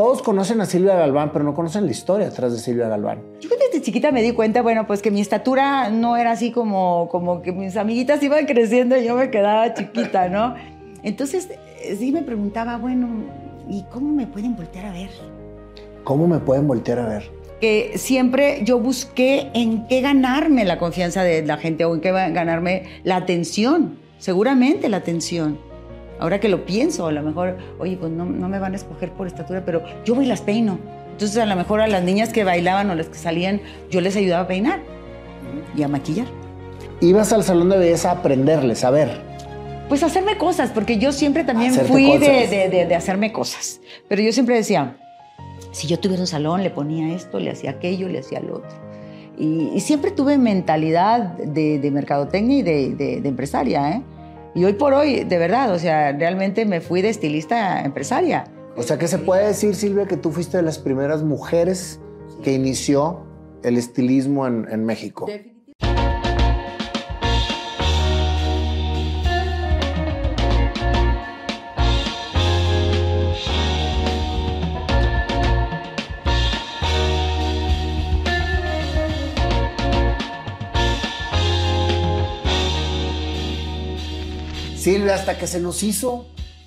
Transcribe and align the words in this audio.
todos 0.00 0.22
conocen 0.22 0.62
a 0.62 0.64
Silvia 0.64 0.94
Galván, 0.94 1.30
pero 1.30 1.44
no 1.44 1.52
conocen 1.52 1.84
la 1.84 1.90
historia 1.90 2.30
detrás 2.30 2.52
de 2.52 2.58
Silvia 2.58 2.88
Galván. 2.88 3.20
Yo 3.40 3.50
desde 3.50 3.82
chiquita 3.82 4.10
me 4.12 4.22
di 4.22 4.32
cuenta, 4.32 4.62
bueno, 4.62 4.86
pues 4.86 5.02
que 5.02 5.10
mi 5.10 5.20
estatura 5.20 5.90
no 5.90 6.16
era 6.16 6.30
así 6.30 6.52
como, 6.52 7.08
como 7.10 7.42
que 7.42 7.52
mis 7.52 7.76
amiguitas 7.76 8.22
iban 8.22 8.46
creciendo 8.46 8.96
y 8.96 9.04
yo 9.04 9.14
me 9.14 9.30
quedaba 9.30 9.74
chiquita, 9.74 10.30
¿no? 10.30 10.54
Entonces 11.02 11.50
eh, 11.50 11.96
sí 11.98 12.12
me 12.12 12.22
preguntaba, 12.22 12.78
bueno, 12.78 13.08
¿y 13.68 13.82
cómo 13.90 14.10
me 14.10 14.26
pueden 14.26 14.56
voltear 14.56 14.86
a 14.86 14.92
ver? 14.92 15.10
¿Cómo 16.04 16.26
me 16.26 16.38
pueden 16.38 16.66
voltear 16.66 16.98
a 16.98 17.06
ver? 17.06 17.30
Que 17.60 17.92
siempre 17.96 18.62
yo 18.64 18.80
busqué 18.80 19.50
en 19.52 19.86
qué 19.86 20.00
ganarme 20.00 20.64
la 20.64 20.78
confianza 20.78 21.24
de 21.24 21.44
la 21.44 21.58
gente 21.58 21.84
o 21.84 21.94
en 21.94 22.00
qué 22.00 22.10
ganarme 22.10 22.84
la 23.04 23.16
atención, 23.16 23.98
seguramente 24.16 24.88
la 24.88 24.96
atención. 24.96 25.58
Ahora 26.20 26.38
que 26.38 26.48
lo 26.48 26.66
pienso, 26.66 27.06
a 27.06 27.12
lo 27.12 27.22
mejor, 27.22 27.56
oye, 27.78 27.96
pues 27.96 28.12
no, 28.12 28.26
no 28.26 28.48
me 28.48 28.58
van 28.58 28.74
a 28.74 28.76
escoger 28.76 29.10
por 29.10 29.26
estatura, 29.26 29.64
pero 29.64 29.82
yo 30.04 30.14
voy 30.14 30.26
y 30.26 30.28
las 30.28 30.42
peino. 30.42 30.78
Entonces 31.12 31.38
a 31.38 31.46
lo 31.46 31.56
mejor 31.56 31.80
a 31.80 31.88
las 31.88 32.02
niñas 32.02 32.28
que 32.28 32.44
bailaban 32.44 32.90
o 32.90 32.94
las 32.94 33.08
que 33.08 33.18
salían, 33.18 33.60
yo 33.90 34.00
les 34.00 34.14
ayudaba 34.16 34.44
a 34.44 34.46
peinar 34.46 34.80
y 35.76 35.82
a 35.82 35.88
maquillar. 35.88 36.26
Ibas 37.00 37.32
al 37.32 37.42
salón 37.42 37.70
de 37.70 37.78
belleza 37.78 38.10
a 38.10 38.14
aprenderles, 38.16 38.84
a 38.84 38.90
ver. 38.90 39.20
Pues 39.88 40.02
a 40.02 40.06
hacerme 40.06 40.36
cosas, 40.36 40.70
porque 40.70 40.98
yo 40.98 41.12
siempre 41.12 41.42
también 41.42 41.74
fui 41.74 42.18
de, 42.18 42.46
de, 42.46 42.86
de, 42.86 42.94
hacerme 42.94 43.32
cosas. 43.32 43.80
Pero 44.06 44.22
yo 44.22 44.32
siempre 44.32 44.54
decía, 44.54 44.98
si 45.72 45.88
yo 45.88 45.98
tuviera 45.98 46.22
un 46.22 46.26
salón, 46.26 46.62
le 46.62 46.70
ponía 46.70 47.14
esto, 47.14 47.40
le 47.40 47.50
hacía 47.50 47.70
aquello, 47.70 48.08
le 48.08 48.20
hacía 48.20 48.40
lo 48.40 48.56
otro. 48.56 48.70
Y, 49.38 49.70
y 49.74 49.80
siempre 49.80 50.10
tuve 50.10 50.36
mentalidad 50.36 51.38
de, 51.38 51.90
mercadotecnia 51.90 52.58
y 52.58 52.62
de, 52.62 53.22
empresaria, 53.24 53.90
¿eh? 53.92 54.02
Y 54.60 54.64
hoy 54.66 54.74
por 54.74 54.92
hoy, 54.92 55.24
de 55.24 55.38
verdad, 55.38 55.72
o 55.72 55.78
sea, 55.78 56.12
realmente 56.12 56.66
me 56.66 56.82
fui 56.82 57.00
de 57.00 57.08
estilista 57.08 57.80
empresaria. 57.80 58.44
O 58.76 58.82
sea, 58.82 58.98
que 58.98 59.08
se 59.08 59.16
puede 59.16 59.46
decir, 59.46 59.74
Silvia, 59.74 60.04
que 60.04 60.18
tú 60.18 60.32
fuiste 60.32 60.58
de 60.58 60.62
las 60.62 60.78
primeras 60.78 61.22
mujeres 61.22 61.98
que 62.44 62.52
inició 62.52 63.24
el 63.62 63.78
estilismo 63.78 64.46
en, 64.46 64.68
en 64.70 64.84
México. 64.84 65.26
Silvia, 84.92 85.14
hasta 85.14 85.38
que 85.38 85.46
se 85.46 85.60
nos 85.60 85.84
hizo. 85.84 86.26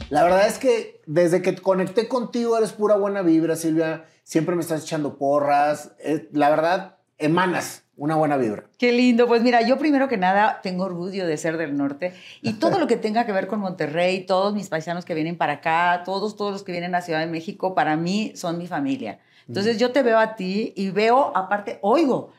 La 0.09 0.23
verdad 0.23 0.47
es 0.47 0.57
que 0.57 1.01
desde 1.05 1.41
que 1.41 1.55
conecté 1.55 2.07
contigo 2.07 2.57
eres 2.57 2.71
pura 2.71 2.95
buena 2.95 3.21
vibra, 3.21 3.57
Silvia. 3.57 4.05
Siempre 4.23 4.55
me 4.55 4.61
estás 4.61 4.83
echando 4.83 5.17
porras. 5.17 5.91
Eh, 5.99 6.29
la 6.31 6.49
verdad, 6.49 6.99
emanas 7.17 7.83
una 7.97 8.15
buena 8.15 8.37
vibra. 8.37 8.63
Qué 8.77 8.93
lindo. 8.93 9.27
Pues 9.27 9.41
mira, 9.43 9.61
yo 9.67 9.77
primero 9.77 10.07
que 10.07 10.15
nada 10.15 10.61
tengo 10.63 10.85
orgullo 10.85 11.27
de 11.27 11.35
ser 11.35 11.57
del 11.57 11.75
norte 11.75 12.13
y 12.41 12.53
todo 12.53 12.79
lo 12.79 12.87
que 12.87 12.95
tenga 12.95 13.25
que 13.25 13.33
ver 13.33 13.47
con 13.47 13.59
Monterrey, 13.59 14.25
todos 14.25 14.53
mis 14.55 14.69
paisanos 14.69 15.03
que 15.03 15.15
vienen 15.15 15.37
para 15.37 15.55
acá, 15.55 16.03
todos, 16.05 16.37
todos 16.37 16.53
los 16.53 16.63
que 16.63 16.71
vienen 16.71 16.95
a 16.95 17.01
Ciudad 17.01 17.19
de 17.19 17.27
México, 17.27 17.75
para 17.75 17.97
mí 17.97 18.31
son 18.35 18.57
mi 18.57 18.67
familia. 18.67 19.19
Entonces 19.49 19.79
yo 19.79 19.91
te 19.91 20.01
veo 20.01 20.17
a 20.17 20.37
ti 20.37 20.71
y 20.77 20.91
veo, 20.91 21.35
aparte, 21.35 21.79
oigo 21.81 22.31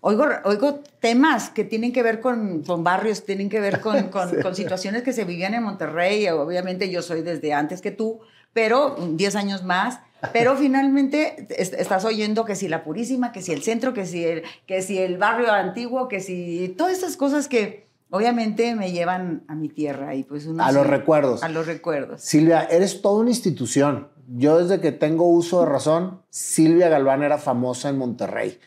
Oigo, 0.00 0.26
oigo 0.44 0.80
temas 1.00 1.50
que 1.50 1.64
tienen 1.64 1.92
que 1.92 2.02
ver 2.02 2.20
con, 2.20 2.62
con 2.62 2.84
barrios, 2.84 3.24
tienen 3.24 3.48
que 3.48 3.60
ver 3.60 3.80
con, 3.80 4.08
con, 4.10 4.54
situaciones 4.54 5.02
que 5.02 5.12
se 5.12 5.24
vivían 5.24 5.54
en 5.54 5.62
Monterrey. 5.62 6.28
Obviamente 6.28 6.90
yo 6.90 7.02
soy 7.02 7.22
desde 7.22 7.52
antes 7.52 7.80
que 7.80 7.90
tú, 7.90 8.20
pero 8.52 8.96
10 8.96 9.36
años 9.36 9.64
más. 9.64 10.00
Pero 10.32 10.56
finalmente 10.58 11.46
estás 11.50 12.04
oyendo 12.04 12.44
que 12.44 12.54
si 12.54 12.68
la 12.68 12.84
Purísima, 12.84 13.32
que 13.32 13.42
si 13.42 13.52
el 13.52 13.62
centro, 13.62 13.94
que 13.94 14.06
si 14.06 14.24
el, 14.24 14.42
que 14.66 14.82
si 14.82 14.98
el 14.98 15.18
barrio 15.18 15.52
antiguo, 15.52 16.08
que 16.08 16.20
si 16.20 16.74
todas 16.76 16.96
esas 16.96 17.16
cosas 17.16 17.48
que 17.48 17.88
obviamente 18.10 18.74
me 18.74 18.92
llevan 18.92 19.44
a 19.48 19.54
mi 19.54 19.68
tierra. 19.68 20.14
y 20.14 20.22
pues 20.22 20.48
A 20.58 20.72
los 20.72 20.86
recuerdos. 20.86 21.42
A 21.42 21.48
los 21.48 21.66
recuerdos. 21.66 22.22
Silvia, 22.22 22.64
eres 22.70 23.02
toda 23.02 23.20
una 23.20 23.30
institución. 23.30 24.08
Yo 24.30 24.58
desde 24.58 24.80
que 24.80 24.92
tengo 24.92 25.26
uso 25.28 25.60
de 25.60 25.66
razón, 25.66 26.22
Silvia 26.28 26.88
Galván 26.88 27.22
era 27.22 27.38
famosa 27.38 27.88
en 27.88 27.96
Monterrey 27.96 28.58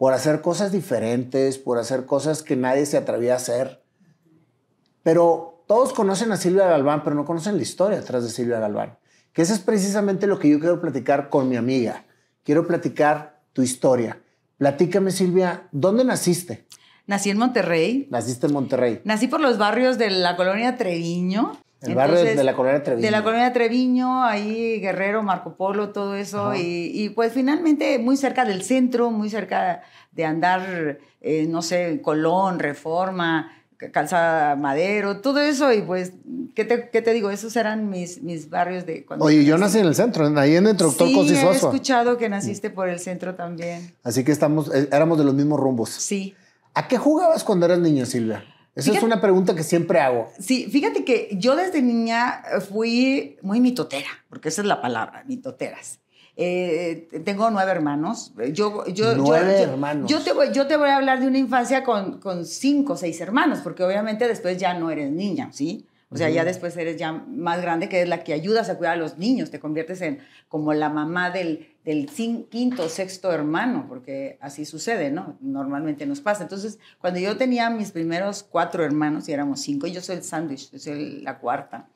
por 0.00 0.14
hacer 0.14 0.40
cosas 0.40 0.72
diferentes, 0.72 1.58
por 1.58 1.76
hacer 1.76 2.06
cosas 2.06 2.42
que 2.42 2.56
nadie 2.56 2.86
se 2.86 2.96
atrevía 2.96 3.34
a 3.34 3.36
hacer. 3.36 3.82
Pero 5.02 5.62
todos 5.66 5.92
conocen 5.92 6.32
a 6.32 6.38
Silvia 6.38 6.66
Galván, 6.68 7.04
pero 7.04 7.14
no 7.14 7.26
conocen 7.26 7.56
la 7.56 7.62
historia 7.62 8.00
detrás 8.00 8.22
de 8.22 8.30
Silvia 8.30 8.58
Galván. 8.60 8.96
Que 9.34 9.42
eso 9.42 9.52
es 9.52 9.58
precisamente 9.58 10.26
lo 10.26 10.38
que 10.38 10.48
yo 10.48 10.58
quiero 10.58 10.80
platicar 10.80 11.28
con 11.28 11.50
mi 11.50 11.56
amiga. 11.56 12.06
Quiero 12.44 12.66
platicar 12.66 13.42
tu 13.52 13.60
historia. 13.60 14.22
Platícame, 14.56 15.10
Silvia, 15.10 15.68
¿dónde 15.70 16.02
naciste? 16.02 16.64
Nací 17.06 17.28
en 17.28 17.36
Monterrey. 17.36 18.08
Naciste 18.10 18.46
en 18.46 18.54
Monterrey. 18.54 19.02
Nací 19.04 19.28
por 19.28 19.42
los 19.42 19.58
barrios 19.58 19.98
de 19.98 20.08
la 20.08 20.34
colonia 20.34 20.78
Treviño. 20.78 21.58
El 21.82 21.94
barrio 21.94 22.22
de 22.22 22.44
la 22.44 22.54
colonia 22.54 22.82
Treviño. 22.82 23.06
De 23.06 23.10
la 23.10 23.22
colonia 23.22 23.52
Treviño, 23.52 24.24
ahí 24.24 24.80
Guerrero, 24.80 25.22
Marco 25.22 25.54
Polo, 25.56 25.90
todo 25.90 26.14
eso. 26.14 26.52
Y, 26.54 27.10
pues 27.14 27.32
finalmente 27.32 27.98
muy 27.98 28.16
cerca 28.16 28.44
del 28.44 28.62
centro, 28.62 29.10
muy 29.10 29.30
cerca 29.30 29.82
de 30.12 30.24
andar, 30.24 30.98
eh, 31.20 31.46
no 31.48 31.62
sé, 31.62 32.00
Colón, 32.02 32.58
Reforma, 32.58 33.50
Calzada 33.92 34.56
Madero, 34.56 35.20
todo 35.20 35.40
eso. 35.40 35.72
Y 35.72 35.80
pues, 35.80 36.12
¿qué 36.54 36.66
te, 36.66 36.90
qué 36.90 37.00
te 37.00 37.14
digo? 37.14 37.30
Esos 37.30 37.56
eran 37.56 37.88
mis, 37.88 38.22
mis 38.22 38.50
barrios 38.50 38.84
de 38.84 39.06
cuando 39.06 39.24
Oye, 39.24 39.44
yo 39.44 39.56
nací 39.56 39.78
en 39.78 39.86
el 39.86 39.94
centro, 39.94 40.26
ahí 40.38 40.56
en 40.56 40.66
el 40.66 40.76
Doctor 40.76 41.08
Sí, 41.08 41.34
he 41.34 41.50
escuchado 41.50 42.18
que 42.18 42.28
naciste 42.28 42.68
por 42.68 42.90
el 42.90 42.98
centro 42.98 43.34
también. 43.34 43.94
Así 44.02 44.22
que 44.22 44.32
estamos, 44.32 44.70
eh, 44.74 44.88
éramos 44.92 45.16
de 45.16 45.24
los 45.24 45.34
mismos 45.34 45.58
rumbos. 45.58 45.88
Sí. 45.88 46.34
¿A 46.74 46.88
qué 46.88 46.98
jugabas 46.98 47.42
cuando 47.42 47.66
eras 47.66 47.78
niña, 47.78 48.04
Silvia? 48.04 48.44
Esa 48.80 48.98
es 48.98 49.02
una 49.02 49.20
pregunta 49.20 49.54
que 49.54 49.62
siempre 49.62 50.00
hago. 50.00 50.28
Sí, 50.38 50.68
fíjate 50.70 51.04
que 51.04 51.28
yo 51.32 51.56
desde 51.56 51.82
niña 51.82 52.42
fui 52.68 53.38
muy 53.42 53.60
mitotera, 53.60 54.08
porque 54.28 54.48
esa 54.48 54.62
es 54.62 54.66
la 54.66 54.80
palabra, 54.80 55.24
mitoteras. 55.26 56.00
Eh, 56.36 57.08
tengo 57.24 57.50
nueve 57.50 57.70
hermanos. 57.70 58.32
Yo, 58.52 58.86
yo, 58.86 59.14
nueve 59.14 59.60
hermanos. 59.60 60.10
Yo 60.10 60.20
te, 60.20 60.32
voy, 60.32 60.52
yo 60.52 60.66
te 60.66 60.76
voy 60.76 60.88
a 60.88 60.96
hablar 60.96 61.20
de 61.20 61.26
una 61.26 61.38
infancia 61.38 61.84
con, 61.84 62.18
con 62.18 62.46
cinco 62.46 62.94
o 62.94 62.96
seis 62.96 63.20
hermanos, 63.20 63.58
porque 63.62 63.84
obviamente 63.84 64.26
después 64.26 64.56
ya 64.56 64.72
no 64.74 64.90
eres 64.90 65.10
niña, 65.10 65.50
¿sí? 65.52 65.86
O 66.12 66.16
sea, 66.16 66.28
ya 66.28 66.44
después 66.44 66.76
eres 66.76 66.96
ya 66.96 67.12
más 67.12 67.62
grande, 67.62 67.88
que 67.88 68.02
es 68.02 68.08
la 68.08 68.24
que 68.24 68.32
ayudas 68.32 68.68
a 68.68 68.76
cuidar 68.76 68.94
a 68.94 68.96
los 68.96 69.16
niños, 69.18 69.50
te 69.52 69.60
conviertes 69.60 70.00
en 70.00 70.18
como 70.48 70.74
la 70.74 70.88
mamá 70.88 71.30
del, 71.30 71.68
del 71.84 72.06
quinto 72.06 72.82
o 72.84 72.88
sexto 72.88 73.32
hermano, 73.32 73.86
porque 73.88 74.36
así 74.40 74.64
sucede, 74.64 75.12
¿no? 75.12 75.36
Normalmente 75.40 76.06
nos 76.06 76.20
pasa. 76.20 76.42
Entonces, 76.42 76.80
cuando 77.00 77.20
yo 77.20 77.36
tenía 77.36 77.70
mis 77.70 77.92
primeros 77.92 78.42
cuatro 78.42 78.84
hermanos, 78.84 79.28
y 79.28 79.32
éramos 79.32 79.60
cinco, 79.60 79.86
yo 79.86 80.00
soy 80.00 80.16
el 80.16 80.24
sándwich, 80.24 80.72
yo 80.72 80.80
soy 80.80 81.20
la 81.20 81.38
cuarta, 81.38 81.88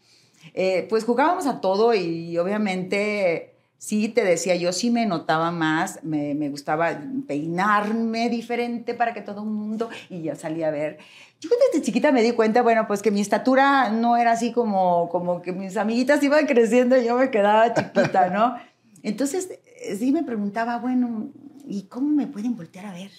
eh, 0.52 0.86
pues 0.88 1.02
jugábamos 1.02 1.46
a 1.46 1.60
todo 1.60 1.92
y 1.92 2.38
obviamente 2.38 3.54
sí 3.84 4.08
te 4.08 4.25
decía, 4.25 4.56
yo 4.56 4.72
sí 4.72 4.91
me 4.91 5.04
notaba 5.04 5.50
más, 5.50 6.02
me, 6.02 6.34
me, 6.34 6.48
gustaba 6.48 6.98
peinarme 7.26 8.31
diferente 8.31 8.94
para 8.94 9.12
que 9.12 9.20
todo 9.20 9.42
el 9.42 9.50
mundo, 9.50 9.91
y 10.08 10.22
ya 10.22 10.36
salía 10.36 10.69
a 10.69 10.70
ver. 10.70 10.98
Yo 11.44 11.50
desde 11.71 11.84
chiquita 11.84 12.10
me 12.10 12.22
di 12.22 12.32
cuenta, 12.32 12.62
bueno, 12.62 12.87
pues 12.87 13.03
que 13.03 13.10
mi 13.10 13.21
estatura 13.21 13.91
no 13.91 14.16
era 14.16 14.32
así 14.32 14.53
como, 14.53 15.10
como 15.10 15.43
que 15.43 15.53
mis 15.53 15.77
amiguitas 15.77 16.22
iban 16.22 16.47
creciendo 16.47 16.97
y 16.97 17.05
yo 17.05 17.16
me 17.16 17.31
quedaba 17.31 17.75
chiquita, 17.75 18.31
¿no? 18.31 18.56
Entonces 19.03 19.50
eh, 19.50 19.97
sí 19.99 20.10
me 20.12 20.22
preguntaba, 20.22 20.78
bueno, 20.78 21.28
¿y 21.66 21.82
cómo 21.82 22.09
me 22.09 22.27
pueden 22.27 22.56
voltear 22.56 22.87
a 22.87 22.93
ver? 22.93 23.10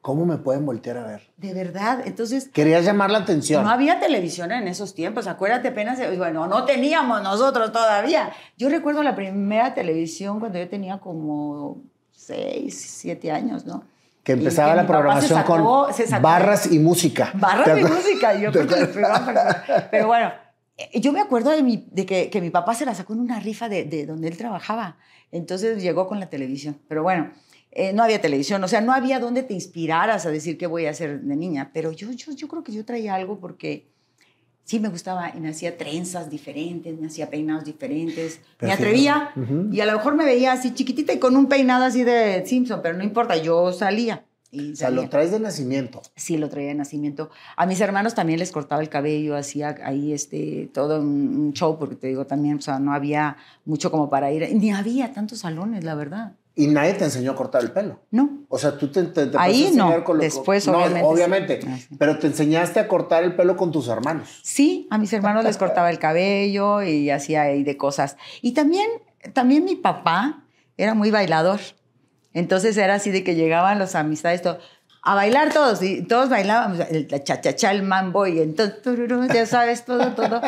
¿Cómo 0.00 0.24
me 0.24 0.36
pueden 0.36 0.64
voltear 0.64 0.98
a 0.98 1.06
ver? 1.06 1.22
De 1.36 1.54
verdad, 1.54 2.02
entonces... 2.04 2.48
Querías 2.48 2.84
llamar 2.84 3.10
la 3.12 3.18
atención. 3.18 3.62
No 3.62 3.70
había 3.70 4.00
televisión 4.00 4.50
en 4.50 4.66
esos 4.66 4.94
tiempos, 4.94 5.28
acuérdate 5.28 5.68
apenas, 5.68 6.00
bueno, 6.18 6.48
no 6.48 6.64
teníamos 6.64 7.22
nosotros 7.22 7.70
todavía. 7.70 8.32
Yo 8.58 8.68
recuerdo 8.68 9.04
la 9.04 9.14
primera 9.14 9.74
televisión 9.74 10.40
cuando 10.40 10.58
yo 10.58 10.68
tenía 10.68 10.98
como 10.98 11.82
seis, 12.10 12.80
siete 12.80 13.30
años, 13.30 13.64
¿no? 13.64 13.84
Que 14.22 14.32
empezaba 14.32 14.74
la 14.74 14.86
programación 14.86 15.42
con 15.42 15.64
barras 16.20 16.70
y 16.70 16.78
música. 16.78 17.32
Barras 17.34 17.78
y 17.78 17.84
música, 17.84 18.34
yo 18.34 18.52
creo 18.52 18.66
que 18.66 18.86
Pero 19.90 20.06
bueno, 20.06 20.32
eh, 20.76 21.00
yo 21.00 21.12
me 21.12 21.20
acuerdo 21.20 21.50
de, 21.50 21.62
mi, 21.62 21.88
de 21.90 22.06
que, 22.06 22.30
que, 22.30 22.40
mi 22.40 22.50
papá 22.50 22.74
se 22.74 22.86
la 22.86 22.94
sacó 22.94 23.14
en 23.14 23.20
una 23.20 23.40
rifa 23.40 23.68
de, 23.68 23.84
de 23.84 24.06
donde 24.06 24.28
él 24.28 24.36
trabajaba. 24.36 24.96
Entonces 25.32 25.82
llegó 25.82 26.06
con 26.06 26.20
la 26.20 26.30
televisión. 26.30 26.78
Pero 26.88 27.02
bueno, 27.02 27.32
eh, 27.74 27.94
no 27.94 28.02
había 28.02 28.20
televisión, 28.20 28.62
o 28.62 28.68
sea, 28.68 28.82
no 28.82 28.92
había 28.92 29.18
donde 29.18 29.42
te 29.42 29.54
inspiraras 29.54 30.26
a 30.26 30.30
decir 30.30 30.58
qué 30.58 30.66
voy 30.66 30.84
a 30.84 30.90
hacer 30.90 31.22
de 31.22 31.36
niña, 31.36 31.70
pero 31.72 31.90
yo, 31.90 32.10
yo, 32.12 32.32
yo 32.32 32.46
creo 32.46 32.62
que 32.62 32.70
yo 32.70 32.84
traía 32.84 33.14
algo 33.14 33.40
porque 33.40 33.91
sí 34.64 34.80
me 34.80 34.88
gustaba 34.88 35.32
y 35.34 35.40
me 35.40 35.48
hacía 35.48 35.76
trenzas 35.76 36.30
diferentes, 36.30 36.98
me 36.98 37.06
hacía 37.06 37.30
peinados 37.30 37.64
diferentes, 37.64 38.40
me 38.60 38.72
atrevía 38.72 39.30
y 39.70 39.80
a 39.80 39.86
lo 39.86 39.92
mejor 39.92 40.14
me 40.14 40.24
veía 40.24 40.52
así 40.52 40.72
chiquitita 40.72 41.12
y 41.12 41.18
con 41.18 41.36
un 41.36 41.46
peinado 41.46 41.84
así 41.84 42.04
de 42.04 42.44
Simpson, 42.46 42.80
pero 42.82 42.96
no 42.96 43.04
importa, 43.04 43.36
yo 43.36 43.72
salía. 43.72 44.24
o 44.52 44.76
sea, 44.76 44.90
lo 44.90 45.08
traes 45.08 45.30
de 45.30 45.40
nacimiento. 45.40 46.02
Sí, 46.14 46.36
lo 46.36 46.48
traía 46.48 46.68
de 46.68 46.74
nacimiento. 46.74 47.30
A 47.56 47.66
mis 47.66 47.80
hermanos 47.80 48.14
también 48.14 48.38
les 48.38 48.52
cortaba 48.52 48.82
el 48.82 48.88
cabello, 48.88 49.36
hacía 49.36 49.76
ahí 49.84 50.12
este, 50.12 50.70
todo 50.72 51.00
un, 51.00 51.52
show, 51.52 51.78
porque 51.78 51.96
te 51.96 52.06
digo 52.06 52.26
también, 52.26 52.58
o 52.58 52.60
sea, 52.60 52.78
no 52.78 52.92
había 52.92 53.36
mucho 53.64 53.90
como 53.90 54.10
para 54.10 54.30
ir, 54.32 54.48
ni 54.54 54.72
había 54.72 55.12
tantos 55.12 55.40
salones, 55.40 55.84
la 55.84 55.94
verdad. 55.94 56.32
¿Y 56.54 56.66
nadie 56.66 56.94
te 56.94 57.04
enseñó 57.04 57.32
a 57.32 57.34
cortar 57.34 57.62
el 57.62 57.70
pelo? 57.70 58.00
No. 58.10 58.44
O 58.48 58.58
sea, 58.58 58.76
tú 58.76 58.88
te, 58.88 59.02
te, 59.04 59.30
Ahí 59.38 59.72
no, 59.74 60.04
con 60.04 60.18
lo, 60.18 60.22
después 60.22 60.68
obviamente. 60.68 61.00
No, 61.00 61.08
obviamente, 61.08 61.60
ah, 61.66 61.78
pero 61.98 62.18
te 62.18 62.26
enseñaste 62.26 62.78
a 62.78 62.88
cortar 62.88 63.24
el 63.24 63.34
pelo 63.34 63.56
con 63.56 63.72
tus 63.72 63.88
hermanos. 63.88 64.40
Sí, 64.42 64.86
a 64.90 64.98
mis 64.98 65.12
hermanos 65.14 65.44
les 65.44 65.56
cortaba 65.56 65.88
el 65.88 65.98
cabello 65.98 66.82
y 66.82 67.08
hacía 67.08 67.42
ahí 67.42 67.64
de 67.64 67.78
cosas. 67.78 68.16
Y 68.42 68.52
también, 68.52 68.86
también 69.32 69.64
mi 69.64 69.76
papá 69.76 70.44
era 70.76 70.92
muy 70.92 71.10
bailador. 71.10 71.60
Entonces 72.34 72.76
era 72.76 72.94
así 72.94 73.10
de 73.10 73.24
que 73.24 73.34
llegaban 73.34 73.78
los 73.78 73.94
amistades 73.94 74.42
a 75.04 75.16
bailar 75.16 75.52
todos 75.52 75.82
y 75.82 76.02
todos 76.02 76.28
bailábamos 76.28 76.78
el 76.88 77.08
cha 77.24 77.70
el 77.72 77.82
mambo 77.82 78.26
y 78.26 78.40
entonces 78.40 78.76
ya 79.34 79.46
sabes 79.46 79.84
todo 79.84 80.12
todo. 80.12 80.40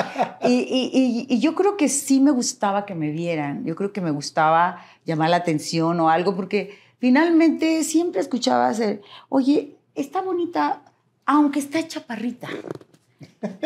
Y, 0.44 1.26
y, 1.28 1.40
yo 1.40 1.54
creo 1.54 1.76
que 1.76 1.88
sí 1.88 2.20
me 2.20 2.30
gustaba 2.30 2.86
que 2.86 2.94
me 2.94 3.10
vieran 3.10 3.64
yo 3.64 3.74
creo 3.74 3.92
que 3.92 4.00
me 4.00 4.12
gustaba 4.12 4.84
llamar 5.04 5.30
la 5.30 5.36
atención 5.36 5.98
o 5.98 6.08
algo 6.08 6.36
porque 6.36 6.78
finalmente 6.98 7.82
siempre 7.82 8.20
escuchaba 8.20 8.68
hacer 8.68 9.02
oye 9.28 9.76
está 9.96 10.22
bonita 10.22 10.82
aunque 11.26 11.58
está 11.58 11.86
chaparrita 11.86 12.48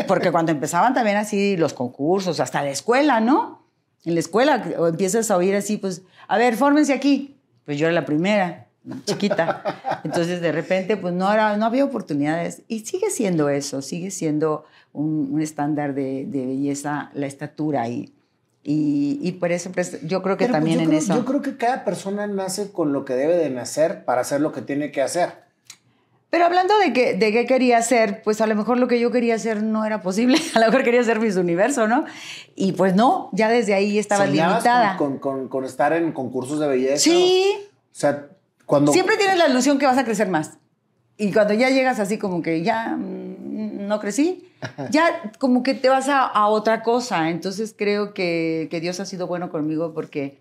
porque 0.06 0.32
cuando 0.32 0.52
empezaban 0.52 0.94
también 0.94 1.18
así 1.18 1.56
los 1.58 1.74
concursos 1.74 2.40
hasta 2.40 2.62
la 2.62 2.70
escuela 2.70 3.20
no 3.20 3.62
en 4.04 4.14
la 4.14 4.20
escuela 4.20 4.64
empiezas 4.88 5.30
a 5.30 5.36
oír 5.36 5.54
así 5.54 5.76
pues 5.76 6.02
a 6.28 6.38
ver 6.38 6.56
fórmense 6.56 6.94
aquí 6.94 7.38
pues 7.68 7.76
yo 7.76 7.84
era 7.84 7.92
la 7.92 8.06
primera, 8.06 8.67
chiquita. 9.04 10.00
Entonces, 10.04 10.40
de 10.40 10.52
repente, 10.52 10.96
pues 10.96 11.14
no, 11.14 11.32
era, 11.32 11.56
no 11.56 11.66
había 11.66 11.84
oportunidades. 11.84 12.62
Y 12.68 12.80
sigue 12.80 13.10
siendo 13.10 13.48
eso, 13.48 13.82
sigue 13.82 14.10
siendo 14.10 14.64
un, 14.92 15.40
estándar 15.40 15.94
de, 15.94 16.26
belleza, 16.30 17.10
la 17.14 17.26
estatura. 17.26 17.88
Y, 17.88 18.12
y, 18.62 19.32
por 19.32 19.52
eso 19.52 19.70
pues, 19.72 20.00
yo 20.02 20.22
creo 20.22 20.36
que 20.36 20.46
pues, 20.46 20.52
también 20.52 20.80
en 20.80 20.92
eso... 20.92 21.14
Yo 21.14 21.24
creo 21.24 21.42
que 21.42 21.56
cada 21.56 21.84
persona 21.84 22.26
nace 22.26 22.70
con 22.72 22.92
lo 22.92 23.04
que 23.04 23.14
debe 23.14 23.36
de 23.36 23.50
nacer 23.50 24.04
para 24.04 24.20
hacer 24.20 24.40
lo 24.40 24.52
que 24.52 24.62
tiene 24.62 24.90
que 24.90 25.02
hacer. 25.02 25.48
Pero 26.30 26.44
hablando 26.44 26.78
de, 26.78 26.92
que, 26.92 27.14
de 27.14 27.32
qué 27.32 27.46
quería 27.46 27.78
hacer, 27.78 28.20
pues 28.22 28.42
a 28.42 28.46
lo 28.46 28.54
mejor 28.54 28.76
lo 28.76 28.86
que 28.86 29.00
yo 29.00 29.10
quería 29.10 29.36
hacer 29.36 29.62
no 29.62 29.86
era 29.86 30.02
posible. 30.02 30.36
A 30.54 30.60
lo 30.60 30.66
mejor 30.66 30.84
quería 30.84 31.02
ser 31.02 31.20
Miss 31.20 31.36
Universo, 31.36 31.88
¿no? 31.88 32.04
Y 32.54 32.72
pues 32.72 32.94
no, 32.94 33.30
ya 33.32 33.48
desde 33.48 33.72
ahí 33.72 33.98
estaba 33.98 34.26
limitada. 34.26 34.98
Con, 34.98 35.18
con, 35.18 35.48
con, 35.48 35.64
estar 35.64 35.94
en 35.94 36.12
concursos 36.12 36.60
de 36.60 36.68
belleza? 36.68 36.98
Sí. 36.98 37.50
O 37.90 37.94
sea, 37.94 38.28
cuando... 38.68 38.92
Siempre 38.92 39.16
tienes 39.16 39.38
la 39.38 39.48
ilusión 39.48 39.78
que 39.78 39.86
vas 39.86 39.98
a 39.98 40.04
crecer 40.04 40.28
más. 40.28 40.58
Y 41.16 41.32
cuando 41.32 41.54
ya 41.54 41.70
llegas 41.70 41.98
así 41.98 42.18
como 42.18 42.42
que 42.42 42.62
ya 42.62 42.96
mm, 42.96 43.88
no 43.88 43.98
crecí, 43.98 44.48
ya 44.90 45.32
como 45.40 45.64
que 45.64 45.74
te 45.74 45.88
vas 45.88 46.08
a, 46.08 46.24
a 46.24 46.46
otra 46.46 46.84
cosa. 46.84 47.30
Entonces 47.30 47.74
creo 47.76 48.14
que, 48.14 48.68
que 48.70 48.80
Dios 48.80 49.00
ha 49.00 49.06
sido 49.06 49.26
bueno 49.26 49.50
conmigo 49.50 49.92
porque 49.94 50.38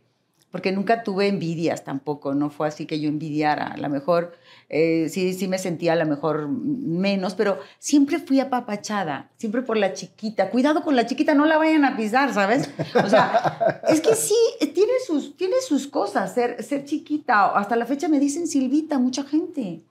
porque 0.51 0.71
nunca 0.71 1.03
tuve 1.03 1.27
envidias 1.27 1.83
tampoco, 1.83 2.33
no 2.33 2.49
fue 2.49 2.67
así 2.67 2.85
que 2.85 2.99
yo 2.99 3.09
envidiara, 3.09 3.67
a 3.67 3.77
lo 3.77 3.89
mejor 3.89 4.33
eh, 4.69 5.07
sí, 5.09 5.33
sí 5.33 5.47
me 5.47 5.57
sentía 5.57 5.93
a 5.93 5.95
lo 5.95 6.05
mejor 6.05 6.49
menos, 6.49 7.35
pero 7.35 7.59
siempre 7.79 8.19
fui 8.19 8.39
apapachada, 8.41 9.29
siempre 9.37 9.61
por 9.61 9.77
la 9.77 9.93
chiquita, 9.93 10.49
cuidado 10.49 10.83
con 10.83 10.95
la 10.95 11.05
chiquita, 11.05 11.33
no 11.33 11.45
la 11.45 11.57
vayan 11.57 11.85
a 11.85 11.95
pisar, 11.95 12.33
¿sabes? 12.33 12.69
O 13.03 13.09
sea, 13.09 13.81
es 13.87 14.01
que 14.01 14.15
sí, 14.15 14.35
tiene 14.59 14.93
sus, 15.05 15.37
tiene 15.37 15.55
sus 15.65 15.87
cosas, 15.87 16.33
ser, 16.33 16.61
ser 16.63 16.83
chiquita, 16.83 17.57
hasta 17.57 17.77
la 17.77 17.85
fecha 17.85 18.09
me 18.09 18.19
dicen 18.19 18.47
Silvita, 18.47 18.99
mucha 18.99 19.23
gente, 19.23 19.83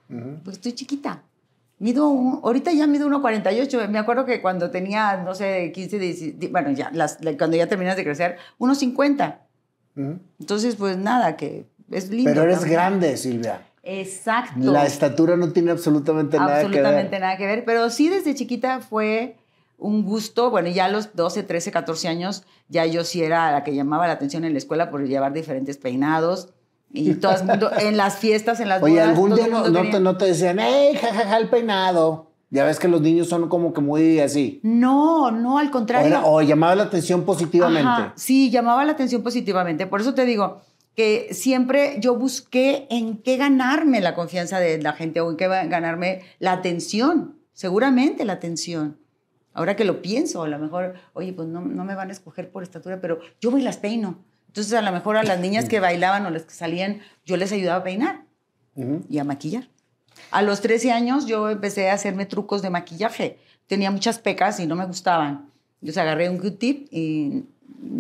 pues 0.44 0.56
estoy 0.56 0.72
chiquita. 0.72 1.22
Mido, 1.78 2.06
ahorita 2.42 2.72
ya 2.72 2.86
mido 2.86 3.06
1,48. 3.06 3.88
Me 3.88 3.98
acuerdo 3.98 4.24
que 4.24 4.40
cuando 4.40 4.70
tenía, 4.70 5.18
no 5.18 5.34
sé, 5.34 5.72
15, 5.74 5.98
16, 5.98 6.50
bueno, 6.50 6.70
ya, 6.70 6.90
las, 6.90 7.18
cuando 7.36 7.56
ya 7.58 7.66
terminas 7.66 7.96
de 7.96 8.04
crecer, 8.04 8.38
1,50. 8.58 9.40
Entonces, 10.40 10.76
pues 10.76 10.96
nada, 10.96 11.36
que 11.36 11.66
es 11.90 12.08
lindo. 12.10 12.30
Pero 12.30 12.44
eres 12.44 12.64
grande, 12.64 13.18
Silvia. 13.18 13.65
Exacto. 13.88 14.72
La 14.72 14.84
estatura 14.84 15.36
no 15.36 15.52
tiene 15.52 15.70
absolutamente, 15.70 16.36
nada 16.38 16.48
que 16.48 16.54
ver. 16.54 16.66
Absolutamente 16.66 17.20
nada 17.20 17.36
que 17.36 17.46
ver, 17.46 17.64
pero 17.64 17.88
sí 17.88 18.08
desde 18.08 18.34
chiquita 18.34 18.80
fue 18.80 19.36
un 19.78 20.04
gusto, 20.04 20.50
bueno, 20.50 20.68
ya 20.68 20.86
a 20.86 20.88
los 20.88 21.14
12, 21.14 21.44
13, 21.44 21.70
14 21.70 22.08
años, 22.08 22.42
ya 22.68 22.84
yo 22.84 23.04
sí 23.04 23.22
era 23.22 23.52
la 23.52 23.62
que 23.62 23.74
llamaba 23.74 24.08
la 24.08 24.14
atención 24.14 24.44
en 24.44 24.52
la 24.52 24.58
escuela 24.58 24.90
por 24.90 25.06
llevar 25.06 25.32
diferentes 25.32 25.76
peinados. 25.78 26.48
Y 26.92 27.14
todo 27.14 27.32
el 27.36 27.44
mundo, 27.44 27.70
en 27.78 27.96
las 27.96 28.16
fiestas, 28.16 28.58
en 28.58 28.68
las 28.68 28.82
Oye, 28.82 29.00
algún 29.00 29.34
día 29.34 29.46
no, 29.48 29.62
te, 29.62 30.00
no, 30.00 30.16
te, 30.16 30.26
decían, 30.26 30.58
¡hey, 30.58 30.96
jajaja, 31.00 31.36
el 31.36 31.48
peinado! 31.48 32.30
Ya 32.50 32.64
ves 32.64 32.78
que 32.78 32.88
los 32.88 33.00
niños 33.00 33.28
son 33.28 33.48
como 33.48 33.72
que 33.72 33.80
muy 33.80 34.18
así. 34.20 34.60
No, 34.62 35.30
no, 35.30 35.58
al 35.58 35.70
contrario. 35.70 36.22
O, 36.24 36.42
llamaba 36.42 36.74
la 36.74 36.84
atención 36.84 37.24
positivamente. 37.24 38.12
sí, 38.14 38.50
llamaba 38.50 38.84
la 38.84 38.92
atención 38.92 39.22
positivamente. 39.22 39.86
Por 39.86 40.00
eso 40.00 40.14
te 40.14 40.24
digo 40.24 40.62
que 40.96 41.28
siempre 41.32 41.98
yo 42.00 42.16
busqué 42.16 42.86
en 42.90 43.18
qué 43.18 43.36
ganarme 43.36 44.00
la 44.00 44.14
confianza 44.14 44.58
de 44.58 44.80
la 44.80 44.94
gente 44.94 45.20
o 45.20 45.30
en 45.30 45.36
qué 45.36 45.46
ganarme 45.46 46.22
la 46.38 46.52
atención. 46.52 47.38
Seguramente 47.52 48.24
la 48.24 48.32
atención. 48.34 48.98
Ahora 49.52 49.76
que 49.76 49.84
lo 49.84 50.02
pienso, 50.02 50.42
a 50.42 50.48
lo 50.48 50.58
mejor, 50.58 50.94
oye, 51.12 51.32
pues 51.32 51.48
no, 51.48 51.60
no 51.60 51.84
me 51.84 51.94
van 51.94 52.08
a 52.08 52.12
escoger 52.12 52.50
por 52.50 52.62
estatura, 52.62 53.00
pero 53.00 53.20
yo 53.40 53.50
voy 53.50 53.60
y 53.60 53.64
las 53.64 53.76
peino. 53.76 54.24
Entonces, 54.48 54.72
a 54.72 54.82
lo 54.82 54.90
mejor 54.90 55.18
a 55.18 55.22
las 55.22 55.38
niñas 55.38 55.68
que 55.68 55.80
bailaban 55.80 56.24
o 56.24 56.30
las 56.30 56.44
que 56.44 56.54
salían, 56.54 57.00
yo 57.26 57.36
les 57.36 57.52
ayudaba 57.52 57.80
a 57.80 57.84
peinar 57.84 58.24
y 59.08 59.18
a 59.18 59.24
maquillar. 59.24 59.68
A 60.30 60.42
los 60.42 60.62
13 60.62 60.92
años 60.92 61.26
yo 61.26 61.50
empecé 61.50 61.90
a 61.90 61.94
hacerme 61.94 62.24
trucos 62.24 62.62
de 62.62 62.70
maquillaje. 62.70 63.38
Tenía 63.66 63.90
muchas 63.90 64.18
pecas 64.18 64.60
y 64.60 64.66
no 64.66 64.76
me 64.76 64.86
gustaban. 64.86 65.50
Entonces 65.80 65.98
agarré 65.98 66.30
un 66.30 66.38
Q-tip 66.38 66.88
y 66.90 67.44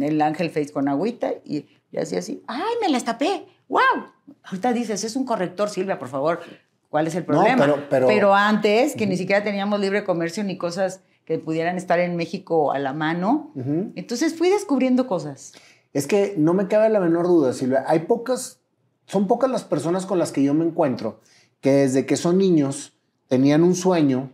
el 0.00 0.20
ángel 0.22 0.50
face 0.50 0.72
con 0.72 0.88
agüita 0.88 1.32
y, 1.44 1.66
hacía 2.00 2.20
así. 2.20 2.42
¡Ay, 2.46 2.74
me 2.80 2.88
las 2.88 3.04
tapé! 3.04 3.46
¡Wow! 3.68 3.80
Ahorita 4.44 4.72
dices, 4.72 5.04
es 5.04 5.16
un 5.16 5.24
corrector, 5.24 5.68
Silvia, 5.68 5.98
por 5.98 6.08
favor. 6.08 6.40
¿Cuál 6.88 7.06
es 7.06 7.14
el 7.14 7.24
problema? 7.24 7.88
pero, 7.88 8.34
antes, 8.34 8.94
que 8.94 9.06
ni 9.06 9.16
siquiera 9.16 9.42
teníamos 9.42 9.80
libre 9.80 10.04
comercio 10.04 10.44
ni 10.44 10.56
cosas 10.56 11.00
que 11.24 11.38
pudieran 11.38 11.76
estar 11.76 11.98
en 11.98 12.16
México 12.16 12.72
a 12.72 12.78
la 12.78 12.92
mano, 12.92 13.52
entonces 13.96 14.36
fui 14.36 14.48
descubriendo 14.48 15.06
cosas. 15.06 15.52
Es 15.92 16.06
que 16.06 16.34
no 16.36 16.54
me 16.54 16.68
cabe 16.68 16.88
la 16.88 17.00
menor 17.00 17.26
duda, 17.26 17.52
Silvia. 17.52 17.84
Hay 17.88 18.00
pocas, 18.00 18.60
son 19.06 19.26
pocas 19.26 19.50
las 19.50 19.64
personas 19.64 20.06
con 20.06 20.18
las 20.18 20.30
que 20.30 20.42
yo 20.42 20.54
me 20.54 20.64
encuentro 20.64 21.20
que 21.60 21.72
desde 21.72 22.06
que 22.06 22.16
son 22.16 22.38
niños 22.38 22.92
tenían 23.28 23.64
un 23.64 23.74
sueño, 23.74 24.30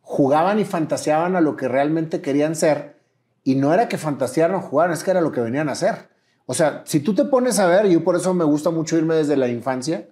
jugaban 0.00 0.58
y 0.58 0.64
fantaseaban 0.64 1.36
a 1.36 1.40
lo 1.40 1.56
que 1.56 1.68
realmente 1.68 2.22
querían 2.22 2.56
ser, 2.56 2.96
y 3.44 3.54
no 3.56 3.74
era 3.74 3.88
que 3.88 3.98
fantasearan 3.98 4.56
o 4.56 4.60
jugaran, 4.62 4.94
es 4.94 5.04
que 5.04 5.10
era 5.10 5.20
lo 5.20 5.32
que 5.32 5.40
venían 5.40 5.68
a 5.68 5.72
hacer. 5.72 6.08
O 6.50 6.54
sea, 6.54 6.82
si 6.84 6.98
tú 6.98 7.14
te 7.14 7.24
pones 7.24 7.60
a 7.60 7.68
ver, 7.68 7.86
y 7.86 7.92
yo 7.92 8.02
por 8.02 8.16
eso 8.16 8.34
me 8.34 8.42
gusta 8.42 8.70
mucho 8.70 8.98
irme 8.98 9.14
desde 9.14 9.36
la 9.36 9.46
infancia, 9.46 10.08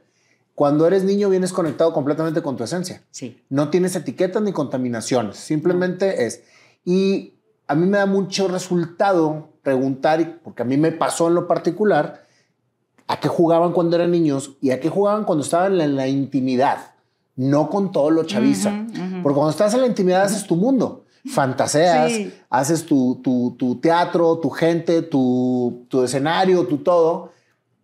cuando 0.54 0.86
eres 0.86 1.02
niño 1.02 1.28
vienes 1.28 1.52
conectado 1.52 1.92
completamente 1.92 2.42
con 2.42 2.56
tu 2.56 2.62
esencia. 2.62 3.02
Sí. 3.10 3.42
No 3.48 3.70
tienes 3.70 3.96
etiquetas 3.96 4.40
ni 4.40 4.52
contaminaciones, 4.52 5.36
simplemente 5.36 6.26
es. 6.26 6.44
Y 6.84 7.34
a 7.66 7.74
mí 7.74 7.88
me 7.88 7.98
da 7.98 8.06
mucho 8.06 8.46
resultado 8.46 9.48
preguntar, 9.64 10.38
porque 10.44 10.62
a 10.62 10.64
mí 10.64 10.76
me 10.76 10.92
pasó 10.92 11.26
en 11.26 11.34
lo 11.34 11.48
particular, 11.48 12.24
a 13.08 13.18
qué 13.18 13.26
jugaban 13.26 13.72
cuando 13.72 13.96
eran 13.96 14.12
niños 14.12 14.58
y 14.60 14.70
a 14.70 14.78
qué 14.78 14.90
jugaban 14.90 15.24
cuando 15.24 15.42
estaban 15.42 15.80
en 15.80 15.96
la 15.96 16.06
intimidad, 16.06 16.92
no 17.34 17.68
con 17.68 17.90
todo 17.90 18.12
lo 18.12 18.22
chaviza. 18.22 18.86
Porque 19.24 19.34
cuando 19.34 19.50
estás 19.50 19.74
en 19.74 19.80
la 19.80 19.88
intimidad 19.88 20.22
haces 20.22 20.46
tu 20.46 20.54
mundo, 20.54 21.04
fantaseas, 21.26 22.12
haces 22.50 22.86
tu, 22.86 23.20
tu, 23.22 23.80
teatro, 23.80 24.38
tu 24.38 24.50
gente, 24.50 25.02
tu, 25.02 25.86
tu 25.88 26.02
escenario, 26.02 26.66
tu 26.66 26.78
todo, 26.78 27.32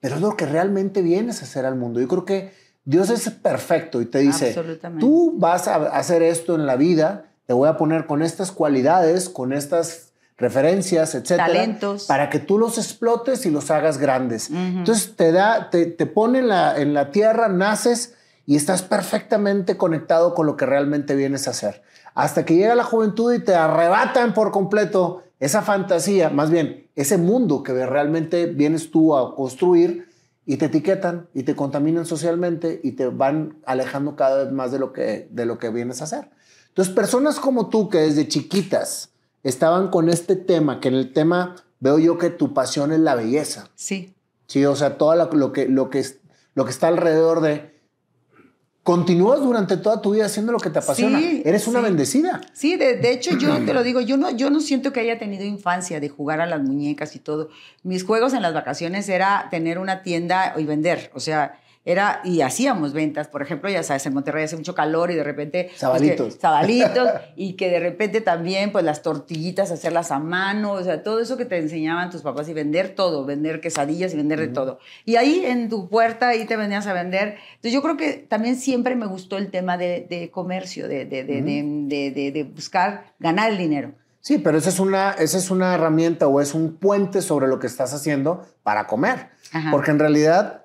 pero 0.01 0.17
es 0.17 0.21
lo 0.21 0.37
que 0.37 0.47
realmente 0.47 1.03
vienes 1.03 1.41
a 1.41 1.45
hacer 1.45 1.65
al 1.65 1.77
mundo. 1.77 2.01
Yo 2.01 2.09
creo 2.09 2.25
que 2.25 2.53
Dios 2.85 3.11
es 3.11 3.31
perfecto 3.31 4.01
y 4.01 4.07
te 4.07 4.19
dice, 4.19 4.55
tú 5.01 5.35
vas 5.37 5.69
a 5.69 5.77
hacer 5.77 6.23
esto 6.23 6.55
en 6.55 6.67
la 6.67 6.77
vida, 6.77 7.27
te 7.47 7.53
voy 7.53 7.69
a 7.69 7.77
poner 7.77 8.07
con 8.07 8.23
estas 8.23 8.53
cualidades, 8.53 9.29
con 9.29 9.53
estas 9.53 10.13
referencias, 10.37 11.15
etcétera, 11.15 11.47
talentos, 11.47 12.07
para 12.07 12.29
que 12.29 12.41
tú 12.41 12.59
los 12.59 12.77
explotes 12.77 13.47
y 13.47 13.51
los 13.51 13.71
hagas 13.71 13.99
grandes. 13.99 14.51
Entonces 14.51 15.17
te 15.17 15.33
da, 15.33 15.71
te, 15.71 15.87
te 15.87 16.07
pone 16.07 16.41
en 16.41 16.49
la, 16.49 16.77
en 16.79 16.93
la 16.93 17.11
tierra, 17.11 17.49
naces 17.49 18.15
y 18.47 18.57
estás 18.57 18.83
perfectamente 18.83 19.77
conectado 19.77 20.35
con 20.35 20.47
lo 20.47 20.57
que 20.57 20.67
realmente 20.67 21.15
vienes 21.15 21.47
a 21.47 21.53
hacer. 21.53 21.83
Hasta 22.15 22.45
que 22.45 22.55
llega 22.55 22.75
la 22.75 22.85
juventud 22.85 23.33
y 23.35 23.41
te 23.41 23.55
arrebatan 23.55 24.35
por 24.35 24.51
completo 24.51 25.25
esa 25.41 25.63
fantasía, 25.63 26.31
más 26.31 26.51
bien 26.51 26.89
ese 26.95 27.19
mundo 27.19 27.63
que 27.63 27.73
realmente 27.87 28.47
vienes 28.47 28.91
tú 28.91 29.17
a 29.17 29.35
construir 29.35 30.09
y 30.47 30.57
te 30.57 30.67
etiquetan 30.67 31.29
y 31.35 31.43
te 31.43 31.57
contaminan 31.57 32.07
socialmente 32.07 32.81
y 32.83 32.93
te 32.93 33.09
van 33.09 33.57
alejando 33.67 34.15
cada 34.15 34.45
vez 34.45 34.53
más 34.53 34.71
de 34.73 34.79
lo 34.79 34.93
que, 34.93 35.29
de 35.31 35.47
lo 35.47 35.59
que 35.59 35.71
vienes 35.71 36.01
a 36.01 36.05
hacer. 36.05 36.31
Entonces, 36.69 36.95
personas 36.95 37.41
como 37.41 37.69
tú 37.69 37.89
que 37.89 37.99
desde 37.99 38.29
chiquitas 38.29 39.11
estaban 39.43 39.89
con 39.89 40.09
este 40.09 40.37
tema, 40.37 40.81
que 40.81 40.89
en 40.89 40.95
el 40.95 41.13
tema 41.13 41.57
veo 41.81 41.99
yo 41.99 42.19
que 42.19 42.31
tu 42.31 42.55
pasión 42.55 42.93
es 42.93 43.01
la 43.01 43.15
belleza. 43.15 43.71
Sí. 43.75 44.15
Sí, 44.47 44.65
o 44.65 44.77
sea, 44.77 44.99
todo 44.99 45.15
lo, 45.15 45.53
que, 45.53 45.69
lo, 45.69 45.91
que, 45.91 46.05
lo 46.55 46.65
que 46.65 46.71
está 46.71 46.89
alrededor 46.89 47.41
de 47.41 47.74
continúas 48.85 49.41
durante 49.41 49.79
toda 49.79 50.01
tu 50.03 50.13
vida 50.13 50.27
haciendo 50.27 50.53
lo 50.53 50.59
que 50.59 50.69
te 50.71 50.79
apasiona. 50.79 51.19
Sí, 51.19 51.43
Eres 51.45 51.67
una 51.67 51.81
sí. 51.81 51.85
bendecida. 51.87 52.41
Sí, 52.53 52.77
de, 52.77 52.97
de 52.99 53.13
hecho 53.13 53.37
yo 53.37 53.57
te 53.67 53.73
lo 53.75 53.83
digo, 53.83 54.01
yo 54.01 54.17
no, 54.19 54.31
yo 54.31 54.51
no 54.51 54.61
siento 54.61 54.93
que 54.93 55.01
haya 55.01 55.19
tenido 55.19 55.43
infancia 55.45 55.99
de 56.01 56.11
jugar 56.11 56.41
a 56.43 56.47
las 56.47 56.63
muñecas 56.63 57.17
y 57.17 57.19
todo. 57.19 57.49
Mis 57.83 58.05
juegos 58.05 58.35
en 58.35 58.43
las 58.43 58.53
vacaciones 58.53 59.09
era 59.09 59.49
tener 59.51 59.79
una 59.79 60.03
tienda 60.03 60.55
y 60.59 60.65
vender, 60.65 61.11
o 61.15 61.21
sea, 61.21 61.59
era, 61.87 62.21
y 62.25 62.41
hacíamos 62.41 62.93
ventas, 62.95 63.29
por 63.29 63.43
ejemplo, 63.43 63.69
ya 63.69 63.83
sabes, 63.83 64.07
en 64.07 64.15
Monterrey 64.15 64.45
hace 64.45 64.57
mucho 64.57 64.75
calor 64.75 65.11
y 65.11 65.15
de 65.17 65.23
repente... 65.25 65.65
pues, 65.69 65.81
Sabalitos. 65.81 66.35
que- 66.35 66.41
sabalitos, 66.41 67.09
y 67.37 67.53
que 67.55 67.69
de 67.69 67.79
repente 67.81 68.21
también, 68.23 68.73
pues 68.73 68.85
las 68.85 69.03
tortillitas, 69.03 69.71
hacerlas 69.71 70.11
a 70.11 70.19
mano, 70.19 70.73
o 70.73 70.83
sea, 70.83 71.03
todo 71.03 71.21
eso 71.21 71.37
que 71.37 71.45
te 71.45 71.59
enseñaban 71.59 72.09
tus 72.11 72.23
papás 72.23 72.49
y 72.49 72.55
vender 72.55 72.95
todo, 72.95 73.25
vender 73.27 73.61
quesadillas 73.61 74.15
y 74.15 74.17
vender 74.17 74.41
de 74.41 74.49
todo. 74.49 74.79
Y 75.05 75.17
ahí 75.17 75.45
en 75.45 75.69
tu 75.69 75.89
puerta, 75.91 76.29
ahí 76.29 76.47
te 76.47 76.57
venías 76.57 76.87
a 76.87 76.95
vender. 76.95 77.37
Entonces 77.57 77.73
yo 77.73 77.83
creo 77.83 77.97
que 77.99 78.15
también 78.15 78.57
siempre 78.57 78.97
me 78.97 79.07
gustó 79.07 79.37
el 79.37 79.51
tema 79.51 79.77
de, 79.77 80.07
de 80.09 80.31
comercio, 80.31 80.89
de, 80.89 81.05
de, 81.05 81.23
de- 81.25 81.43
de- 81.43 82.33
de 82.33 82.45
buscar 82.45 83.13
ganar 83.19 83.51
el 83.51 83.59
dinero. 83.59 83.93
Sí, 84.21 84.39
pero 84.39 84.57
esa 84.57 84.71
es 84.71 84.81
una, 84.81 85.11
esa 85.13 85.37
es 85.37 85.51
una 85.51 85.75
herramienta 85.75 86.27
o 86.29 86.41
es 86.41 86.55
un 86.55 86.77
puente 86.77 87.21
sobre 87.21 87.47
lo 87.47 87.59
que 87.59 87.67
estás 87.67 87.93
haciendo 87.93 88.47
para 88.63 88.87
comer. 88.87 89.29
Ajá. 89.53 89.71
Porque 89.71 89.91
en 89.91 89.99
realidad 89.99 90.64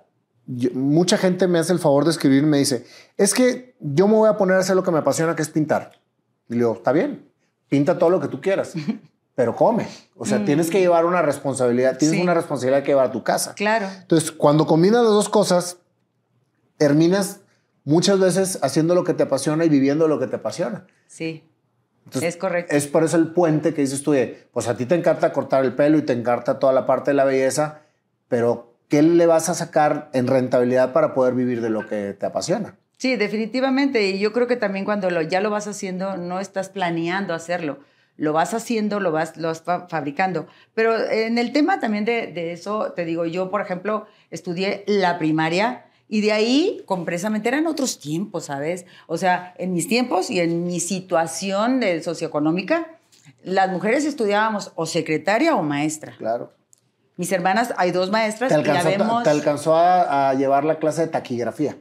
yo- 0.52 0.72
mucha 0.74 1.18
gente 1.18 1.48
me 1.48 1.60
hace 1.60 1.72
el 1.74 1.80
favor 1.80 2.06
de 2.06 2.12
escribir 2.12 2.44
y 2.44 2.48
me 2.48 2.58
dice, 2.58 2.86
es 3.18 3.34
que 3.36 3.76
yo 3.80 4.08
me 4.08 4.16
voy 4.16 4.30
a 4.30 4.38
poner 4.38 4.58
a 4.58 4.60
hacer 4.62 4.76
lo 4.76 4.84
que 4.84 4.90
me 4.92 4.98
apasiona, 5.00 5.36
que 5.36 5.44
es 5.44 5.50
pintar. 5.50 5.92
Y 6.50 6.54
le 6.54 6.60
digo, 6.60 6.74
está 6.74 6.92
bien, 6.92 7.30
pinta 7.68 8.00
todo 8.00 8.10
lo 8.10 8.20
que 8.20 8.28
tú 8.28 8.42
quieras, 8.42 8.74
pero 9.36 9.56
come. 9.56 9.88
O 10.16 10.26
sea, 10.26 10.44
tienes 10.44 10.70
que 10.72 10.80
llevar 10.80 11.06
una 11.06 11.22
responsabilidad, 11.22 11.98
tienes 11.98 12.16
Mm. 12.16 12.20
Sí. 12.20 12.24
una 12.24 12.34
responsabilidad 12.34 12.82
que 12.84 12.88
llevar 12.92 13.06
a 13.08 13.12
tu 13.12 13.24
casa. 13.24 13.54
Claro. 13.54 13.88
Entonces, 14.02 14.32
cuando 14.32 14.66
combinas 14.66 15.04
las 15.04 15.12
dos 15.12 15.30
cosas, 15.30 15.78
terminas 16.78 17.42
muchas 17.84 18.20
veces 18.20 18.60
haciendo 18.62 18.96
lo 18.96 19.04
que 19.04 19.14
te 19.14 19.24
apasiona 19.24 19.66
y 19.66 19.70
viviendo 19.70 20.08
lo 20.08 20.20
que 20.20 20.28
te 20.28 20.38
apasiona. 20.38 20.86
Sí. 21.08 21.44
Entonces, 22.06 22.36
es 22.36 22.38
correcto. 22.40 22.76
Es 22.76 22.88
por 22.88 23.04
eso 23.04 23.18
el 23.18 23.34
puente 23.34 23.74
que 23.74 23.82
dices 23.82 24.02
tú 24.02 24.12
de, 24.12 24.48
pues 24.52 24.68
a 24.68 24.76
ti 24.76 24.86
te 24.86 24.96
encanta 24.96 25.32
cortar 25.32 25.64
el 25.64 25.76
pelo 25.76 25.98
y 25.98 26.02
te 26.02 26.14
encanta 26.14 26.58
toda 26.58 26.74
la 26.74 26.86
parte 26.86 27.12
de 27.12 27.16
la 27.16 27.24
belleza, 27.26 27.82
pero 28.28 28.69
¿qué 28.90 29.02
le 29.02 29.26
vas 29.26 29.48
a 29.50 29.54
sacar 29.54 30.10
en 30.14 30.28
rentabilidad 30.28 30.92
para 30.92 31.14
poder 31.14 31.34
vivir 31.34 31.62
de 31.62 31.70
lo 31.70 31.88
que 31.88 32.14
te 32.14 32.26
apasiona? 32.26 32.76
Sí, 32.98 33.16
definitivamente. 33.16 34.06
Y 34.10 34.20
yo 34.20 34.34
creo 34.34 34.48
que 34.48 34.58
también 34.58 34.84
cuando 34.84 35.10
lo, 35.10 35.22
ya 35.22 35.40
lo 35.40 35.50
vas 35.50 35.68
haciendo, 35.68 36.18
no 36.18 36.40
estás 36.42 36.68
planeando 36.70 37.34
hacerlo. 37.34 37.80
Lo 38.18 38.34
vas 38.34 38.54
haciendo, 38.54 39.00
lo 39.00 39.14
vas, 39.14 39.38
lo 39.38 39.48
vas 39.48 39.62
fa- 39.62 39.88
fabricando. 39.88 40.48
Pero 40.74 40.98
en 41.10 41.38
el 41.38 41.54
tema 41.54 41.80
también 41.80 42.04
de, 42.04 42.28
de 42.28 42.52
eso, 42.52 42.92
te 42.92 43.06
digo, 43.06 43.26
yo, 43.26 43.50
por 43.50 43.62
ejemplo, 43.62 44.06
estudié 44.32 44.84
la 44.88 45.18
primaria 45.18 45.86
y 46.10 46.20
de 46.22 46.34
ahí, 46.34 46.82
completamente, 46.86 47.48
eran 47.48 47.68
otros 47.68 48.00
tiempos, 48.00 48.46
¿sabes? 48.46 48.86
O 49.08 49.18
sea, 49.18 49.54
en 49.58 49.72
mis 49.72 49.88
tiempos 49.88 50.30
y 50.30 50.40
en 50.42 50.66
mi 50.66 50.80
situación 50.80 51.80
de 51.80 52.02
socioeconómica, 52.04 52.88
las 53.44 53.70
mujeres 53.72 54.04
estudiábamos 54.06 54.74
o 54.76 54.86
secretaria 54.86 55.56
o 55.56 55.64
maestra. 55.64 56.16
Claro. 56.18 56.52
Mis 57.20 57.32
hermanas, 57.34 57.74
hay 57.76 57.92
dos 57.92 58.12
maestras 58.12 58.48
Te 58.54 58.60
y 58.60 58.64
la 58.64 58.72
alcanzó, 58.80 58.90
vemos... 58.98 59.24
te 59.24 59.30
alcanzó 59.30 59.76
a, 59.76 60.30
a 60.30 60.34
llevar 60.36 60.64
la 60.64 60.80
clase 60.80 61.02
de 61.02 61.08
taquigrafía. 61.10 61.76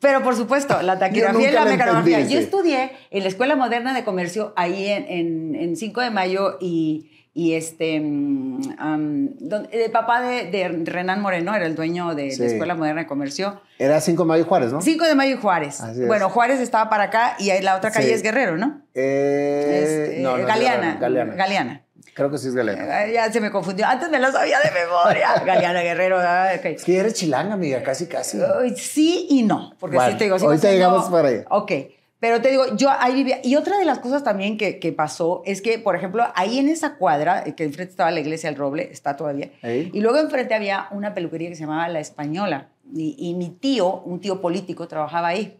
Pero 0.00 0.24
por 0.24 0.34
supuesto, 0.34 0.82
la 0.82 0.98
taquigrafía 0.98 1.50
y 1.50 1.52
la 1.54 1.64
mecanografía. 1.64 2.16
entendí, 2.18 2.34
Yo 2.34 2.40
estudié 2.40 2.90
en 3.12 3.22
la 3.22 3.28
Escuela 3.28 3.54
Moderna 3.54 3.94
de 3.94 4.02
Comercio 4.02 4.52
ahí 4.56 4.88
en, 4.88 5.04
en, 5.08 5.54
en 5.54 5.76
5 5.76 6.00
de 6.00 6.10
mayo 6.10 6.58
y, 6.60 7.12
y 7.32 7.52
este, 7.54 8.00
mm, 8.00 9.36
don- 9.38 9.68
el 9.70 9.88
papá 9.92 10.20
de, 10.22 10.50
de 10.50 10.66
Renan 10.84 11.20
Moreno 11.22 11.54
era 11.54 11.64
el 11.66 11.76
dueño 11.76 12.16
de 12.16 12.32
Sí. 12.32 12.40
la 12.40 12.46
Escuela 12.48 12.74
Moderna 12.74 13.02
de 13.02 13.06
Comercio. 13.06 13.60
Era 13.78 14.00
5 14.00 14.24
de 14.24 14.26
mayo 14.26 14.42
y 14.42 14.46
Juárez, 14.48 14.72
¿no? 14.72 14.80
5 14.80 15.04
de 15.04 15.14
mayo 15.14 15.36
y 15.36 15.38
Juárez. 15.40 15.80
Así 15.80 16.00
es. 16.02 16.06
Bueno, 16.08 16.28
Juárez 16.28 16.58
estaba 16.58 16.90
para 16.90 17.04
acá 17.04 17.36
y 17.38 17.50
ahí 17.50 17.62
la 17.62 17.76
otra 17.76 17.92
calle 17.92 18.08
Sí. 18.08 18.14
es 18.14 18.22
Guerrero, 18.24 18.56
¿no? 18.58 18.82
Eh, 18.94 20.08
Este, 20.10 20.22
no, 20.22 20.32
Galeana. 20.44 20.96
Galeana. 21.00 21.34
Galeana. 21.36 21.81
Creo 22.14 22.30
que 22.30 22.38
sí 22.38 22.48
es 22.48 22.54
Galeana. 22.54 23.06
Ya 23.08 23.32
se 23.32 23.40
me 23.40 23.50
confundió. 23.50 23.86
Antes 23.86 24.10
me 24.10 24.18
lo 24.18 24.30
sabía 24.30 24.58
de 24.60 24.70
memoria. 24.70 25.34
Galeana, 25.46 25.80
Guerrero. 25.80 26.18
ah, 26.20 26.50
ok. 26.58 26.64
Es 26.66 26.84
que 26.84 26.98
eres 26.98 27.14
chilanga, 27.14 27.54
amiga, 27.54 27.82
casi, 27.82 28.06
casi. 28.06 28.38
Ay, 28.60 28.76
Sí 28.76 29.26
y 29.30 29.42
no, 29.42 29.74
porque 29.78 29.96
Bueno, 29.96 30.12
sí 30.12 30.18
te 30.18 30.24
digo, 30.24 30.38
sigo 30.38 30.50
ahorita 30.50 30.68
siendo- 30.68 30.86
llegamos 30.88 31.10
para 31.10 31.28
allá. 31.28 31.44
Ok, 31.50 31.72
pero 32.20 32.40
te 32.42 32.50
digo, 32.50 32.76
yo 32.76 32.90
ahí 32.90 33.14
vivía. 33.14 33.40
Y 33.42 33.56
otra 33.56 33.78
de 33.78 33.84
las 33.84 33.98
cosas 33.98 34.22
también 34.22 34.58
que, 34.58 34.78
que 34.78 34.92
pasó 34.92 35.42
es 35.46 35.62
que, 35.62 35.78
por 35.78 35.96
ejemplo, 35.96 36.24
ahí 36.34 36.58
en 36.58 36.68
esa 36.68 36.96
cuadra, 36.96 37.44
eh, 37.46 37.54
que 37.54 37.64
enfrente 37.64 37.90
estaba 37.92 38.10
la 38.10 38.20
iglesia 38.20 38.50
del 38.50 38.58
Roble, 38.58 38.90
está 38.92 39.16
todavía, 39.16 39.50
y 39.62 40.00
luego 40.00 40.18
enfrente 40.18 40.54
había 40.54 40.88
una 40.90 41.14
peluquería 41.14 41.48
que 41.48 41.54
se 41.56 41.62
llamaba 41.62 41.88
La 41.88 42.00
Española. 42.00 42.68
Y, 42.94 43.16
y 43.18 43.34
mi 43.34 43.48
tío, 43.50 44.02
un 44.02 44.20
tío 44.20 44.40
político, 44.42 44.86
trabajaba 44.86 45.28
ahí. 45.28 45.58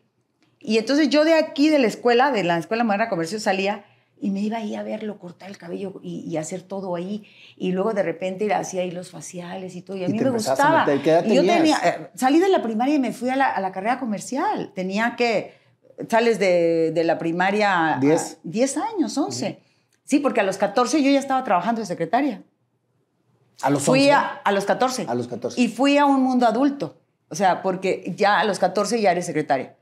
Y 0.61 0.77
entonces 0.79 1.09
yo 1.09 1.25
de 1.25 1.35
aquí, 1.35 1.71
de 1.71 1.79
la 1.79 1.87
escuela, 1.89 2.31
de 2.31 2.45
la 2.45 2.59
Escuela 2.59 2.85
Moderna 2.85 3.07
de 3.07 3.11
Comercio, 3.11 3.41
salía 3.41 3.85
y 4.23 4.31
me 4.31 4.41
iba 4.41 4.57
ahí 4.59 4.75
a 4.77 4.83
verlo, 4.85 5.19
cortar 5.19 5.51
el 5.51 5.59
cabello 5.59 6.01
y, 6.03 6.21
y 6.21 6.37
hacer 6.37 6.63
todo 6.63 6.95
ahí. 6.95 7.25
Y 7.57 7.73
luego 7.73 7.93
de 7.93 8.03
repente 8.05 8.53
hacía 8.55 8.83
ahí 8.83 8.91
los 8.93 9.11
faciales 9.11 9.75
y 9.77 9.83
todo. 9.83 9.97
Y 9.97 10.05
a 10.05 10.09
Y 10.09 10.13
mí 10.13 10.19
te 10.19 10.25
me 10.25 10.31
gustaba. 10.31 10.87
meter. 10.87 11.03
¿Qué 11.03 11.11
edad 11.11 11.25
y 11.27 11.35
yo 11.35 11.43
tenía, 11.45 11.77
eh, 11.85 12.11
salí 12.15 12.39
de 12.39 12.49
la 12.49 12.63
primaria 12.63 12.95
y 12.95 12.99
me 13.01 13.13
fui 13.13 13.29
a 13.31 13.37
la, 13.37 13.47
a 13.51 13.61
la 13.61 13.73
carrera 13.73 13.99
comercial. 13.99 14.73
Tenía 14.75 15.17
que, 15.17 15.55
sales 16.09 16.39
de, 16.39 16.93
de 16.93 17.05
la 17.05 17.19
primaria... 17.19 17.97
a- 17.97 17.99
Diez. 17.99 18.39
10 18.45 18.77
años, 18.79 19.19
11. 19.19 19.59
Sí, 20.05 20.21
porque 20.21 20.41
a 20.41 20.45
los 20.45 20.57
14 20.57 21.03
yo 21.03 21.11
ya 21.11 21.19
estaba 21.19 21.43
trabajando 21.45 21.81
de 21.81 21.87
secretaria. 21.87 22.43
A 23.63 23.71
los 23.71 23.83
Fui 23.83 24.01
11. 24.01 24.13
a, 24.13 24.19
a 24.45 24.53
los 24.53 24.65
14. 24.65 25.07
A 25.09 25.15
los 25.15 25.29
14. 25.29 25.61
Y 25.61 25.69
fui 25.69 25.97
a 25.99 26.07
un 26.07 26.23
mundo 26.23 26.47
adulto. 26.47 26.97
O 27.29 27.35
sea, 27.35 27.63
porque 27.63 28.13
ya 28.17 28.41
a 28.41 28.45
los 28.45 28.59
14 28.59 29.01
ya 29.01 29.13
eres 29.13 29.27
secretaria. 29.27 29.75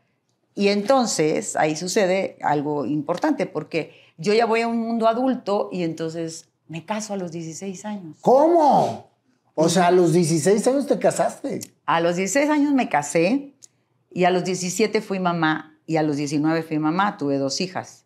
Y 0.54 0.68
entonces 0.68 1.56
ahí 1.56 1.76
sucede 1.76 2.36
algo 2.42 2.84
importante, 2.84 3.46
porque 3.46 3.94
yo 4.20 4.34
ya 4.34 4.44
voy 4.44 4.60
a 4.60 4.68
un 4.68 4.78
mundo 4.78 5.08
adulto 5.08 5.70
y 5.72 5.82
entonces 5.82 6.48
me 6.68 6.84
caso 6.84 7.14
a 7.14 7.16
los 7.16 7.32
16 7.32 7.84
años. 7.86 8.18
¿Cómo? 8.20 9.10
O 9.54 9.68
sea, 9.68 9.86
a 9.86 9.90
los 9.90 10.12
16 10.12 10.66
años 10.68 10.86
te 10.86 10.98
casaste. 10.98 11.60
A 11.86 12.00
los 12.00 12.16
16 12.16 12.50
años 12.50 12.72
me 12.74 12.88
casé 12.88 13.54
y 14.10 14.24
a 14.24 14.30
los 14.30 14.44
17 14.44 15.00
fui 15.00 15.18
mamá 15.18 15.78
y 15.86 15.96
a 15.96 16.02
los 16.02 16.16
19 16.16 16.62
fui 16.62 16.78
mamá, 16.78 17.16
tuve 17.16 17.38
dos 17.38 17.60
hijas. 17.60 18.04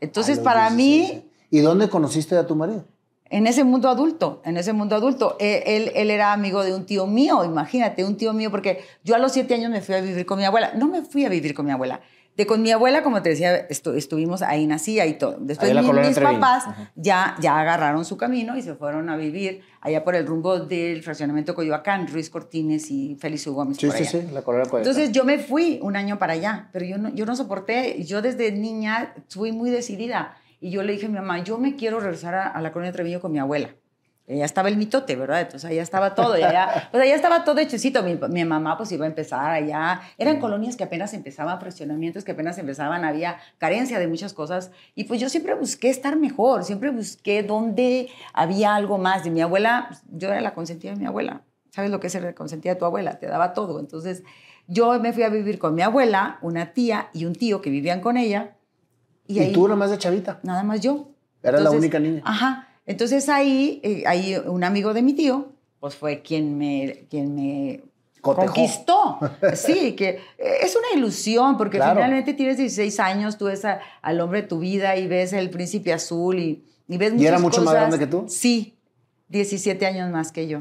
Entonces, 0.00 0.38
para 0.38 0.70
16. 0.70 0.76
mí, 0.76 1.30
¿Y 1.50 1.60
dónde 1.60 1.88
conociste 1.88 2.36
a 2.36 2.46
tu 2.46 2.56
marido? 2.56 2.84
en 3.32 3.46
ese 3.46 3.64
mundo 3.64 3.88
adulto, 3.88 4.42
en 4.44 4.58
ese 4.58 4.74
mundo 4.74 4.94
adulto, 4.94 5.36
eh, 5.40 5.62
él, 5.66 5.90
él 5.94 6.10
era 6.10 6.34
amigo 6.34 6.62
de 6.62 6.74
un 6.74 6.84
tío 6.84 7.06
mío, 7.06 7.44
imagínate, 7.44 8.04
un 8.04 8.18
tío 8.18 8.34
mío, 8.34 8.50
porque 8.50 8.84
yo 9.04 9.14
a 9.14 9.18
los 9.18 9.32
siete 9.32 9.54
años 9.54 9.70
me 9.70 9.80
fui 9.80 9.94
a 9.94 10.02
vivir 10.02 10.26
con 10.26 10.38
mi 10.38 10.44
abuela. 10.44 10.72
No 10.74 10.86
me 10.86 11.00
fui 11.00 11.24
a 11.24 11.30
vivir 11.30 11.54
con 11.54 11.64
mi 11.64 11.72
abuela. 11.72 12.02
De 12.36 12.46
con 12.46 12.62
mi 12.62 12.70
abuela, 12.70 13.02
como 13.02 13.20
te 13.20 13.28
decía, 13.28 13.68
estu- 13.68 13.94
estuvimos 13.94 14.40
ahí, 14.40 14.66
nací 14.66 14.98
ahí 15.00 15.14
todo. 15.18 15.36
Después 15.38 15.74
mi- 15.74 15.86
colonia 15.86 16.08
mis 16.08 16.18
papás 16.18 16.64
Ajá. 16.66 16.90
ya, 16.96 17.36
ya 17.40 17.60
agarraron 17.60 18.06
su 18.06 18.16
camino 18.16 18.56
y 18.56 18.62
se 18.62 18.74
fueron 18.74 19.10
a 19.10 19.16
vivir 19.16 19.60
allá 19.82 20.02
por 20.02 20.14
el 20.14 20.26
rumbo 20.26 20.58
del 20.60 21.02
fraccionamiento 21.02 21.54
Coyoacán, 21.54 22.06
Ruiz 22.08 22.30
Cortines 22.30 22.90
y 22.90 23.16
Félix 23.20 23.46
U. 23.48 23.52
Gómez. 23.52 23.76
Sí, 23.76 23.86
por 23.86 23.96
sí, 23.96 24.02
allá. 24.04 24.10
sí, 24.10 24.28
la 24.32 24.40
Coyoacán. 24.40 24.78
Entonces 24.78 25.12
yo 25.12 25.24
me 25.24 25.38
fui 25.38 25.78
un 25.82 25.94
año 25.94 26.18
para 26.18 26.32
allá, 26.32 26.70
pero 26.72 26.86
yo 26.86 26.96
no, 26.96 27.10
yo 27.10 27.26
no 27.26 27.36
soporté. 27.36 28.02
Yo 28.04 28.22
desde 28.22 28.50
niña 28.50 29.14
fui 29.28 29.52
muy 29.52 29.68
decidida 29.70 30.34
y 30.58 30.70
yo 30.70 30.82
le 30.82 30.92
dije 30.94 31.06
a 31.06 31.08
mi 31.10 31.16
mamá, 31.16 31.44
yo 31.44 31.58
me 31.58 31.76
quiero 31.76 32.00
regresar 32.00 32.34
a, 32.34 32.46
a 32.48 32.62
la 32.62 32.72
colonia 32.72 32.92
Treviño 32.92 33.20
con 33.20 33.30
mi 33.32 33.40
abuela. 33.40 33.68
Ya 34.28 34.44
estaba 34.44 34.68
el 34.68 34.76
mitote, 34.76 35.16
¿verdad? 35.16 35.40
Entonces 35.40 35.68
allá 35.68 35.82
estaba 35.82 36.14
todo, 36.14 36.38
ya, 36.38 36.88
pues 36.92 37.02
allá 37.02 37.14
estaba 37.14 37.42
todo 37.44 37.58
hechecito. 37.58 38.02
Mi, 38.04 38.16
mi 38.30 38.44
mamá 38.44 38.76
pues 38.76 38.92
iba 38.92 39.04
a 39.04 39.08
empezar 39.08 39.50
allá. 39.50 40.00
Eran 40.16 40.38
colonias 40.38 40.76
que 40.76 40.84
apenas 40.84 41.12
empezaban, 41.12 41.58
fraccionamientos 41.58 42.22
que 42.22 42.32
apenas 42.32 42.56
empezaban, 42.58 43.04
había 43.04 43.38
carencia 43.58 43.98
de 43.98 44.06
muchas 44.06 44.32
cosas. 44.32 44.70
Y 44.94 45.04
pues 45.04 45.20
yo 45.20 45.28
siempre 45.28 45.54
busqué 45.54 45.90
estar 45.90 46.16
mejor, 46.16 46.62
siempre 46.64 46.90
busqué 46.90 47.42
dónde 47.42 48.08
había 48.32 48.76
algo 48.76 48.96
más. 48.96 49.24
De 49.24 49.30
mi 49.30 49.40
abuela, 49.40 49.86
pues, 49.88 50.02
yo 50.12 50.28
era 50.28 50.40
la 50.40 50.54
consentida 50.54 50.92
de 50.92 50.98
mi 50.98 51.06
abuela. 51.06 51.42
¿Sabes 51.70 51.90
lo 51.90 51.98
que 52.00 52.06
es 52.06 52.12
ser 52.12 52.34
consentida 52.34 52.74
de 52.74 52.78
tu 52.78 52.84
abuela? 52.84 53.18
Te 53.18 53.26
daba 53.26 53.54
todo. 53.54 53.80
Entonces 53.80 54.22
yo 54.68 54.98
me 55.00 55.12
fui 55.12 55.24
a 55.24 55.30
vivir 55.30 55.58
con 55.58 55.74
mi 55.74 55.82
abuela, 55.82 56.38
una 56.42 56.72
tía 56.72 57.08
y 57.12 57.24
un 57.24 57.34
tío 57.34 57.60
que 57.60 57.70
vivían 57.70 58.00
con 58.00 58.16
ella. 58.16 58.56
¿Y, 59.26 59.40
ahí- 59.40 59.52
tú 59.52 59.66
nomás 59.66 59.90
de 59.90 59.98
chavita? 59.98 60.38
Nada 60.44 60.62
más 60.62 60.80
yo. 60.80 61.08
Eras 61.42 61.62
la 61.62 61.70
única 61.72 61.98
niña. 61.98 62.22
Ajá. 62.24 62.68
Entonces 62.86 63.28
ahí, 63.28 63.80
eh, 63.82 64.04
ahí 64.06 64.36
un 64.44 64.64
amigo 64.64 64.92
de 64.94 65.02
mi 65.02 65.12
tío, 65.14 65.52
pues 65.80 65.94
fue 65.94 66.22
quien 66.22 66.58
me, 66.58 67.06
quien 67.10 67.34
me 67.34 67.80
Cotejó. 68.20 68.46
conquistó. 68.54 69.18
Sí, 69.54 69.92
que 69.92 70.08
eh, 70.38 70.56
es 70.62 70.76
una 70.76 70.98
ilusión, 70.98 71.56
porque 71.56 71.78
Claro. 71.78 71.94
finalmente 71.96 72.34
tienes 72.34 72.56
16 72.56 72.98
años, 73.00 73.38
tú 73.38 73.46
ves 73.46 73.64
a- 73.64 73.80
al 74.00 74.20
hombre 74.20 74.42
de 74.42 74.48
tu 74.48 74.58
vida 74.58 74.96
y 74.96 75.06
ves 75.06 75.32
el 75.32 75.50
príncipe 75.50 75.92
azul 75.92 76.38
y, 76.38 76.64
y 76.88 76.96
ves 76.98 77.12
muchas 77.12 77.28
era 77.28 77.38
mucho 77.38 77.58
más 77.62 77.66
cosas. 77.74 77.80
grande 77.80 77.98
que 77.98 78.06
tú? 78.06 78.24
Sí, 78.28 78.74
17 79.28 79.86
años 79.86 80.10
más 80.10 80.30
que 80.32 80.46
yo. 80.48 80.60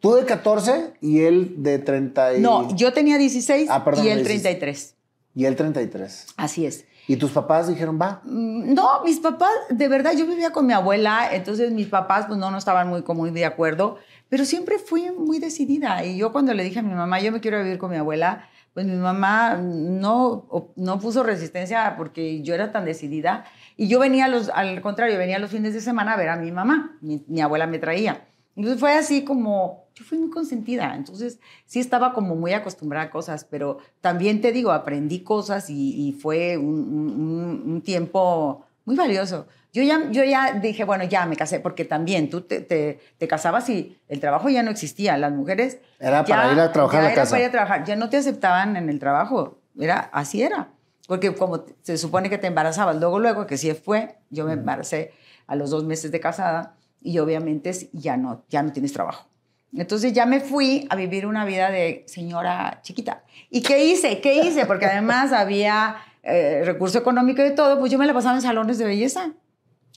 Tú 0.00 0.14
de 0.14 0.24
14 0.26 0.92
y 1.00 1.20
él 1.22 1.54
de 1.62 1.78
30 1.78 2.34
y... 2.36 2.40
No, 2.40 2.74
yo 2.76 2.92
tenía 2.92 3.16
16 3.18 3.68
Ah, 3.70 3.82
perdón, 3.84 4.04
y 4.04 4.08
él 4.08 4.18
16. 4.18 4.42
33. 4.42 4.94
Y 5.34 5.44
él 5.46 5.56
33. 5.56 6.26
Así 6.36 6.66
es. 6.66 6.84
¿Y 7.08 7.16
tus 7.16 7.30
papás 7.30 7.68
dijeron, 7.68 7.98
va? 8.00 8.20
Mm, 8.24 8.74
No, 8.74 9.02
mis 9.04 9.20
papás, 9.20 9.50
de 9.70 9.88
verdad, 9.88 10.12
yo 10.16 10.26
vivía 10.26 10.50
con 10.50 10.66
mi 10.66 10.72
abuela, 10.72 11.28
entonces 11.32 11.70
mis 11.72 11.86
papás 11.86 12.26
pues 12.26 12.38
no, 12.38 12.50
no 12.50 12.58
estaban 12.58 12.88
muy, 12.88 13.02
muy 13.02 13.30
de 13.30 13.44
acuerdo, 13.44 13.98
pero 14.28 14.44
siempre 14.44 14.78
fui 14.78 15.10
muy 15.12 15.38
decidida. 15.38 16.04
Y 16.04 16.18
yo 16.18 16.32
cuando 16.32 16.52
le 16.54 16.64
dije 16.64 16.80
a 16.80 16.82
mi 16.82 16.94
mamá, 16.94 17.20
yo 17.20 17.30
me 17.32 17.40
quiero 17.40 17.62
vivir 17.62 17.78
con 17.78 17.90
mi 17.90 17.96
abuela, 17.96 18.48
pues 18.74 18.86
mi 18.86 18.96
mamá 18.96 19.56
no, 19.56 20.72
no 20.76 20.98
puso 20.98 21.22
resistencia 21.22 21.94
porque 21.96 22.42
yo 22.42 22.54
era 22.54 22.72
tan 22.72 22.84
decidida. 22.84 23.44
Y 23.76 23.88
yo 23.88 23.98
venía, 24.00 24.28
los, 24.28 24.48
al 24.50 24.80
contrario, 24.82 25.16
venía 25.16 25.38
los 25.38 25.50
fines 25.50 25.74
de 25.74 25.80
semana 25.80 26.12
a 26.14 26.16
ver 26.16 26.28
a 26.28 26.36
mi 26.36 26.50
mamá, 26.52 26.98
mi, 27.00 27.24
mi 27.28 27.40
abuela 27.40 27.66
me 27.66 27.78
traía. 27.78 28.26
Entonces 28.56 28.80
fue 28.80 28.92
así 28.94 29.24
como, 29.24 29.85
yo 29.96 30.04
fui 30.04 30.18
muy 30.18 30.28
consentida, 30.30 30.94
entonces 30.94 31.40
sí 31.64 31.80
estaba 31.80 32.12
como 32.12 32.36
muy 32.36 32.52
acostumbrada 32.52 33.06
a 33.06 33.10
cosas, 33.10 33.44
pero 33.44 33.78
también 34.02 34.40
te 34.42 34.52
digo, 34.52 34.70
aprendí 34.70 35.20
cosas 35.20 35.70
y, 35.70 36.08
y 36.08 36.12
fue 36.12 36.56
un, 36.58 36.66
un- 36.66 37.62
un 37.72 37.80
tiempo 37.82 38.64
muy 38.84 38.94
valioso. 38.94 39.46
Yo 39.72 39.82
ya, 39.82 40.10
yo 40.10 40.22
ya 40.22 40.52
dije, 40.60 40.84
bueno, 40.84 41.04
ya 41.04 41.26
me 41.26 41.34
casé, 41.36 41.60
porque 41.60 41.84
también 41.84 42.28
tú 42.30 42.42
te, 42.42 42.60
te, 42.60 43.00
te 43.18 43.26
casabas 43.28 43.68
y 43.70 43.98
el 44.08 44.20
trabajo 44.20 44.48
ya 44.50 44.62
no 44.62 44.70
existía. 44.70 45.16
Las 45.18 45.32
mujeres... 45.32 45.78
Era 45.98 46.24
para 46.24 46.52
ir 46.52 46.60
a 46.60 46.72
trabajar 46.72 47.00
a 47.00 47.02
ya 47.02 47.06
la 47.08 47.12
era 47.12 47.22
casa. 47.22 47.30
para 47.30 47.42
ir 47.42 47.48
a 47.48 47.52
trabajar, 47.52 47.84
ya 47.84 47.96
no 47.96 48.08
te 48.10 48.16
aceptaban 48.18 48.76
en 48.76 48.88
el 48.90 48.98
trabajo, 48.98 49.58
era, 49.78 49.98
así 50.12 50.42
era. 50.42 50.68
Porque 51.08 51.34
como 51.34 51.64
se 51.82 51.96
supone 51.98 52.28
que 52.30 52.38
te 52.38 52.46
embarazabas, 52.48 52.96
luego, 52.96 53.18
luego, 53.18 53.46
que 53.46 53.56
sí 53.56 53.72
fue, 53.74 54.16
yo 54.30 54.44
me 54.46 54.52
embaracé 54.54 55.12
a 55.46 55.56
los 55.56 55.70
dos 55.70 55.84
meses 55.84 56.10
de 56.10 56.20
casada 56.20 56.76
y 57.02 57.18
obviamente 57.18 57.70
ya 57.92 58.16
no, 58.16 58.44
ya 58.48 58.62
no 58.62 58.72
tienes 58.72 58.92
trabajo. 58.92 59.28
Entonces 59.76 60.12
ya 60.12 60.26
me 60.26 60.40
fui 60.40 60.86
a 60.90 60.96
vivir 60.96 61.26
una 61.26 61.44
vida 61.44 61.70
de 61.70 62.04
señora 62.06 62.80
chiquita. 62.82 63.22
¿Y 63.50 63.62
qué 63.62 63.84
hice? 63.84 64.20
¿Qué 64.20 64.44
hice? 64.44 64.66
Porque 64.66 64.86
además 64.86 65.32
había 65.32 65.96
eh, 66.22 66.62
recurso 66.64 66.98
económico 66.98 67.44
y 67.44 67.54
todo, 67.54 67.78
pues 67.78 67.92
yo 67.92 67.98
me 67.98 68.06
la 68.06 68.14
pasaba 68.14 68.36
en 68.36 68.42
salones 68.42 68.78
de 68.78 68.84
belleza. 68.84 69.32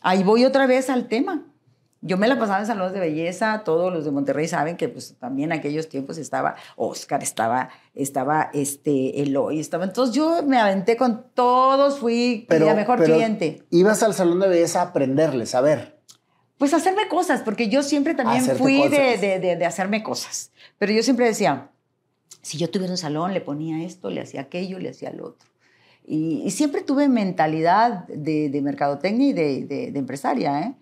Ahí 0.01 0.23
voy 0.23 0.45
otra 0.45 0.67
vez 0.67 0.89
al 0.89 1.07
tema. 1.07 1.45
Yo 2.01 2.17
me 2.17 2.29
la 2.29 2.39
pasaba 2.39 2.59
en 2.59 2.65
salones 2.65 2.93
de 2.93 3.01
belleza, 3.01 3.63
todos 3.65 3.91
los 3.91 4.05
de 4.05 4.11
Monterrey 4.11 4.47
saben 4.47 4.77
que 4.77 4.87
pues 4.87 5.17
también 5.19 5.51
en 5.51 5.59
aquellos 5.59 5.89
tiempos 5.89 6.17
estaba 6.17 6.55
Oscar, 6.77 7.21
estaba, 7.21 7.69
estaba 7.93 8.49
este, 8.53 9.21
Eloy, 9.21 9.59
estaba, 9.59 9.83
entonces 9.83 10.15
yo 10.15 10.41
me 10.43 10.57
aventé 10.57 10.95
con 10.95 11.25
todos, 11.33 11.99
fui 11.99 12.47
la 12.47 12.73
mejor 12.73 12.99
pero 12.99 13.15
cliente. 13.15 13.63
Ibas 13.69 14.01
al 14.03 14.13
salón 14.13 14.39
de 14.39 14.47
belleza 14.47 14.79
a 14.79 14.85
aprenderles, 14.85 15.53
a 15.55 15.61
ver. 15.61 15.98
Pues 16.59 16.73
hacerme 16.73 17.07
cosas, 17.07 17.41
porque 17.41 17.69
yo 17.69 17.81
siempre 17.81 18.13
también 18.13 18.41
Hacerte 18.43 18.61
fui 18.61 18.87
de, 18.89 19.17
de, 19.17 19.39
de- 19.39 19.55
de 19.55 19.65
hacerme 19.65 20.03
cosas. 20.03 20.51
Pero 20.77 20.91
yo 20.91 21.01
siempre 21.01 21.25
decía, 21.25 21.69
si 22.41 22.57
yo 22.57 22.69
tuviera 22.69 22.91
un 22.91 22.97
salón, 22.97 23.33
le 23.33 23.39
ponía 23.41 23.83
esto, 23.83 24.09
le 24.11 24.21
hacía 24.21 24.41
aquello, 24.41 24.77
le 24.77 24.89
hacía 24.89 25.11
lo 25.11 25.25
otro. 25.29 25.49
Y, 26.05 26.41
y 26.45 26.51
siempre 26.51 26.81
tuve 26.81 27.07
mentalidad 27.07 28.05
de, 28.07 28.49
mercadotecnia 28.61 29.29
y 29.29 29.33
de, 29.33 29.91
empresaria, 29.99 30.59
¿eh? 30.61 30.73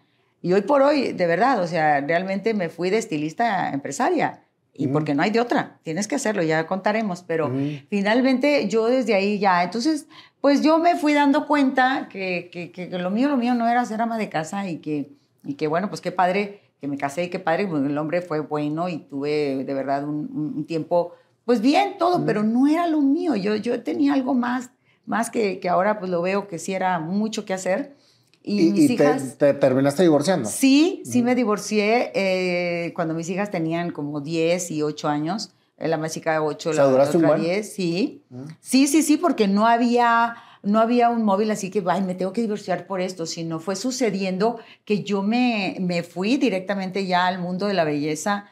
Y 0.41 0.53
hoy 0.53 0.61
por 0.61 0.81
hoy, 0.81 1.13
de 1.13 1.27
verdad, 1.27 1.61
o 1.61 1.67
sea, 1.67 2.01
realmente 2.01 2.53
me 2.53 2.69
fui 2.69 2.89
de 2.89 2.97
estilista 2.97 3.65
a 3.69 3.73
empresaria. 3.73 4.43
Y 4.73 4.85
Ujú. 4.85 4.93
porque 4.93 5.13
no 5.15 5.23
hay 5.23 5.31
de 5.31 5.39
otra, 5.39 5.79
tienes 5.83 6.07
que 6.07 6.15
hacerlo, 6.15 6.41
ya 6.43 6.65
contaremos. 6.67 7.21
Pero 7.23 7.47
Ujú. 7.47 7.81
finalmente 7.89 8.67
yo 8.67 8.85
desde 8.87 9.13
ahí 9.15 9.37
ya, 9.39 9.63
entonces, 9.63 10.07
pues 10.41 10.61
yo 10.63 10.77
me 10.79 10.95
fui 10.95 11.13
dando 11.13 11.45
cuenta 11.47 12.07
que, 12.11 12.49
que, 12.51 12.71
que- 12.71 12.89
que 12.89 12.97
lo 12.99 13.09
mío, 13.11 13.29
lo 13.29 13.37
mío 13.37 13.53
no 13.55 13.67
era 13.67 13.83
ser 13.85 14.01
ama 14.01 14.17
de 14.17 14.29
casa 14.29 14.67
y 14.69 14.77
que, 14.77 15.11
y 15.47 15.55
que 15.55 15.67
bueno, 15.67 15.89
pues 15.89 16.01
qué 16.01 16.11
padre 16.11 16.61
que 16.79 16.87
me 16.87 16.97
casé 16.97 17.23
y 17.23 17.29
qué 17.29 17.39
padre, 17.39 17.65
pues, 17.67 17.83
el 17.83 17.97
hombre 17.97 18.21
fue 18.21 18.39
bueno 18.41 18.87
y 18.89 18.97
tuve 18.99 19.63
de 19.65 19.73
verdad 19.73 20.03
un, 20.03 20.29
un- 20.55 20.65
tiempo, 20.65 21.13
pues 21.45 21.61
bien, 21.61 21.97
todo, 21.97 22.23
pero 22.25 22.43
no 22.43 22.67
era 22.67 22.85
lo 22.87 23.01
mío, 23.01 23.35
yo, 23.35 23.55
yo 23.55 23.81
tenía 23.81 24.13
algo 24.13 24.33
más, 24.35 24.69
más 25.05 25.29
que, 25.31 25.59
que 25.59 25.69
ahora 25.69 25.97
pues 25.99 26.11
lo 26.11 26.21
veo 26.21 26.47
que 26.47 26.59
sí 26.59 26.73
era 26.73 26.99
mucho 26.99 27.45
que 27.45 27.53
hacer. 27.53 27.95
Y, 28.43 28.67
Y, 28.67 28.71
mis 28.71 28.83
y 28.83 28.87
te- 28.97 29.03
hijas... 29.03 29.37
te, 29.37 29.53
terminaste 29.53 30.03
divorciando. 30.03 30.47
Sí, 30.49 31.01
sí 31.03 31.23
me 31.23 31.33
divorcié 31.35 32.11
eh, 32.13 32.93
cuando 32.93 33.13
mis 33.13 33.29
hijas 33.29 33.49
tenían 33.51 33.91
como 33.91 34.21
10 34.21 34.69
y 34.71 34.83
8 34.83 35.07
años. 35.09 35.51
Eh, 35.77 35.87
La 35.87 35.97
más 35.97 36.13
chica 36.13 36.41
8, 36.41 36.69
O 36.69 36.73
sea, 36.73 36.85
la 36.85 36.91
¿duraste 36.91 37.17
un 37.17 37.23
otra 37.25 37.35
buen? 37.37 37.41
10, 37.49 37.73
sí. 37.73 38.23
Mm. 38.29 38.43
Sí, 38.61 38.87
sí, 38.87 39.01
sí, 39.03 39.17
porque 39.17 39.47
no 39.47 39.67
había, 39.67 40.35
no 40.63 40.79
había 40.79 41.09
un 41.09 41.23
móvil 41.23 41.51
así 41.51 41.69
que, 41.69 41.83
ay, 41.87 42.01
me 42.01 42.15
tengo 42.15 42.33
que 42.33 42.41
divorciar 42.41 42.87
por 42.87 43.01
esto, 43.01 43.25
sino 43.25 43.59
fue 43.59 43.75
sucediendo 43.75 44.59
que 44.85 45.03
yo 45.03 45.23
me, 45.23 45.77
me 45.79 46.03
fui 46.03 46.37
directamente 46.37 47.05
ya 47.05 47.27
al 47.27 47.39
mundo 47.39 47.67
de 47.67 47.73
la 47.73 47.83
belleza. 47.83 48.45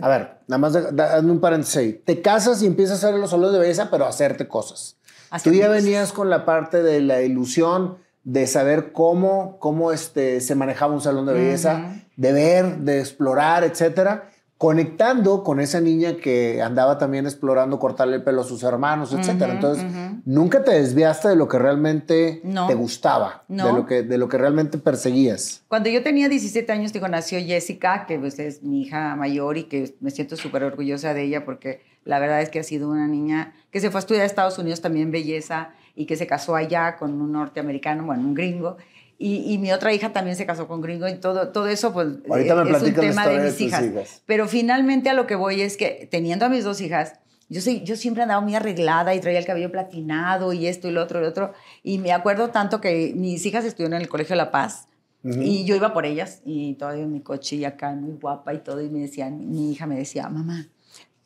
A 0.00 0.08
ver, 0.08 0.38
nada 0.46 0.58
más 0.58 0.76
hazme 0.76 1.32
un 1.32 1.40
paréntesis 1.40 1.76
ahí. 1.76 1.92
Te 2.04 2.20
casas 2.20 2.62
y 2.62 2.66
empiezas 2.66 3.02
a 3.02 3.08
hacer 3.08 3.18
los 3.18 3.30
salones 3.30 3.52
de 3.54 3.60
belleza, 3.60 3.88
pero 3.90 4.04
a 4.04 4.08
hacerte 4.08 4.46
cosas. 4.46 4.96
Hacer 5.30 5.52
Tú 5.52 5.58
ya 5.58 5.68
cosas. 5.68 5.82
venías 5.82 6.12
con 6.12 6.30
la 6.30 6.44
parte 6.44 6.82
de 6.82 7.00
la 7.00 7.22
ilusión 7.22 7.98
de 8.22 8.46
saber 8.46 8.92
cómo, 8.92 9.56
cómo 9.60 9.92
este, 9.92 10.40
se 10.40 10.54
manejaba 10.54 10.92
un 10.92 11.00
salón 11.00 11.26
de 11.26 11.32
belleza, 11.32 11.94
de 12.16 12.32
ver, 12.32 12.78
de 12.78 12.98
explorar, 13.00 13.62
etcétera, 13.64 14.30
conectando 14.58 15.44
con 15.44 15.60
esa 15.60 15.80
niña 15.80 16.16
que 16.16 16.62
andaba 16.62 16.96
también 16.96 17.26
explorando 17.26 17.78
cortarle 17.78 18.16
el 18.16 18.22
pelo 18.22 18.40
a 18.40 18.44
sus 18.44 18.62
hermanos, 18.62 19.12
etcétera. 19.12 19.48
Ujú, 19.48 19.54
Entonces, 19.56 19.84
nunca 20.24 20.64
te 20.64 20.72
desviaste 20.72 21.28
de 21.28 21.36
lo 21.36 21.46
que 21.46 21.58
realmente 21.58 22.40
No. 22.42 22.66
te 22.66 22.74
gustaba, 22.74 23.44
No. 23.48 23.66
de, 23.66 23.72
lo 23.74 23.86
que, 23.86 24.02
de 24.02 24.16
lo 24.16 24.28
que 24.28 24.38
realmente 24.38 24.78
perseguías. 24.78 25.62
Cuando 25.68 25.90
yo 25.90 26.02
tenía 26.02 26.28
17 26.30 26.72
años, 26.72 26.92
digo, 26.94 27.06
nació 27.06 27.38
Jessica, 27.38 28.06
que 28.06 28.18
pues, 28.18 28.38
es 28.38 28.62
mi 28.62 28.82
hija 28.82 29.14
mayor 29.14 29.58
y 29.58 29.64
que 29.64 29.94
me 30.00 30.10
siento 30.10 30.36
súper 30.36 30.64
orgullosa 30.64 31.12
de 31.12 31.24
ella 31.24 31.44
porque 31.44 31.82
la 32.04 32.18
verdad 32.18 32.40
es 32.40 32.48
que 32.48 32.60
ha 32.60 32.64
sido 32.64 32.88
una 32.88 33.06
niña 33.08 33.52
que 33.70 33.80
se 33.80 33.90
fue 33.90 33.98
a 33.98 34.00
estudiar 34.00 34.22
a 34.22 34.26
Estados 34.26 34.58
Unidos 34.58 34.80
también 34.80 35.10
belleza 35.10 35.70
y 35.94 36.06
que 36.06 36.16
se 36.16 36.26
casó 36.26 36.56
allá 36.56 36.96
con 36.96 37.20
un 37.20 37.32
norteamericano, 37.32 38.04
bueno, 38.06 38.22
un 38.22 38.34
gringo. 38.34 38.78
Y, 39.18 39.52
y 39.52 39.58
mi 39.58 39.72
otra 39.72 39.94
hija 39.94 40.12
también 40.12 40.36
se 40.36 40.44
casó 40.44 40.68
con 40.68 40.80
gringo 40.82 41.08
y 41.08 41.14
todo, 41.14 41.48
todo 41.48 41.68
eso 41.68 41.92
pues 41.92 42.08
Ahorita 42.28 42.54
me 42.64 42.70
es 42.70 42.82
un 42.82 42.92
tema 42.92 43.26
de 43.26 43.38
de 43.38 43.44
mis 43.44 43.52
tus 43.52 43.60
hijas. 43.62 43.84
hijas. 43.84 44.22
Pero 44.26 44.46
finalmente 44.46 45.08
a 45.08 45.14
lo 45.14 45.26
que 45.26 45.36
voy 45.36 45.62
es 45.62 45.76
que 45.78 46.06
teniendo 46.10 46.44
a 46.44 46.48
mis 46.50 46.64
dos 46.64 46.80
hijas, 46.82 47.14
yo, 47.48 47.60
soy, 47.62 47.82
yo 47.82 47.96
siempre 47.96 48.22
andaba 48.24 48.40
muy 48.42 48.54
arreglada 48.54 49.14
y 49.14 49.20
traía 49.20 49.38
el 49.38 49.46
cabello 49.46 49.70
platinado 49.70 50.52
y 50.52 50.66
esto 50.66 50.88
y 50.88 50.90
lo 50.90 51.02
otro 51.02 51.20
y 51.20 51.22
lo 51.22 51.28
otro. 51.28 51.52
Y 51.82 51.98
me 51.98 52.12
acuerdo 52.12 52.50
tanto 52.50 52.80
que 52.80 53.12
mis 53.16 53.46
hijas 53.46 53.64
estuvieron 53.64 53.94
en 53.94 54.02
el 54.02 54.08
Colegio 54.08 54.36
La 54.36 54.50
Paz 54.50 54.88
Ujú. 55.24 55.40
y 55.40 55.64
yo 55.64 55.74
iba 55.76 55.94
por 55.94 56.04
ellas 56.04 56.42
y 56.44 56.74
todavía 56.74 57.04
en 57.04 57.12
mi 57.12 57.20
coche 57.20 57.56
y 57.56 57.64
acá 57.64 57.92
muy 57.92 58.18
guapa 58.20 58.52
y 58.52 58.58
todo. 58.58 58.82
Y 58.82 58.90
me 58.90 58.98
decían, 59.00 59.50
mi 59.50 59.72
hija 59.72 59.86
me 59.86 59.96
decía, 59.96 60.28
mamá, 60.28 60.66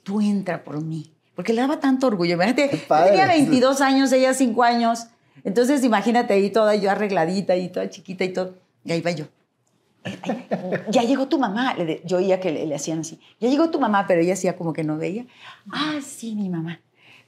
tú 0.05 0.21
entra 0.21 0.63
por 0.63 0.81
mí. 0.81 1.13
Porque 1.35 1.53
le 1.55 1.63
daba 1.63 1.81
tanto 1.81 2.07
orgullo. 2.07 2.35
Imagínate, 2.35 2.71
yo 2.71 3.05
tenía 3.07 3.27
22 3.27 3.81
años, 3.81 4.13
ella 4.13 4.35
5 4.35 4.63
años. 4.63 5.07
Entonces 5.45 5.85
imagínate 5.85 6.35
ahí 6.35 6.51
toda 6.51 6.75
yo 6.75 6.91
arregladita 6.91 7.57
y 7.57 7.69
toda 7.69 7.89
chiquita 7.91 8.25
y 8.25 8.33
todo. 8.33 8.55
Y 8.85 8.93
ahí 8.93 8.99
iba 8.99 9.11
yo. 9.11 9.27
Ay, 10.03 10.19
ya 10.91 11.03
llegó 11.03 11.29
tu 11.29 11.39
mamá. 11.39 11.77
Yo 12.05 12.19
oía 12.19 12.41
que 12.41 12.51
le, 12.51 12.67
le 12.67 12.75
hacían 12.75 13.01
así. 13.01 13.21
Ya 13.39 13.49
llegó 13.49 13.71
tu 13.71 13.79
mamá, 13.81 14.07
pero 14.07 14.21
ella 14.23 14.33
hacía 14.35 14.57
como 14.57 14.73
que 14.73 14.83
no 14.85 14.97
veía. 14.97 15.27
Ah, 15.71 15.99
sí, 16.05 16.35
mi 16.35 16.49
mamá. 16.49 16.81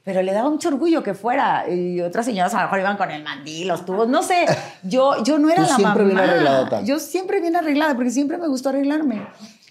Pero 0.03 0.21
le 0.21 0.33
daba 0.33 0.49
mucho 0.49 0.67
orgullo 0.69 1.01
que 1.03 1.13
fuera. 1.13 1.69
Y 1.69 2.01
otras 2.01 2.25
señoras 2.25 2.53
a 2.53 2.57
lo 2.57 2.63
mejor 2.63 2.79
iban 2.79 2.97
con 2.97 3.09
el 3.11 3.23
mandil, 3.23 3.67
los 3.67 3.85
tubos, 3.85 4.07
no 4.09 4.21
sé. 4.23 4.45
Yo, 4.83 5.23
yo 5.23 5.37
no 5.39 5.49
era 5.49 5.63
Tú 5.63 5.69
la 5.69 5.75
siempre 5.75 6.03
bien 6.03 6.15
mamá. 6.17 6.29
arregladota. 6.31 6.81
Yo 6.81 6.99
siempre 6.99 7.39
bien 7.41 7.55
arreglada, 7.55 7.95
porque 7.95 8.09
siempre 8.09 8.37
me 8.37 8.47
gustó 8.47 8.69
arreglarme. 8.69 9.21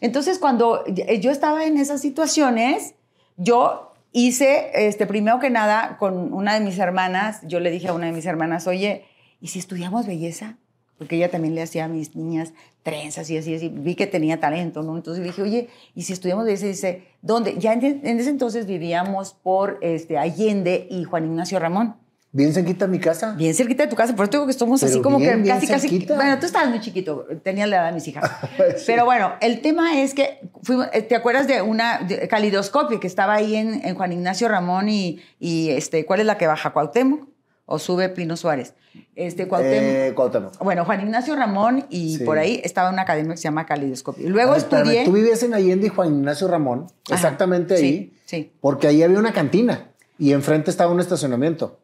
Entonces, 0.01 0.39
cuando 0.39 0.85
yo 0.87 1.31
estaba 1.31 1.65
en 1.67 1.77
esas 1.77 2.01
situaciones, 2.01 2.95
yo 3.37 3.92
hice, 4.13 4.71
este, 4.75 5.07
primero 5.07 5.41
que 5.41 5.51
nada, 5.51 5.97
con 5.99 6.33
una 6.33 6.55
de 6.55 6.61
mis 6.61 6.79
hermanas, 6.79 7.41
yo 7.45 7.61
le 7.61 7.71
dije 7.71 7.89
a 7.89 7.95
una 7.95 8.07
de 8.07 8.13
mis 8.13 8.27
hermanas, 8.27 8.67
oye, 8.67 9.05
¿y 9.41 9.49
si 9.49 9.59
estudiamos 9.59 10.07
belleza? 10.07 10.57
Porque 10.99 11.17
ella 11.17 11.31
también 11.31 11.55
le 11.55 11.63
hacía 11.63 11.87
a 11.87 11.89
mis 11.89 12.15
niñas 12.15 12.53
trenzas 12.83 13.29
y 13.31 13.37
así, 13.37 13.55
así. 13.55 13.69
Vi 13.69 13.95
que 13.95 14.07
tenía 14.07 14.39
talento, 14.39 14.83
¿no? 14.83 14.97
Entonces 14.97 15.23
le 15.23 15.31
dije, 15.31 15.43
oye, 15.43 15.69
¿y 15.95 16.03
si 16.03 16.13
estudiamos 16.13 16.45
belleza? 16.45 16.67
Dice, 16.67 17.09
¿dónde? 17.23 17.57
Ya 17.59 17.73
en, 17.73 17.85
en 17.85 18.21
ese 18.21 18.31
entonces 18.31 18.67
vivíamos 18.67 19.33
por 19.33 19.79
este, 19.83 20.19
Allende 20.19 20.87
y 20.91 21.05
Juan 21.05 21.25
Ignacio 21.25 21.59
Ramón. 21.59 22.02
Bien 22.35 22.53
cerquita 22.55 22.87
a 22.87 22.89
mi 22.89 22.99
casa. 22.99 23.35
Bien 23.37 23.55
cerquita 23.55 23.83
de 23.85 23.91
tu 23.91 23.97
casa, 23.97 24.17
por 24.17 24.25
eso 24.25 24.31
digo 24.33 24.47
que 24.47 24.53
estamos 24.53 24.83
así 24.83 25.03
como 25.03 25.19
bien, 25.19 25.43
que 25.43 25.49
casi, 25.51 25.67
casi. 25.67 26.07
Bueno, 26.07 26.39
tú 26.39 26.47
estabas 26.47 26.71
muy 26.71 26.81
chiquito, 26.81 27.27
tenías 27.43 27.69
la 27.69 27.77
edad 27.77 27.87
de 27.89 27.93
mis 27.93 28.09
hijas. 28.09 28.31
Sí. 28.79 28.85
Pero 28.87 29.05
bueno, 29.05 29.35
el 29.43 29.61
tema 29.61 30.01
es 30.01 30.15
que, 30.15 30.41
fuimos- 30.63 30.89
eh, 30.95 31.03
¿te 31.03 31.15
acuerdas 31.15 31.47
de 31.47 31.61
una 31.61 31.99
de 31.99 32.27
calidoscopio 32.29 33.01
que 33.01 33.07
estaba 33.07 33.35
ahí 33.35 33.55
en, 33.57 33.85
en 33.85 33.95
Juan 33.95 34.13
Ignacio 34.13 34.49
Ramón 34.49 34.89
y, 34.89 35.21
y 35.39 35.69
este, 35.71 36.07
¿cuál 36.07 36.21
es 36.21 36.27
la 36.27 36.39
que 36.39 36.47
baja? 36.47 36.73
¿Cuauhtémoc 36.73 37.29
o 37.67 37.79
sube 37.79 38.09
Pino 38.09 38.37
Suárez? 38.39 38.73
Este, 39.15 39.47
Cuauhtémoc. 39.47 39.83
Eh, 39.85 40.13
Cuauhtémoc. 40.15 40.59
Bueno, 40.65 40.87
Juan 40.87 41.01
Ignacio 41.03 41.37
Ramón 41.37 41.85
y 41.91 42.17
Sí. 42.19 42.25
por 42.25 42.39
ahí 42.39 42.63
estaba 42.65 42.89
una 42.91 43.03
academia 43.03 43.33
que 43.33 43.37
se 43.39 43.45
llama 43.45 43.67
Calidoscopio. 43.67 44.29
Luego 44.31 44.55
espérame, 44.55 44.85
estudié... 44.87 45.05
Tú 45.05 45.13
vivías 45.13 45.43
en 45.43 45.53
Allende 45.53 45.87
y 45.89 45.91
Juan 45.91 46.09
Ignacio 46.15 46.49
Ramón, 46.49 46.87
Ajá, 47.07 47.15
exactamente 47.15 47.77
sí, 47.77 47.85
ahí, 47.85 48.13
sí. 48.25 48.53
porque 48.61 48.87
ahí 48.89 49.03
había 49.03 49.19
una 49.19 49.33
cantina 49.35 49.89
y 50.19 50.33
enfrente 50.33 50.71
estaba 50.71 50.93
un 50.93 51.01
estacionamiento, 51.01 51.81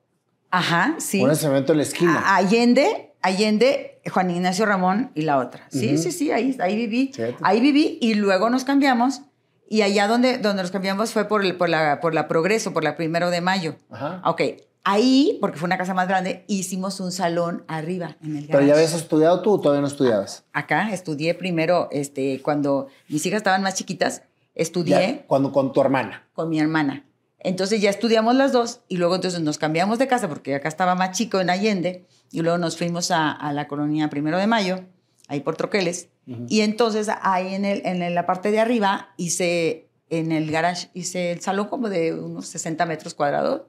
Ajá, 0.51 0.95
sí. 0.99 1.21
un 1.23 1.31
estacionamiento 1.31 1.73
en 1.73 1.79
la 1.79 1.83
esquina. 1.85 2.19
A- 2.21 2.37
Allende, 2.37 3.13
Allende, 3.21 4.01
Juan 4.13 4.31
Ignacio 4.31 4.65
Ramón 4.67 5.11
y 5.15 5.23
la 5.23 5.39
otra. 5.39 5.67
Sí, 5.71 5.95
Ujú. 5.95 6.03
sí, 6.03 6.13
sí, 6.13 6.31
ahí, 6.31 6.57
ahí 6.61 6.77
viví. 6.77 7.11
Fíjate. 7.15 7.37
Ahí 7.43 7.61
viví 7.61 7.99
y 8.01 8.15
luego 8.15 8.49
nos 8.51 8.65
cambiamos. 8.65 9.23
Y 9.71 9.83
allá 9.83 10.09
donde, 10.09 10.39
donde 10.39 10.63
nos 10.63 10.71
cambiamos 10.71 11.13
fue 11.13 11.27
por, 11.27 11.45
el- 11.45 11.57
por, 11.57 11.69
la, 11.69 12.01
por 12.01 12.15
la 12.15 12.27
Progreso, 12.29 12.73
por 12.73 12.83
la 12.85 12.97
Primero 12.97 13.31
de 13.31 13.41
Mayo. 13.41 13.77
Ajá. 13.91 14.23
Ok, 14.25 14.43
Ahí, 14.85 15.37
porque 15.43 15.59
fue 15.59 15.67
una 15.67 15.77
casa 15.77 15.93
más 15.93 16.09
grande, 16.09 16.45
hicimos 16.47 16.99
un 17.01 17.13
salón 17.13 17.63
arriba 17.69 18.17
en 18.23 18.37
el 18.39 18.47
¿Pero 18.47 18.63
ya 18.63 18.73
habías 18.73 18.95
estudiado 18.95 19.43
tú 19.43 19.55
o 19.55 19.61
todavía 19.61 19.83
no 19.83 19.87
estudiabas? 19.89 20.45
Acá 20.55 20.91
estudié 20.93 21.35
primero, 21.35 21.89
este, 21.93 22.41
cuando 22.41 22.87
mis 23.09 23.27
hijas 23.27 23.39
estaban 23.39 23.61
más 23.63 23.75
chiquitas, 23.75 24.23
estudié. 24.55 25.25
cuando 25.27 25.53
con 25.53 25.73
tu 25.75 25.81
hermana. 25.83 26.27
Con 26.33 26.49
mi 26.49 26.59
hermana. 26.59 27.05
Entonces 27.41 27.81
ya 27.81 27.91
estudiamos 27.91 28.35
las 28.35 28.53
dos 28.53 28.81
y 28.89 28.97
luego 28.97 29.15
entonces 29.15 29.41
nos 29.41 29.59
cambiamos 29.59 29.99
de 29.99 30.09
casa 30.09 30.29
porque 30.29 30.55
acá 30.57 30.69
estaba 30.69 30.95
más 30.95 31.17
chico 31.17 31.41
en 31.41 31.51
Allende 31.51 32.05
y 32.33 32.41
luego 32.43 32.59
nos 32.59 32.77
fuimos 32.77 33.11
a, 33.11 33.31
a 33.31 33.53
la 33.53 33.69
colonia 33.69 34.11
Primero 34.11 34.39
de 34.39 34.47
Mayo, 34.47 34.81
ahí 35.29 35.41
por 35.41 35.57
Troqueles. 35.57 36.09
Y 36.47 36.61
entonces 36.61 37.09
ahí 37.23 37.55
en, 37.55 37.65
el, 37.65 37.81
en 37.87 38.15
la 38.15 38.27
parte 38.27 38.51
de 38.51 38.61
arriba 38.61 39.15
hice, 39.17 39.89
en 40.11 40.31
el 40.31 40.51
garage, 40.51 40.89
hice 40.93 41.33
el 41.33 41.41
salón 41.41 41.69
como 41.69 41.89
de 41.89 42.13
unos 42.13 42.47
60 42.49 42.85
metros 42.85 43.15
cuadrados 43.15 43.63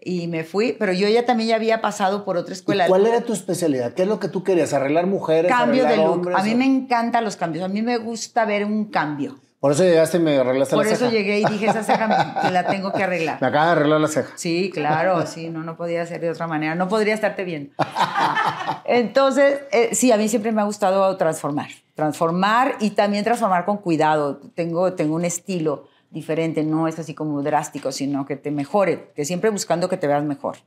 y 0.00 0.28
me 0.28 0.44
fui, 0.44 0.76
pero 0.78 0.92
yo 0.92 1.08
ya 1.08 1.24
también 1.24 1.48
ya 1.48 1.56
había 1.56 1.80
pasado 1.80 2.24
por 2.24 2.36
otra 2.36 2.52
escuela. 2.54 2.86
¿Cuál 2.86 3.06
era 3.06 3.22
tu 3.22 3.32
especialidad? 3.32 3.94
¿Qué 3.94 4.02
es 4.02 4.08
lo 4.08 4.20
que 4.20 4.28
tú 4.28 4.44
querías? 4.44 4.72
¿Arreglar 4.74 5.06
mujeres? 5.08 5.50
Cambio 5.50 5.84
arreglar 5.86 5.90
de 5.98 6.04
look. 6.04 6.12
hombres, 6.14 6.36
a 6.38 6.42
mí 6.44 6.52
o- 6.52 6.56
me 6.56 6.66
encantan 6.66 7.24
los 7.24 7.34
cambios. 7.36 7.64
A 7.64 7.68
mí 7.68 7.82
me 7.82 7.96
gusta 7.96 8.44
ver 8.44 8.64
un 8.64 8.84
cambio. 8.86 9.40
Por 9.64 9.72
eso 9.72 9.82
llegaste 9.82 10.18
y 10.18 10.20
me 10.20 10.36
arreglaste 10.36 10.76
Por 10.76 10.84
la 10.84 10.92
eso 10.92 11.06
ceja. 11.06 11.12
llegué 11.12 11.38
y 11.38 11.44
dije, 11.46 11.64
esa 11.64 11.82
ceja 11.82 12.50
la 12.52 12.66
tengo 12.66 12.92
que 12.92 13.02
arreglar. 13.02 13.40
Me 13.40 13.46
acaba 13.46 13.64
de 13.64 13.72
arreglar 13.72 13.98
la 13.98 14.08
ceja. 14.08 14.30
Sí, 14.34 14.70
claro, 14.70 15.26
sí, 15.26 15.48
no, 15.48 15.62
no 15.62 15.74
podía 15.78 16.04
ser 16.04 16.20
de 16.20 16.28
otra 16.28 16.46
manera, 16.46 16.74
no 16.74 16.86
podría 16.86 17.14
estarte 17.14 17.44
bien. 17.44 17.72
Entonces, 18.84 19.62
eh, 19.72 19.94
sí, 19.94 20.12
a 20.12 20.18
mí 20.18 20.28
siempre 20.28 20.52
me 20.52 20.60
ha 20.60 20.64
gustado 20.64 21.16
transformar, 21.16 21.70
transformar 21.94 22.76
y 22.78 22.90
también 22.90 23.24
transformar 23.24 23.64
con 23.64 23.78
cuidado. 23.78 24.36
Tengo, 24.54 24.92
tengo 24.92 25.14
un 25.14 25.24
estilo 25.24 25.88
diferente, 26.10 26.62
no 26.62 26.86
es 26.86 26.98
así 26.98 27.14
como 27.14 27.40
drástico, 27.40 27.90
sino 27.90 28.26
que 28.26 28.36
te 28.36 28.50
mejore, 28.50 29.12
que 29.16 29.24
siempre 29.24 29.48
buscando 29.48 29.88
que 29.88 29.96
te 29.96 30.06
veas 30.06 30.24
mejor. 30.24 30.58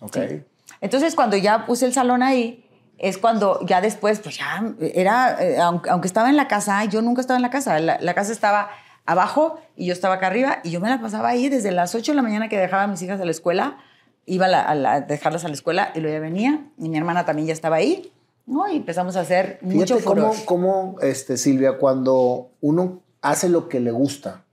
Ok. 0.00 0.18
Entonces, 0.82 1.14
cuando 1.14 1.38
ya 1.38 1.64
puse 1.64 1.86
el 1.86 1.94
salón 1.94 2.22
ahí, 2.22 2.63
es 3.08 3.18
cuando 3.18 3.58
ya 3.66 3.80
después, 3.80 4.20
pues 4.20 4.38
ya 4.38 4.74
era, 4.80 5.36
eh, 5.42 5.58
aunque, 5.60 5.90
aunque 5.90 6.06
estaba 6.08 6.28
en 6.30 6.36
la 6.36 6.48
casa, 6.48 6.84
yo 6.84 7.02
nunca 7.02 7.20
estaba 7.20 7.36
en 7.36 7.42
la 7.42 7.50
casa, 7.50 7.78
la, 7.80 7.98
la 8.00 8.14
casa 8.14 8.32
estaba 8.32 8.70
abajo 9.06 9.58
y 9.76 9.86
yo 9.86 9.92
estaba 9.92 10.14
acá 10.14 10.28
arriba 10.28 10.58
y 10.64 10.70
yo 10.70 10.80
me 10.80 10.88
la 10.88 11.00
pasaba 11.00 11.28
ahí 11.28 11.48
desde 11.48 11.70
las 11.72 11.94
8 11.94 12.12
de 12.12 12.16
la 12.16 12.22
mañana 12.22 12.48
que 12.48 12.58
dejaba 12.58 12.84
a 12.84 12.86
mis 12.86 13.02
hijas 13.02 13.20
a 13.20 13.24
la 13.24 13.30
escuela, 13.30 13.78
iba 14.26 14.46
a, 14.46 14.48
la- 14.48 14.62
a 14.62 14.74
la- 14.74 14.92
a 14.94 15.00
dejarlas 15.02 15.44
a 15.44 15.48
la 15.48 15.54
escuela 15.54 15.90
y 15.94 16.00
luego 16.00 16.16
ya 16.16 16.20
venía 16.20 16.70
y 16.78 16.88
mi 16.88 16.96
hermana 16.96 17.24
también 17.26 17.46
ya 17.48 17.52
estaba 17.52 17.76
ahí, 17.76 18.12
¿no? 18.46 18.68
Y 18.68 18.76
empezamos 18.76 19.16
a 19.16 19.20
hacer 19.20 19.58
mucho 19.60 19.96
Fíjate 19.98 20.04
cómo, 20.04 20.32
furor. 20.32 20.44
cómo, 20.46 20.96
este, 21.02 21.36
Silvia, 21.36 21.76
cuando 21.78 22.50
uno 22.62 23.02
hace 23.20 23.48
lo 23.50 23.68
que 23.68 23.80
le 23.80 23.90
gusta, 23.90 24.44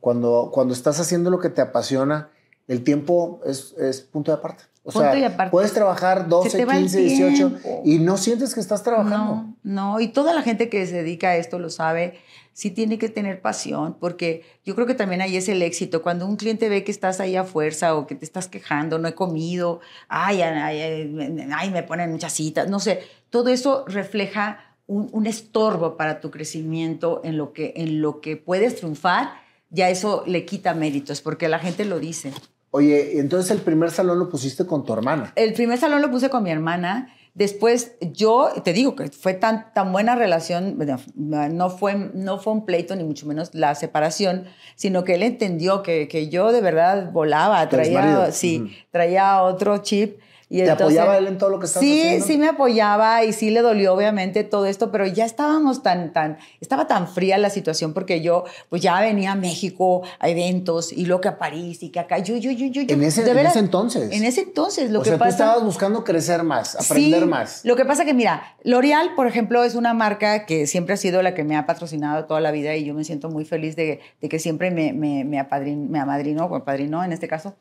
cuando, 0.00 0.50
cuando 0.52 0.74
estás 0.74 1.00
haciendo 1.00 1.30
lo 1.30 1.38
que 1.38 1.48
te 1.50 1.62
apasiona, 1.62 2.28
el 2.68 2.82
tiempo 2.84 3.40
es, 3.46 3.74
es 3.78 4.00
punto 4.02 4.30
de 4.32 4.38
aparte. 4.38 4.64
O 4.88 4.92
Punto 4.92 5.12
sea, 5.12 5.26
aparte. 5.26 5.50
puedes 5.50 5.72
trabajar 5.72 6.22
Se 6.22 6.28
12, 6.28 6.56
te 6.58 6.64
va 6.64 6.76
el 6.76 6.82
15, 6.84 6.98
18 7.00 7.36
tiempo. 7.36 7.82
y 7.84 7.98
no 7.98 8.16
sientes 8.16 8.54
que 8.54 8.60
estás 8.60 8.84
trabajando. 8.84 9.34
No, 9.34 9.56
no, 9.64 10.00
y 10.00 10.08
toda 10.08 10.32
la 10.32 10.42
gente 10.42 10.68
que 10.68 10.86
se 10.86 10.94
dedica 11.02 11.30
a 11.30 11.36
esto 11.36 11.58
lo 11.58 11.70
sabe, 11.70 12.20
sí 12.52 12.70
tiene 12.70 12.96
que 12.96 13.08
tener 13.08 13.42
pasión, 13.42 13.96
porque 13.98 14.44
yo 14.64 14.76
creo 14.76 14.86
que 14.86 14.94
también 14.94 15.22
ahí 15.22 15.36
es 15.36 15.48
el 15.48 15.60
éxito. 15.62 16.02
Cuando 16.02 16.24
un 16.24 16.36
cliente 16.36 16.68
ve 16.68 16.84
que 16.84 16.92
estás 16.92 17.18
ahí 17.18 17.34
a 17.34 17.42
fuerza 17.42 17.96
o 17.96 18.06
que 18.06 18.14
te 18.14 18.24
estás 18.24 18.46
quejando, 18.46 18.98
no 19.00 19.08
he 19.08 19.14
comido, 19.16 19.80
ay, 20.08 20.40
ay, 20.42 20.78
ay, 20.80 21.48
ay, 21.52 21.70
me 21.72 21.82
ponen 21.82 22.12
muchas 22.12 22.32
citas, 22.32 22.68
no 22.70 22.78
sé, 22.78 23.00
todo 23.28 23.48
eso 23.48 23.84
refleja 23.88 24.60
un, 24.86 25.08
un 25.10 25.26
estorbo 25.26 25.96
para 25.96 26.20
tu 26.20 26.30
crecimiento 26.30 27.20
en 27.24 27.36
lo, 27.36 27.52
que, 27.52 27.72
en 27.74 28.00
lo 28.00 28.20
que 28.20 28.36
puedes 28.36 28.76
triunfar, 28.76 29.30
ya 29.70 29.90
eso 29.90 30.22
le 30.28 30.44
quita 30.44 30.74
méritos, 30.74 31.20
porque 31.22 31.48
la 31.48 31.58
gente 31.58 31.84
lo 31.84 31.98
dice. 31.98 32.32
Oye, 32.70 33.18
entonces 33.18 33.50
el 33.50 33.60
primer 33.60 33.90
salón 33.90 34.18
lo 34.18 34.28
pusiste 34.28 34.66
con 34.66 34.84
tu 34.84 34.92
hermana. 34.92 35.32
El 35.36 35.52
primer 35.54 35.78
salón 35.78 36.02
lo 36.02 36.10
puse 36.10 36.28
con 36.28 36.42
mi 36.42 36.50
hermana. 36.50 37.12
Después, 37.34 37.96
yo 38.00 38.50
te 38.64 38.72
digo 38.72 38.96
que 38.96 39.08
fue 39.08 39.34
tan, 39.34 39.72
tan 39.74 39.92
buena 39.92 40.14
relación, 40.14 40.74
bueno, 40.78 40.98
no 41.14 41.68
fue, 41.68 41.94
no 42.14 42.38
fue 42.38 42.54
un 42.54 42.64
pleito, 42.64 42.96
ni 42.96 43.04
mucho 43.04 43.26
menos 43.26 43.54
la 43.54 43.74
separación, 43.74 44.46
sino 44.74 45.04
que 45.04 45.16
él 45.16 45.22
entendió 45.22 45.82
que, 45.82 46.08
que 46.08 46.30
yo 46.30 46.50
de 46.50 46.62
verdad 46.62 47.12
volaba, 47.12 47.68
traía, 47.68 48.32
sí, 48.32 48.62
Ujú. 48.62 48.70
traía 48.90 49.42
otro 49.42 49.78
chip. 49.78 50.18
Y 50.48 50.58
¿Te 50.58 50.62
entonces- 50.70 50.96
apoyaba 50.98 51.18
él 51.18 51.26
en 51.26 51.38
todo 51.38 51.50
lo 51.50 51.58
que 51.58 51.66
estabas 51.66 51.84
sí, 51.88 52.00
haciendo? 52.00 52.26
Sí, 52.26 52.38
me 52.38 52.46
apoyaba 52.48 53.24
y 53.24 53.32
sí 53.32 53.50
le 53.50 53.62
dolió 53.62 53.92
obviamente 53.94 54.44
todo 54.44 54.66
esto, 54.66 54.92
pero 54.92 55.04
ya 55.04 55.24
estábamos 55.24 55.82
tan, 55.82 56.12
tan, 56.12 56.38
estaba 56.60 56.86
tan 56.86 57.08
fría 57.08 57.36
la 57.36 57.50
situación 57.50 57.92
porque 57.92 58.20
yo 58.20 58.44
pues 58.68 58.80
ya 58.80 59.00
venía 59.00 59.32
a 59.32 59.34
México 59.34 60.02
a 60.20 60.28
eventos 60.28 60.92
y 60.92 61.04
luego 61.06 61.20
que 61.20 61.28
a 61.28 61.38
París 61.38 61.82
y 61.82 61.90
que 61.90 61.98
acá, 61.98 62.18
yo, 62.18 62.36
yo, 62.36 62.52
yo, 62.52 62.66
yo, 62.68 62.82
yo, 62.82 62.94
En 62.94 63.02
ese- 63.02 63.24
de 63.24 63.30
en 63.30 63.36
veras, 63.36 63.52
ese 63.56 63.58
entonces. 63.64 64.12
En 64.12 64.22
ese 64.22 64.42
entonces, 64.42 64.90
lo 64.92 65.00
o 65.00 65.02
que 65.02 65.08
sea, 65.10 65.18
pasa... 65.18 65.30
tú 65.36 65.42
estabas 65.42 65.64
buscando 65.64 66.04
crecer 66.04 66.44
más, 66.44 66.76
aprender 66.76 67.22
Sí, 67.22 67.26
más. 67.26 67.64
Lo 67.64 67.74
que 67.74 67.84
pasa 67.84 68.04
que, 68.04 68.14
mira, 68.14 68.56
L'Oreal, 68.62 69.16
por 69.16 69.26
ejemplo, 69.26 69.64
es 69.64 69.74
una 69.74 69.94
marca 69.94 70.46
que 70.46 70.68
siempre 70.68 70.94
ha 70.94 70.96
sido 70.96 71.22
la 71.22 71.34
que 71.34 71.42
me 71.42 71.56
ha 71.56 71.66
patrocinado 71.66 72.24
toda 72.26 72.40
la 72.40 72.52
vida 72.52 72.76
y 72.76 72.84
yo 72.84 72.94
me 72.94 73.02
siento 73.02 73.30
muy 73.30 73.44
feliz 73.44 73.74
de, 73.74 73.98
de 74.20 74.28
que 74.28 74.38
siempre 74.38 74.70
me, 74.70 74.92
me, 74.92 75.24
me, 75.24 75.38
apadrin- 75.40 75.88
me 75.88 75.98
amadrinó, 75.98 76.44
o 76.44 76.54
apadrinó 76.54 77.02
en 77.02 77.10
este 77.10 77.26
caso. 77.26 77.56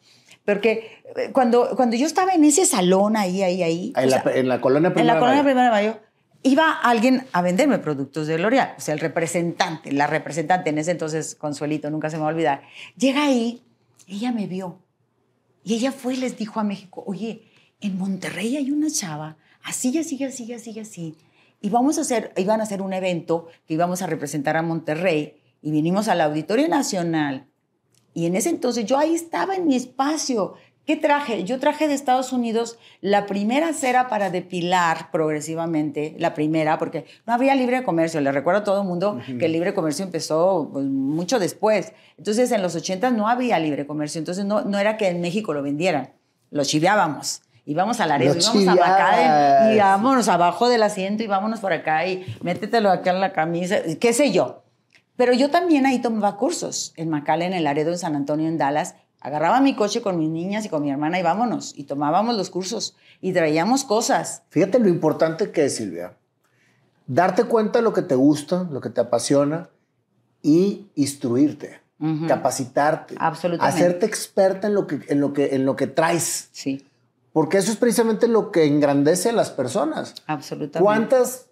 Porque 0.46 1.02
eh, 1.16 1.32
cuando, 1.32 1.76
cuando 1.76 1.96
yo 1.96 2.06
estaba 2.06 2.34
en 2.34 2.44
ese 2.44 2.66
salón 2.66 3.18
ahí, 3.18 3.42
ahí, 3.42 3.64
ahí. 3.64 3.94
En, 3.96 4.06
o 4.06 4.08
la, 4.08 4.24
sea, 4.24 4.34
en 4.34 4.48
la 4.48 4.62
colonia 4.62 4.88
en 4.88 4.94
Primera 4.94 5.14
la 5.14 5.20
de 5.20 5.20
colonia. 5.20 5.44
Primera 5.44 5.66
de 5.66 5.72
Mayo, 5.72 6.00
iba 6.44 6.72
alguien 6.72 7.26
a 7.32 7.42
venderme 7.42 7.80
productos 7.80 8.28
de 8.28 8.38
L'Oreal, 8.38 8.76
o 8.78 8.82
sea, 8.82 8.94
el 8.94 9.00
representante, 9.00 9.92
la 9.92 10.06
representante 10.06 10.70
en 10.70 10.78
ese 10.78 10.92
entonces, 10.92 11.34
Consuelito, 11.36 11.90
nunca 11.90 12.12
se 12.12 12.18
me 12.18 12.22
va 12.22 12.30
a 12.30 12.34
olvidar. 12.34 12.62
Llega 12.96 13.26
ahí, 13.26 13.64
ella 14.08 14.32
me 14.32 14.46
vio 14.46 14.78
y 15.64 15.74
ella 15.74 15.92
fue 15.92 16.14
y 16.14 16.18
les 16.18 16.38
dijo 16.38 16.60
a 16.60 16.64
México, 16.64 17.04
oye, 17.08 17.42
en 17.82 17.98
Monterrey 17.98 18.58
hay 18.58 18.70
una 18.70 18.92
chava, 18.92 19.38
así, 19.64 19.98
así, 19.98 20.24
así, 20.24 20.54
así, 20.54 20.80
así, 20.80 21.18
y 21.62 21.70
vamos 21.72 21.98
a 21.98 22.02
hacer, 22.02 22.32
iban 22.38 22.60
a 22.60 22.64
hacer 22.64 22.84
un 22.84 22.94
evento 22.94 23.48
que 23.66 23.74
íbamos 23.74 24.04
a 24.04 24.08
representar 24.08 24.56
a 24.56 24.62
Monterrey 24.62 25.42
y 25.64 25.72
vinimos 25.72 26.08
al 26.08 26.22
Auditorio 26.22 26.68
Nacional 26.68 27.48
y 28.16 28.26
en 28.26 28.36
ese 28.36 28.50
entonces 28.50 28.86
yo 28.86 28.98
ahí 28.98 29.14
estaba 29.14 29.56
en 29.56 29.68
mi 29.68 29.76
espacio. 29.76 30.54
¿Qué 30.86 30.96
traje? 30.96 31.44
Yo 31.44 31.60
traje 31.60 31.90
de 31.90 31.94
Estados 31.94 32.32
Unidos 32.32 32.80
la 33.02 33.26
primera 33.26 33.74
cera 33.74 34.08
para 34.08 34.30
depilar 34.30 35.12
progresivamente, 35.12 36.16
la 36.18 36.34
primera, 36.34 36.80
porque 36.80 37.06
no 37.28 37.34
había 37.34 37.56
libre 37.56 37.84
comercio. 37.84 38.22
Le 38.22 38.32
recuerdo 38.32 38.62
a 38.62 38.64
todo 38.64 38.82
el 38.82 38.88
mundo 38.88 39.20
que 39.38 39.48
el 39.48 39.52
libre 39.52 39.74
comercio 39.74 40.06
empezó 40.06 40.70
pues, 40.72 40.86
mucho 40.86 41.40
después. 41.40 41.92
Entonces, 42.18 42.52
en 42.54 42.62
los 42.62 42.74
80 42.74 43.12
no 43.12 43.28
había 43.28 43.60
libre 43.60 43.86
comercio. 43.86 44.20
Entonces, 44.20 44.46
no, 44.46 44.62
no 44.62 44.80
era 44.80 44.96
que 44.96 45.10
en 45.10 45.20
México 45.20 45.54
lo 45.54 45.62
vendieran, 45.62 46.14
lo 46.52 46.64
chiveábamos. 46.64 47.42
Íbamos 47.66 48.00
a 48.00 48.06
Laredo, 48.06 48.36
íbamos 48.40 48.68
a 48.68 48.76
Bacá 48.76 49.74
y 49.74 49.78
vámonos 49.78 50.30
abajo 50.30 50.70
del 50.70 50.84
asiento 50.84 51.22
y 51.24 51.28
vámonos 51.28 51.60
por 51.60 51.74
acá 51.74 52.08
y 52.08 52.24
métetelo 52.42 52.92
acá 52.92 53.10
en 53.10 53.20
la 53.20 53.34
camisa, 53.34 53.78
qué 54.00 54.14
sé 54.14 54.32
yo. 54.32 54.65
Pero 55.18 55.34
yo 55.34 55.50
también 55.50 55.86
ahí 55.86 56.02
tomaba 56.02 56.38
cursos, 56.38 56.94
en 56.98 57.10
McAllen, 57.10 57.54
en 57.54 57.64
Laredo, 57.64 57.92
en 57.92 57.98
San 57.98 58.16
Antonio, 58.16 58.48
en 58.48 58.58
Dallas. 58.58 58.96
Agarraba 59.22 59.60
mi 59.62 59.76
coche 59.76 60.02
con 60.02 60.18
mis 60.20 60.30
niñas 60.30 60.66
y 60.66 60.70
con 60.70 60.82
mi 60.84 60.92
hermana 60.92 61.20
y 61.20 61.24
vámonos. 61.24 61.74
Y 61.76 61.86
tomábamos 61.86 62.36
los 62.36 62.50
cursos 62.50 62.96
y 63.22 63.34
traíamos 63.34 63.84
cosas. 63.84 64.44
Fíjate 64.50 64.78
lo 64.80 64.90
importante 64.90 65.52
que 65.52 65.66
es, 65.66 65.76
Silvia. 65.78 66.16
Darte 67.08 67.46
cuenta 67.46 67.80
de 67.80 67.84
lo 67.84 67.94
que 67.94 68.02
te 68.02 68.16
gusta, 68.16 68.68
lo 68.70 68.82
que 68.82 68.90
te 68.90 69.02
apasiona 69.02 69.70
y 70.42 70.88
instruirte, 70.96 71.80
capacitarte, 72.28 73.16
Absolutamente. 73.18 73.76
hacerte 73.84 74.06
experta 74.06 74.68
en 74.68 74.74
lo 74.76 74.86
que, 74.86 75.00
en 75.08 75.20
lo 75.22 75.34
que, 75.34 75.56
en 75.56 75.66
lo 75.66 75.76
que 75.76 75.88
traes. 75.88 76.50
Sí, 76.52 76.86
Porque 77.34 77.58
eso 77.58 77.72
es 77.72 77.78
precisamente 77.78 78.28
lo 78.28 78.52
que 78.52 78.66
engrandece 78.66 79.30
a 79.30 79.34
las 79.34 79.50
personas. 79.50 80.14
absolutamente. 80.28 80.84
¿Cuántas, 80.84 81.48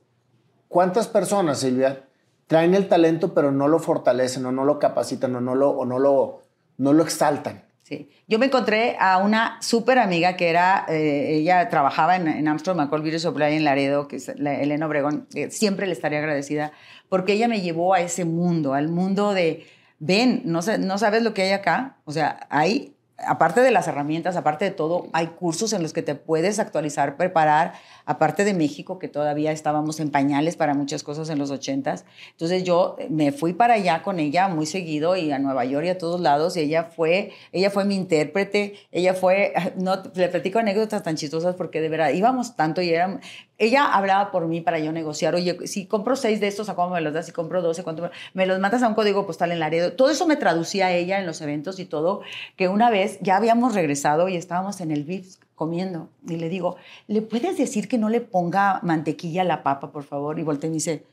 ¿Cuántas 0.67 1.07
personas, 1.07 1.59
Silvia, 1.59 2.03
traen 2.47 2.75
el 2.75 2.87
talento 2.87 3.33
pero 3.33 3.51
no 3.51 3.67
lo 3.67 3.79
fortalecen 3.79 4.45
o 4.45 4.51
no 4.51 4.65
lo 4.65 4.79
capacitan 4.79 5.35
o 5.35 5.41
no 5.41 5.55
lo, 5.55 5.69
o 5.71 5.85
no 5.85 5.99
lo, 5.99 6.41
no 6.77 6.93
lo 6.93 7.03
exaltan? 7.03 7.63
Sí. 7.83 8.09
Yo 8.27 8.39
me 8.39 8.45
encontré 8.45 8.95
a 8.97 9.17
una 9.17 9.61
súper 9.61 9.99
amiga 9.99 10.37
que 10.37 10.49
era, 10.49 10.85
eh, 10.87 11.35
ella 11.35 11.67
trabajaba 11.67 12.15
en, 12.15 12.29
en 12.29 12.47
Armstrong 12.47 12.77
McCall 12.77 13.01
Beauty 13.01 13.19
Supply 13.19 13.55
en 13.55 13.65
Laredo, 13.65 14.07
que 14.07 14.15
es 14.15 14.39
la 14.39 14.55
Elena 14.55 14.85
Obregón, 14.85 15.27
eh, 15.33 15.51
siempre 15.51 15.85
le 15.85 15.91
estaría 15.91 16.19
agradecida, 16.19 16.71
porque 17.09 17.33
ella 17.33 17.49
me 17.49 17.59
llevó 17.59 17.93
a 17.93 17.99
ese 17.99 18.23
mundo, 18.23 18.73
al 18.73 18.87
mundo 18.87 19.33
de, 19.33 19.67
ven, 19.99 20.43
no, 20.45 20.61
no 20.79 20.97
sabes 20.97 21.23
lo 21.23 21.33
que 21.33 21.43
hay 21.43 21.51
acá, 21.51 21.97
o 22.05 22.13
sea, 22.13 22.47
hay, 22.49 22.95
aparte 23.17 23.61
de 23.61 23.71
las 23.71 23.87
herramientas, 23.87 24.35
aparte 24.35 24.65
de 24.65 24.71
todo, 24.71 25.07
hay 25.13 25.27
cursos 25.27 25.73
en 25.73 25.81
los 25.81 25.93
que 25.93 26.01
te 26.01 26.15
puedes 26.15 26.59
actualizar, 26.59 27.15
preparar, 27.15 27.73
aparte 28.05 28.43
de 28.43 28.53
México, 28.53 28.99
que 28.99 29.07
todavía 29.07 29.51
estábamos 29.51 29.99
en 29.99 30.09
pañales 30.09 30.55
para 30.55 30.73
muchas 30.73 31.03
cosas 31.03 31.29
en 31.29 31.39
los 31.39 31.51
ochentas. 31.51 32.05
Entonces 32.31 32.63
yo 32.63 32.95
me 33.09 33.31
fui 33.31 33.53
para 33.53 33.75
allá 33.75 34.03
con 34.03 34.19
ella 34.19 34.47
muy 34.47 34.65
seguido 34.65 35.15
y 35.15 35.31
a 35.31 35.39
Nueva 35.39 35.65
York 35.65 35.85
y 35.85 35.89
a 35.89 35.97
todos 35.97 36.19
lados 36.19 36.57
y 36.57 36.61
ella 36.61 36.83
fue, 36.83 37.31
ella 37.51 37.69
fue 37.69 37.85
mi 37.85 37.95
intérprete, 37.95 38.75
ella 38.91 39.13
fue, 39.13 39.53
no, 39.77 40.01
le 40.15 40.27
platico 40.29 40.59
anécdotas 40.59 41.03
tan 41.03 41.15
chistosas 41.15 41.55
porque 41.55 41.81
de 41.81 41.89
verdad 41.89 42.09
íbamos 42.09 42.55
tanto 42.55 42.81
y 42.81 42.89
era, 42.89 43.19
ella 43.59 43.85
hablaba 43.85 44.31
por 44.31 44.47
mí 44.47 44.61
para 44.61 44.79
yo 44.79 44.91
negociar, 44.91 45.35
oye, 45.35 45.67
si 45.67 45.85
compro 45.85 46.15
seis 46.15 46.39
de 46.39 46.47
estos, 46.47 46.69
¿a 46.69 46.75
cómo 46.75 46.95
me 46.95 47.01
los 47.01 47.13
das? 47.13 47.27
Si 47.27 47.31
compro 47.31 47.61
doce, 47.61 47.83
¿cuánto 47.83 48.09
me, 48.33 48.45
los 48.45 48.59
mandas 48.59 48.81
a 48.83 48.87
un 48.87 48.95
código 48.95 49.25
postal 49.25 49.51
en 49.51 49.59
Laredo? 49.59 49.93
Todo 49.93 50.09
eso 50.09 50.25
me 50.27 50.35
traducía 50.35 50.91
ella 50.91 51.19
en 51.19 51.25
los 51.25 51.39
eventos 51.41 51.79
y 51.79 51.85
todo, 51.85 52.21
que 52.55 52.67
una 52.67 52.89
vez 52.89 53.02
vez 53.03 53.19
ya 53.21 53.37
habíamos 53.37 53.73
regresado 53.75 54.27
y 54.27 54.35
estábamos 54.35 54.81
en 54.81 54.91
el 54.91 55.03
VIPS 55.03 55.39
comiendo 55.55 56.09
y 56.27 56.37
le 56.37 56.49
digo, 56.49 56.77
¿le 57.07 57.21
puedes 57.21 57.57
decir 57.57 57.87
que 57.87 57.97
no 57.97 58.09
le 58.09 58.21
ponga 58.21 58.79
mantequilla 58.83 59.41
a 59.41 59.45
la 59.45 59.63
papa, 59.63 59.91
por 59.91 60.03
favor? 60.03 60.39
Y 60.39 60.43
voltea 60.43 60.67
y 60.67 60.71
me 60.71 60.75
dice, 60.75 61.03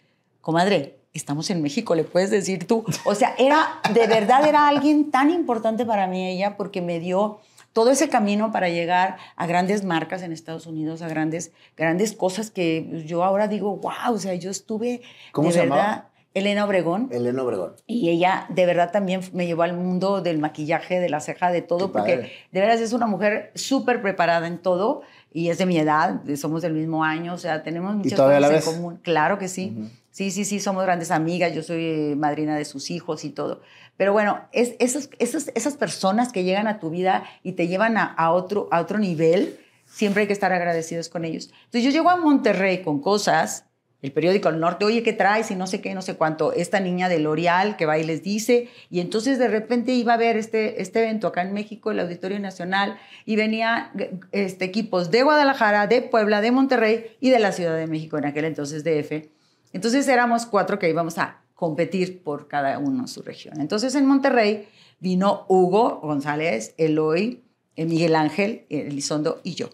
comadre, 0.41 0.99
estamos 1.13 1.51
en 1.51 1.63
México, 1.63 1.95
le 1.95 2.05
puedes 2.05 2.31
decir 2.31 2.67
tú. 2.67 2.85
O 3.05 3.15
sea, 3.15 3.35
era, 3.39 3.81
de 3.93 4.07
verdad 4.07 4.47
era 4.47 4.69
alguien 4.69 5.11
tan 5.11 5.31
importante 5.31 5.85
para 5.85 6.07
mí 6.07 6.27
ella 6.29 6.57
porque 6.57 6.81
me 6.81 7.01
dio 7.01 7.41
todo 7.73 7.91
ese 7.91 8.09
camino 8.09 8.51
para 8.51 8.69
llegar 8.69 9.19
a 9.37 9.47
grandes 9.47 9.85
marcas 9.85 10.23
en 10.23 10.33
Estados 10.33 10.67
Unidos, 10.67 11.03
a 11.03 11.09
grandes, 11.09 11.53
grandes 11.77 12.13
cosas 12.13 12.51
que 12.51 13.05
yo 13.07 13.23
ahora 13.23 13.47
digo, 13.47 13.77
wow, 13.77 14.15
o 14.15 14.19
sea, 14.19 14.35
yo 14.35 14.51
estuve 14.51 15.03
¿Cómo 15.33 15.49
de 15.49 15.55
se 15.55 15.61
verdad. 15.61 15.77
llamaba? 15.77 16.10
Elena 16.33 16.65
Obregón. 16.65 17.09
Elena 17.11 17.43
Obregón. 17.43 17.75
Y 17.87 18.09
ella 18.11 18.47
de 18.51 18.67
verdad 18.67 18.93
también 18.93 19.21
me 19.33 19.47
llevó 19.47 19.63
al 19.63 19.73
mundo 19.77 20.21
del 20.21 20.39
maquillaje, 20.39 21.01
de 21.01 21.09
la 21.09 21.21
ceja, 21.21 21.51
de 21.51 21.63
todo, 21.63 21.89
Qué 21.89 21.93
porque 21.93 22.15
padre. 22.17 22.33
de 22.53 22.61
veras 22.61 22.81
es 22.81 22.93
una 22.93 23.07
mujer 23.07 23.51
súper 23.55 24.01
preparada 24.01 24.47
en 24.47 24.59
todo 24.59 25.03
y 25.33 25.49
es 25.49 25.59
de 25.59 25.67
mi 25.67 25.79
edad, 25.79 26.21
somos 26.37 26.63
del 26.63 26.73
mismo 26.73 27.05
año, 27.05 27.35
o 27.35 27.39
sea, 27.39 27.63
tenemos 27.63 27.95
muchas 27.95 28.19
cosas 28.19 28.41
la 28.41 28.57
en 28.57 28.63
común. 28.63 29.01
Claro 29.03 29.39
que 29.39 29.49
sí. 29.49 29.77
Sí, 30.11 30.31
sí, 30.33 30.45
sí, 30.45 30.59
somos 30.59 30.83
grandes 30.85 31.13
amigas, 31.13 31.55
yo 31.55 31.63
soy 31.63 31.85
eh, 31.85 32.15
madrina 32.17 32.57
de 32.57 32.65
sus 32.65 32.91
hijos 32.91 33.25
y 33.25 33.31
todo. 33.31 33.61
Pero 33.97 34.13
bueno, 34.13 34.41
es, 34.53 34.75
esas, 34.81 35.09
esas, 35.19 35.53
esas 35.55 35.77
personas 35.77 36.33
que 36.33 36.43
llegan 36.43 36.67
a 36.67 36.81
tu 36.81 36.91
vida 36.91 37.25
y 37.45 37.53
te 37.53 37.69
llevan 37.69 37.97
a, 37.97 38.05
a 38.05 38.33
otro, 38.33 38.69
a 38.73 38.81
otro 38.81 38.99
nivel, 38.99 39.59
siempre 39.85 40.23
hay 40.23 40.27
que 40.27 40.33
estar 40.33 40.53
agradecidos 40.53 41.09
con 41.09 41.25
ellos. 41.25 41.51
Entonces 41.67 41.85
yo 41.85 41.91
llego 41.91 42.11
a 42.11 42.17
Monterrey 42.17 42.83
con 42.83 43.01
cosas, 43.01 43.67
el 44.03 44.13
periódico 44.13 44.49
El 44.49 44.61
Norte, 44.61 44.85
oye, 44.85 45.03
¿qué 45.03 45.13
traes? 45.13 45.51
Y 45.51 45.57
no 45.57 45.67
sé 45.67 45.81
qué, 45.81 45.95
no 45.95 46.01
sé 46.01 46.17
cuánto. 46.17 46.53
Esta 46.53 46.81
niña 46.81 47.09
de 47.09 47.19
L'Oreal 47.19 47.77
que 47.77 47.87
va 47.87 47.99
y 47.99 48.05
les 48.05 48.23
dice. 48.23 48.69
Y 48.89 49.01
entonces 49.01 49.39
de 49.39 49.49
repente 49.49 49.93
iba 49.93 50.15
a 50.15 50.17
ver 50.17 50.37
este, 50.37 50.81
este 50.81 51.01
evento 51.01 51.27
acá 51.27 51.43
en 51.43 51.53
México, 51.53 51.91
el 51.91 52.01
Auditorio 52.01 52.39
Nacional, 52.41 52.99
y 53.27 53.37
venía 53.37 53.93
este, 54.33 54.65
equipos 54.65 55.11
de 55.11 55.23
Guadalajara, 55.23 55.87
de 55.87 56.01
Puebla, 56.01 56.41
de 56.41 56.51
Monterrey 56.51 57.17
y 57.21 57.31
de 57.31 57.39
la 57.39 57.53
Ciudad 57.53 57.77
de 57.77 57.87
México, 57.87 58.17
en 58.17 58.25
aquel 58.25 58.47
entonces 58.47 58.85
DF. 58.85 59.29
Entonces 59.73 60.09
éramos 60.09 60.47
cuatro 60.47 60.79
que 60.79 60.89
íbamos 60.89 61.19
a 61.19 61.43
competir 61.55 62.23
por 62.23 62.49
cada 62.49 62.79
uno 62.79 63.07
su 63.07 63.23
región. 63.23 63.61
Entonces 63.61 63.95
en 63.95 64.07
Monterrey 64.07 64.67
vino 64.99 65.45
Hugo 65.49 66.01
González, 66.03 66.75
Eloy, 66.79 67.43
eh, 67.77 67.85
Miguel 67.85 68.17
Ángel, 68.17 68.65
Elizondo 68.71 69.41
y 69.45 69.55
yo. 69.55 69.69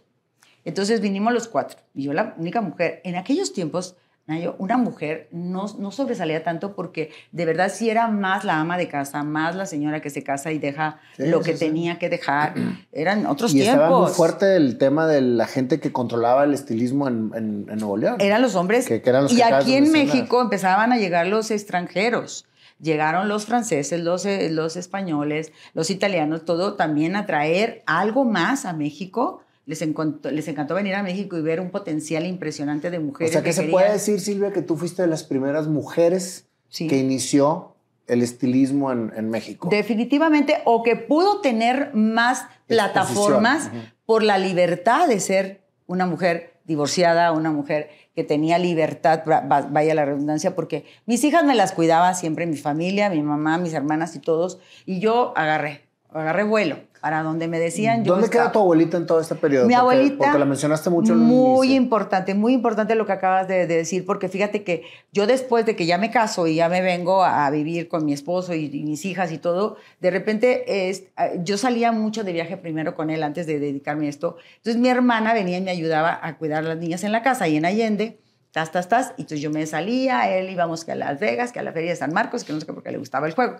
Entonces 0.65 1.01
vinimos 1.01 1.33
los 1.33 1.47
cuatro. 1.47 1.79
Y 1.95 2.03
yo 2.03 2.13
la 2.13 2.35
única 2.39 2.61
mujer. 2.61 3.01
En 3.05 3.15
aquellos 3.15 3.53
tiempos, 3.53 3.97
Nayo, 4.29 4.57
una 4.59 4.77
mujer 4.77 5.29
no, 5.31 5.67
no 5.79 5.93
sobresalía 5.93 6.43
tanto 6.43 6.75
porque 6.75 7.13
de 7.31 7.45
verdad 7.47 7.71
sí 7.73 7.91
era 7.91 8.09
más 8.09 8.45
la 8.45 8.59
ama 8.59 8.77
de 8.77 8.89
casa, 8.89 9.23
más 9.23 9.55
la 9.55 9.67
señora 9.67 10.01
que 10.03 10.11
se 10.11 10.25
casa 10.25 10.51
y 10.51 10.59
deja 10.59 10.99
Sí, 11.17 11.27
lo 11.29 11.45
sí, 11.45 11.51
que 11.53 11.57
sí. 11.57 11.67
tenía 11.67 12.01
que 12.01 12.09
dejar. 12.09 12.55
Eran 12.93 13.27
otros 13.27 13.53
Y 13.55 13.61
tiempos. 13.61 13.75
estaba 13.85 14.01
muy 14.01 14.11
fuerte 14.11 14.57
el 14.57 14.79
tema 14.79 15.07
de 15.07 15.21
la 15.21 15.47
gente 15.47 15.79
que 15.79 15.93
controlaba 15.93 16.43
el 16.43 16.55
estilismo 16.55 17.07
en, 17.07 17.31
en- 17.37 17.67
en 17.71 17.79
Nuevo 17.79 17.97
León. 17.97 18.17
Eran 18.19 18.43
los 18.43 18.57
hombres. 18.57 18.89
Que- 18.89 19.01
que 19.01 19.11
eran 19.11 19.23
los 19.25 19.33
y 19.33 19.37
que 19.37 19.45
aquí 19.45 19.75
en. 19.77 19.93
México 19.93 20.43
empezaban 20.43 20.93
a 20.93 20.97
llegar 20.99 21.29
los 21.29 21.53
extranjeros. 21.53 22.47
Llegaron 22.81 23.29
los 23.29 23.47
franceses, 23.47 24.01
los, 24.03 24.27
eh, 24.27 24.51
los 24.51 24.77
españoles, 24.77 25.53
los 25.73 25.89
italianos, 25.89 26.45
todo 26.45 26.75
también 26.75 27.15
a 27.15 27.25
traer 27.27 27.83
algo 27.87 28.25
más 28.25 28.67
a 28.67 28.73
México. 28.73 29.41
Les 29.67 29.83
encantó, 29.83 30.31
les 30.31 30.47
encantó 30.49 30.75
venir 30.75 30.95
a 30.95 31.03
México 31.03 31.37
y 31.37 31.43
ver 31.43 31.61
un 31.61 31.71
potencial 31.71 32.25
impresionante 32.25 32.91
de 32.91 32.99
o 32.99 33.03
mujeres. 33.03 33.33
sea, 33.33 33.43
que 33.43 33.53
se 33.53 33.63
querían- 33.63 33.73
puede 33.73 33.93
decir, 33.93 34.21
Silvia, 34.21 34.53
que 34.53 34.63
tú 34.63 34.77
fuiste 34.77 35.03
de 35.03 35.09
las 35.09 35.25
primeras 35.25 35.67
mujeres 35.69 36.47
Sí. 36.69 36.87
que 36.87 36.99
inició 36.99 37.75
el 38.07 38.23
estilismo 38.23 38.93
en, 38.93 39.13
en 39.17 39.29
México. 39.29 39.69
Definitivamente, 39.71 40.59
o 40.65 40.83
que 40.85 40.95
pudo 40.97 41.41
tener 41.41 41.91
más 41.95 42.47
plataformas 42.69 43.67
Ujú. 43.67 43.77
por 44.07 44.23
la 44.23 44.39
libertad 44.39 45.09
de 45.09 45.19
ser 45.21 45.63
una 45.87 46.07
mujer 46.07 46.55
divorciada, 46.65 47.33
una 47.33 47.51
mujer 47.51 47.91
que 48.15 48.25
tenía 48.25 48.59
libertad, 48.59 49.23
va- 49.29 49.41
va- 49.41 49.63
vaya 49.63 49.95
la 49.95 50.05
redundancia, 50.05 50.55
porque 50.55 50.85
mis 51.07 51.23
hijas 51.25 51.45
me 51.45 51.55
las 51.55 51.73
cuidaba 51.73 52.15
siempre, 52.15 52.47
mi 52.47 52.57
familia, 52.57 53.11
mi 53.11 53.23
mamá, 53.23 53.59
mis 53.59 53.73
hermanas 53.75 54.15
y 54.17 54.21
todos, 54.21 54.59
y 54.85 54.99
yo 55.01 55.33
agarré, 55.37 55.83
agarré 56.11 56.45
vuelo 56.45 56.79
para 57.01 57.23
donde 57.23 57.49
me 57.49 57.59
decían. 57.59 58.05
yo 58.05 58.15
¿Dónde 58.15 58.29
queda 58.31 58.43
estaba. 58.45 58.53
tu 58.53 58.59
abuelita 58.61 58.97
en 58.97 59.07
todo 59.07 59.21
este 59.21 59.35
periodo? 59.35 59.67
Mi 59.67 59.75
Porque- 59.75 59.81
abuelita. 59.81 60.17
Porque 60.19 60.39
la 60.39 60.45
mencionaste 60.45 60.91
mucho 60.91 61.13
en 61.13 61.19
Muy 61.21 61.75
importante, 61.75 62.35
muy 62.35 62.53
importante 62.53 62.95
lo 62.95 63.07
que 63.07 63.13
acabas 63.13 63.49
de, 63.49 63.67
de 63.67 63.77
decir, 63.77 64.05
porque 64.07 64.29
fíjate 64.29 64.65
que 64.65 64.83
yo 65.13 65.27
después 65.27 65.67
de 65.67 65.77
que 65.77 65.87
ya 65.87 65.99
me 65.99 66.11
caso 66.11 66.47
y 66.47 66.57
ya 66.57 66.69
me 66.69 66.81
vengo 66.83 67.23
a, 67.25 67.47
a 67.47 67.51
vivir 67.51 67.89
con 67.89 68.05
mi 68.05 68.13
esposo 68.13 68.55
y, 68.55 68.67
y 68.73 68.83
mis 68.85 69.05
hijas 69.05 69.33
y 69.33 69.39
todo, 69.39 69.77
de 70.01 70.11
repente 70.11 70.89
es, 70.91 71.05
yo 71.45 71.59
salía 71.59 71.93
mucho 71.93 72.25
de 72.25 72.33
viaje 72.33 72.57
primero 72.57 72.95
con 72.95 73.11
él 73.11 73.23
antes 73.23 73.47
de 73.47 73.59
dedicarme 73.59 74.07
a 74.07 74.11
esto. 74.11 74.37
Entonces 74.57 74.81
mi 74.81 74.89
hermana 74.89 75.35
venía 75.35 75.59
y 75.59 75.63
me 75.63 75.71
ayudaba 75.71 76.19
a 76.23 76.37
cuidar 76.39 76.65
a 76.65 76.69
las 76.69 76.79
niñas 76.79 77.05
en 77.05 77.13
la 77.13 77.23
casa 77.23 77.49
y 77.49 77.57
en 77.57 77.65
Allende. 77.65 78.19
Tas, 78.53 78.73
tas, 78.73 78.89
tas, 78.89 79.09
y 79.19 79.23
entonces 79.23 79.43
yo 79.43 79.51
me 79.51 79.67
salía, 79.67 80.35
él 80.35 80.49
íbamos 80.49 80.87
que 80.87 80.93
a 80.93 80.95
Las 80.95 81.21
Vegas, 81.21 81.53
que 81.53 81.59
a 81.59 81.63
la 81.63 81.73
Feria 81.73 81.91
de 81.91 81.97
San 81.97 82.15
Marcos, 82.15 82.43
que 82.43 82.55
no 82.55 82.61
sé 82.61 82.65
qué, 82.65 82.73
porque 82.73 82.91
le 82.91 82.97
gustaba 82.97 83.27
el 83.27 83.35
juego. 83.35 83.57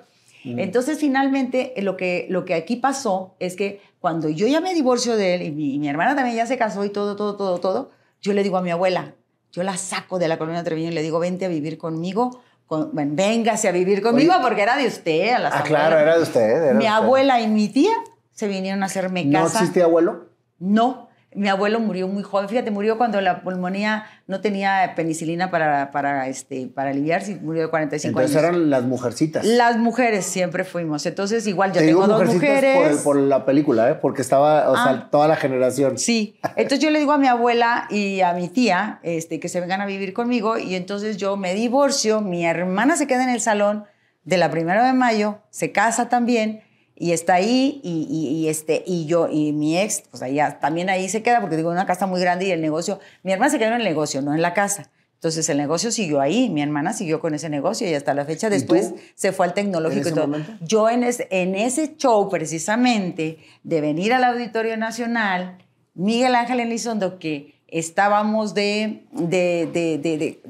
Entonces, 0.59 0.99
finalmente, 0.99 1.73
eh, 1.79 1.83
lo 1.83 1.97
que, 1.97 2.27
lo 2.31 2.45
que 2.45 2.55
aquí 2.55 2.77
pasó 2.77 3.35
es 3.41 3.57
que 3.57 3.81
cuando 4.01 4.29
yo 4.29 4.47
ya 4.47 4.61
me 4.61 4.75
divorcio 4.75 5.17
de 5.17 5.35
él 5.35 5.43
y 5.43 5.51
mi, 5.51 5.75
y 5.75 5.79
mi 5.79 5.89
hermana 5.89 6.15
también 6.15 6.37
ya 6.37 6.47
se 6.47 6.57
casó 6.57 6.85
y 6.85 6.91
todo, 6.91 7.17
todo, 7.17 7.37
todo, 7.37 7.59
todo, 7.59 7.91
yo 8.23 8.33
le 8.33 8.43
digo 8.43 8.57
a 8.57 8.63
mi 8.63 8.71
abuela, 8.71 9.15
yo 9.53 9.63
la 9.63 9.77
saco 9.77 10.19
de 10.19 10.29
la 10.29 10.39
colonia 10.39 10.63
Treviño 10.63 10.91
y 10.91 10.95
le 10.95 11.03
digo, 11.03 11.19
vente 11.19 11.45
a 11.47 11.49
vivir 11.49 11.79
conmigo, 11.79 12.41
con, 12.67 12.91
bueno, 12.93 13.13
véngase 13.15 13.69
a 13.69 13.73
vivir 13.73 14.03
conmigo 14.03 14.33
Oye. 14.35 14.43
porque 14.43 14.63
era 14.63 14.77
de 14.77 14.87
usted. 14.87 15.31
A 15.33 15.39
las 15.39 15.53
Ah, 15.53 15.59
abuelas. 15.59 15.69
claro, 15.81 15.99
era 15.99 16.17
de 16.17 16.23
usted. 16.23 16.41
era 16.41 16.61
de 16.67 16.75
Mi 16.75 16.85
usted. 16.85 16.91
abuela 16.93 17.41
y 17.41 17.49
mi 17.49 17.69
tía 17.69 17.93
se 18.33 18.49
vinieron 18.49 18.83
a 18.83 18.87
hacerme 18.87 19.25
¿No 19.25 19.43
casa. 19.45 19.61
existía 19.61 19.85
abuelo? 19.85 20.27
No, 20.59 21.06
mi 21.37 21.49
abuelo 21.49 21.79
murió 21.81 22.09
muy 22.09 22.23
joven. 22.23 22.49
Fíjate, 22.49 22.71
murió 22.71 22.97
cuando 22.99 23.21
la 23.21 23.43
pulmonía 23.43 24.05
no 24.27 24.41
tenía 24.41 24.93
penicilina 24.97 25.51
para, 25.51 25.91
para, 25.91 26.27
este, 26.29 26.67
para 26.67 26.91
aliviarse, 26.91 27.37
murió 27.43 27.63
de 27.63 27.69
45 27.69 28.19
Entonces 28.19 28.37
años. 28.37 28.49
eran 28.57 28.71
las 28.71 28.83
mujercitas. 28.85 29.45
Las 29.45 29.77
mujeres 29.79 30.25
siempre 30.27 30.65
fuimos. 30.65 31.07
Entonces, 31.07 31.47
igual 31.47 31.73
yo 31.73 31.81
Te 31.81 31.87
tengo 31.87 32.05
digo 32.07 32.19
dos 32.19 32.27
mujeres. 32.35 32.97
Por, 32.99 33.03
por 33.05 33.17
la 33.21 33.45
película, 33.45 33.91
¿eh? 33.91 33.95
Porque 33.95 34.23
estaba, 34.23 34.71
o 34.71 34.75
Ah. 34.77 34.85
sea, 34.85 35.11
toda 35.11 35.29
la 35.29 35.37
generación. 35.37 35.99
Sí. 35.99 36.39
Entonces 36.57 36.81
yo 36.81 36.91
le 36.91 36.99
digo 36.99 37.13
a 37.13 37.19
mi 37.19 37.27
abuela 37.29 37.87
y 37.91 38.21
a 38.23 38.33
mi 38.33 38.49
tía 38.49 38.99
este, 39.03 39.39
que 39.39 39.49
se 39.49 39.61
vengan 39.61 39.81
a 39.81 39.87
vivir 39.87 40.13
conmigo 40.13 40.59
y 40.59 40.75
entonces 40.75 41.17
yo 41.17 41.37
me 41.37 41.55
divorcio, 41.55 42.21
mi 42.21 42.45
hermana 42.47 42.97
se 42.97 43.07
queda 43.07 43.23
en 43.25 43.31
el 43.31 43.41
salón 43.41 43.85
de 44.25 44.37
la 44.39 44.51
primera 44.51 44.85
de 44.85 44.93
mayo, 44.93 45.39
se 45.51 45.71
casa 45.71 46.09
también 46.09 46.63
y 46.99 47.13
está 47.13 47.35
ahí 47.35 47.81
y, 47.85 48.07
y- 48.11 48.29
y, 48.45 48.49
este, 48.49 48.83
y 48.87 49.05
yo 49.07 49.29
y 49.31 49.53
mi 49.53 49.79
ex, 49.79 50.03
pues 50.11 50.23
allá, 50.23 50.59
también 50.61 50.89
ahí 50.91 51.09
se 51.09 51.23
queda 51.23 51.41
porque 51.41 51.57
digo, 51.57 51.71
una 51.71 51.87
casa 51.87 52.07
muy 52.07 52.21
grande 52.21 52.47
y 52.47 52.51
el 52.51 52.61
negocio, 52.63 52.99
mi 53.23 53.33
hermana 53.33 53.51
se 53.51 53.59
quedó 53.59 53.69
en 53.69 53.75
el 53.77 53.85
negocio, 53.85 54.23
no 54.23 54.35
en 54.35 54.41
la 54.43 54.55
casa. 54.55 54.91
Entonces 55.15 55.49
el 55.49 55.57
negocio 55.57 55.91
siguió 55.91 56.21
ahí, 56.21 56.51
mi 56.51 56.61
hermana 56.63 56.93
siguió 56.93 57.21
con 57.21 57.35
ese 57.35 57.49
negocio 57.49 57.89
y 57.89 57.95
hasta 57.95 58.13
la 58.15 58.25
fecha 58.27 58.49
¿Y 58.49 58.51
después 58.51 58.91
tú? 58.95 59.01
se 59.15 59.33
fue 59.33 59.47
al 59.47 59.55
tecnológico 59.55 60.01
¿En 60.01 60.07
ese 60.07 60.11
y 60.11 60.15
todo. 60.15 60.27
momento? 60.29 60.53
Yo 60.61 60.89
en, 60.91 61.05
ese- 61.05 61.27
en 61.31 61.55
ese 61.55 61.97
show 61.97 62.29
precisamente 62.29 63.39
de 63.63 63.81
venir 63.81 64.13
al 64.13 64.25
Auditorio 64.25 64.77
Nacional, 64.77 65.59
Miguel 65.95 66.35
Ángel 66.35 66.61
Elizondo, 66.61 67.19
que 67.19 67.55
estábamos 67.69 68.55
de, 68.55 69.05
de- 69.13 69.67
de- 69.73 69.99
de- 69.99 70.41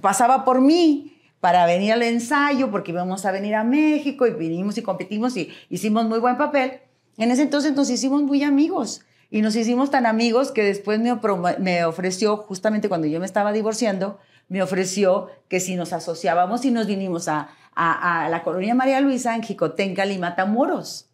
pasaba 0.00 0.44
por 0.44 0.60
mí 0.60 1.15
para 1.46 1.64
venir 1.64 1.92
al 1.92 2.02
ensayo, 2.02 2.72
porque 2.72 2.90
íbamos 2.90 3.24
a 3.24 3.30
venir 3.30 3.54
a 3.54 3.62
México 3.62 4.26
y 4.26 4.32
vinimos 4.32 4.76
y 4.78 4.82
competimos 4.82 5.36
y 5.36 5.48
hicimos 5.70 6.04
muy 6.04 6.18
buen 6.18 6.36
papel. 6.36 6.80
En 7.18 7.30
ese 7.30 7.42
entonces 7.42 7.72
nos 7.76 7.88
hicimos 7.88 8.20
muy 8.24 8.42
amigos 8.42 9.02
y 9.30 9.42
nos 9.42 9.54
hicimos 9.54 9.92
tan 9.92 10.06
amigos 10.06 10.50
que 10.50 10.64
después 10.64 10.98
me, 10.98 11.16
me 11.60 11.84
ofreció, 11.84 12.38
justamente 12.38 12.88
cuando 12.88 13.06
yo 13.06 13.20
me 13.20 13.26
estaba 13.26 13.52
divorciando, 13.52 14.18
me 14.48 14.60
ofreció 14.60 15.28
que 15.46 15.60
si 15.60 15.76
nos 15.76 15.92
asociábamos 15.92 16.64
y 16.64 16.72
nos 16.72 16.88
vinimos 16.88 17.28
a, 17.28 17.50
a- 17.76 18.24
a 18.24 18.28
la 18.28 18.42
colonia 18.42 18.74
María 18.74 19.00
Luisa 19.00 19.36
en 19.36 19.44
Jicotenca 19.44 20.04
y 20.04 20.18
Matamoros. 20.18 21.06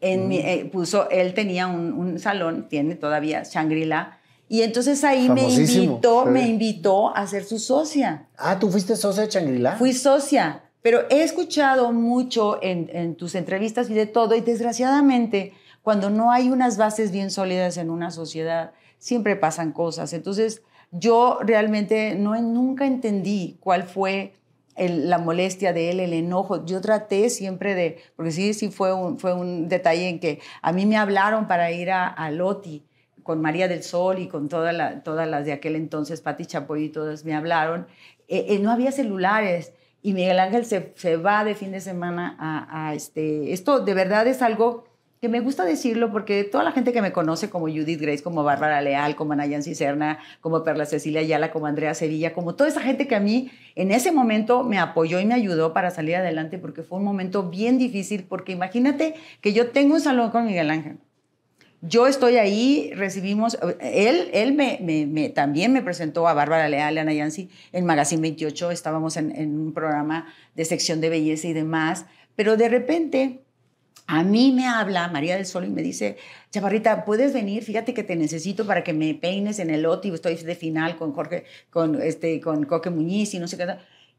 En 0.00 0.26
mi- 0.26 0.38
eh, 0.38 0.68
puso, 0.72 1.08
él 1.10 1.32
tenía 1.32 1.68
un, 1.68 1.92
un 1.92 2.18
salón, 2.18 2.66
tiene 2.68 2.96
todavía 2.96 3.44
Shangri-La, 3.44 4.18
y 4.54 4.62
entonces 4.62 5.02
ahí 5.04 5.28
me 5.28 5.42
invitó, 5.48 6.24
sí. 6.24 6.30
me 6.30 6.46
invitó 6.46 7.16
a 7.16 7.26
ser 7.26 7.44
su 7.44 7.58
socia. 7.58 8.28
Ah, 8.36 8.58
¿tú 8.58 8.70
fuiste 8.70 8.94
socia 8.96 9.22
de 9.22 9.28
Changrila? 9.28 9.76
Fui 9.76 9.92
socia, 9.92 10.62
pero 10.82 11.00
he 11.10 11.22
escuchado 11.22 11.92
mucho 11.92 12.62
en, 12.62 12.88
en 12.92 13.14
tus 13.16 13.34
entrevistas 13.34 13.90
y 13.90 13.94
de 13.94 14.06
todo, 14.06 14.34
y 14.34 14.40
desgraciadamente, 14.40 15.52
cuando 15.82 16.10
no 16.10 16.30
hay 16.30 16.50
unas 16.50 16.76
bases 16.76 17.10
bien 17.10 17.30
sólidas 17.30 17.76
en 17.78 17.90
una 17.90 18.10
sociedad, 18.10 18.72
siempre 18.98 19.36
pasan 19.36 19.72
cosas. 19.72 20.12
Entonces, 20.12 20.62
yo 20.92 21.38
realmente 21.42 22.14
no, 22.14 22.40
nunca 22.40 22.86
entendí 22.86 23.56
cuál 23.60 23.82
fue 23.84 24.34
el- 24.76 25.08
la 25.10 25.18
molestia 25.18 25.72
de 25.72 25.90
él, 25.90 26.00
el 26.00 26.12
enojo. 26.12 26.64
Yo 26.64 26.80
traté 26.80 27.30
siempre 27.30 27.74
de, 27.74 27.98
porque 28.16 28.30
sí, 28.32 28.54
sí 28.54 28.70
fue 28.70 28.92
un, 28.92 29.18
fue 29.18 29.32
un 29.34 29.68
detalle 29.68 30.08
en 30.08 30.20
que 30.20 30.40
a 30.62 30.72
mí 30.72 30.86
me 30.86 30.96
hablaron 30.96 31.46
para 31.48 31.70
ir 31.70 31.90
a, 31.90 32.06
a 32.08 32.30
Loti 32.30 32.84
con 33.24 33.40
María 33.40 33.66
del 33.66 33.82
Sol 33.82 34.20
y 34.20 34.28
con 34.28 34.48
todas 34.48 34.72
las 34.74 35.44
de 35.44 35.52
aquel 35.52 35.74
entonces, 35.74 36.20
Pati 36.20 36.46
Chapoy 36.46 36.84
y 36.84 36.88
todas 36.90 37.24
me 37.24 37.34
hablaron. 37.34 37.88
Eh, 38.28 38.46
eh, 38.50 38.58
no 38.60 38.70
había 38.70 38.92
celulares 38.92 39.72
y 40.02 40.12
Miguel 40.12 40.38
Ángel 40.38 40.64
se, 40.66 41.16
va 41.16 41.42
de 41.42 41.56
fin 41.56 41.72
de 41.72 41.80
semana 41.80 42.36
a, 42.38 42.88
a 42.88 42.94
este... 42.94 43.52
Esto 43.52 43.80
de 43.80 43.94
verdad 43.94 44.26
es 44.28 44.42
algo 44.42 44.84
que 45.24 45.30
me 45.30 45.40
gusta 45.40 45.64
decirlo 45.64 46.12
porque 46.12 46.44
toda 46.44 46.62
la 46.64 46.72
gente 46.72 46.92
que 46.92 47.00
me 47.00 47.10
conoce 47.10 47.48
como 47.48 47.64
Judith 47.64 47.98
Grace, 47.98 48.22
como 48.22 48.44
Bárbara 48.44 48.82
Leal, 48.82 49.16
como 49.16 49.34
Nayan 49.34 49.62
Cicerna, 49.62 50.18
como 50.42 50.62
Perla 50.62 50.84
Cecilia 50.84 51.22
Ayala, 51.22 51.50
como 51.50 51.64
Andrea 51.64 51.94
Sevilla, 51.94 52.34
como 52.34 52.56
toda 52.56 52.68
esa 52.68 52.82
gente 52.82 53.08
que 53.08 53.14
a 53.14 53.20
mí 53.20 53.50
en 53.74 53.90
ese 53.90 54.12
momento 54.12 54.64
me 54.64 54.78
apoyó 54.78 55.20
y 55.20 55.24
me 55.24 55.32
ayudó 55.32 55.72
para 55.72 55.90
salir 55.90 56.16
adelante 56.16 56.58
porque 56.58 56.82
fue 56.82 56.98
un 56.98 57.04
momento 57.04 57.48
bien 57.48 57.78
difícil, 57.78 58.24
porque 58.24 58.52
imagínate 58.52 59.14
que 59.40 59.54
yo 59.54 59.70
tengo 59.70 59.94
un 59.94 60.02
salón 60.02 60.30
con 60.30 60.44
Miguel 60.44 60.68
Ángel. 60.68 60.98
Yo 61.86 62.06
estoy 62.06 62.36
ahí, 62.36 62.92
recibimos, 62.94 63.58
él, 63.80 64.30
él 64.32 64.54
me, 64.54 65.28
también 65.30 65.72
me 65.72 65.82
presentó 65.82 66.26
a 66.26 66.32
Bárbara 66.32 66.68
Leal 66.68 66.94
y 66.94 66.98
a 66.98 67.04
Nayansi 67.04 67.50
en 67.72 67.84
Magazine 67.84 68.22
28, 68.22 68.70
estábamos 68.70 69.18
en, 69.18 69.36
en 69.36 69.60
un 69.60 69.74
programa 69.74 70.32
de 70.54 70.64
sección 70.64 71.02
de 71.02 71.10
belleza 71.10 71.46
y 71.48 71.52
demás, 71.52 72.06
pero 72.36 72.56
de 72.56 72.70
repente 72.70 73.44
a 74.06 74.22
mí 74.22 74.52
me 74.52 74.66
habla 74.66 75.08
María 75.08 75.36
del 75.36 75.46
Sol 75.46 75.64
y 75.64 75.70
me 75.70 75.82
dice, 75.82 76.16
Chaparrita, 76.50 77.04
¿puedes 77.04 77.32
venir? 77.32 77.62
Fíjate 77.62 77.94
que 77.94 78.02
te 78.02 78.16
necesito 78.16 78.66
para 78.66 78.84
que 78.84 78.92
me 78.92 79.14
peines 79.14 79.58
en 79.58 79.70
el 79.70 79.86
OTI, 79.86 80.10
estoy 80.10 80.36
de 80.36 80.54
final 80.54 80.96
con 80.96 81.12
Jorge, 81.12 81.44
con, 81.70 82.00
este, 82.00 82.40
con 82.40 82.64
Coque 82.64 82.90
Muñiz 82.90 83.34
y 83.34 83.38
no 83.38 83.48
sé 83.48 83.56
qué. 83.56 83.66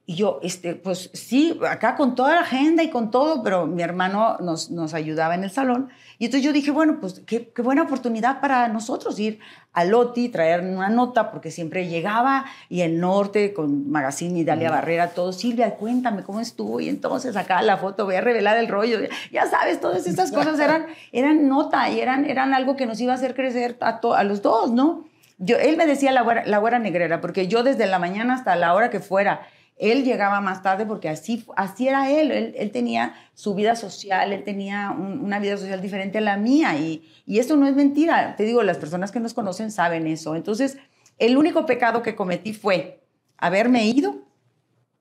Y 0.08 0.16
yo, 0.16 0.40
este, 0.44 0.76
pues 0.76 1.10
sí, 1.14 1.60
acá 1.68 1.96
con 1.96 2.14
toda 2.14 2.36
la 2.36 2.42
agenda 2.42 2.84
y 2.84 2.92
con 2.92 3.10
todo, 3.10 3.42
pero 3.42 3.66
mi 3.66 3.82
hermano 3.82 4.38
nos, 4.40 4.70
nos 4.70 4.94
ayudaba 4.94 5.34
en 5.34 5.44
el 5.44 5.50
salón. 5.50 5.90
Y 6.20 6.26
entonces 6.26 6.46
yo 6.46 6.54
dije, 6.54 6.70
bueno, 6.70 7.00
pues 7.02 7.24
qué, 7.26 7.50
qué 7.50 7.62
buena 7.64 7.82
oportunidad 7.82 8.40
para 8.40 8.68
nosotros 8.68 9.20
ir 9.20 9.40
al 9.74 9.90
Loti, 9.90 10.30
traer 10.30 10.62
una 10.62 10.90
nota, 10.90 11.32
porque 11.32 11.50
siempre 11.50 11.88
llegaba 11.88 12.46
y 12.70 12.82
el 12.82 13.00
norte 13.00 13.52
con 13.54 13.90
Magazine 13.90 14.38
y 14.38 14.44
Dalia 14.44 14.70
Barrera, 14.70 15.10
todo, 15.10 15.34
Silvia, 15.34 15.74
cuéntame 15.74 16.22
cómo 16.22 16.40
estuvo. 16.40 16.80
Y 16.80 16.88
entonces 16.88 17.36
acá 17.36 17.64
la 17.64 17.78
foto, 17.78 18.06
voy 18.06 18.16
a 18.16 18.22
revelar 18.22 18.58
el 18.58 18.68
rollo. 18.68 19.00
Ya 19.32 19.48
sabes, 19.48 19.82
todas 19.82 20.06
estas 20.06 20.32
cosas 20.32 20.60
eran, 20.60 20.86
eran 21.14 21.48
nota 21.50 21.90
y 21.90 22.00
eran, 22.00 22.26
eran 22.26 22.54
algo 22.54 22.76
que 22.76 22.86
nos 22.86 23.02
iba 23.02 23.14
a 23.14 23.16
hacer 23.16 23.34
crecer 23.34 23.76
a, 23.82 24.00
a 24.16 24.24
los 24.24 24.44
dos, 24.44 24.72
¿no? 24.72 25.06
Yo, 25.40 25.58
él 25.58 25.78
me 25.78 25.86
decía 25.86 26.12
la 26.12 26.22
güera, 26.22 26.46
la 26.46 26.60
güera 26.60 26.78
negrera, 26.80 27.20
porque 27.20 27.48
yo 27.48 27.64
desde 27.64 27.88
la 27.88 28.00
mañana 28.00 28.36
hasta 28.36 28.56
la 28.56 28.74
hora 28.74 28.90
que 28.90 29.02
fuera, 29.02 29.42
él 29.78 30.04
llegaba 30.04 30.40
más 30.42 30.62
tarde 30.64 30.86
porque 30.86 31.10
así, 31.10 31.46
así 31.56 31.88
era 31.88 32.10
él. 32.10 32.32
él. 32.32 32.72
tenía 32.72 33.16
su 33.34 33.56
vida 33.56 33.76
social, 33.76 34.32
él 34.32 34.44
tenía 34.44 34.92
una 34.92 35.40
vida 35.40 35.58
social 35.58 35.82
diferente 35.82 36.20
a 36.20 36.22
la 36.22 36.38
mía 36.38 36.78
y, 36.78 37.10
y 37.26 37.40
eso 37.40 37.58
no 37.58 37.68
es 37.68 37.76
mentira. 37.76 38.36
Te 38.36 38.44
digo, 38.44 38.64
las 38.64 38.78
personas 38.78 39.12
que 39.12 39.20
nos 39.20 39.34
conocen 39.34 39.72
saben 39.72 40.08
eso. 40.08 40.36
Entonces, 40.36 40.78
el 41.18 41.38
único 41.38 41.66
pecado 41.66 42.02
que 42.02 42.16
cometí 42.16 42.54
fue 42.54 43.02
haberme 43.38 43.86
ido. 43.86 44.24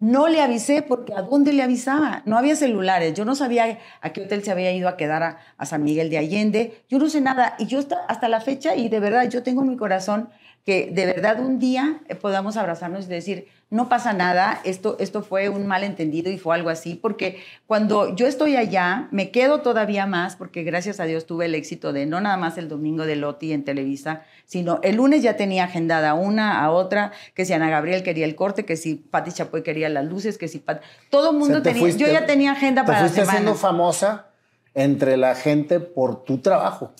No 0.01 0.29
le 0.29 0.43
avisé 0.43 0.83
porque 0.83 1.15
¿a 1.15 1.23
dónde 1.23 1.53
le 1.53 1.63
avisaba? 1.63 2.23
No 2.27 2.37
había 2.37 2.57
celulares. 2.57 3.15
Yo 3.15 3.25
no 3.25 3.37
sabía 3.37 3.79
a 4.01 4.13
qué 4.13 4.23
hotel 4.23 4.43
se 4.43 4.51
había 4.51 4.73
ido 4.73 4.89
a 4.89 4.97
quedar 4.97 5.23
a, 5.23 5.39
a 5.57 5.67
San 5.67 5.85
Miguel 5.85 6.11
de 6.11 6.19
Allende. 6.19 6.85
Yo 6.89 6.99
no 6.99 7.09
sé 7.09 7.21
nada. 7.21 7.55
Y 7.59 7.67
yo 7.67 7.79
hasta, 7.79 8.05
hasta 8.07 8.29
la 8.29 8.41
fecha, 8.41 8.75
y 8.75 8.89
de 8.89 9.01
verdad, 9.01 9.31
yo 9.31 9.43
tengo 9.43 9.63
en 9.63 9.69
mi 9.69 9.77
corazón 9.77 10.29
que 10.65 10.91
de 10.91 11.07
verdad 11.07 11.41
un 11.41 11.59
día 11.59 12.01
podamos 12.23 12.57
abrazarnos 12.57 13.05
y 13.05 13.09
decir, 13.09 13.49
no 13.69 13.89
pasa 13.89 14.13
nada, 14.13 14.61
esto, 14.65 14.97
esto 15.01 15.23
fue 15.23 15.49
un 15.49 15.67
malentendido 15.67 16.31
y 16.31 16.39
fue 16.39 16.55
algo 16.55 16.71
así, 16.71 16.95
porque 16.95 17.43
cuando 17.67 18.15
yo 18.15 18.27
estoy 18.27 18.57
allá, 18.57 19.09
me 19.11 19.31
quedo 19.31 19.63
todavía 19.63 20.07
más, 20.07 20.37
porque 20.37 20.63
gracias 20.63 21.01
a 21.01 21.05
Dios 21.05 21.27
tuve 21.27 21.47
el 21.47 21.55
éxito 21.55 21.93
de 21.93 22.07
no 22.07 22.21
nada 22.21 22.37
más 22.37 22.57
el 22.57 22.69
domingo 22.69 23.05
de 23.05 23.17
Loti 23.17 23.53
en 23.53 23.65
Televisa, 23.65 24.23
sino 24.47 24.79
el 24.83 24.97
lunes 24.97 25.23
ya 25.23 25.37
tenía 25.37 25.65
agendada 25.65 26.15
una 26.15 26.63
a 26.63 26.71
otra, 26.71 27.13
que 27.35 27.45
si 27.45 27.53
Ana 27.53 27.69
Gabriel 27.69 28.03
quería 28.03 28.25
el 28.25 28.37
corte, 28.37 28.65
que 28.65 28.77
si 28.77 28.95
Pati 28.95 29.33
Chapoy 29.33 29.63
quería 29.63 29.89
las 29.89 30.05
luces, 30.05 30.39
que 30.39 30.49
si 30.49 30.63
todo 31.11 31.33
el 31.33 31.37
mundo 31.37 31.61
tenía, 31.61 31.89
yo 31.91 32.07
ya 32.07 32.27
tenía 32.27 32.53
agenda 32.53 32.85
para 32.85 33.03
la 33.03 33.09
semana. 33.09 33.25
fuiste 33.25 33.33
siendo 33.33 33.55
famosa 33.55 34.29
entre 34.75 35.17
la 35.17 35.35
gente 35.35 35.81
por 35.81 36.25
tu 36.25 36.39
trabajo. 36.39 36.93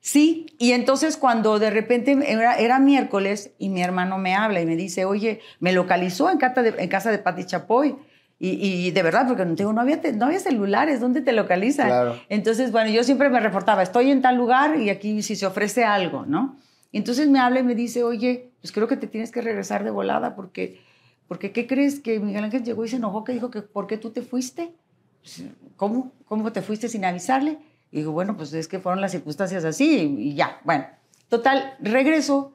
Sí, 0.00 0.46
y 0.58 0.72
entonces 0.72 1.18
cuando 1.18 1.58
de 1.58 1.70
repente 1.70 2.16
era, 2.26 2.78
miércoles 2.78 3.52
y 3.58 3.68
mi 3.68 3.82
hermano 3.82 4.16
me 4.16 4.34
habla 4.34 4.60
y 4.60 4.66
me 4.66 4.74
dice, 4.74 5.04
oye, 5.04 5.40
me 5.58 5.72
localizó 5.72 6.30
en, 6.30 6.38
casa 6.38 6.62
de, 6.62 6.74
en 6.78 6.88
casa 6.88 7.10
de 7.10 7.18
Pati 7.18 7.44
Chapoy. 7.44 7.96
Y, 8.42 8.90
de 8.92 9.02
verdad, 9.02 9.28
porque 9.28 9.44
no, 9.44 9.54
tengo, 9.54 9.74
no, 9.74 9.82
había, 9.82 10.00
no 10.14 10.24
había 10.24 10.40
celulares, 10.40 10.98
¿dónde 10.98 11.20
te 11.20 11.34
localizan? 11.34 12.14
Entonces, 12.30 12.72
bueno, 12.72 12.90
yo 12.90 13.04
siempre 13.04 13.28
me 13.28 13.38
reportaba, 13.38 13.82
estoy 13.82 14.10
en 14.10 14.22
tal 14.22 14.36
lugar 14.36 14.80
y 14.80 14.88
aquí 14.88 15.20
si 15.20 15.36
se 15.36 15.44
ofrece 15.44 15.84
algo, 15.84 16.24
¿no? 16.24 16.56
Entonces 16.90 17.28
me 17.28 17.38
habla 17.38 17.60
y 17.60 17.64
me 17.64 17.74
dice, 17.74 18.02
oye, 18.02 18.50
pues 18.62 18.72
creo 18.72 18.88
que 18.88 18.96
te 18.96 19.06
tienes 19.06 19.30
que 19.30 19.42
regresar 19.42 19.84
de 19.84 19.90
volada 19.90 20.34
porque, 20.34 20.80
porque 21.28 21.52
¿qué 21.52 21.66
crees? 21.66 22.00
Que 22.00 22.18
Miguel 22.18 22.44
Ángel 22.44 22.64
llegó 22.64 22.82
y 22.86 22.88
se 22.88 22.96
enojó, 22.96 23.24
que 23.24 23.32
dijo 23.32 23.50
que 23.50 23.60
¿por 23.60 23.86
qué 23.86 23.98
tú 23.98 24.08
te 24.08 24.22
fuiste? 24.22 24.72
Pues, 25.20 25.44
¿Cómo? 25.76 26.12
¿Cómo 26.24 26.50
te 26.50 26.62
fuiste 26.62 26.88
sin 26.88 27.04
avisarle? 27.04 27.58
Y 27.92 27.98
digo, 27.98 28.12
bueno, 28.12 28.36
pues 28.36 28.52
es 28.52 28.68
que 28.68 28.78
fueron 28.78 29.00
las 29.00 29.12
circunstancias 29.12 29.64
así 29.64 30.16
y 30.18 30.34
ya. 30.34 30.60
Bueno, 30.64 30.86
total, 31.28 31.74
regreso 31.80 32.52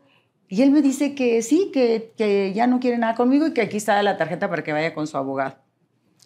y 0.48 0.62
él 0.62 0.72
me 0.72 0.82
dice 0.82 1.16
que 1.16 1.42
sí, 1.42 1.72
que, 1.74 2.14
que 2.18 2.54
ya 2.54 2.68
no 2.68 2.80
quiere 2.80 2.98
nada 2.98 3.16
conmigo 3.16 3.48
y 3.48 3.54
que 3.54 3.62
aquí 3.62 3.78
está 3.78 4.02
la 4.04 4.18
tarjeta 4.18 4.50
para 4.50 4.64
que 4.64 4.74
vaya 4.74 4.94
con 4.94 5.08
su 5.08 5.18
abogado. 5.18 5.56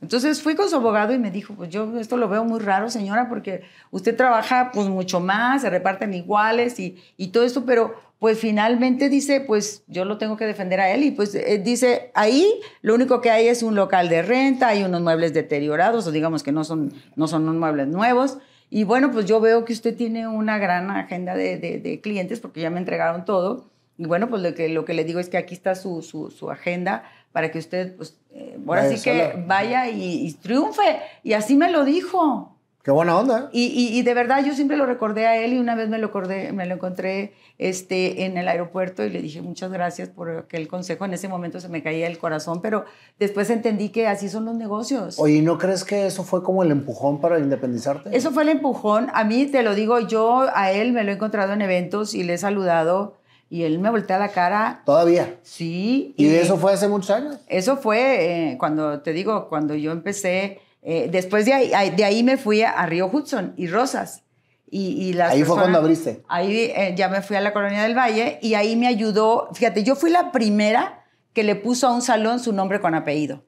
Entonces 0.02 0.41
fui 0.41 0.56
con 0.56 0.69
su 0.69 0.78
abogado 0.78 1.13
y 1.13 1.19
me 1.19 1.30
dijo, 1.30 1.54
pues 1.56 1.69
yo 1.69 2.00
esto 2.00 2.15
lo 2.15 2.30
veo 2.30 2.45
muy 2.45 2.60
raro, 2.60 2.89
señora, 2.89 3.28
porque 3.28 3.63
usted 3.91 4.15
trabaja 4.15 4.72
pues 4.74 4.88
mucho 4.88 5.19
más, 5.19 5.62
se 5.62 5.69
reparten 5.69 6.13
iguales 6.13 6.80
y, 6.80 6.98
y 7.17 7.30
todo 7.30 7.43
esto, 7.43 7.65
pero 7.65 7.95
pues 8.17 8.38
finalmente 8.38 9.10
dice, 9.10 9.41
pues 9.41 9.84
yo 9.88 10.06
lo 10.06 10.17
tengo 10.17 10.38
que 10.38 10.45
defender 10.45 10.80
a 10.80 10.91
él 10.91 11.04
y 11.04 11.12
pues 11.12 11.36
eh, 11.36 11.62
dice, 11.63 12.12
ahí 12.15 12.45
lo 12.82 12.95
único 12.95 13.22
que 13.22 13.30
hay 13.30 13.48
es 13.48 13.63
un 13.63 13.76
local 13.76 14.10
de 14.10 14.22
renta, 14.22 14.69
hay 14.69 14.84
unos 14.84 15.02
muebles 15.02 15.34
deteriorados 15.34 16.08
o 16.08 16.12
digamos 16.12 16.43
que 16.43 16.52
no 16.52 16.63
son, 16.63 16.93
no 17.15 17.28
son 17.28 17.43
unos 17.43 17.56
muebles 17.56 17.88
nuevos 17.88 18.38
y 18.69 18.84
bueno, 18.84 19.12
pues 19.12 19.25
yo 19.25 19.39
veo 19.39 19.65
que 19.65 19.73
usted 19.73 19.95
tiene 19.95 20.27
una 20.27 20.58
gran 20.60 20.91
agenda 20.91 21.36
de, 21.36 21.58
de, 21.58 22.01
clientes 22.01 22.39
porque 22.39 22.62
ya 22.62 22.69
me 22.69 22.77
entregaron 22.79 23.25
todo. 23.25 23.69
Y 23.97 24.05
bueno, 24.05 24.29
pues 24.29 24.41
lo 24.41 24.53
que, 24.53 24.69
lo 24.69 24.86
que 24.86 24.93
le 24.93 25.03
digo 25.03 25.19
es 25.19 25.27
que 25.27 25.38
aquí 25.38 25.53
está 25.53 25.75
su, 25.75 26.01
su, 26.03 26.29
su 26.29 26.51
agenda 26.51 27.03
para 27.32 27.51
que 27.51 27.58
usted, 27.60 27.95
pues, 27.95 28.19
eh, 28.32 28.58
ahora 28.65 28.89
sí 28.89 29.01
que 29.01 29.43
vaya 29.45 29.89
y, 29.89 30.25
y, 30.25 30.34
triunfe. 30.34 30.99
Y 31.23 31.34
así 31.34 31.55
me 31.55 31.71
lo 31.71 31.84
dijo. 31.84 32.59
Qué 32.84 32.92
buena 32.92 33.18
onda. 33.18 33.50
Y, 33.52 33.98
y, 33.98 34.02
de 34.04 34.13
verdad 34.13 34.44
yo 34.44 34.54
siempre 34.54 34.78
lo 34.78 34.86
recordé 34.86 35.28
a 35.28 35.38
él 35.38 35.52
y 35.54 35.60
una 35.60 35.76
vez 35.76 35.89
me 35.89 35.98
lo, 35.98 36.08
acordé, 36.08 36.54
me 36.54 36.65
lo 36.65 36.76
encontré 36.76 37.34
este, 37.58 38.24
en 38.24 38.38
el 38.38 38.48
aeropuerto 38.48 39.04
y 39.04 39.10
le 39.10 39.22
dije 39.22 39.42
muchas 39.42 39.70
gracias 39.70 40.08
por 40.08 40.30
aquel 40.30 40.70
consejo. 40.70 41.04
En 41.04 41.13
ese 41.13 41.28
momento 41.28 41.60
se 41.60 41.68
me 41.68 41.84
caía 41.84 42.08
el 42.08 42.18
corazón, 42.18 42.62
pero 42.62 42.86
después 43.20 43.50
entendí 43.50 43.89
que 43.89 44.08
así 44.08 44.30
son 44.30 44.46
los 44.46 44.56
negocios. 44.56 45.20
Oye, 45.20 45.42
¿no 45.42 45.58
crees 45.58 45.84
que 45.84 46.08
eso 46.08 46.24
fue 46.24 46.42
como 46.42 46.63
el 46.63 46.72
empujón 46.72 47.20
para 47.20 47.38
independizarte? 47.38 48.15
Eso 48.15 48.32
fue 48.32 48.44
el 48.44 48.50
empujón. 48.50 49.10
A 49.13 49.26
mí, 49.26 49.46
te 49.46 49.62
lo 49.62 49.76
digo, 49.76 50.00
yo 50.00 50.46
a 50.54 50.72
él 50.72 50.94
me 50.94 51.04
lo 51.04 51.12
he 51.12 51.15
encontrado 51.15 51.52
en 51.52 51.62
eventos 51.62 52.13
y 52.13 52.24
le 52.24 52.36
he 52.36 52.38
saludado 52.38 53.18
y 53.50 53.63
él 53.63 53.80
me 53.80 53.89
voltea 53.89 54.20
la 54.20 54.30
cara. 54.30 54.84
¿Todavía? 54.86 55.36
Sí. 55.42 56.13
¿Y, 56.15 56.28
eso 56.28 56.58
fue 56.58 56.74
hace 56.74 56.88
muchos 56.88 57.10
años? 57.10 57.39
Eso 57.48 57.76
fue 57.76 58.52
eh, 58.52 58.58
cuando, 58.58 59.02
te 59.02 59.12
digo, 59.12 59.50
cuando 59.50 59.76
yo 59.76 59.92
empecé 59.92 60.62
eh, 60.82 61.10
después 61.12 61.46
de 61.46 61.54
ahí, 61.54 61.89
de 61.92 62.04
ahí 62.06 62.24
me 62.24 62.38
fui 62.38 62.62
a, 62.62 62.86
Río 62.86 63.10
Hudson 63.12 63.54
y 63.58 63.68
Rosas. 63.68 64.24
Y, 64.72 65.13
las 65.13 65.32
ahí 65.32 65.44
fue 65.44 65.56
cuando 65.56 65.80
abriste. 65.80 66.22
Ahí 66.28 66.72
eh, 66.76 66.94
ya 66.96 67.10
me 67.10 67.24
fui 67.24 67.36
a 67.36 67.42
la 67.42 67.54
Colonia 67.54 67.82
del 67.82 67.98
Valle 67.98 68.38
y 68.42 68.54
ahí 68.54 68.76
me 68.76 68.86
ayudó. 68.86 69.50
Fíjate, 69.54 69.84
yo 69.84 69.96
fui 69.96 70.12
la 70.12 70.32
primera 70.32 71.06
que 71.34 71.44
le 71.44 71.56
puso 71.56 71.88
a 71.88 71.92
un 71.92 72.04
salón 72.04 72.39
su 72.39 72.54
nombre 72.54 72.80
con 72.80 72.94
apellido. 72.94 73.44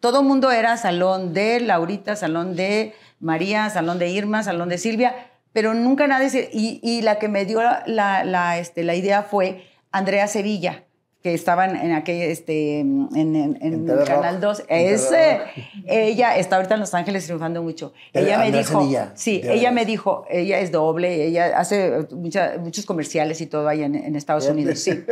Todo 0.00 0.22
mundo 0.22 0.50
era 0.50 0.76
salón 0.76 1.32
de 1.32 1.60
Laurita, 1.60 2.16
salón 2.16 2.54
de 2.54 2.94
María, 3.18 3.70
salón 3.70 3.98
de 3.98 4.10
Irma, 4.10 4.42
salón 4.42 4.68
de 4.68 4.76
Silvia, 4.76 5.14
pero 5.54 5.72
nunca 5.72 6.06
nadie 6.06 6.50
Y, 6.52 6.80
y 6.82 7.00
la 7.00 7.18
que 7.18 7.28
me 7.28 7.46
dio 7.46 7.62
la, 7.62 8.24
la, 8.24 8.58
este, 8.58 8.84
la 8.84 8.94
idea 8.94 9.22
fue 9.22 9.66
Andrea 9.90 10.28
Sevilla 10.28 10.84
que 11.22 11.34
estaban 11.34 11.74
en 11.76 11.92
aquel, 11.92 12.30
este, 12.30 12.78
en, 12.78 13.08
en, 13.14 13.56
el 13.60 14.04
Canal 14.04 14.40
2. 14.40 14.64
Ese, 14.68 15.40
ella 15.86 16.36
está 16.36 16.56
ahorita 16.56 16.74
en 16.74 16.80
Los 16.80 16.94
Ángeles 16.94 17.24
triunfando 17.24 17.62
mucho. 17.62 17.92
ella 18.12 18.38
me 18.38 18.52
dijo, 18.52 18.88
sí, 19.14 19.40
ella 19.44 19.72
me 19.72 19.84
dijo, 19.84 20.24
ella 20.30 20.60
es 20.60 20.70
doble, 20.70 21.24
ella 21.24 21.58
hace 21.58 22.06
muchos 22.12 22.86
comerciales 22.86 23.40
y 23.40 23.46
todo 23.46 23.66
ahí 23.68 23.82
en, 23.82 24.14
Estados 24.14 24.48
Unidos, 24.48 24.78
sí. 24.78 25.04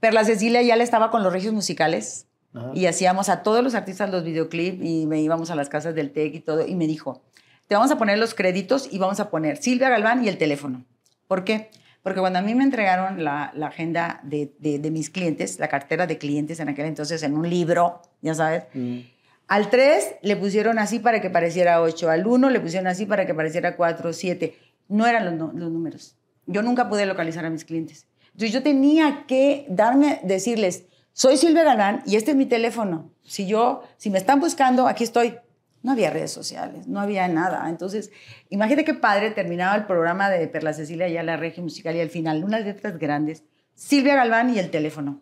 Perla 0.00 0.24
Cecilia 0.24 0.62
ya 0.62 0.76
le 0.76 0.84
estaba 0.84 1.10
con 1.10 1.22
los 1.22 1.32
regios 1.32 1.52
musicales 1.52 2.26
y 2.74 2.86
hacíamos 2.86 3.28
a 3.28 3.42
todos 3.42 3.62
los 3.62 3.74
artistas 3.74 4.10
los 4.10 4.24
videoclips 4.24 4.84
y 4.84 5.06
me 5.06 5.20
íbamos 5.20 5.50
a 5.50 5.54
las 5.54 5.68
casas 5.68 5.94
del 5.94 6.12
TEC 6.12 6.34
y 6.34 6.40
todo 6.40 6.66
y 6.66 6.74
me 6.74 6.86
dijo, 6.86 7.22
te 7.68 7.74
vamos 7.74 7.90
a 7.90 7.98
poner 7.98 8.18
los 8.18 8.34
créditos 8.34 8.88
y 8.90 8.98
vamos 8.98 9.20
a 9.20 9.30
poner 9.30 9.58
Silvia 9.58 9.88
Galván 9.88 10.24
y 10.24 10.28
el 10.28 10.38
teléfono. 10.38 10.84
¿Por 11.28 11.44
qué? 11.44 11.70
Porque 12.02 12.20
cuando 12.20 12.40
a 12.40 12.42
mí 12.42 12.54
me 12.54 12.64
entregaron 12.64 13.22
la, 13.22 13.52
la 13.54 13.68
agenda 13.68 14.20
de, 14.24 14.52
de, 14.58 14.90
mis 14.90 15.08
clientes, 15.08 15.58
la 15.58 15.68
cartera 15.68 16.06
de 16.06 16.18
clientes 16.18 16.58
en 16.58 16.68
aquel 16.68 16.86
entonces, 16.86 17.22
en 17.22 17.36
un 17.36 17.48
libro, 17.48 18.02
ya 18.20 18.34
sabes, 18.34 18.64
mm. 18.74 18.98
al 19.46 19.70
3 19.70 20.16
le 20.22 20.36
pusieron 20.36 20.78
así 20.80 20.98
para 20.98 21.20
que 21.20 21.30
pareciera 21.30 21.80
8, 21.80 22.10
al 22.10 22.26
1 22.26 22.50
le 22.50 22.60
pusieron 22.60 22.88
así 22.88 23.06
para 23.06 23.24
que 23.24 23.34
pareciera 23.34 23.76
4, 23.76 24.12
7. 24.12 24.56
No 24.88 25.06
eran 25.06 25.24
los, 25.24 25.54
los 25.54 25.70
números. 25.70 26.16
Yo 26.46 26.62
nunca 26.62 26.88
pude 26.88 27.06
localizar 27.06 27.44
a 27.44 27.50
mis 27.50 27.64
clientes. 27.64 28.06
Entonces 28.32 28.52
yo 28.52 28.62
tenía 28.62 29.24
que 29.28 29.66
darme, 29.68 30.20
decirles, 30.24 30.86
soy 31.12 31.36
Silvia 31.36 31.62
Galán 31.62 32.02
y 32.06 32.16
este 32.16 32.30
es 32.30 32.36
mi 32.36 32.46
teléfono. 32.46 33.10
Si 33.22 33.46
yo, 33.46 33.82
si 33.98 34.10
me 34.10 34.18
están 34.18 34.40
buscando, 34.40 34.88
aquí 34.88 35.04
estoy. 35.04 35.36
No 35.82 35.92
había 35.92 36.10
redes 36.10 36.30
sociales, 36.30 36.86
no 36.86 37.00
había 37.00 37.26
nada. 37.28 37.68
Entonces, 37.68 38.10
imagínate 38.50 38.84
qué 38.84 38.94
padre 38.94 39.30
terminaba 39.30 39.74
el 39.74 39.86
programa 39.86 40.30
de 40.30 40.46
Perla 40.48 40.72
Cecilia 40.72 41.08
ya 41.08 41.22
la 41.22 41.36
regia 41.36 41.62
musical 41.62 41.96
y 41.96 42.00
al 42.00 42.10
final, 42.10 42.44
unas 42.44 42.64
letras 42.64 42.98
grandes, 42.98 43.44
Silvia 43.74 44.14
Galván 44.14 44.54
y 44.54 44.58
el 44.58 44.70
teléfono. 44.70 45.20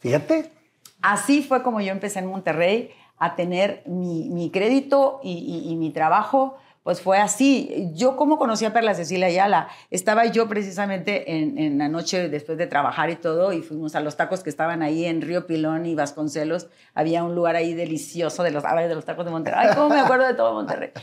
Fíjate. 0.00 0.52
Así 1.00 1.42
fue 1.42 1.62
como 1.62 1.80
yo 1.80 1.92
empecé 1.92 2.18
en 2.18 2.26
Monterrey 2.26 2.90
a 3.18 3.36
tener 3.36 3.82
mi, 3.86 4.50
crédito 4.52 5.20
y, 5.22 5.74
mi 5.76 5.90
trabajo 5.90 6.56
pues 6.82 7.00
fue 7.00 7.18
así. 7.18 7.90
Yo 7.94 8.16
como 8.16 8.38
conocí 8.38 8.64
a 8.64 8.72
Perla 8.72 8.94
Cecilia 8.94 9.26
Ayala, 9.26 9.68
estaba 9.90 10.26
yo 10.26 10.48
precisamente 10.48 11.38
en, 11.38 11.78
la 11.78 11.88
noche 11.88 12.28
después 12.28 12.58
de 12.58 12.66
trabajar 12.66 13.10
y 13.10 13.16
todo, 13.16 13.52
y 13.52 13.62
fuimos 13.62 13.94
a 13.94 14.00
los 14.00 14.16
tacos 14.16 14.42
que 14.42 14.50
estaban 14.50 14.82
ahí 14.82 15.04
en 15.04 15.20
Río 15.20 15.46
Pilón 15.46 15.86
y 15.86 15.94
Vasconcelos. 15.94 16.68
Había 16.94 17.24
un 17.24 17.34
lugar 17.34 17.56
ahí 17.56 17.74
delicioso 17.74 18.42
de 18.42 18.50
los, 18.50 18.62
de 18.62 18.94
los 18.94 19.04
tacos 19.04 19.24
de 19.24 19.30
Monterrey. 19.30 19.66
Ay, 19.68 19.76
cómo 19.76 19.90
me 19.90 20.00
acuerdo 20.00 20.26
de 20.26 20.34
todo 20.34 20.54
Monterrey. 20.54 20.90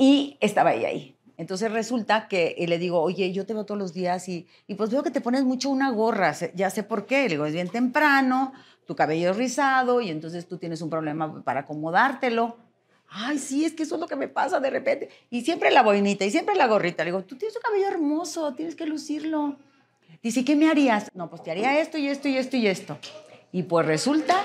Y 0.00 0.36
estaba 0.40 0.74
ella 0.74 0.88
ahí. 0.88 1.16
Entonces 1.36 1.72
resulta 1.72 2.28
que 2.28 2.54
le 2.68 2.78
digo, 2.78 3.00
oye, 3.00 3.32
yo 3.32 3.46
te 3.46 3.52
veo 3.54 3.64
todos 3.64 3.78
los 3.78 3.92
días 3.92 4.28
y, 4.28 4.46
y 4.68 4.76
pues 4.76 4.90
veo 4.90 5.02
que 5.02 5.10
te 5.10 5.20
pones 5.20 5.42
mucho 5.42 5.70
una 5.70 5.90
gorra, 5.90 6.32
ya 6.54 6.70
sé 6.70 6.84
por 6.84 7.04
qué. 7.06 7.22
Le 7.22 7.30
digo, 7.30 7.46
es 7.46 7.52
bien 7.52 7.68
temprano, 7.68 8.52
tu 8.86 8.96
cabello 8.96 9.30
es 9.30 9.36
rizado 9.36 10.00
y 10.00 10.10
entonces 10.10 10.48
tú 10.48 10.58
tienes 10.58 10.82
un 10.82 10.90
problema 10.90 11.42
para 11.44 11.60
acomodártelo. 11.60 12.56
Ay, 13.10 13.38
sí, 13.38 13.64
es 13.64 13.72
que 13.72 13.84
eso 13.84 13.94
es 13.94 14.00
lo 14.00 14.06
que 14.06 14.16
me 14.16 14.28
pasa 14.28 14.60
de 14.60 14.70
repente. 14.70 15.08
Y 15.30 15.42
siempre 15.42 15.70
la 15.70 15.82
boinita 15.82 16.24
y 16.24 16.30
siempre 16.30 16.54
la 16.54 16.66
gorrita. 16.66 17.04
Le 17.04 17.10
digo, 17.10 17.24
tú 17.24 17.36
tienes 17.36 17.56
un 17.56 17.62
cabello 17.62 17.88
hermoso, 17.88 18.54
tienes 18.54 18.76
que 18.76 18.86
lucirlo. 18.86 19.56
Dice, 20.22 20.44
¿qué 20.44 20.56
me 20.56 20.68
harías? 20.68 21.10
No, 21.14 21.30
pues 21.30 21.42
te 21.42 21.50
haría 21.50 21.80
esto 21.80 21.96
y 21.96 22.08
esto 22.08 22.28
y 22.28 22.36
esto 22.36 22.56
y 22.56 22.66
esto. 22.66 22.98
Y 23.52 23.62
pues 23.62 23.86
resulta 23.86 24.36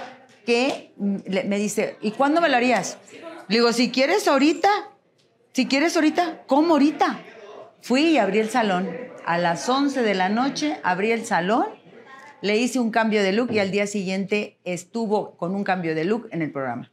que 0.46 0.94
me 0.98 1.58
dice, 1.58 1.98
¿y 2.02 2.12
cuándo 2.12 2.42
me 2.42 2.50
lo 2.50 2.56
harías? 2.56 2.98
Le 3.48 3.58
digo, 3.58 3.74
si 3.74 3.92
quieres 3.92 4.28
ahorita, 4.28 4.70
si 5.52 5.68
quieres 5.68 5.96
ahorita, 5.96 6.44
¿cómo 6.48 6.74
ahorita? 6.74 7.20
Fui 7.82 8.12
y 8.12 8.18
abrí 8.18 8.40
el 8.40 8.50
salón. 8.50 8.90
A 9.26 9.38
las 9.38 9.68
11 9.68 10.02
de 10.04 10.14
la 10.16 10.30
noche 10.30 10.80
abrí 10.84 11.12
el 11.12 11.26
salón, 11.26 11.66
le 12.42 12.58
hice 12.58 12.80
un 12.80 12.92
cambio 12.92 13.24
de 13.24 13.34
look 13.34 13.52
y 13.52 13.60
al 13.60 13.72
día 13.72 13.88
siguiente 13.88 14.58
estuvo 14.64 15.36
con 15.38 15.56
un 15.56 15.64
cambio 15.64 15.96
de 15.96 16.06
look 16.06 16.28
en 16.32 16.42
el 16.42 16.52
programa. 16.52 16.93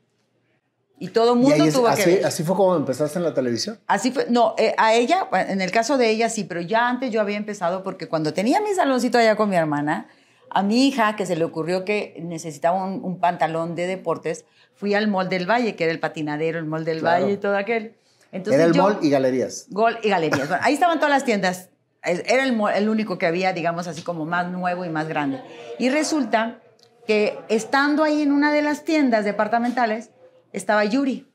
Y 1.01 1.09
todo 1.09 1.33
el 1.33 1.39
mundo 1.39 1.65
tuvo 1.73 1.89
así, 1.89 2.05
que 2.05 2.11
ver. 2.17 2.27
¿Así 2.27 2.45
fue 2.45 2.55
como 2.55 2.77
empezaste 2.77 3.19
en 3.19 3.25
la 3.25 3.33
televisión? 3.33 3.79
Así 3.87 4.13
fue. 4.13 4.27
No, 4.29 4.55
eh, 4.59 4.75
a 4.77 4.93
ella, 4.93 5.29
en 5.33 5.63
el 5.63 5.71
caso 5.71 5.97
de 5.97 6.11
ella 6.11 6.29
sí, 6.29 6.45
pero 6.45 6.61
ya 6.61 6.91
antes 6.91 7.11
yo 7.11 7.23
había 7.23 7.39
empezado 7.39 7.83
porque 7.83 8.07
cuando 8.07 8.35
tenía 8.35 8.61
mi 8.61 8.75
saloncito 8.75 9.17
allá 9.17 9.35
con 9.35 9.49
mi 9.49 9.57
hermana, 9.57 10.09
a 10.51 10.63
mi 10.63 10.87
hija, 10.87 11.17
que 11.17 11.25
se 11.25 11.37
le 11.37 11.45
ocurrió 11.45 11.87
que 11.87 12.21
necesitaba 12.23 12.85
un, 12.85 13.19
pantalón 13.19 13.75
de 13.77 13.87
deportes, 13.87 14.45
fui 14.75 14.95
al 14.95 15.09
Mall 15.09 15.31
del 15.31 15.49
Valle, 15.49 15.75
que 15.75 15.85
era 15.85 15.93
el 15.93 16.01
patinadero, 16.01 16.59
el 16.59 16.67
Mall 16.67 16.85
del 16.85 17.03
Valle 17.03 17.33
y 17.33 17.37
todo 17.39 17.57
aquel. 17.57 17.95
Entonces, 18.31 18.61
era 18.61 18.71
el 18.71 18.77
mall 18.77 18.99
y 19.01 19.09
galerías. 19.09 19.69
Gol 19.71 19.99
y 20.03 20.11
galerías. 20.11 20.49
Bueno, 20.49 20.63
ahí 20.63 20.75
estaban 20.75 20.99
todas 20.99 21.11
las 21.11 21.25
tiendas. 21.25 21.71
Era 22.03 22.45
el, 22.45 22.61
el 22.77 22.89
único 22.91 23.17
que 23.17 23.27
había, 23.27 23.55
digamos 23.55 23.87
así, 23.87 24.03
como 24.03 24.27
más 24.27 24.51
nuevo 24.51 24.85
y 24.85 24.91
más 24.91 25.09
grande. 25.09 25.41
Y 25.79 25.89
resulta 25.89 26.61
que 27.07 27.39
estando 27.49 28.05
ahí 28.05 28.21
en 28.21 28.33
una 28.33 28.53
de 28.53 28.61
las 28.61 28.85
tiendas 28.85 29.25
departamentales, 29.25 30.11
estaba 30.53 30.85
Yuri. 30.85 31.27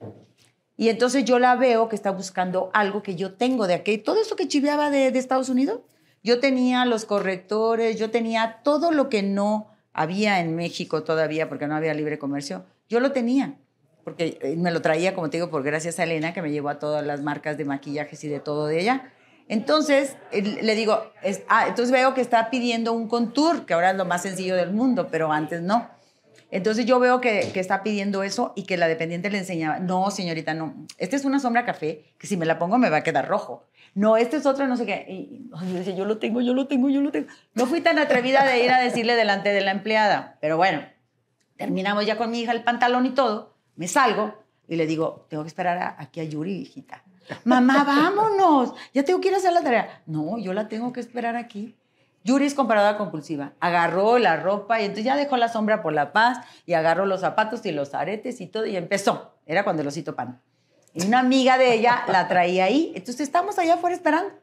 Y 0.77 0.89
entonces 0.89 1.23
yo 1.23 1.39
la 1.39 1.55
veo 1.55 1.87
que 1.87 1.95
está 1.95 2.11
buscando 2.11 2.69
algo 2.73 3.01
que 3.01 3.15
yo 3.15 3.33
tengo 3.33 3.67
de 3.67 3.75
aquí. 3.75 3.97
Todo 3.97 4.21
eso 4.21 4.35
que 4.35 4.47
chiveaba 4.47 4.89
de, 4.89 5.07
Estados 5.07 5.49
Unidos, 5.49 5.81
yo 6.23 6.39
tenía 6.39 6.85
los 6.85 7.05
correctores, 7.05 7.97
yo 7.97 8.11
tenía 8.11 8.59
todo 8.63 8.91
lo 8.91 9.09
que 9.09 9.23
no 9.23 9.71
había 9.93 10.41
en 10.41 10.55
México 10.55 11.03
todavía 11.03 11.47
porque 11.47 11.67
no 11.67 11.75
había 11.75 11.93
libre 11.93 12.19
comercio. 12.19 12.65
Yo 12.89 12.99
lo 12.99 13.13
tenía, 13.13 13.55
porque 14.03 14.37
eh, 14.41 14.55
me 14.57 14.71
lo 14.71 14.81
traía, 14.81 15.15
como 15.15 15.29
te 15.29 15.37
digo, 15.37 15.49
por 15.49 15.63
gracias 15.63 15.97
a 15.99 16.03
Elena, 16.03 16.33
que 16.33 16.41
me 16.41 16.51
llevó 16.51 16.69
a 16.69 16.79
todas 16.79 17.05
las 17.05 17.21
marcas 17.21 17.57
de 17.57 17.63
maquillajes 17.63 18.23
y 18.25 18.27
de 18.27 18.41
todo 18.41 18.67
de 18.67 18.81
ella. 18.81 19.13
Entonces, 19.47 20.17
le 20.31 20.75
digo, 20.75 21.11
ah, 21.47 21.67
entonces 21.67 21.91
veo 21.91 22.15
que 22.15 22.21
está 22.21 22.49
pidiendo 22.49 22.93
un 22.93 23.07
contour, 23.07 23.65
que 23.65 23.75
ahora 23.75 23.91
es 23.91 23.97
lo 23.97 24.05
más 24.05 24.23
sencillo 24.23 24.55
del 24.55 24.73
mundo, 24.73 25.07
pero 25.11 25.31
antes 25.31 25.61
no. 25.61 25.94
Entonces 26.55 26.85
yo 26.85 27.01
veo 27.01 27.19
que, 27.19 27.51
está 27.55 27.83
pidiendo 27.83 28.23
eso 28.23 28.53
y 28.55 28.63
que 28.63 28.77
la 28.77 28.87
dependiente 28.87 29.29
le 29.29 29.39
enseñaba, 29.39 29.79
no, 29.79 30.09
señorita, 30.09 30.53
no, 30.53 30.73
esta 30.97 31.17
es 31.17 31.25
una 31.25 31.41
sombra 31.41 31.65
café 31.65 32.05
que 32.17 32.27
si 32.27 32.37
me 32.37 32.45
la 32.45 32.57
pongo 32.57 32.77
me 32.77 32.89
va 32.89 32.97
a 32.97 33.03
quedar 33.03 33.27
rojo. 33.27 33.65
No, 33.93 34.15
esta 34.15 34.37
es 34.37 34.45
otra, 34.45 34.65
no 34.65 34.77
sé 34.77 34.85
qué. 34.85 35.05
Y 35.09 35.49
yo 35.69 35.73
decía, 35.73 35.93
yo 35.93 36.05
lo 36.05 36.17
tengo, 36.17 36.39
yo 36.39 36.53
lo 36.53 36.67
tengo, 36.67 36.89
yo 36.89 37.01
lo 37.01 37.11
tengo. 37.11 37.27
No 37.55 37.65
fui 37.65 37.81
tan 37.81 37.99
atrevida 37.99 38.45
de 38.45 38.63
ir 38.63 38.71
a 38.71 38.79
decirle 38.79 39.15
delante 39.17 39.49
de 39.49 39.59
la 39.59 39.71
empleada, 39.71 40.37
pero 40.39 40.55
bueno, 40.55 40.81
terminamos 41.57 42.05
ya 42.05 42.15
con 42.15 42.31
mi 42.31 42.39
hija 42.39 42.53
el 42.53 42.63
pantalón 42.63 43.05
y 43.05 43.09
todo, 43.09 43.57
me 43.75 43.89
salgo 43.89 44.41
y 44.69 44.77
le 44.77 44.87
digo, 44.87 45.25
tengo 45.29 45.43
que 45.43 45.49
esperar 45.49 45.97
aquí 45.99 46.21
a 46.21 46.23
Yuri, 46.23 46.53
hijita. 46.53 47.03
Mamá, 47.43 47.83
vámonos, 47.83 48.73
ya 48.93 49.03
tengo 49.03 49.19
que 49.19 49.27
ir 49.27 49.33
a 49.33 49.37
hacer 49.39 49.51
la 49.51 49.61
tarea. 49.61 50.03
No, 50.05 50.37
yo 50.37 50.53
la 50.53 50.69
tengo 50.69 50.93
que 50.93 51.01
esperar 51.01 51.35
aquí. 51.35 51.75
Yuri 52.25 52.47
es 52.47 52.55
comparadora 52.55 52.97
compulsiva. 52.97 53.53
Agarró 53.59 54.17
la 54.17 54.35
ropa 54.35 54.81
y 54.81 54.85
entonces 54.85 55.05
ya 55.05 55.15
dejó 55.15 55.37
la 55.37 55.47
sombra 55.47 55.83
por 55.83 55.93
la 55.93 56.11
paz 56.11 56.39
y 56.65 56.73
agarró 56.73 57.05
los 57.05 57.21
zapatos 57.21 57.63
y 57.67 57.71
los 57.71 57.93
aretes 57.93 58.41
y 58.41 58.47
todo 58.47 58.65
y 58.65 58.75
empezó. 58.75 59.35
Era 59.45 59.63
cuando 59.63 59.83
el 59.83 59.87
osito 59.87 60.15
pan. 60.15 60.41
Y 60.95 61.05
una 61.05 61.19
amiga 61.19 61.59
de 61.59 61.75
ella 61.75 62.03
la 62.07 62.27
traía 62.27 62.65
ahí. 62.65 62.91
Entonces 62.95 63.21
estamos 63.21 63.59
allá 63.59 63.75
afuera 63.75 63.95
esperando. 63.95 64.33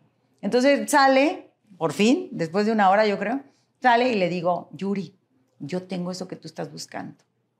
Entonces 0.40 0.88
sale, 0.88 1.50
por 1.76 1.92
fin, 1.92 2.28
después 2.30 2.66
de 2.66 2.72
una 2.72 2.88
hora 2.88 3.04
yo 3.04 3.18
creo, 3.18 3.42
sale 3.80 4.12
y 4.12 4.14
le 4.14 4.28
digo, 4.28 4.68
Yuri, 4.72 5.18
yo 5.58 5.82
tengo 5.82 6.12
eso 6.12 6.28
que 6.28 6.36
tú 6.36 6.46
estás 6.46 6.70
buscando. 6.70 7.16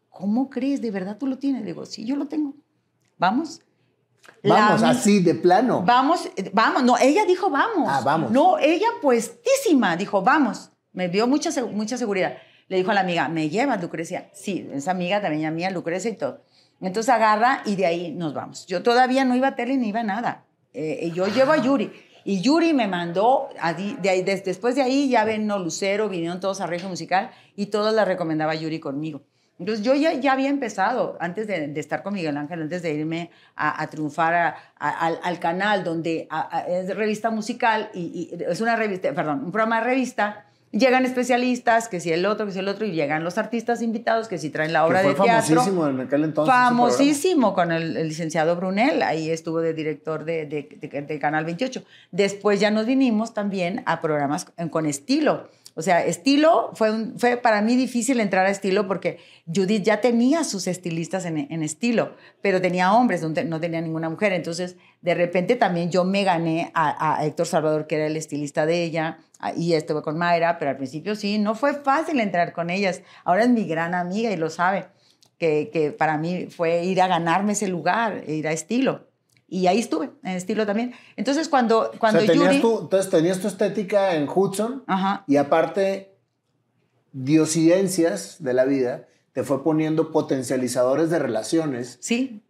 ¿Cómo 0.09 0.51
crees? 0.51 0.81
¿De 0.81 0.93
verdad 0.93 1.18
tú 1.18 1.27
lo 1.27 1.39
tienes? 1.39 1.62
Le 1.62 1.68
digo, 1.68 1.85
sí, 1.85 2.05
yo 2.07 2.14
lo 2.14 2.29
tengo. 2.29 2.55
Vamos. 3.18 3.61
Vamos, 4.45 4.83
así 4.83 5.20
de 5.20 5.35
plano. 5.35 5.83
Vamos, 5.83 6.29
vamos. 6.53 6.83
No, 6.83 6.99
ella 6.99 7.25
dijo 7.25 7.51
vamos. 7.51 7.89
Ah, 7.89 8.01
vamos. 8.05 8.31
No, 8.31 8.59
ella 8.59 8.89
puestísima 9.01 9.97
dijo 9.97 10.23
vamos. 10.23 10.70
Me 10.93 11.09
dio 11.09 11.27
mucha, 11.27 11.51
mucha 11.66 11.97
seguridad. 11.97 12.37
Le 12.68 12.77
dijo 12.79 12.91
a 12.91 12.95
la 12.95 13.01
amiga, 13.01 13.29
¿me 13.29 13.49
llevas, 13.49 13.81
Lucrecia? 13.81 14.31
Sí, 14.33 14.68
esa 14.73 14.93
amiga 14.93 15.20
también 15.20 15.55
mía, 15.55 15.70
Lucrecia 15.70 16.11
y 16.11 16.16
todo. 16.16 16.43
Entonces 16.81 17.11
agarra 17.14 17.62
y 17.64 17.77
de 17.77 17.87
ahí 17.87 18.11
nos 18.12 18.35
vamos. 18.35 18.66
Yo 18.66 18.83
todavía 18.83 19.25
no 19.25 19.37
iba 19.37 19.49
a 19.49 19.55
tele 19.55 19.77
ni 19.77 19.89
iba 19.89 20.01
a 20.01 20.05
nada. 20.05 20.45
Eh, 20.73 21.12
yo 21.14 21.27
llevo 21.27 21.53
a 21.53 21.59
Yuri. 21.59 21.93
Y 22.25 22.41
Yuri 22.41 22.73
me 22.73 22.87
mandó, 22.87 23.49
de 24.01 24.09
ahí, 24.09 24.23
después 24.23 24.75
de 24.75 24.83
ahí 24.83 25.09
ya 25.09 25.25
ven 25.25 25.47
No 25.47 25.59
Lucero, 25.59 26.09
vinieron 26.09 26.41
todos 26.41 26.61
a 26.61 26.66
Regio 26.66 26.89
Musical 26.89 27.31
y 27.57 27.66
todos 27.66 27.93
la 27.93 28.05
recomendaba 28.05 28.55
Yuri 28.55 28.81
conmigo. 28.81 29.23
Entonces 29.62 29.84
yo 29.84 29.94
ya, 29.94 30.14
ya 30.14 30.32
había 30.32 30.48
empezado, 30.48 31.16
antes 31.20 31.46
de, 31.46 31.72
estar 31.76 32.02
con 32.02 32.14
Miguel 32.14 32.36
Ángel, 32.36 32.62
antes 32.62 32.82
de 32.82 32.92
irme 32.92 33.30
a, 33.54 33.86
triunfar 33.86 34.56
al, 34.76 35.38
canal, 35.38 35.84
donde 35.84 36.28
es 36.68 36.96
revista 36.96 37.30
musical, 37.30 37.88
y, 37.94 38.34
es 38.48 38.60
una 38.60 38.74
revista, 38.74 39.12
perdón, 39.14 39.44
un 39.44 39.52
programa 39.52 39.78
de 39.78 39.84
revista, 39.84 40.46
llegan 40.72 41.04
especialistas, 41.04 41.88
que 41.88 42.00
si 42.00 42.10
el 42.10 42.26
otro, 42.26 42.46
que 42.46 42.52
si 42.52 42.58
el 42.58 42.66
otro, 42.66 42.84
y 42.84 42.90
llegan 42.90 43.22
los 43.22 43.38
artistas 43.38 43.82
invitados, 43.82 44.26
que 44.26 44.36
si 44.36 44.50
traen 44.50 44.72
la 44.72 44.84
obra 44.84 45.00
de 45.04 45.14
teatro. 45.14 45.60
famosísimo 45.60 45.86
en 45.86 46.00
aquel 46.00 46.24
entonces. 46.24 46.52
Famosísimo 46.52 47.54
con 47.54 47.70
el, 47.70 48.08
licenciado 48.08 48.56
Brunel, 48.56 49.00
ahí 49.02 49.30
estuvo 49.30 49.60
de 49.60 49.74
director 49.74 50.24
de, 50.24 50.46
de, 50.46 51.18
Canal 51.20 51.44
28. 51.44 51.84
Después 52.10 52.58
ya 52.58 52.72
nos 52.72 52.86
vinimos 52.86 53.32
también 53.32 53.84
a 53.86 54.00
programas 54.00 54.46
con 54.70 54.86
estilo 54.86 55.48
o 55.75 55.83
sea, 55.83 56.05
estilo, 56.05 56.70
fue, 56.75 56.91
fue 57.16 57.37
para 57.39 57.62
mí 57.62 57.77
difícil 57.77 58.20
entrar 58.20 58.45
a 58.45 58.51
estilo 58.51 58.87
porque 58.87 59.18
Judith 59.47 59.83
ya 59.83 60.01
tenía 60.01 60.45
sus 60.45 60.66
estilistas 60.66 61.25
en, 61.25 61.62
estilo, 61.62 62.14
pero 62.43 62.61
tenía 62.61 62.93
hombres, 62.93 63.23
no 63.23 63.61
tenía 63.61 63.81
ninguna 63.81 64.11
mujer. 64.11 64.33
Entonces, 64.33 64.77
de 65.01 65.14
repente 65.14 65.57
también 65.57 65.91
yo 65.91 66.05
me 66.05 66.25
gané 66.25 66.70
a, 66.75 67.25
Héctor 67.25 67.47
Salvador, 67.47 67.87
que 67.87 67.97
era 67.97 68.07
el 68.07 68.16
estilista 68.16 68.66
de 68.66 68.83
ella, 68.83 69.18
y 69.57 69.73
estuve 69.73 70.03
con 70.03 70.18
Mayra, 70.18 70.59
pero 70.59 70.70
al 70.70 70.77
principio 70.77 71.16
sí, 71.16 71.39
no 71.39 71.55
fue 71.55 71.75
fácil 71.75 72.20
entrar 72.20 72.53
con 72.53 72.68
ellas. 72.68 73.03
Ahora 73.25 73.45
es 73.45 73.49
mi 73.49 73.64
gran 73.64 73.95
amiga 73.95 74.31
y 74.31 74.37
lo 74.37 74.51
sabe, 74.51 74.87
que, 75.39 75.70
que 75.73 75.91
para 75.91 76.18
mí 76.18 76.47
fue 76.47 76.85
ir 76.85 77.01
a 77.01 77.07
ganarme 77.07 77.53
ese 77.53 77.68
lugar, 77.68 78.25
ir 78.29 78.47
a 78.47 78.53
estilo. 78.53 79.11
Y 79.53 79.66
ahí 79.66 79.80
estuve, 79.80 80.09
en 80.22 80.32
estilo 80.32 80.64
también. 80.64 80.94
Entonces, 81.14 81.50
cuando, 81.50 81.90
cuando 81.98 82.20
o 82.20 82.22
sea, 82.22 82.32
tenías 82.32 82.62
tu, 82.62 82.80
entonces, 82.80 83.11
tenías 83.11 83.38
tu 83.38 83.48
estética 83.48 84.16
en 84.16 84.26
Hudson 84.26 84.82
y 85.26 85.36
aparte, 85.36 86.14
diosidencias 87.12 88.42
de 88.42 88.55
la 88.55 88.64
vida 88.64 89.09
te 89.34 89.44
fue 89.44 89.62
poniendo 89.62 90.11
potencializadores 90.11 91.11
de 91.11 91.18
relaciones. 91.18 91.98
Sí. 92.00 92.40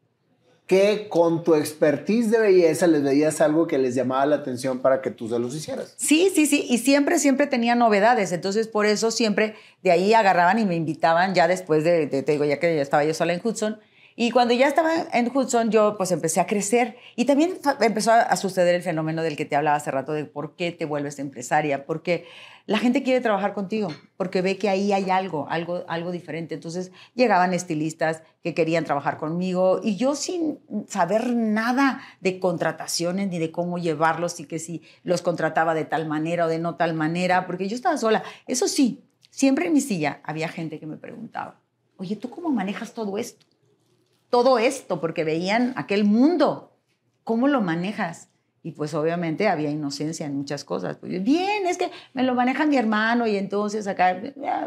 Que 0.68 1.08
con 1.08 1.42
tu 1.42 1.56
expertise 1.56 2.30
de 2.30 2.38
belleza 2.38 2.86
les 2.86 3.02
veías 3.02 3.40
algo 3.40 3.66
que 3.66 3.78
les 3.78 3.96
llamaba 3.96 4.24
la 4.26 4.36
atención 4.36 4.78
para 4.78 5.02
que 5.02 5.10
tú 5.10 5.28
se 5.28 5.40
los 5.40 5.56
hicieras. 5.56 5.94
Sí, 5.96 6.30
sí, 6.32 6.46
sí. 6.46 6.66
Y 6.70 6.78
siempre, 6.78 7.18
siempre 7.18 7.48
tenía 7.48 7.74
novedades. 7.74 8.30
Entonces, 8.30 8.68
por 8.68 8.86
eso 8.86 9.10
siempre 9.10 9.56
de 9.82 9.90
ahí 9.90 10.14
agarraban 10.14 10.60
y 10.60 10.66
me 10.66 10.76
invitaban 10.76 11.34
ya 11.34 11.48
después 11.48 11.82
de, 11.82 12.06
te 12.06 12.22
digo, 12.22 12.44
ya 12.44 12.60
que 12.60 12.76
ya 12.76 12.82
estaba 12.82 13.04
yo 13.04 13.12
sola 13.12 13.34
en 13.34 13.40
Hudson, 13.42 13.80
Y 14.16 14.30
cuando 14.30 14.54
ya 14.54 14.66
estaba 14.68 14.92
en 15.12 15.30
Hudson, 15.34 15.70
yo 15.70 15.96
pues 15.96 16.12
empecé 16.12 16.40
a 16.40 16.46
crecer 16.46 16.96
y 17.16 17.24
también 17.24 17.58
empezó 17.80 18.12
a 18.12 18.36
suceder 18.36 18.74
el 18.74 18.82
fenómeno 18.82 19.22
del 19.22 19.36
que 19.36 19.44
te 19.44 19.56
hablaba 19.56 19.76
hace 19.76 19.90
rato 19.90 20.12
de 20.12 20.24
por 20.24 20.54
qué 20.56 20.72
te 20.72 20.84
vuelves 20.84 21.18
empresaria, 21.18 21.86
porque 21.86 22.26
la 22.66 22.78
gente 22.78 23.02
quiere 23.02 23.20
trabajar 23.20 23.54
contigo, 23.54 23.88
porque 24.16 24.40
ve 24.40 24.56
que 24.56 24.68
ahí 24.68 24.92
hay 24.92 25.10
algo, 25.10 25.46
algo, 25.48 25.84
algo 25.88 26.12
diferente. 26.12 26.54
Entonces 26.54 26.92
llegaban 27.14 27.54
estilistas 27.54 28.22
que 28.42 28.54
querían 28.54 28.84
trabajar 28.84 29.18
conmigo 29.18 29.80
y 29.82 29.96
yo 29.96 30.14
sin 30.14 30.60
saber 30.88 31.34
nada 31.34 32.00
de 32.20 32.38
contrataciones 32.38 33.28
ni 33.28 33.38
de 33.38 33.50
cómo 33.50 33.78
llevarlos 33.78 34.38
y 34.40 34.44
que 34.44 34.58
si 34.58 34.82
los 35.02 35.22
contrataba 35.22 35.74
de 35.74 35.84
tal 35.84 36.06
manera 36.06 36.46
o 36.46 36.48
de 36.48 36.58
no 36.58 36.76
tal 36.76 36.94
manera, 36.94 37.46
porque 37.46 37.68
yo 37.68 37.74
estaba 37.74 37.96
sola. 37.96 38.22
Eso 38.46 38.68
sí, 38.68 39.02
siempre 39.30 39.66
en 39.66 39.72
mi 39.72 39.80
silla 39.80 40.20
había 40.22 40.48
gente 40.48 40.78
que 40.78 40.86
me 40.86 40.96
preguntaba, 40.96 41.60
oye, 41.96 42.16
¿tú 42.16 42.30
cómo 42.30 42.50
manejas 42.50 42.92
todo 42.92 43.18
esto? 43.18 43.46
Todo 44.32 44.58
esto, 44.58 44.98
porque 44.98 45.24
veían 45.24 45.74
aquel 45.76 46.04
mundo. 46.04 46.72
¿Cómo 47.22 47.48
lo 47.48 47.60
manejas? 47.60 48.30
Y 48.62 48.70
pues 48.72 48.94
obviamente 48.94 49.46
había 49.46 49.68
inocencia 49.68 50.24
en 50.24 50.34
muchas 50.34 50.64
cosas. 50.64 50.96
Pues, 50.96 51.22
bien, 51.22 51.66
es 51.66 51.76
que 51.76 51.90
me 52.14 52.22
lo 52.22 52.34
maneja 52.34 52.64
mi 52.64 52.78
hermano 52.78 53.26
y 53.26 53.36
entonces 53.36 53.86
acá 53.86 54.18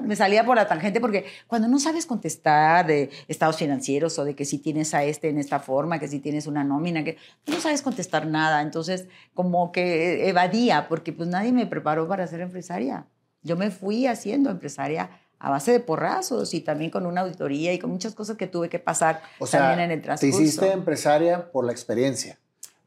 me 0.04 0.16
salía 0.16 0.46
por 0.46 0.58
la 0.58 0.68
tangente 0.68 1.02
porque 1.02 1.26
cuando 1.48 1.68
no 1.68 1.80
sabes 1.80 2.06
contestar 2.06 2.86
de 2.86 3.10
estados 3.28 3.58
financieros 3.58 4.20
o 4.20 4.24
de 4.24 4.36
que 4.36 4.46
si 4.46 4.60
tienes 4.60 4.94
a 4.94 5.04
este 5.04 5.30
en 5.30 5.40
esta 5.40 5.60
forma, 5.60 5.98
que 5.98 6.10
si 6.10 6.20
tienes 6.20 6.46
una 6.46 6.64
nómina, 6.64 7.04
que 7.04 7.18
no 7.48 7.60
sabes 7.60 7.82
contestar 7.82 8.28
nada. 8.28 8.62
Entonces 8.62 9.08
como 9.34 9.72
que 9.72 10.30
evadía 10.30 10.88
porque 10.88 11.12
pues 11.12 11.28
nadie 11.28 11.52
me 11.52 11.66
preparó 11.66 12.08
para 12.08 12.28
ser 12.28 12.42
empresaria. 12.42 13.08
Yo 13.42 13.58
me 13.58 13.72
fui 13.72 14.06
haciendo 14.06 14.52
empresaria 14.52 15.10
a 15.40 15.50
base 15.50 15.72
de 15.72 15.80
porrazos 15.80 16.54
y 16.54 16.62
también 16.62 16.92
con 16.92 17.06
una 17.06 17.22
auditoría 17.22 17.74
y 17.74 17.80
con 17.80 17.92
muchas 17.92 18.16
cosas 18.16 18.38
que 18.38 18.48
tuve 18.48 18.70
que 18.70 18.80
pasar 18.80 19.22
también 19.52 19.80
en 19.80 19.92
el 19.92 20.02
transcurso. 20.02 20.38
Te 20.38 20.44
hiciste 20.44 20.72
empresaria 20.72 21.52
por 21.52 21.66
la 21.66 21.72
experiencia. 21.72 22.40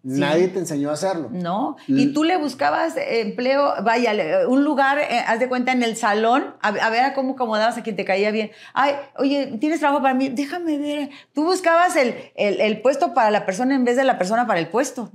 Nadie 0.03 0.49
te 0.49 0.61
enseñó 0.61 0.90
a 0.90 0.92
hacerlo. 0.92 1.28
No. 1.32 1.76
Y 1.88 2.12
tú 2.12 2.22
le 2.22 2.36
buscabas 2.36 2.94
empleo, 2.96 3.74
vaya, 3.82 4.12
un 4.49 4.64
lugar, 4.64 4.99
eh, 4.99 5.24
haz 5.26 5.40
de 5.40 5.49
cuenta, 5.49 5.72
en 5.72 5.82
el 5.82 5.96
salón, 5.96 6.55
a, 6.62 6.70
ver 6.90 7.12
cómo 7.14 7.32
acomodabas 7.32 7.76
a 7.76 7.82
quien 7.82 7.96
te 7.96 8.05
caía 8.05 8.30
bien. 8.30 8.53
Ay, 8.74 8.94
oye, 9.16 9.59
¿tienes 9.61 9.80
trabajo 9.80 10.01
para 10.01 10.14
mí? 10.14 10.28
Déjame 10.28 10.78
ver. 10.78 11.11
Tú 11.34 11.44
buscabas 11.44 11.96
el, 11.96 12.14
el, 12.36 12.80
puesto 12.80 13.12
para 13.12 13.30
la 13.30 13.44
persona 13.44 13.74
en 13.74 13.84
vez 13.84 13.96
de 13.96 14.05
la 14.05 14.18
persona 14.18 14.46
para 14.46 14.61
el 14.61 14.68
puesto. 14.68 15.11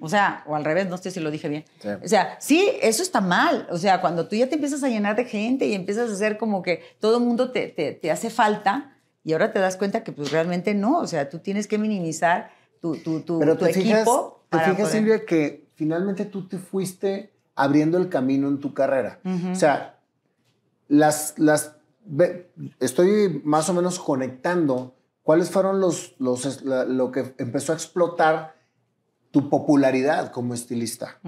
O 0.00 0.08
sea, 0.08 0.42
o 0.46 0.56
al 0.56 0.64
revés, 0.64 0.88
no 0.88 0.98
sé 0.98 1.10
si 1.10 1.20
lo 1.20 1.30
dije 1.30 1.48
bien. 1.48 1.64
O 2.02 2.08
sea, 2.08 2.36
sí, 2.40 2.70
eso 2.82 3.02
está 3.02 3.20
mal. 3.20 3.68
O 3.70 3.78
sea, 3.78 4.00
cuando 4.00 4.26
tú 4.26 4.34
ya 4.36 4.48
te 4.48 4.56
empiezas 4.56 4.82
a 4.82 4.88
llenar 4.88 5.16
de 5.16 5.24
gente 5.26 5.66
y 5.66 5.74
empiezas 5.74 6.10
a 6.10 6.14
hacer 6.14 6.38
como 6.38 6.62
que 6.62 6.82
todo 7.00 7.18
el 7.18 7.24
mundo 7.24 7.50
te, 7.50 7.68
te, 7.68 7.92
te 7.92 8.10
hace 8.10 8.30
falta 8.30 8.96
y 9.24 9.32
ahora 9.32 9.52
te 9.52 9.58
das 9.60 9.76
cuenta 9.76 10.04
que 10.04 10.12
pues 10.12 10.32
realmente 10.32 10.74
no. 10.74 10.98
O 10.98 11.06
sea, 11.06 11.28
tú 11.28 11.38
tienes 11.38 11.66
que 11.66 11.78
minimizar 11.78 12.50
tu, 12.80 12.96
tu, 12.96 13.20
tu, 13.20 13.38
Pero 13.38 13.56
te 13.56 13.72
fijas, 13.72 14.00
equipo. 14.00 14.44
Te 14.48 14.58
fijas, 14.60 14.90
Silvia, 14.90 15.24
que 15.24 15.68
finalmente 15.74 16.24
tú 16.24 16.48
te 16.48 16.58
fuiste 16.58 17.32
abriendo 17.54 17.98
el 17.98 18.08
camino 18.08 18.48
en 18.48 18.60
tu 18.60 18.72
carrera. 18.72 19.20
O 19.52 19.54
sea, 19.54 19.98
las, 20.88 21.34
las, 21.38 21.76
estoy 22.80 23.42
más 23.44 23.68
o 23.68 23.74
menos 23.74 23.98
conectando 23.98 24.94
cuáles 25.22 25.50
fueron 25.50 25.80
los, 25.80 26.14
los, 26.18 26.62
lo 26.62 27.12
que 27.12 27.34
empezó 27.38 27.72
a 27.72 27.74
explotar 27.74 28.56
tu 29.30 29.50
popularidad 29.50 30.32
como 30.32 30.54
estilista. 30.54 31.18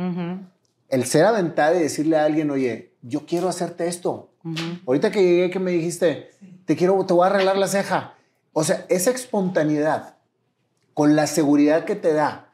El 0.89 1.05
ser 1.05 1.25
aventada 1.25 1.77
y 1.77 1.83
decirle 1.83 2.17
a 2.17 2.25
alguien, 2.25 2.51
oye, 2.51 2.95
yo 3.03 3.27
quiero 3.27 3.49
hacerte 3.49 3.89
esto. 3.89 4.31
Ahorita 4.87 5.11
que 5.11 5.23
llegué 5.23 5.51
que 5.51 5.59
me 5.59 5.71
dijiste, 5.71 6.31
te 6.65 6.77
quiero, 6.77 7.05
te 7.05 7.13
voy 7.13 7.25
a 7.25 7.31
arreglar 7.31 7.59
la 7.59 7.69
ceja. 7.69 8.15
O 8.53 8.65
sea, 8.65 8.87
esa 8.89 9.11
espontaneidad 9.11 10.17
con 11.01 11.17
la 11.17 11.27
seguridad 11.27 11.87
que 11.87 11.97
te 11.97 12.13
da 12.13 12.53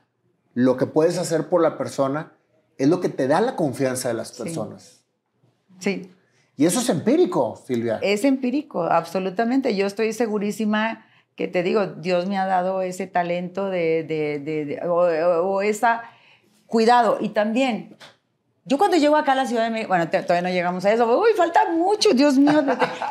lo 0.54 0.76
que 0.76 0.86
puedes 0.86 1.18
hacer 1.18 1.48
por 1.48 1.60
la 1.60 1.76
persona, 1.76 2.34
es 2.78 2.86
lo 2.86 3.00
que 3.00 3.08
te 3.08 3.26
da 3.26 3.40
la 3.40 3.56
confianza 3.56 4.06
de 4.06 4.14
las 4.14 4.30
personas. 4.30 5.04
Sí. 5.80 6.12
Y 6.56 6.64
eso 6.64 6.78
es 6.78 6.88
empírico, 6.88 7.60
Silvia. 7.66 7.98
Es 8.02 8.22
empírico, 8.22 8.84
absolutamente. 8.84 9.74
Yo 9.74 9.84
estoy 9.84 10.12
segurísima 10.12 11.04
que 11.34 11.48
te 11.48 11.64
digo, 11.64 11.86
Dios 11.86 12.28
me 12.28 12.38
ha 12.38 12.46
dado 12.46 12.82
ese 12.82 13.08
talento 13.08 13.68
de, 13.68 14.04
de, 14.04 14.80
o, 14.86 14.94
o, 14.94 15.62
esa 15.62 16.04
cuidado. 16.66 17.18
Y 17.20 17.30
también 17.30 17.96
yo 18.68 18.78
cuando 18.78 18.96
llego 18.96 19.16
acá 19.16 19.32
a 19.32 19.36
la 19.36 19.46
Ciudad 19.46 19.62
de 19.62 19.70
México, 19.70 19.88
bueno, 19.88 20.08
todavía 20.10 20.42
no 20.42 20.48
llegamos 20.48 20.84
a 20.84 20.92
eso, 20.92 21.06
uy, 21.20 21.30
falta 21.36 21.70
mucho, 21.70 22.10
Dios 22.14 22.36
mío. 22.36 22.64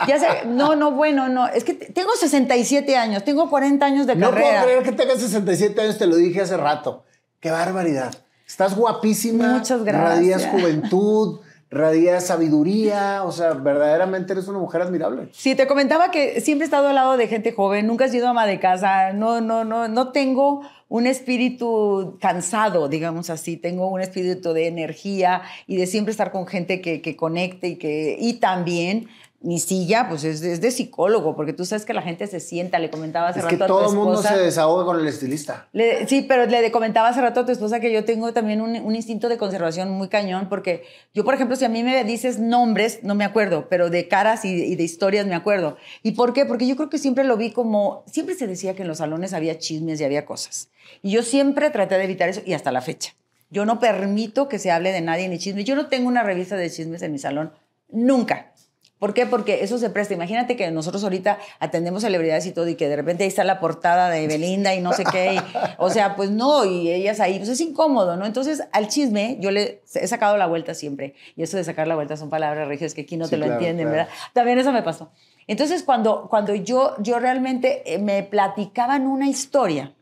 Ya 0.06 0.20
sé, 0.20 0.45
no, 0.45 0.76
no, 0.76 0.91
bueno, 0.91 1.30
no, 1.30 1.47
es 1.47 1.64
que 1.64 1.74
tengo 1.74 2.12
67 2.12 2.97
años, 2.97 3.24
tengo 3.24 3.49
40 3.49 3.86
años 3.86 4.06
de 4.06 4.20
carrera. 4.20 4.32
No 4.32 4.38
puedo 4.38 4.64
creer 4.64 4.84
que 4.84 4.91
tengas 4.91 5.20
67 5.20 5.80
años, 5.82 5.97
te 5.97 6.08
lo 6.08 6.18
dije 6.18 6.41
hace 6.41 6.58
rato. 6.58 7.06
Qué 7.39 7.51
barbaridad. 7.51 8.14
Estás 8.45 8.76
guapísima. 8.76 9.53
Muchas 9.53 9.84
gracias. 9.86 10.10
Radias 10.10 10.45
juventud, 10.47 11.39
radias 11.70 12.26
sabiduría, 12.26 13.24
o 13.24 13.32
sea, 13.32 13.53
verdaderamente 13.53 14.34
eres 14.34 14.49
una 14.49 14.60
mujer 14.60 14.82
admirable. 14.82 15.30
Sí, 15.32 15.56
te 15.56 15.68
comentaba 15.68 16.12
que 16.12 16.41
siempre 16.41 16.66
he 16.66 16.68
estado 16.68 16.89
al 16.89 16.95
lado 16.95 17.16
de 17.16 17.28
gente 17.28 17.53
joven, 17.53 17.88
nunca 17.88 18.06
he 18.06 18.10
sido 18.10 18.28
ama 18.28 18.45
de 18.45 18.60
casa, 18.60 19.14
no, 19.14 19.39
no, 19.39 19.64
no, 19.64 19.88
no 19.88 20.12
tengo 20.12 20.62
un 20.88 21.07
espíritu 21.07 22.17
cansado, 22.21 22.88
digamos 22.88 23.29
así, 23.29 23.57
tengo 23.57 23.88
un 23.88 24.01
espíritu 24.01 24.53
de 24.53 24.67
energía 24.67 25.41
y 25.67 25.77
de 25.77 25.88
siempre 25.88 26.11
estar 26.11 26.31
con 26.31 26.45
gente 26.45 26.81
que, 26.81 27.15
conecte 27.15 27.69
y 27.69 27.75
que, 27.77 28.17
y 28.19 28.33
también 28.33 29.07
mi 29.46 29.60
silla, 29.60 30.08
pues 30.10 30.24
es 30.24 30.41
de, 30.41 30.72
psicólogo, 30.72 31.36
porque 31.36 31.54
tú 31.54 31.66
sabes 31.66 31.86
que 31.86 31.93
la 31.93 32.02
gente 32.02 32.26
se 32.28 32.39
sienta, 32.39 32.80
le 32.80 32.89
comentaba 32.89 33.30
hace 33.30 33.39
es 33.39 33.46
rato 33.46 33.58
que 33.58 33.64
todo 33.66 33.89
el 33.89 33.96
mundo 33.96 34.22
se 34.22 34.36
desahoga 34.38 34.86
con 34.86 35.00
el 35.00 35.08
estilista. 35.08 35.68
sí, 36.08 36.26
pero 36.28 36.46
le 36.48 36.72
comentaba 36.72 37.10
hace 37.10 37.22
rato 37.22 37.41
a 37.41 37.46
tu 37.46 37.52
esposa 37.52 37.80
que 37.80 37.93
yo 37.93 38.04
tengo 38.06 38.34
también 38.34 38.62
un, 38.62 38.76
un, 38.76 38.96
instinto 38.96 39.30
de 39.30 39.38
conservación 39.38 39.91
muy 39.91 40.10
cañón, 40.10 40.50
porque 40.50 40.84
yo, 41.14 41.24
por 41.24 41.36
ejemplo, 41.36 41.56
si 41.56 41.64
a 41.64 41.70
mí 41.70 41.84
me 41.84 42.04
dices 42.04 42.39
nombres, 42.39 43.00
no 43.04 43.14
me 43.14 43.24
acuerdo, 43.24 43.68
pero 43.70 43.89
de 43.89 44.08
caras 44.08 44.46
y, 44.46 44.50
y 44.50 44.76
de 44.76 44.84
historias 44.84 45.28
me 45.28 45.36
acuerdo. 45.36 45.78
¿Y 46.02 46.14
por 46.14 46.34
qué? 46.34 46.46
Porque 46.46 46.66
yo 46.66 46.76
creo 46.76 46.89
que 46.89 46.98
siempre 46.98 47.24
lo 47.24 47.38
vi 47.38 47.52
como, 47.52 48.04
siempre 48.12 48.36
se 48.36 48.48
decía 48.48 48.76
que 48.76 48.82
en 48.82 48.88
los 48.88 48.98
salones 48.98 49.34
había 49.34 49.60
chismes 49.60 50.02
y 50.02 50.04
había 50.04 50.26
cosas. 50.26 50.70
Y 51.04 51.12
yo 51.12 51.22
siempre 51.22 51.70
traté 51.70 51.98
de 51.98 52.04
evitar 52.04 52.30
eso 52.30 52.41
y 52.46 52.54
hasta 52.54 52.72
la 52.72 52.82
fecha. 52.82 53.14
Yo 53.52 53.66
no 53.66 53.80
permito 53.80 54.50
que 54.50 54.60
se 54.60 54.72
hable 54.72 54.91
de 54.91 55.02
nadie 55.02 55.30
ni 55.30 55.38
chismes. 55.38 55.66
Yo 55.66 55.76
no 55.76 55.88
tengo 55.88 56.08
una 56.08 56.24
revista 56.24 56.56
de 56.58 56.70
chismes 56.70 57.02
en 57.04 57.12
mi 57.12 57.20
salón, 57.20 57.54
nunca. 57.89 58.52
¿Por 59.00 59.14
qué? 59.14 59.26
Porque 59.26 59.64
eso 59.64 59.78
se 59.78 59.89
presta. 59.89 60.14
Imagínate 60.14 60.56
que 60.56 60.72
nosotros 60.72 61.04
ahorita 61.04 61.38
atendemos 61.60 62.04
celebridades 62.04 62.46
y 62.46 62.52
todo 62.54 62.68
y 62.70 62.76
que 62.76 62.88
de 62.88 62.96
repente 62.96 63.24
ahí 63.24 63.28
está 63.28 63.43
la 63.43 63.60
portada 63.60 64.10
de 64.10 64.26
Belinda 64.26 64.74
y 64.74 64.80
no 64.80 64.93
sé 64.93 65.04
qué. 65.12 65.41
o 65.78 65.89
sea, 65.89 66.16
pues 66.16 66.32
no, 66.32 66.64
y 66.64 66.91
ellas 66.91 67.20
ahí, 67.20 67.38
pues 67.38 67.50
es 67.50 67.60
incómodo, 67.60 68.16
¿no? 68.16 68.26
Entonces, 68.26 68.64
al 68.72 68.88
chisme 68.88 69.38
yo 69.41 69.52
le 69.52 69.82
he 69.93 70.08
sacado 70.08 70.38
la 70.38 70.48
vuelta 70.48 70.74
siempre. 70.74 71.14
Y 71.36 71.43
eso 71.43 71.58
de 71.58 71.66
sacar 71.66 71.88
la 71.88 71.96
vuelta 71.96 72.16
son 72.16 72.30
palabras 72.30 72.68
regias 72.68 72.93
que 72.93 73.02
aquí 73.02 73.18
no 73.18 73.28
te 73.28 73.36
lo 73.36 73.46
entienden, 73.46 73.89
¿verdad? 73.89 74.08
También 74.34 74.60
eso 74.60 74.72
me 74.72 74.82
pasó. 74.82 75.12
Entonces, 75.48 75.84
cuando, 75.84 76.28
cuando 76.30 76.56
yo, 76.56 76.96
yo 77.00 77.20
realmente 77.20 77.93
eh, 77.93 78.00
me 78.00 78.24
platicaban 78.24 79.08
una 79.08 79.28
historia, 79.28 79.93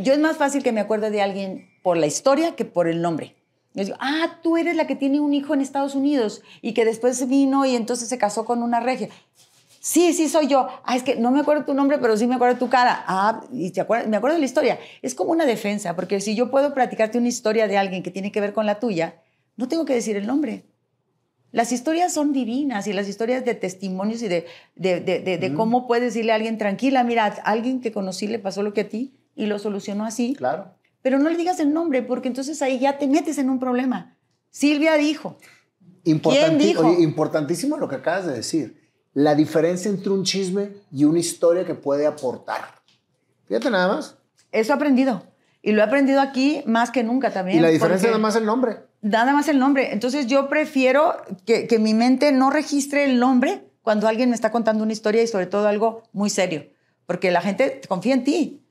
yo 0.00 0.12
es 0.12 0.18
más 0.18 0.36
fácil 0.36 0.62
que 0.62 0.72
me 0.72 0.80
acuerde 0.80 1.10
de 1.10 1.22
alguien 1.22 1.70
por 1.82 1.96
la 1.96 2.06
historia 2.06 2.56
que 2.56 2.64
por 2.64 2.88
el 2.88 3.02
nombre. 3.02 3.36
Yo 3.74 3.84
digo, 3.84 3.96
ah, 4.00 4.38
tú 4.42 4.56
eres 4.56 4.76
la 4.76 4.86
que 4.86 4.96
tiene 4.96 5.20
un 5.20 5.32
hijo 5.32 5.54
en 5.54 5.60
Estados 5.60 5.94
Unidos 5.94 6.42
y 6.60 6.74
que 6.74 6.84
después 6.84 7.26
vino 7.28 7.64
y 7.64 7.74
entonces 7.74 8.08
se 8.08 8.18
casó 8.18 8.44
con 8.44 8.62
una 8.62 8.80
regia. 8.80 9.08
Sí, 9.80 10.12
sí, 10.12 10.28
soy 10.28 10.46
yo. 10.46 10.68
Ah, 10.84 10.94
es 10.94 11.02
que 11.02 11.16
no 11.16 11.30
me 11.30 11.40
acuerdo 11.40 11.64
tu 11.64 11.74
nombre, 11.74 11.98
pero 11.98 12.16
sí 12.16 12.26
me 12.26 12.34
acuerdo 12.34 12.58
tu 12.58 12.68
cara. 12.68 13.02
Ah, 13.06 13.40
y 13.50 13.70
te 13.70 13.84
me 14.06 14.16
acuerdo 14.16 14.34
de 14.34 14.40
la 14.40 14.44
historia. 14.44 14.78
Es 15.00 15.14
como 15.14 15.32
una 15.32 15.46
defensa, 15.46 15.96
porque 15.96 16.20
si 16.20 16.34
yo 16.34 16.50
puedo 16.50 16.74
platicarte 16.74 17.18
una 17.18 17.28
historia 17.28 17.66
de 17.66 17.78
alguien 17.78 18.02
que 18.02 18.10
tiene 18.10 18.30
que 18.30 18.40
ver 18.40 18.52
con 18.52 18.66
la 18.66 18.78
tuya, 18.78 19.16
no 19.56 19.68
tengo 19.68 19.84
que 19.84 19.94
decir 19.94 20.16
el 20.16 20.26
nombre. 20.26 20.64
Las 21.50 21.72
historias 21.72 22.12
son 22.12 22.32
divinas 22.32 22.86
y 22.86 22.92
las 22.92 23.08
historias 23.08 23.44
de 23.44 23.54
testimonios 23.54 24.22
y 24.22 24.28
de, 24.28 24.46
de, 24.76 25.00
de, 25.00 25.20
de, 25.20 25.54
cómo 25.54 25.86
puedes 25.86 26.14
decirle 26.14 26.32
a 26.32 26.36
alguien, 26.36 26.56
tranquila, 26.58 27.04
mira, 27.04 27.26
a 27.26 27.50
alguien 27.50 27.80
que 27.80 27.92
conocí 27.92 28.26
le 28.26 28.38
pasó 28.38 28.62
lo 28.62 28.72
que 28.72 28.82
a 28.82 28.88
ti 28.88 29.12
y 29.34 29.46
lo 29.46 29.58
solucionó 29.58 30.06
así. 30.06 30.34
Claro 30.34 30.70
pero 31.02 31.18
no 31.18 31.28
le 31.28 31.36
digas 31.36 31.60
el 31.60 31.72
nombre 31.72 32.02
porque 32.02 32.28
entonces 32.28 32.62
ahí 32.62 32.78
ya 32.78 32.98
te 32.98 33.06
metes 33.06 33.38
en 33.38 33.50
un 33.50 33.58
problema. 33.58 34.16
Silvia 34.50 34.94
dijo. 34.94 35.36
¿Quién 36.04 36.58
dijo? 36.58 36.92
importantísimo 36.98 37.76
lo 37.76 37.88
que 37.88 37.96
acabas 37.96 38.26
de 38.26 38.32
decir. 38.32 38.80
La 39.12 39.34
diferencia 39.34 39.90
entre 39.90 40.10
un 40.10 40.24
chisme 40.24 40.70
y 40.90 41.04
una 41.04 41.18
historia 41.18 41.66
que 41.66 41.74
puede 41.74 42.06
aportar. 42.06 42.62
Fíjate 43.46 43.70
nada 43.70 43.88
más. 43.88 44.16
Eso 44.52 44.72
he 44.72 44.76
aprendido. 44.76 45.22
Y 45.60 45.72
lo 45.72 45.80
he 45.80 45.84
aprendido 45.84 46.20
aquí 46.20 46.62
más 46.66 46.90
que 46.90 47.04
nunca 47.04 47.32
también. 47.32 47.58
Y 47.58 47.62
la 47.62 47.68
diferencia 47.68 48.06
es 48.06 48.12
nada 48.12 48.22
más 48.22 48.36
el 48.36 48.46
nombre. 48.46 48.78
Nada 49.00 49.32
más 49.32 49.48
el 49.48 49.58
nombre. 49.58 49.92
Entonces 49.92 50.26
yo 50.26 50.48
prefiero 50.48 51.16
que, 51.44 51.66
que 51.66 51.78
mi 51.78 51.94
mente 51.94 52.32
no 52.32 52.50
registre 52.50 53.04
el 53.04 53.18
nombre 53.18 53.64
cuando 53.82 54.08
alguien 54.08 54.30
me 54.30 54.34
está 54.34 54.50
contando 54.50 54.82
una 54.82 54.92
historia 54.92 55.22
y 55.22 55.26
sobre 55.26 55.46
todo 55.46 55.68
algo 55.68 56.02
muy 56.12 56.30
serio. 56.30 56.66
Porque 57.06 57.30
la 57.30 57.42
gente 57.42 57.80
confía 57.88 58.14
en 58.14 58.24
ti. 58.24 58.62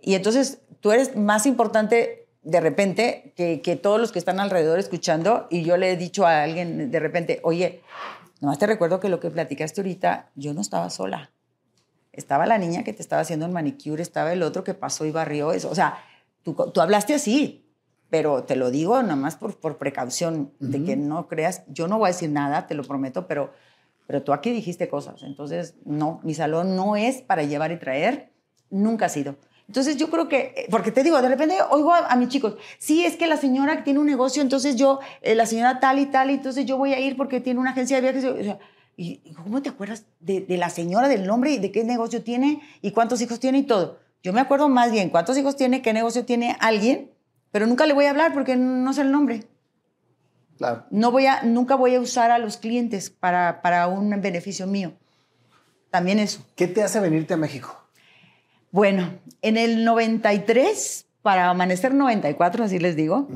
Y 0.00 0.14
entonces 0.14 0.58
tú 0.84 0.92
eres 0.92 1.16
más 1.16 1.46
importante 1.46 2.28
de 2.42 2.60
repente 2.60 3.32
que, 3.36 3.62
que, 3.62 3.74
todos 3.74 3.98
los 3.98 4.12
que 4.12 4.18
están 4.18 4.38
alrededor 4.38 4.78
escuchando 4.78 5.46
y 5.48 5.64
yo 5.64 5.78
le 5.78 5.90
he 5.90 5.96
dicho 5.96 6.26
a 6.26 6.42
alguien 6.42 6.90
de 6.90 7.00
repente, 7.00 7.40
oye, 7.42 7.80
nomás 8.42 8.58
te 8.58 8.66
recuerdo 8.66 9.00
que 9.00 9.08
lo 9.08 9.18
que 9.18 9.30
platicaste 9.30 9.80
ahorita, 9.80 10.28
yo 10.34 10.52
no 10.52 10.60
estaba 10.60 10.90
sola. 10.90 11.30
estaba 12.12 12.44
la 12.44 12.58
niña 12.58 12.84
que 12.84 12.92
te 12.92 13.00
estaba 13.00 13.22
haciendo 13.22 13.46
un 13.46 13.54
manicure, 13.54 14.02
estaba 14.02 14.34
el 14.34 14.42
otro 14.42 14.62
que 14.62 14.74
pasó 14.74 15.06
y 15.06 15.10
barrió 15.10 15.52
eso. 15.52 15.70
O 15.70 15.74
sea, 15.74 16.04
tú, 16.42 16.52
tú 16.52 16.82
hablaste 16.82 17.14
así, 17.14 17.66
pero 18.10 18.44
te 18.44 18.54
lo 18.54 18.70
digo 18.70 19.02
nomás 19.02 19.36
por, 19.36 19.56
por 19.56 19.78
precaución, 19.78 20.52
de 20.58 20.84
que 20.84 20.96
no 20.96 21.28
creas, 21.28 21.62
yo 21.68 21.88
no 21.88 21.96
voy 21.96 22.08
a 22.08 22.12
decir 22.12 22.28
nada, 22.28 22.66
te 22.66 22.74
lo 22.74 22.82
prometo, 22.82 23.26
pero, 23.26 23.54
pero 24.06 24.22
tú 24.22 24.34
aquí 24.34 24.50
dijiste 24.50 24.86
cosas. 24.90 25.22
Entonces, 25.22 25.76
no, 25.86 26.20
mi 26.24 26.34
salón 26.34 26.76
no 26.76 26.94
es 26.94 27.22
para 27.22 27.42
llevar 27.42 27.72
y 27.72 27.78
traer, 27.78 28.32
nunca 28.68 29.06
ha 29.06 29.08
sido. 29.08 29.36
Entonces 29.66 29.96
yo 29.96 30.10
creo 30.10 30.28
que, 30.28 30.54
eh, 30.56 30.66
porque 30.70 30.92
te 30.92 31.02
digo, 31.02 31.20
de 31.20 31.28
repente 31.28 31.56
oigo 31.70 31.92
a, 31.94 32.14
mis 32.16 32.28
chicos, 32.28 32.56
sí, 32.78 33.04
es 33.04 33.16
que 33.16 33.26
la 33.26 33.36
señora 33.36 33.82
tiene 33.82 33.98
un 33.98 34.06
negocio, 34.06 34.42
entonces 34.42 34.76
yo, 34.76 35.00
eh, 35.22 35.34
la 35.34 35.46
señora 35.46 35.80
tal 35.80 35.98
y 35.98 36.06
tal, 36.06 36.30
entonces 36.30 36.66
yo 36.66 36.76
voy 36.76 36.92
a 36.92 37.00
ir 37.00 37.16
porque 37.16 37.40
tiene 37.40 37.60
una 37.60 37.70
agencia 37.70 37.96
de 37.96 38.02
viajes. 38.02 38.24
O 38.24 38.42
sea, 38.42 38.58
¿Y 38.96 39.18
cómo 39.42 39.60
te 39.60 39.70
acuerdas 39.70 40.04
de, 40.20 40.40
de, 40.40 40.56
la 40.56 40.70
señora, 40.70 41.08
del 41.08 41.26
nombre 41.26 41.50
y 41.50 41.58
de 41.58 41.72
qué 41.72 41.82
negocio 41.82 42.22
tiene 42.22 42.62
y 42.80 42.92
cuántos 42.92 43.20
hijos 43.20 43.40
tiene 43.40 43.58
y 43.58 43.62
todo? 43.64 43.98
Yo 44.22 44.32
me 44.32 44.40
acuerdo 44.40 44.68
más 44.68 44.92
bien 44.92 45.10
cuántos 45.10 45.36
hijos 45.36 45.56
tiene, 45.56 45.82
qué 45.82 45.92
negocio 45.92 46.24
tiene 46.24 46.56
alguien, 46.60 47.10
pero 47.50 47.66
nunca 47.66 47.86
le 47.86 47.92
voy 47.92 48.04
a 48.04 48.10
hablar 48.10 48.32
porque 48.32 48.56
no 48.56 48.92
sé 48.92 49.02
el 49.02 49.10
nombre. 49.10 49.44
Claro. 50.58 50.84
No 50.90 51.10
voy 51.10 51.26
a, 51.26 51.42
nunca 51.42 51.74
voy 51.74 51.96
a 51.96 52.00
usar 52.00 52.30
a 52.30 52.38
los 52.38 52.56
clientes 52.56 53.10
para, 53.10 53.60
para 53.62 53.88
un 53.88 54.10
beneficio 54.20 54.66
mío. 54.66 54.92
También 55.90 56.18
eso. 56.20 56.44
¿Qué 56.54 56.68
te 56.68 56.82
hace 56.82 57.00
venirte 57.00 57.34
a 57.34 57.36
México? 57.36 57.83
Bueno, 58.74 59.08
en 59.40 59.56
el 59.56 59.84
93, 59.84 61.06
para 61.22 61.48
amanecer 61.48 61.94
94, 61.94 62.64
así 62.64 62.80
les 62.80 62.96
digo, 62.96 63.28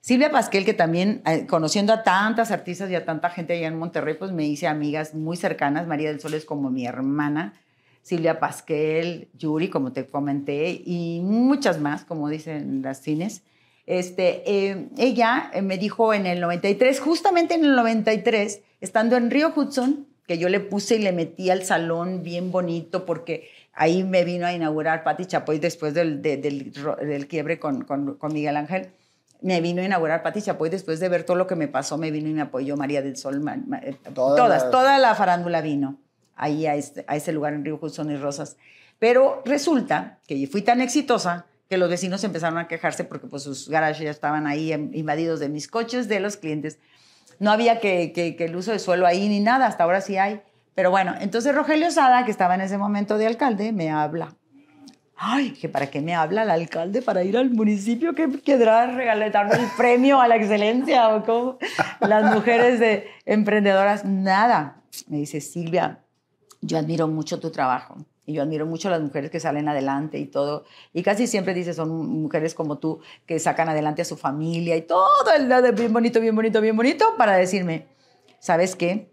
Silvia 0.00 0.32
Pasquel, 0.32 0.64
que 0.64 0.74
también, 0.74 1.22
eh, 1.24 1.46
conociendo 1.46 1.92
a 1.92 2.02
tantas 2.02 2.50
artistas 2.50 2.90
y 2.90 2.96
a 2.96 3.04
tanta 3.04 3.30
gente 3.30 3.52
allá 3.52 3.68
en 3.68 3.78
Monterrey, 3.78 4.16
pues 4.18 4.32
me 4.32 4.44
hice 4.44 4.66
amigas 4.66 5.14
muy 5.14 5.36
cercanas. 5.36 5.86
María 5.86 6.08
del 6.08 6.18
Sol 6.18 6.34
es 6.34 6.44
como 6.44 6.68
mi 6.72 6.84
hermana. 6.84 7.52
Silvia 8.02 8.40
Pasquel, 8.40 9.28
Yuri, 9.38 9.68
como 9.68 9.92
te 9.92 10.08
comenté, 10.08 10.82
y 10.84 11.20
muchas 11.22 11.78
más, 11.78 12.04
como 12.04 12.28
dicen 12.28 12.82
las 12.82 13.00
cines. 13.02 13.44
Este, 13.86 14.42
eh, 14.50 14.88
ella 14.98 15.48
eh, 15.54 15.62
me 15.62 15.78
dijo 15.78 16.12
en 16.12 16.26
el 16.26 16.40
93, 16.40 16.98
justamente 16.98 17.54
en 17.54 17.64
el 17.66 17.76
93, 17.76 18.62
estando 18.80 19.16
en 19.16 19.30
Río 19.30 19.52
Hudson, 19.54 20.08
que 20.26 20.38
yo 20.38 20.48
le 20.48 20.58
puse 20.58 20.96
y 20.96 20.98
le 20.98 21.12
metí 21.12 21.50
al 21.50 21.62
salón 21.62 22.24
bien 22.24 22.50
bonito 22.50 23.04
porque 23.04 23.48
ahí 23.72 24.04
me 24.04 24.24
vino 24.24 24.46
a 24.46 24.52
inaugurar 24.52 25.04
Patti 25.04 25.26
Chapoy 25.26 25.58
después 25.58 25.94
del, 25.94 26.22
del, 26.22 27.26
quiebre 27.28 27.58
con, 27.58 27.84
con, 27.84 28.16
con 28.16 28.32
Miguel 28.32 28.56
Ángel 28.56 28.92
me 29.42 29.60
vino 29.60 29.82
a 29.82 29.84
inaugurar 29.84 30.22
Pati 30.22 30.40
Chapoy 30.40 30.70
después 30.70 31.00
de 31.00 31.08
ver 31.08 31.24
todo 31.24 31.36
lo 31.36 31.46
que 31.46 31.56
me 31.56 31.68
pasó, 31.68 31.98
me 31.98 32.10
vino 32.10 32.28
y 32.28 32.32
me 32.32 32.42
apoyó 32.42 32.76
María 32.76 33.02
del 33.02 33.16
Sol, 33.16 33.42
eh, 33.82 33.96
todas, 34.14 34.70
toda 34.70 34.98
la 34.98 35.14
farándula 35.14 35.60
vino 35.60 35.98
ahí 36.36 36.66
a, 36.66 36.74
este, 36.74 37.04
a 37.08 37.16
ese 37.16 37.32
lugar 37.32 37.52
en 37.52 37.64
Río 37.64 37.78
Hudson 37.80 38.10
y 38.10 38.16
Rosas. 38.16 38.56
Pero 38.98 39.42
resulta 39.44 40.20
que 40.26 40.46
fui 40.46 40.62
tan 40.62 40.80
exitosa 40.80 41.46
que 41.68 41.76
los 41.76 41.90
vecinos 41.90 42.22
empezaron 42.24 42.58
a 42.58 42.68
quejarse 42.68 43.04
porque 43.04 43.26
pues 43.26 43.42
sus 43.42 43.68
garajes 43.68 44.04
ya 44.04 44.10
estaban 44.10 44.46
ahí 44.46 44.72
invadidos 44.72 45.40
de 45.40 45.48
mis 45.48 45.68
coches, 45.68 46.08
de 46.08 46.20
los 46.20 46.36
clientes. 46.36 46.78
No 47.38 47.50
había 47.50 47.80
que, 47.80 48.12
que, 48.12 48.36
que 48.36 48.44
el 48.44 48.54
uso 48.54 48.70
de 48.70 48.78
suelo 48.78 49.06
ahí 49.06 49.28
ni 49.28 49.40
nada, 49.40 49.66
hasta 49.66 49.84
ahora 49.84 50.00
sí 50.00 50.16
hay. 50.18 50.42
Pero 50.74 50.90
bueno, 50.90 51.14
entonces 51.20 51.54
Rogelio 51.54 51.90
Sada, 51.90 52.24
que 52.24 52.30
estaba 52.30 52.54
en 52.54 52.62
ese 52.62 52.78
momento 52.78 53.18
de 53.18 53.26
alcalde, 53.26 53.72
me 53.72 53.90
habla. 53.90 54.34
Ay, 55.16 55.52
que 55.52 55.68
para 55.68 55.88
qué 55.88 56.00
me 56.00 56.14
habla 56.14 56.42
el 56.42 56.50
alcalde 56.50 57.00
para 57.00 57.22
ir 57.22 57.36
al 57.36 57.50
municipio 57.50 58.14
que 58.14 58.28
querrá 58.40 58.86
regalarme 58.86 59.54
el 59.54 59.68
premio 59.76 60.20
a 60.20 60.26
la 60.26 60.36
excelencia 60.36 61.14
o 61.14 61.24
cómo. 61.24 61.58
Las 62.00 62.34
mujeres 62.34 62.80
de 62.80 63.06
emprendedoras 63.24 64.04
nada. 64.04 64.82
Me 65.06 65.18
dice 65.18 65.40
Silvia 65.40 66.02
yo 66.62 66.78
admiro 66.78 67.08
mucho 67.08 67.40
tu 67.40 67.50
trabajo 67.50 67.96
y 68.24 68.34
yo 68.34 68.42
admiro 68.42 68.64
mucho 68.66 68.88
a 68.88 68.92
las 68.92 69.00
mujeres 69.00 69.30
que 69.30 69.40
salen 69.40 69.68
adelante 69.68 70.18
y 70.18 70.26
todo 70.26 70.64
y 70.92 71.02
casi 71.02 71.26
siempre 71.26 71.54
dice 71.54 71.74
son 71.74 71.90
mujeres 71.90 72.54
como 72.54 72.78
tú 72.78 73.00
que 73.26 73.38
sacan 73.40 73.68
adelante 73.68 74.02
a 74.02 74.04
su 74.04 74.16
familia 74.16 74.76
y 74.76 74.82
todo 74.82 75.32
el 75.36 75.72
bien 75.74 75.92
bonito 75.92 76.20
bien 76.20 76.34
bonito 76.34 76.60
bien 76.60 76.76
bonito 76.76 77.04
para 77.18 77.34
decirme 77.34 77.88
sabes 78.38 78.76
qué 78.76 79.11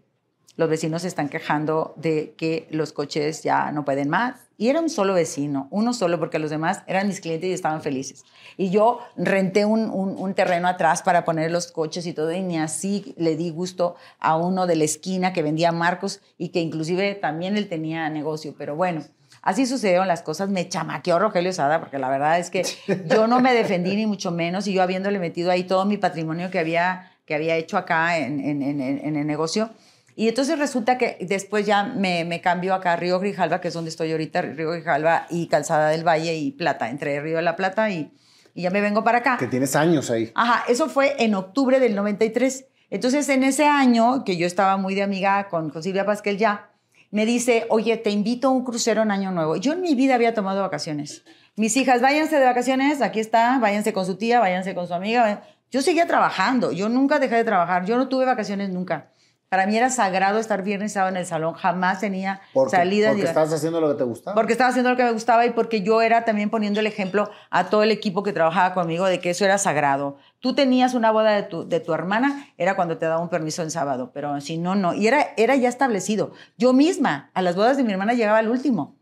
los 0.56 0.68
vecinos 0.68 1.02
se 1.02 1.08
están 1.08 1.28
quejando 1.28 1.94
de 1.96 2.34
que 2.36 2.66
los 2.70 2.92
coches 2.92 3.42
ya 3.42 3.72
no 3.72 3.84
pueden 3.84 4.08
más 4.08 4.50
y 4.60 4.68
era 4.68 4.78
un 4.78 4.90
solo 4.90 5.14
vecino, 5.14 5.68
uno 5.70 5.94
solo, 5.94 6.18
porque 6.18 6.38
los 6.38 6.50
demás 6.50 6.82
eran 6.86 7.08
mis 7.08 7.22
clientes 7.22 7.48
y 7.48 7.54
estaban 7.54 7.80
felices. 7.80 8.26
Y 8.58 8.68
yo 8.68 8.98
renté 9.16 9.64
un, 9.64 9.88
un, 9.88 10.34
terreno 10.34 10.68
atrás 10.68 11.00
para 11.00 11.24
poner 11.24 11.50
los 11.50 11.72
coches 11.72 12.06
y 12.06 12.12
todo, 12.12 12.30
y 12.30 12.42
ni 12.42 12.58
así 12.58 13.14
le 13.16 13.36
di 13.36 13.48
gusto 13.48 13.96
a 14.18 14.36
uno 14.36 14.66
de 14.66 14.76
la 14.76 14.84
esquina 14.84 15.32
que 15.32 15.42
vendía 15.42 15.72
Marcos 15.72 16.20
y 16.36 16.50
que 16.50 16.60
inclusive 16.60 17.14
también 17.14 17.56
él 17.56 17.70
tenía 17.70 18.10
negocio. 18.10 18.54
Pero 18.58 18.76
bueno, 18.76 19.02
así 19.40 19.64
sucedieron 19.64 20.06
las 20.06 20.20
cosas. 20.20 20.50
Me 20.50 20.68
chamaqueó 20.68 21.18
Rogelio 21.18 21.54
Sada, 21.54 21.80
porque 21.80 21.98
la 21.98 22.10
verdad 22.10 22.38
es 22.38 22.50
que 22.50 22.66
yo 23.08 23.26
no 23.26 23.40
me 23.40 23.54
defendí 23.54 23.96
ni 23.96 24.04
mucho 24.04 24.30
menos, 24.30 24.66
y 24.66 24.74
yo 24.74 24.82
habiéndole 24.82 25.18
metido 25.18 25.50
ahí 25.50 25.64
todo 25.64 25.86
mi 25.86 25.96
patrimonio 25.96 26.50
que 26.50 26.58
había, 26.58 27.12
que 27.24 27.34
había 27.34 27.56
hecho 27.56 27.78
acá 27.78 28.18
en, 28.18 28.40
en, 28.40 28.60
en, 28.60 28.82
en 28.82 29.16
el 29.16 29.26
negocio 29.26 29.70
y 30.16 30.28
entonces 30.28 30.58
resulta 30.58 30.98
que 30.98 31.18
después 31.20 31.66
ya 31.66 31.84
me, 31.84 32.24
me 32.24 32.40
cambió 32.40 32.74
acá 32.74 32.94
a 32.94 32.96
Río 32.96 33.18
Grijalva, 33.20 33.60
que 33.60 33.68
es 33.68 33.74
donde 33.74 33.90
estoy 33.90 34.12
ahorita, 34.12 34.42
Río 34.42 34.70
Grijalva 34.72 35.26
y 35.30 35.46
Calzada 35.46 35.88
del 35.88 36.06
Valle 36.06 36.34
y 36.36 36.50
Plata, 36.50 36.90
entre 36.90 37.20
Río 37.20 37.36
de 37.36 37.42
la 37.42 37.56
Plata 37.56 37.90
y, 37.90 38.12
y 38.54 38.62
ya 38.62 38.70
me 38.70 38.80
vengo 38.80 39.04
para 39.04 39.18
acá. 39.18 39.36
Que 39.38 39.46
tienes 39.46 39.76
años 39.76 40.10
ahí. 40.10 40.30
Ajá, 40.34 40.64
eso 40.68 40.88
fue 40.88 41.14
en 41.18 41.34
octubre 41.34 41.80
del 41.80 41.94
93. 41.94 42.66
Entonces, 42.90 43.28
en 43.28 43.44
ese 43.44 43.66
año, 43.66 44.24
que 44.24 44.36
yo 44.36 44.46
estaba 44.46 44.76
muy 44.76 44.94
de 44.94 45.02
amiga 45.02 45.48
con, 45.48 45.70
con 45.70 45.82
Silvia 45.82 46.04
Pasquel 46.04 46.38
ya, 46.38 46.70
me 47.10 47.26
dice, 47.26 47.66
oye, 47.70 47.96
te 47.96 48.10
invito 48.10 48.48
a 48.48 48.50
un 48.50 48.64
crucero 48.64 49.02
en 49.02 49.10
Año 49.10 49.32
Nuevo. 49.32 49.56
Yo 49.56 49.72
en 49.72 49.80
mi 49.80 49.94
vida 49.94 50.14
había 50.14 50.34
tomado 50.34 50.62
vacaciones. 50.62 51.24
Mis 51.56 51.76
hijas, 51.76 52.00
váyanse 52.00 52.38
de 52.38 52.44
vacaciones, 52.44 53.02
aquí 53.02 53.20
está, 53.20 53.58
váyanse 53.58 53.92
con 53.92 54.06
su 54.06 54.16
tía, 54.16 54.40
váyanse 54.40 54.74
con 54.74 54.86
su 54.86 54.94
amiga. 54.94 55.42
Yo 55.70 55.82
seguía 55.82 56.06
trabajando, 56.06 56.72
yo 56.72 56.88
nunca 56.88 57.18
dejé 57.18 57.36
de 57.36 57.44
trabajar, 57.44 57.84
yo 57.84 57.96
no 57.96 58.08
tuve 58.08 58.24
vacaciones 58.24 58.70
nunca. 58.70 59.10
Para 59.50 59.66
mí 59.66 59.76
era 59.76 59.90
sagrado 59.90 60.38
estar 60.38 60.62
viernes 60.62 60.92
y 60.92 60.94
sábado 60.94 61.10
en 61.10 61.16
el 61.16 61.26
salón. 61.26 61.54
Jamás 61.54 61.98
tenía 61.98 62.40
salida. 62.70 63.08
Porque 63.08 63.24
estabas 63.24 63.52
haciendo 63.52 63.80
lo 63.80 63.88
que 63.88 63.96
te 63.96 64.04
gustaba. 64.04 64.34
Porque 64.36 64.52
estaba 64.52 64.70
haciendo 64.70 64.90
lo 64.90 64.96
que 64.96 65.02
me 65.02 65.10
gustaba 65.10 65.44
y 65.44 65.50
porque 65.50 65.82
yo 65.82 66.02
era 66.02 66.24
también 66.24 66.50
poniendo 66.50 66.78
el 66.78 66.86
ejemplo 66.86 67.28
a 67.50 67.68
todo 67.68 67.82
el 67.82 67.90
equipo 67.90 68.22
que 68.22 68.32
trabajaba 68.32 68.74
conmigo 68.74 69.06
de 69.06 69.18
que 69.18 69.30
eso 69.30 69.44
era 69.44 69.58
sagrado. 69.58 70.18
Tú 70.38 70.54
tenías 70.54 70.94
una 70.94 71.10
boda 71.10 71.32
de 71.32 71.42
tu, 71.42 71.68
de 71.68 71.80
tu 71.80 71.92
hermana, 71.92 72.46
era 72.58 72.76
cuando 72.76 72.96
te 72.96 73.06
daba 73.06 73.20
un 73.20 73.28
permiso 73.28 73.62
en 73.62 73.72
sábado, 73.72 74.12
pero 74.14 74.40
si 74.40 74.56
no, 74.56 74.76
no. 74.76 74.94
Y 74.94 75.08
era, 75.08 75.34
era 75.36 75.56
ya 75.56 75.68
establecido. 75.68 76.30
Yo 76.56 76.72
misma, 76.72 77.32
a 77.34 77.42
las 77.42 77.56
bodas 77.56 77.76
de 77.76 77.82
mi 77.82 77.90
hermana 77.90 78.14
llegaba 78.14 78.38
al 78.38 78.48
último. 78.48 79.00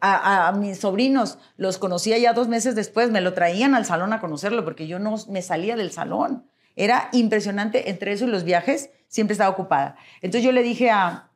A, 0.00 0.48
a, 0.48 0.52
mis 0.52 0.80
sobrinos 0.80 1.38
los 1.56 1.78
conocía 1.78 2.18
ya 2.18 2.32
dos 2.32 2.48
meses 2.48 2.74
después, 2.74 3.12
me 3.12 3.20
lo 3.20 3.34
traían 3.34 3.76
al 3.76 3.84
salón 3.84 4.12
a 4.12 4.20
conocerlo 4.20 4.64
porque 4.64 4.88
yo 4.88 4.98
no 4.98 5.14
me 5.28 5.42
salía 5.42 5.76
del 5.76 5.92
salón. 5.92 6.50
Era 6.74 7.08
impresionante 7.12 7.88
entre 7.88 8.12
eso 8.12 8.24
y 8.24 8.28
los 8.28 8.42
viajes 8.42 8.90
siempre 9.08 9.32
estaba 9.32 9.50
ocupada. 9.50 9.96
Entonces 10.22 10.44
yo 10.44 10.52
le 10.52 10.62
dije 10.62 10.90
a, 10.90 11.30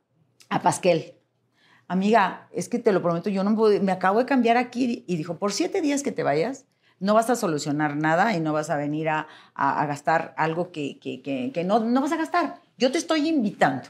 a 0.49 0.61
Pasquel, 0.61 1.15
amiga, 1.87 2.47
es 2.51 2.69
que 2.69 2.79
te 2.79 2.91
lo 2.91 3.01
prometo, 3.01 3.29
yo 3.29 3.43
no 3.43 3.55
puedo, 3.55 3.81
me 3.81 3.91
acabo 3.91 4.19
de 4.19 4.25
cambiar 4.25 4.57
aquí 4.57 5.03
y 5.07 5.17
dijo, 5.17 5.37
por 5.37 5.51
siete 5.51 5.81
días 5.81 6.03
que 6.03 6.11
te 6.11 6.23
vayas, 6.23 6.65
no 7.01 7.15
vas 7.15 7.29
a 7.29 7.35
solucionar 7.35 7.97
nada 7.97 8.33
y 8.37 8.39
no 8.39 8.53
vas 8.53 8.69
a 8.69 8.77
venir 8.77 9.09
a, 9.09 9.27
a, 9.55 9.85
gastar 9.87 10.33
algo 10.37 10.71
que, 10.71 10.99
que, 10.99 11.21
que, 11.51 11.63
no, 11.63 11.79
no 11.79 11.99
vas 11.99 12.11
a 12.11 12.15
gastar. 12.15 12.61
Yo 12.77 12.91
te 12.91 12.99
estoy 12.99 13.27
invitando. 13.27 13.89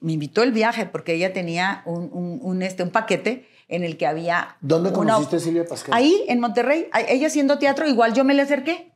Me 0.00 0.12
invitó 0.12 0.42
el 0.42 0.52
viaje 0.52 0.84
porque 0.84 1.14
ella 1.14 1.32
tenía 1.32 1.82
un, 1.86 2.10
un, 2.42 2.62
este, 2.62 2.82
un 2.82 2.90
paquete 2.90 3.48
en 3.68 3.84
el 3.84 3.96
que 3.96 4.06
había... 4.06 4.58
¿Dónde 4.60 4.92
conociste 4.92 5.36
a 5.36 5.40
Silvia 5.40 5.64
Pasquel? 5.66 5.94
Ahí, 5.94 6.24
en 6.28 6.38
Monterrey. 6.38 6.88
Ella 7.08 7.26
haciendo 7.26 7.58
teatro, 7.58 7.88
igual 7.88 8.12
yo 8.12 8.22
me 8.22 8.34
le 8.34 8.42
acerqué. 8.42 8.92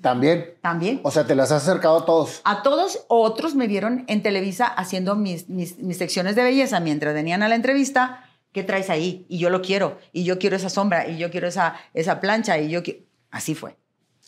También. 0.00 0.54
También. 0.60 1.00
O 1.02 1.10
sea, 1.10 1.26
te 1.26 1.34
las 1.34 1.50
has 1.52 1.66
acercado 1.66 1.98
a 1.98 2.04
todos. 2.04 2.40
A 2.44 2.62
todos, 2.62 3.04
otros 3.08 3.54
me 3.54 3.66
vieron 3.66 4.04
en 4.08 4.22
Televisa 4.22 4.66
haciendo 4.66 5.16
mis, 5.16 5.48
mis, 5.48 5.76
secciones 5.96 6.36
de 6.36 6.42
belleza 6.42 6.80
mientras 6.80 7.14
venían 7.14 7.42
a 7.42 7.48
la 7.48 7.54
entrevista. 7.54 8.24
¿Qué 8.52 8.62
traes 8.62 8.90
ahí? 8.90 9.24
Y 9.28 9.38
yo 9.38 9.48
lo 9.48 9.62
quiero. 9.62 9.98
Y 10.12 10.24
yo 10.24 10.38
quiero 10.38 10.56
esa 10.56 10.68
sombra. 10.68 11.08
Y 11.08 11.16
yo 11.16 11.30
quiero 11.30 11.48
esa, 11.48 11.76
esa 11.94 12.20
plancha. 12.20 12.58
Y 12.58 12.68
yo 12.68 12.82
Así 13.30 13.54
fue. 13.54 13.76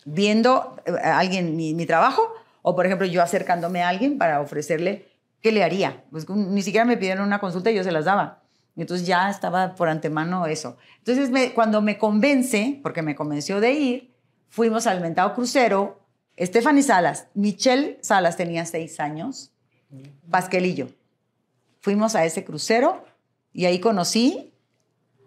Viendo 0.05 0.77
a 0.87 0.91
eh, 0.91 0.99
alguien 1.03 1.57
mi, 1.57 1.75
mi, 1.75 1.87
trabajo, 1.87 2.33
o 2.63 2.75
por 2.75 2.87
ejemplo, 2.87 3.07
yo 3.07 3.23
acercándome 3.23 3.83
a 3.83 3.89
alguien 3.89 4.17
para 4.17 4.41
ofrecerle 4.41 5.09
qué 5.41 5.53
le 5.53 5.65
haría. 5.65 6.05
Pues 6.11 6.29
ni 6.29 6.63
siquiera 6.63 6.85
me 6.85 6.97
pidieron 6.97 7.27
una 7.27 7.41
consulta 7.41 7.71
y 7.71 7.75
yo 7.75 7.85
se 7.85 7.93
las 7.93 8.05
daba. 8.05 8.43
Entonces 8.77 9.07
ya 9.07 9.29
estaba 9.29 9.75
por 9.75 9.89
antemano 9.89 10.47
eso. 10.47 10.79
Entonces, 10.99 11.31
me, 11.31 11.53
cuando 11.53 11.83
me 11.83 11.99
convence, 11.99 12.81
porque 12.83 13.03
me 13.03 13.15
convenció 13.15 13.61
de 13.61 13.73
ir, 13.73 14.12
fuimos 14.53 14.87
al 14.87 15.01
mentado 15.01 15.35
crucero. 15.35 15.99
Stephanie 16.39 16.83
Salas, 16.83 17.27
Michelle 17.35 17.99
Salas 18.03 18.37
tenía 18.37 18.65
seis 18.67 19.01
años, 19.01 19.51
Pasquelillo. 20.31 20.89
Fuimos 21.81 22.15
a 22.15 22.25
ese 22.25 22.45
crucero 22.45 23.05
y 23.53 23.65
ahí 23.65 23.81
conocí 23.81 24.53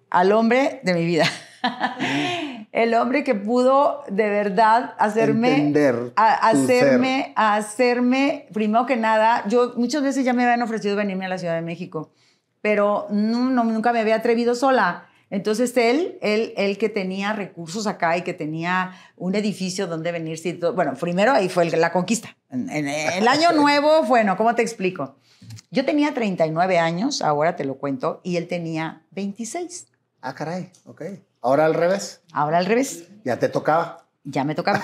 al 0.09 0.31
hombre 0.31 0.79
de 0.83 0.93
mi 0.93 1.05
vida. 1.05 1.25
El 2.71 2.93
hombre 2.93 3.23
que 3.23 3.35
pudo 3.35 4.03
de 4.09 4.29
verdad 4.29 4.95
hacerme, 4.99 5.55
Entender 5.55 6.13
a, 6.15 6.49
hacerme, 6.49 7.33
a 7.35 7.55
hacerme, 7.55 8.47
primero 8.53 8.85
que 8.85 8.97
nada, 8.97 9.47
yo 9.47 9.73
muchas 9.75 10.03
veces 10.03 10.25
ya 10.25 10.33
me 10.33 10.43
habían 10.43 10.61
ofrecido 10.61 10.95
venirme 10.95 11.25
a 11.25 11.29
la 11.29 11.37
Ciudad 11.37 11.55
de 11.55 11.61
México, 11.61 12.11
pero 12.61 13.07
nunca 13.09 13.91
me 13.93 14.01
había 14.01 14.15
atrevido 14.15 14.55
sola. 14.55 15.07
Entonces 15.35 15.75
él, 15.75 16.17
él, 16.21 16.53
él 16.55 16.77
que 16.77 16.87
tenía 16.87 17.33
recursos 17.33 17.87
acá 17.87 18.15
y 18.15 18.21
que 18.21 18.33
tenía 18.33 18.93
un 19.17 19.35
edificio 19.35 19.85
donde 19.85 20.13
venirse, 20.13 20.53
todo, 20.53 20.73
bueno, 20.73 20.93
primero 20.93 21.33
ahí 21.33 21.49
fue 21.49 21.69
la 21.71 21.91
conquista. 21.91 22.37
En, 22.49 22.69
el 22.87 23.27
año 23.27 23.51
nuevo, 23.53 24.03
bueno, 24.03 24.37
¿cómo 24.37 24.55
te 24.55 24.61
explico? 24.61 25.17
Yo 25.71 25.83
tenía 25.83 26.13
39 26.13 26.79
años, 26.79 27.21
ahora 27.21 27.57
te 27.57 27.65
lo 27.65 27.75
cuento, 27.75 28.21
y 28.23 28.37
él 28.37 28.47
tenía 28.47 29.03
26. 29.11 29.87
Ah, 30.21 30.33
caray, 30.33 30.71
ok. 30.85 31.01
Ahora 31.41 31.65
al 31.65 31.73
revés. 31.73 32.21
Ahora 32.31 32.59
al 32.59 32.65
revés. 32.65 33.09
Ya 33.25 33.37
te 33.37 33.49
tocaba. 33.49 34.07
Ya 34.23 34.45
me 34.45 34.55
tocaba. 34.55 34.81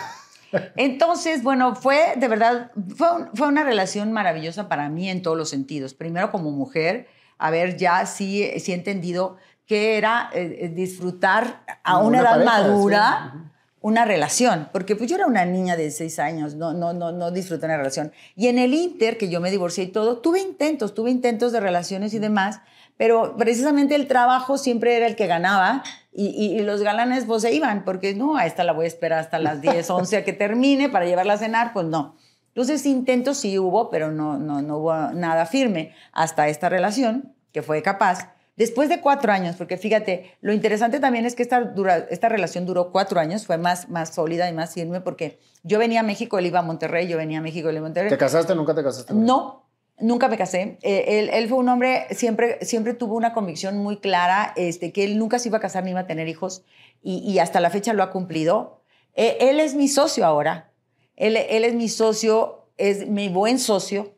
Entonces, 0.76 1.44
bueno, 1.44 1.76
fue 1.76 2.16
de 2.18 2.28
verdad, 2.28 2.72
fue, 2.98 3.08
fue 3.36 3.48
una 3.48 3.64
relación 3.64 4.12
maravillosa 4.12 4.68
para 4.68 4.90
mí 4.90 5.10
en 5.10 5.22
todos 5.22 5.38
los 5.38 5.50
sentidos. 5.50 5.94
Primero 5.94 6.30
como 6.30 6.52
mujer, 6.52 7.08
a 7.42 7.50
ver, 7.50 7.76
ya 7.76 8.06
sí, 8.06 8.52
sí 8.60 8.72
he 8.72 8.76
entendido 8.76 9.38
que 9.72 9.96
era 9.98 10.30
eh, 10.34 10.58
eh, 10.64 10.68
disfrutar 10.68 11.64
a 11.86 12.00
una, 12.00 12.20
edad 12.20 12.44
madura 12.44 13.34
una 13.80 14.04
relación, 14.04 14.68
porque 14.74 14.98
pues 14.98 15.10
yo 15.10 15.16
era 15.16 15.28
una 15.28 15.46
niña 15.46 15.78
de 15.78 15.92
seis 15.92 16.20
años, 16.20 16.56
no, 16.56 16.74
no, 16.74 16.92
no, 16.92 17.14
no 17.14 17.32
disfruté 17.32 17.68
una 17.68 17.78
relación. 17.78 18.12
Y 18.36 18.48
en 18.48 18.60
el 18.60 18.74
Inter, 18.74 19.18
que 19.18 19.30
yo 19.30 19.40
me 19.40 19.50
divorcié 19.50 19.86
y 19.86 19.88
todo, 19.88 20.18
tuve 20.18 20.42
intentos, 20.42 20.94
tuve 20.94 21.10
intentos 21.10 21.54
de 21.54 21.62
relaciones 21.62 22.14
y 22.14 22.20
demás, 22.20 22.60
pero 22.98 23.38
precisamente 23.38 23.96
el 23.96 24.08
trabajo 24.08 24.58
siempre 24.58 24.98
era 24.98 25.08
el 25.08 25.16
que 25.16 25.28
ganaba 25.28 25.84
y, 26.12 26.26
y, 26.28 26.60
los 26.64 26.82
galanes 26.82 27.24
pues 27.24 27.42
se 27.42 27.54
iban, 27.54 27.86
porque 27.86 28.14
no, 28.14 28.36
a 28.36 28.48
esta 28.48 28.66
la 28.66 28.74
voy 28.74 28.84
a 28.84 28.88
esperar 28.90 29.20
hasta 29.20 29.40
las 29.40 29.62
10, 29.62 29.90
11 29.90 30.18
a 30.18 30.24
que 30.26 30.34
termine 30.34 30.90
para 30.90 31.06
llevarla 31.06 31.36
a 31.36 31.38
cenar, 31.38 31.72
pues 31.72 31.86
no. 31.86 32.18
Entonces 32.50 32.86
intentos 32.86 33.38
sí 33.38 33.58
hubo, 33.58 33.90
pero 33.90 34.12
no, 34.12 34.38
no, 34.38 34.62
no 34.62 34.80
hubo 34.80 34.94
nada 35.14 35.46
firme 35.46 35.96
hasta 36.12 36.50
esta 36.50 36.68
relación 36.68 37.34
que 37.54 37.62
fue 37.62 37.82
capaz. 37.82 38.34
Después 38.58 38.90
de 38.90 39.02
cuatro 39.02 39.32
años, 39.32 39.56
porque 39.56 39.78
fíjate, 39.78 40.38
lo 40.42 40.54
interesante 40.54 41.00
también 41.00 41.26
es 41.26 41.36
que 41.36 41.44
esta, 41.44 41.62
dura, 41.62 42.08
esta 42.10 42.30
relación 42.30 42.66
duró 42.66 42.92
cuatro 42.92 43.20
años, 43.20 43.46
fue 43.46 43.58
más, 43.58 43.90
más 43.90 44.14
sólida 44.14 44.50
y 44.50 44.54
más 44.54 44.74
firme, 44.74 45.02
porque 45.02 45.40
yo 45.64 45.80
venía 45.80 46.02
a 46.02 46.04
México, 46.04 46.38
él 46.38 46.46
iba 46.48 46.60
a 46.60 46.64
Monterrey, 46.64 47.08
yo 47.08 47.18
venía 47.18 47.40
a 47.40 47.42
México, 47.42 47.70
él 47.70 47.76
iba 47.76 47.86
a 47.86 47.90
Monterrey. 47.90 48.10
¿Te 48.10 48.18
casaste? 48.18 48.54
¿Nunca 48.54 48.76
te 48.76 48.84
casaste? 48.84 49.14
No, 49.14 49.62
Nunca 50.02 50.28
me 50.28 50.38
casé. 50.38 50.80
Eh, 50.82 51.20
él, 51.20 51.30
él, 51.32 51.48
fue 51.48 51.60
un 51.60 51.70
hombre, 51.70 52.08
siempre, 52.12 52.58
siempre 52.66 52.96
tuvo 52.96 53.16
una 53.16 53.34
convicción 53.34 53.78
muy 53.78 53.98
clara, 53.98 54.52
este, 54.56 54.92
que 54.92 55.04
él 55.04 55.20
nunca 55.20 55.38
se 55.38 55.50
iba 55.50 55.60
a 55.60 55.62
casar 55.62 55.84
ni 55.84 55.92
iba 55.92 56.02
a 56.02 56.08
tener 56.08 56.28
hijos, 56.28 56.64
y, 57.04 57.20
y 57.20 57.38
hasta 57.38 57.60
la 57.60 57.70
fecha 57.70 57.94
lo 57.94 58.02
ha 58.02 58.10
cumplido. 58.10 58.82
Eh, 59.14 59.38
él 59.42 59.60
es 59.60 59.76
mi 59.76 59.88
socio 59.88 60.26
ahora. 60.26 60.72
Él, 61.16 61.38
él 61.38 61.64
es 61.66 61.76
mi 61.76 61.88
socio, 61.88 62.66
es 62.78 63.08
mi 63.08 63.30
buen 63.30 63.60
socio, 63.60 64.16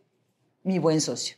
mi 0.64 0.80
buen 0.80 1.02
socio. 1.02 1.36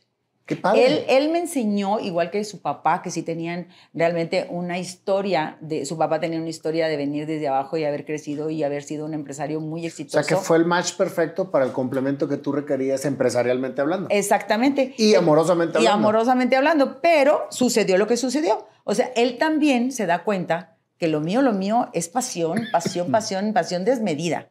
Él, 0.48 1.04
él, 1.08 1.30
me 1.30 1.40
enseñó, 1.40 1.98
igual 1.98 2.30
que 2.30 2.44
su 2.44 2.60
papá, 2.60 3.02
que 3.02 3.10
sí 3.10 3.24
tenían 3.24 3.66
realmente 3.92 4.46
una 4.48 4.78
historia, 4.78 5.58
de, 5.60 5.84
su 5.84 5.98
papá 5.98 6.20
tenía 6.20 6.38
una 6.38 6.48
historia 6.48 6.86
de 6.86 6.96
venir 6.96 7.26
desde 7.26 7.48
abajo 7.48 7.76
y 7.76 7.84
haber 7.84 8.04
crecido 8.04 8.48
y 8.48 8.62
haber 8.62 8.84
sido 8.84 9.06
un 9.06 9.14
empresario 9.14 9.60
muy 9.60 9.84
exitoso. 9.86 10.20
O 10.20 10.22
sea, 10.22 10.36
que 10.36 10.40
fue 10.40 10.56
el 10.58 10.64
match 10.64 10.92
perfecto 10.92 11.50
para 11.50 11.64
el 11.64 11.72
complemento 11.72 12.28
que 12.28 12.36
tú 12.36 12.52
requerías 12.52 13.04
empresarialmente 13.06 13.80
hablando. 13.80 14.08
Exactamente. 14.08 14.94
Y 14.96 15.16
amorosamente 15.16 15.78
hablando. 15.78 15.98
Y 15.98 16.00
amorosamente 16.00 16.56
hablando, 16.56 17.00
pero 17.00 17.48
sucedió 17.50 17.98
lo 17.98 18.06
que 18.06 18.16
sucedió. 18.16 18.68
O 18.84 18.94
sea, 18.94 19.10
él 19.16 19.38
también 19.38 19.90
se 19.90 20.06
da 20.06 20.22
cuenta 20.22 20.76
que 20.96 21.08
lo 21.08 21.20
mío, 21.20 21.42
lo 21.42 21.54
mío 21.54 21.88
es 21.92 22.08
pasión, 22.08 22.68
pasión, 22.70 23.10
pasión, 23.10 23.52
pasión 23.52 23.84
desmedida. 23.84 24.48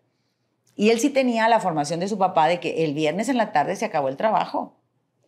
Y 0.75 0.89
él 0.89 0.99
sí 0.99 1.09
tenía 1.09 1.47
la 1.47 1.61
formación 1.61 2.01
de 2.01 2.09
su 2.09 2.17
papá 2.17 2.49
de 2.49 2.59
que 2.59 2.83
el 2.83 2.93
viernes 2.93 3.29
en 3.29 3.37
la 3.37 3.53
tarde 3.53 3.77
se 3.77 3.85
acabó 3.85 4.09
el 4.09 4.17
trabajo 4.17 4.75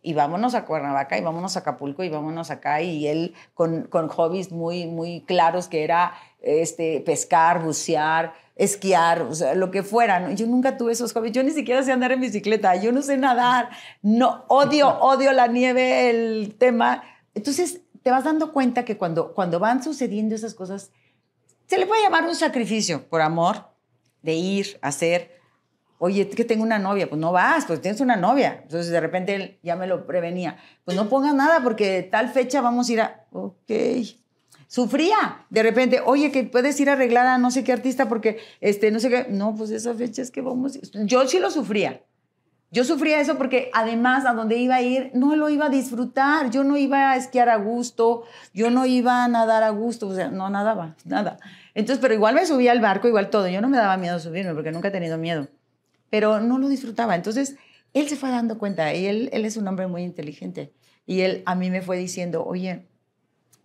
y 0.02 0.14
vámonos 0.14 0.54
a 0.54 0.64
Cuernavaca 0.64 1.18
y 1.18 1.22
vámonos 1.22 1.56
a 1.56 1.60
Acapulco 1.60 2.04
y 2.04 2.08
vámonos 2.08 2.50
acá 2.50 2.80
y 2.82 3.06
él 3.06 3.34
con, 3.54 3.82
con 3.84 4.08
hobbies 4.08 4.52
muy, 4.52 4.86
muy 4.86 5.22
claros 5.22 5.68
que 5.68 5.84
era 5.84 6.14
este, 6.40 7.00
pescar, 7.00 7.62
bucear, 7.62 8.34
esquiar, 8.56 9.22
o 9.22 9.34
sea, 9.34 9.54
lo 9.54 9.70
que 9.70 9.82
fuera. 9.82 10.32
Yo 10.32 10.46
nunca 10.46 10.76
tuve 10.76 10.92
esos 10.92 11.12
hobbies, 11.12 11.32
yo 11.32 11.42
ni 11.42 11.50
siquiera 11.50 11.82
sé 11.82 11.92
andar 11.92 12.12
en 12.12 12.20
bicicleta, 12.20 12.76
yo 12.76 12.92
no 12.92 13.02
sé 13.02 13.16
nadar, 13.16 13.70
no, 14.02 14.44
odio, 14.48 14.88
odio 15.00 15.32
la 15.32 15.46
nieve, 15.46 16.10
el 16.10 16.54
tema. 16.58 17.02
Entonces 17.34 17.80
te 18.02 18.10
vas 18.10 18.24
dando 18.24 18.52
cuenta 18.52 18.84
que 18.84 18.96
cuando, 18.96 19.34
cuando 19.34 19.58
van 19.58 19.82
sucediendo 19.82 20.34
esas 20.34 20.54
cosas, 20.54 20.90
se 21.66 21.78
le 21.78 21.86
puede 21.86 22.02
llamar 22.02 22.24
un 22.24 22.34
sacrificio 22.34 23.08
por 23.08 23.20
amor 23.20 23.68
de 24.22 24.34
ir, 24.34 24.78
hacer, 24.82 25.37
Oye, 25.98 26.28
que 26.28 26.44
tengo 26.44 26.62
una 26.62 26.78
novia, 26.78 27.08
pues 27.08 27.20
no 27.20 27.32
vas, 27.32 27.64
pues 27.66 27.80
tienes 27.80 28.00
una 28.00 28.16
novia. 28.16 28.60
Entonces 28.62 28.90
de 28.90 29.00
repente 29.00 29.34
él 29.34 29.58
ya 29.62 29.74
me 29.74 29.88
lo 29.88 30.06
prevenía. 30.06 30.56
Pues 30.84 30.96
no 30.96 31.08
pongas 31.08 31.34
nada 31.34 31.60
porque 31.62 32.06
tal 32.08 32.28
fecha 32.28 32.60
vamos 32.60 32.88
a 32.88 32.92
ir 32.92 33.00
a... 33.00 33.26
Ok. 33.32 33.72
Sufría. 34.68 35.46
De 35.50 35.62
repente, 35.62 36.00
oye, 36.04 36.30
que 36.30 36.44
puedes 36.44 36.78
ir 36.78 36.88
a 36.88 36.92
arreglar 36.92 37.26
a 37.26 37.38
no 37.38 37.50
sé 37.50 37.64
qué 37.64 37.72
artista 37.72 38.08
porque, 38.08 38.38
este, 38.60 38.90
no 38.92 39.00
sé 39.00 39.08
qué. 39.08 39.26
No, 39.28 39.56
pues 39.56 39.70
esa 39.70 39.92
fecha 39.94 40.22
es 40.22 40.30
que 40.30 40.40
vamos... 40.40 40.78
Yo 40.92 41.26
sí 41.26 41.40
lo 41.40 41.50
sufría. 41.50 42.02
Yo 42.70 42.84
sufría 42.84 43.18
eso 43.18 43.36
porque 43.36 43.70
además 43.72 44.26
a 44.26 44.34
donde 44.34 44.58
iba 44.58 44.74
a 44.76 44.82
ir 44.82 45.10
no 45.14 45.34
lo 45.34 45.48
iba 45.48 45.66
a 45.66 45.70
disfrutar, 45.70 46.50
yo 46.50 46.64
no 46.64 46.76
iba 46.76 47.12
a 47.12 47.16
esquiar 47.16 47.48
a 47.48 47.56
gusto, 47.56 48.24
yo 48.52 48.70
no 48.70 48.84
iba 48.84 49.24
a 49.24 49.28
nadar 49.28 49.62
a 49.62 49.70
gusto, 49.70 50.08
o 50.08 50.14
sea, 50.14 50.28
no 50.28 50.50
nadaba, 50.50 50.94
nada. 51.06 51.38
Entonces, 51.74 51.98
pero 51.98 52.12
igual 52.12 52.34
me 52.34 52.44
subía 52.44 52.72
al 52.72 52.82
barco, 52.82 53.08
igual 53.08 53.30
todo, 53.30 53.48
yo 53.48 53.62
no 53.62 53.70
me 53.70 53.78
daba 53.78 53.96
miedo 53.96 54.20
subirme 54.20 54.52
porque 54.52 54.70
nunca 54.70 54.88
he 54.88 54.90
tenido 54.90 55.16
miedo 55.16 55.48
pero 56.10 56.40
no 56.40 56.58
lo 56.58 56.68
disfrutaba. 56.68 57.14
Entonces, 57.14 57.56
él 57.94 58.08
se 58.08 58.16
fue 58.16 58.30
dando 58.30 58.58
cuenta 58.58 58.94
y 58.94 59.06
él, 59.06 59.30
él 59.32 59.44
es 59.44 59.56
un 59.56 59.66
hombre 59.68 59.86
muy 59.86 60.02
inteligente. 60.02 60.72
Y 61.06 61.22
él 61.22 61.42
a 61.46 61.54
mí 61.54 61.70
me 61.70 61.82
fue 61.82 61.96
diciendo, 61.96 62.44
oye, 62.44 62.86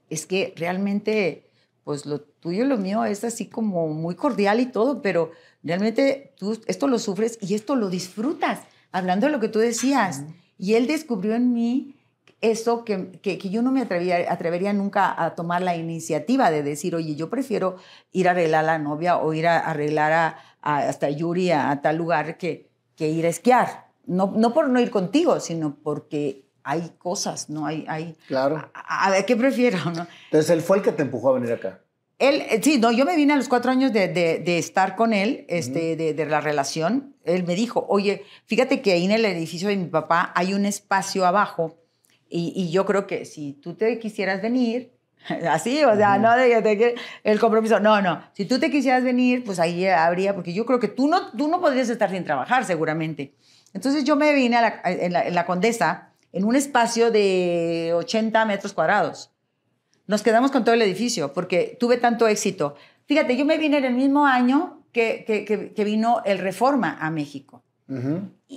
es 0.10 0.26
que 0.26 0.54
realmente, 0.56 1.50
pues 1.84 2.06
lo 2.06 2.22
tuyo 2.22 2.64
y 2.64 2.68
lo 2.68 2.78
mío 2.78 3.04
es 3.06 3.24
así 3.24 3.48
como 3.48 3.88
muy 3.89 4.16
cordial 4.16 4.60
y 4.60 4.68
todo, 4.68 5.02
pero 5.02 5.32
realmente 5.64 6.34
tú 6.38 6.60
esto 6.68 6.88
lo 6.88 7.00
sufres 7.00 7.38
y 7.41 7.56
esto 7.56 7.76
lo 7.76 7.89
disfrutas, 7.89 8.62
hablando 8.91 9.28
de 9.28 9.32
lo 9.32 9.39
que 9.39 9.50
tú 9.50 9.60
decías. 9.60 10.24
Y 10.58 10.76
él 10.76 10.88
descubrió 10.88 11.36
en 11.36 11.54
mí 11.54 11.96
eso 12.44 12.84
que, 12.84 13.12
que, 13.22 13.38
yo 13.38 13.62
no 13.62 13.72
me 13.72 13.82
atrevía, 13.82 14.32
atrevería 14.32 14.74
nunca 14.74 15.14
a 15.22 15.34
tomar 15.34 15.62
la 15.62 15.78
iniciativa 15.78 16.52
de 16.52 16.62
decir, 16.62 16.94
oye, 16.94 17.16
yo 17.16 17.30
prefiero 17.30 17.78
ir 18.12 18.28
a 18.28 18.32
arreglar 18.32 18.66
a 18.66 18.68
la 18.68 18.80
novia 18.80 19.18
o 19.18 19.34
ir 19.34 19.48
a 19.48 19.60
arreglar 19.60 20.12
a, 20.12 20.38
hasta 20.64 21.09
Yuri 21.09 21.51
a, 21.51 21.82
tal 21.82 21.97
lugar 21.97 22.38
que, 22.38 22.70
que 22.95 23.09
ir 23.09 23.26
a 23.26 23.30
esquiar. 23.30 23.88
No, 24.05 24.34
no 24.36 24.53
por 24.53 24.70
no 24.70 24.80
ir 24.80 24.91
contigo, 24.91 25.39
sino 25.39 25.76
porque 25.82 26.45
hay 26.64 26.91
cosas, 26.97 27.49
¿no? 27.49 27.66
Hay, 27.66 27.86
hay, 27.88 28.16
claro. 28.28 28.72
A, 28.74 29.09
ver, 29.11 29.26
¿qué 29.26 29.36
prefiero? 29.36 29.78
¿no? 29.95 30.07
Entonces, 30.26 30.49
él 30.49 30.61
fue 30.61 30.78
el 30.78 30.84
que 30.84 30.91
te 30.91 31.03
empujó 31.03 31.30
a 31.30 31.34
venir 31.34 31.51
acá. 31.51 31.82
Él, 32.20 32.41
eh, 32.49 32.61
sí, 32.64 32.80
no, 32.80 32.91
yo 32.91 33.05
me 33.05 33.16
vine 33.16 33.34
a 33.34 33.36
los 33.36 33.49
cuatro 33.49 33.72
años 33.72 33.91
de, 33.91 34.07
de, 34.07 34.57
estar 34.57 34.95
con 34.95 35.14
él, 35.14 35.45
este, 35.49 35.95
de, 35.95 36.14
de, 36.14 36.26
la 36.26 36.39
relación. 36.39 37.16
Él 37.26 37.43
me 37.43 37.55
dijo, 37.55 37.86
oye, 37.89 38.24
fíjate 38.45 38.82
que 38.82 38.93
ahí 38.93 39.05
en 39.05 39.11
el 39.11 39.26
edificio 39.26 39.68
de 39.68 39.76
mi 39.76 39.88
papá 39.88 40.32
hay 40.36 40.53
un 40.53 40.66
espacio 40.66 41.26
abajo 41.26 41.76
y, 42.30 42.53
y 42.55 42.72
yo 42.72 42.86
creo 42.86 43.07
que 43.07 43.26
si 43.26 43.53
tú 43.53 43.74
te 43.74 43.99
quisieras 43.99 44.41
venir, 44.41 44.93
Así, 45.50 45.84
o 45.84 45.96
sea, 45.96 46.18
no 46.18 46.36
de, 46.36 46.62
que 46.78 46.96
el 47.24 47.40
compromiso. 47.40 47.80
No, 47.80 48.02
no. 48.02 48.24
Si 48.34 48.46
tú 48.46 48.60
te 48.60 48.70
quisieras 48.70 49.04
venir, 49.04 49.44
pues 49.44 49.60
ahí 49.60 49.88
habría, 49.88 50.34
porque 50.34 50.54
yo 50.54 50.66
creo 50.66 50.80
que 50.80 50.88
tú 50.88 51.08
no, 51.08 51.32
tú 51.32 51.48
no 51.48 51.62
podrías 51.62 51.90
estar 51.90 52.10
sin 52.10 52.24
trabajar, 52.24 52.66
seguramente. 52.66 53.34
Entonces 53.74 54.04
yo 54.04 54.16
me 54.16 54.34
vine 54.34 54.58
a 54.58 54.62
la, 54.62 54.82
en, 54.86 55.34
la, 55.34 55.46
Condesa 55.46 56.10
en 56.32 56.44
un 56.44 56.56
espacio 56.56 57.12
de 57.12 57.92
80 57.96 58.46
metros 58.46 58.74
cuadrados. 58.74 59.32
Nos 60.06 60.22
quedamos 60.22 60.52
con 60.52 60.64
todo 60.64 60.76
el 60.76 60.82
edificio 60.82 61.34
porque 61.34 61.78
tuve 61.80 61.98
tanto 61.98 62.28
éxito. 62.28 62.76
Fíjate, 63.06 63.36
yo 63.38 63.46
me 63.46 63.58
vine 63.58 63.78
en 63.78 63.86
el 63.86 63.94
mismo 63.94 64.26
año 64.26 64.84
que, 64.92 65.24
que, 65.26 65.74
que 65.74 65.84
vino 65.84 66.22
el 66.26 66.38
Reforma 66.40 66.98
a 67.00 67.10
México. 67.10 67.64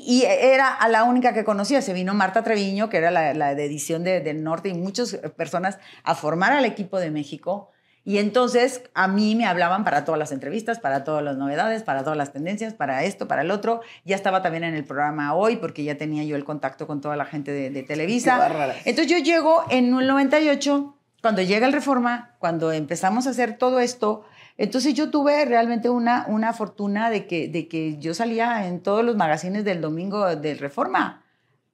Y 0.04 0.24
era 0.24 0.68
a 0.68 0.88
la 0.88 1.04
única 1.04 1.32
que 1.32 1.44
conocía. 1.44 1.80
Se 1.82 1.92
vino 1.92 2.14
Marta 2.14 2.42
Treviño, 2.42 2.88
que 2.88 2.98
era 2.98 3.10
la, 3.10 3.54
de 3.54 3.64
edición 3.64 4.04
del 4.04 4.42
norte, 4.42 4.68
y 4.68 4.74
muchas 4.74 5.16
personas 5.36 5.78
a 6.04 6.14
formar 6.14 6.52
al 6.52 6.64
equipo 6.64 6.98
de 6.98 7.10
México. 7.10 7.70
Y 8.04 8.18
entonces 8.18 8.82
a 8.94 9.08
mí 9.08 9.34
me 9.34 9.46
hablaban 9.46 9.82
para 9.82 10.04
todas 10.04 10.18
las 10.18 10.30
entrevistas, 10.30 10.78
para 10.78 11.02
todas 11.02 11.24
las 11.24 11.36
novedades, 11.36 11.82
para 11.82 12.04
todas 12.04 12.16
las 12.16 12.32
tendencias, 12.32 12.72
para 12.72 13.02
esto, 13.02 13.26
para 13.26 13.42
el 13.42 13.50
otro. 13.50 13.80
Ya 14.04 14.14
estaba 14.14 14.42
también 14.42 14.62
en 14.62 14.76
el 14.76 14.84
programa 14.84 15.34
hoy 15.34 15.56
porque 15.56 15.82
ya 15.82 15.96
tenía 15.98 16.22
yo 16.22 16.36
el 16.36 16.44
contacto 16.44 16.86
con 16.86 17.00
toda 17.00 17.16
la 17.16 17.24
gente 17.24 17.50
de, 17.50 17.70
de 17.70 17.82
Televisa. 17.82 18.48
Entonces 18.84 19.10
yo 19.10 19.18
llego 19.18 19.64
en 19.70 19.96
el 19.98 20.06
98, 20.06 20.94
cuando 21.20 21.42
llega 21.42 21.66
el 21.66 21.72
Reforma, 21.72 22.36
cuando 22.38 22.70
empezamos 22.70 23.26
a 23.26 23.30
hacer 23.30 23.58
todo 23.58 23.80
esto, 23.80 24.24
entonces 24.58 24.94
yo 24.94 25.10
tuve 25.10 25.44
realmente 25.44 25.90
una, 25.90 26.24
una 26.28 26.52
fortuna 26.52 27.10
de 27.10 27.26
que, 27.26 27.48
de 27.48 27.68
que 27.68 27.98
yo 27.98 28.14
salía 28.14 28.66
en 28.66 28.80
todos 28.80 29.04
los 29.04 29.16
magazines 29.16 29.64
del 29.64 29.80
domingo 29.80 30.34
del 30.34 30.58
Reforma. 30.58 31.22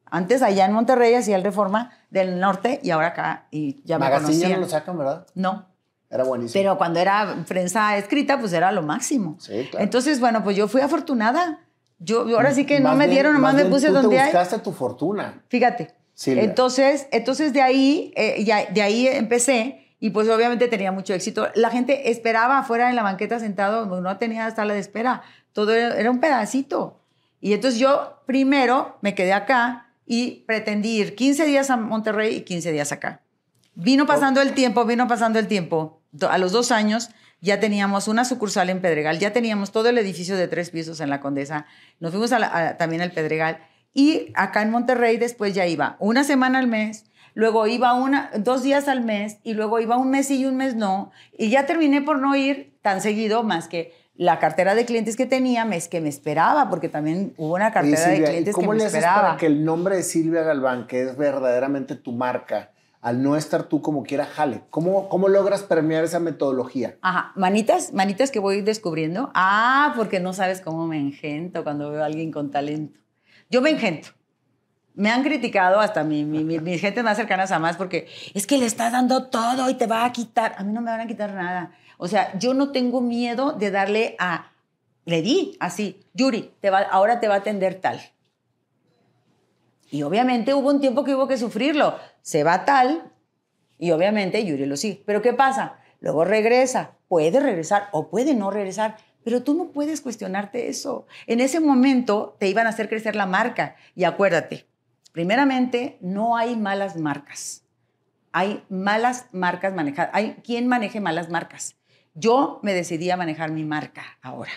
Antes 0.06 0.42
allá 0.42 0.66
en 0.66 0.72
Monterrey 0.72 1.14
hacía 1.14 1.36
el 1.36 1.44
Reforma 1.44 1.92
del 2.10 2.40
Norte 2.40 2.80
y 2.82 2.90
ahora 2.90 3.08
acá 3.08 3.46
y 3.50 3.82
ya 3.84 3.98
me 3.98 4.10
conocían. 4.10 4.52
no 4.52 4.58
lo 4.58 4.68
sacan, 4.68 4.98
¿verdad? 4.98 5.26
No. 5.34 5.66
Era 6.10 6.24
buenísimo. 6.24 6.60
Pero 6.60 6.76
cuando 6.76 7.00
era 7.00 7.44
prensa 7.48 7.96
escrita, 7.96 8.38
pues 8.38 8.52
era 8.52 8.70
lo 8.72 8.82
máximo. 8.82 9.36
Sí, 9.40 9.66
claro. 9.70 9.82
Entonces, 9.82 10.20
bueno, 10.20 10.44
pues 10.44 10.56
yo 10.56 10.68
fui 10.68 10.82
afortunada. 10.82 11.60
Yo, 11.98 12.26
ahora 12.36 12.52
sí 12.52 12.66
que 12.66 12.80
no 12.80 12.94
me 12.96 13.08
dieron, 13.08 13.32
nomás 13.32 13.54
me 13.54 13.64
puse 13.64 13.88
donde 13.88 14.18
hay. 14.18 14.30
Tú 14.30 14.36
buscaste 14.36 14.58
tu 14.58 14.72
fortuna. 14.72 15.42
Fíjate, 15.48 15.94
Silvia. 16.12 16.42
Entonces, 16.42 17.06
entonces 17.12 17.54
de 17.54 17.62
ahí, 17.62 18.12
eh, 18.16 18.44
ya, 18.44 18.66
de 18.66 18.82
ahí 18.82 19.06
empecé 19.06 19.81
y 20.02 20.10
pues 20.10 20.28
obviamente 20.28 20.66
tenía 20.66 20.90
mucho 20.90 21.14
éxito. 21.14 21.46
La 21.54 21.70
gente 21.70 22.10
esperaba 22.10 22.58
afuera 22.58 22.90
en 22.90 22.96
la 22.96 23.04
banqueta 23.04 23.38
sentado, 23.38 23.86
no 24.00 24.16
tenía 24.16 24.50
sala 24.50 24.74
de 24.74 24.80
espera, 24.80 25.22
todo 25.52 25.72
era, 25.72 26.10
un 26.10 26.18
pedacito. 26.18 26.98
Y 27.40 27.52
entonces 27.52 27.78
yo 27.78 28.20
primero 28.26 28.98
me 29.00 29.14
quedé 29.14 29.32
acá 29.32 29.92
y 30.04 30.42
pretendí 30.44 30.98
ir 30.98 31.14
15 31.14 31.46
días 31.46 31.70
a 31.70 31.76
Monterrey 31.76 32.34
y 32.34 32.40
15 32.40 32.72
días 32.72 32.90
acá. 32.90 33.20
Vino 33.76 34.04
pasando 34.04 34.42
el 34.42 34.54
tiempo, 34.54 34.84
vino 34.84 35.06
pasando 35.06 35.38
el 35.38 35.46
tiempo. 35.46 36.02
A 36.28 36.36
los 36.36 36.50
dos 36.50 36.72
años 36.72 37.10
ya 37.40 37.60
teníamos 37.60 38.08
una 38.08 38.24
sucursal 38.24 38.70
en 38.70 38.80
Pedregal, 38.80 39.20
ya 39.20 39.32
teníamos 39.32 39.70
todo 39.70 39.88
el 39.88 39.98
edificio 39.98 40.36
de 40.36 40.48
tres 40.48 40.70
pisos 40.70 40.98
en 40.98 41.10
la 41.10 41.20
Condesa. 41.20 41.66
Nos 42.00 42.10
fuimos 42.10 42.30
también 42.76 43.02
al 43.02 43.12
Pedregal. 43.12 43.58
Y 43.94 44.32
acá 44.34 44.62
en 44.62 44.72
Monterrey 44.72 45.16
después 45.16 45.54
ya 45.54 45.68
iba 45.68 45.94
una 46.00 46.24
semana 46.24 46.58
al 46.58 46.66
mes, 46.66 47.04
luego 47.34 47.66
iba 47.66 47.94
una, 47.94 48.30
dos 48.38 48.62
días 48.62 48.88
al 48.88 49.02
mes 49.02 49.38
y 49.42 49.54
luego 49.54 49.80
iba 49.80 49.96
un 49.96 50.10
mes 50.10 50.30
y 50.30 50.44
un 50.46 50.56
mes 50.56 50.74
no. 50.74 51.10
Y 51.36 51.50
ya 51.50 51.66
terminé 51.66 52.02
por 52.02 52.18
no 52.18 52.34
ir 52.36 52.76
tan 52.82 53.00
seguido 53.00 53.42
más 53.42 53.68
que 53.68 53.92
la 54.14 54.38
cartera 54.38 54.74
de 54.74 54.84
clientes 54.84 55.16
que 55.16 55.26
tenía, 55.26 55.64
me, 55.64 55.76
es 55.76 55.88
que 55.88 56.00
me 56.00 56.08
esperaba, 56.08 56.68
porque 56.68 56.88
también 56.88 57.34
hubo 57.38 57.54
una 57.54 57.72
cartera 57.72 58.00
de 58.00 58.16
Silvia, 58.16 58.28
¿y 58.28 58.30
clientes 58.30 58.54
que 58.54 58.60
¿cómo 58.60 58.72
me 58.72 58.78
le 58.78 58.84
haces 58.84 58.94
esperaba. 58.94 59.22
para 59.22 59.36
que 59.36 59.46
el 59.46 59.64
nombre 59.64 59.96
de 59.96 60.02
Silvia 60.02 60.42
Galván, 60.42 60.86
que 60.86 61.02
es 61.02 61.16
verdaderamente 61.16 61.96
tu 61.96 62.12
marca, 62.12 62.72
al 63.00 63.22
no 63.22 63.36
estar 63.36 63.64
tú 63.64 63.80
como 63.80 64.02
quiera, 64.04 64.26
jale? 64.26 64.62
¿Cómo, 64.70 65.08
cómo 65.08 65.28
logras 65.28 65.62
permear 65.62 66.04
esa 66.04 66.20
metodología? 66.20 66.98
Ajá, 67.00 67.32
manitas, 67.36 67.92
manitas 67.92 68.30
que 68.30 68.38
voy 68.38 68.60
descubriendo. 68.60 69.30
Ah, 69.34 69.92
porque 69.96 70.20
no 70.20 70.32
sabes 70.34 70.60
cómo 70.60 70.86
me 70.86 70.98
engento 70.98 71.64
cuando 71.64 71.90
veo 71.90 72.02
a 72.02 72.06
alguien 72.06 72.30
con 72.30 72.50
talento. 72.50 73.00
Yo 73.50 73.60
me 73.60 73.70
engento. 73.70 74.10
Me 74.94 75.10
han 75.10 75.22
criticado 75.22 75.80
hasta 75.80 76.04
mi, 76.04 76.24
mi, 76.24 76.44
mi, 76.44 76.58
mis 76.58 76.80
gentes 76.80 77.02
más 77.02 77.16
cercanas 77.16 77.50
a 77.50 77.58
más 77.58 77.76
porque 77.76 78.08
es 78.34 78.46
que 78.46 78.58
le 78.58 78.66
estás 78.66 78.92
dando 78.92 79.28
todo 79.28 79.70
y 79.70 79.74
te 79.74 79.86
va 79.86 80.04
a 80.04 80.12
quitar. 80.12 80.54
A 80.58 80.64
mí 80.64 80.72
no 80.72 80.80
me 80.80 80.90
van 80.90 81.00
a 81.00 81.06
quitar 81.06 81.32
nada. 81.32 81.72
O 81.96 82.08
sea, 82.08 82.36
yo 82.38 82.52
no 82.52 82.72
tengo 82.72 83.00
miedo 83.00 83.52
de 83.52 83.70
darle 83.70 84.16
a... 84.18 84.50
Le 85.04 85.20
di 85.22 85.56
así, 85.58 86.00
Yuri, 86.14 86.52
te 86.60 86.70
va, 86.70 86.80
ahora 86.80 87.18
te 87.20 87.26
va 87.26 87.34
a 87.34 87.38
atender 87.38 87.76
tal. 87.76 88.00
Y 89.90 90.02
obviamente 90.04 90.54
hubo 90.54 90.70
un 90.70 90.80
tiempo 90.80 91.04
que 91.04 91.14
hubo 91.14 91.28
que 91.28 91.36
sufrirlo. 91.36 91.98
Se 92.22 92.44
va 92.44 92.64
tal 92.64 93.10
y 93.78 93.90
obviamente 93.90 94.44
Yuri 94.44 94.66
lo 94.66 94.76
sigue. 94.76 95.02
Pero 95.04 95.22
¿qué 95.22 95.32
pasa? 95.32 95.76
Luego 96.00 96.24
regresa. 96.24 96.92
Puede 97.08 97.40
regresar 97.40 97.88
o 97.92 98.08
puede 98.08 98.34
no 98.34 98.50
regresar. 98.50 98.96
Pero 99.24 99.42
tú 99.42 99.54
no 99.54 99.66
puedes 99.70 100.00
cuestionarte 100.00 100.68
eso. 100.68 101.06
En 101.26 101.40
ese 101.40 101.60
momento 101.60 102.36
te 102.38 102.48
iban 102.48 102.66
a 102.66 102.70
hacer 102.70 102.88
crecer 102.88 103.16
la 103.16 103.26
marca. 103.26 103.76
Y 103.94 104.04
acuérdate, 104.04 104.66
primeramente, 105.12 105.98
no 106.00 106.36
hay 106.36 106.56
malas 106.56 106.96
marcas. 106.96 107.64
Hay 108.32 108.64
malas 108.68 109.26
marcas 109.32 109.74
manejadas. 109.74 110.10
Hay 110.14 110.34
quien 110.44 110.66
maneje 110.66 111.00
malas 111.00 111.28
marcas. 111.28 111.76
Yo 112.14 112.60
me 112.62 112.74
decidí 112.74 113.10
a 113.10 113.16
manejar 113.16 113.50
mi 113.50 113.64
marca 113.64 114.04
ahora. 114.22 114.52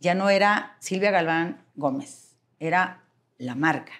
Ya 0.00 0.14
no 0.14 0.28
era 0.28 0.76
Silvia 0.80 1.10
Galván 1.10 1.64
Gómez, 1.76 2.36
era 2.58 3.04
la 3.38 3.54
marca. 3.54 3.92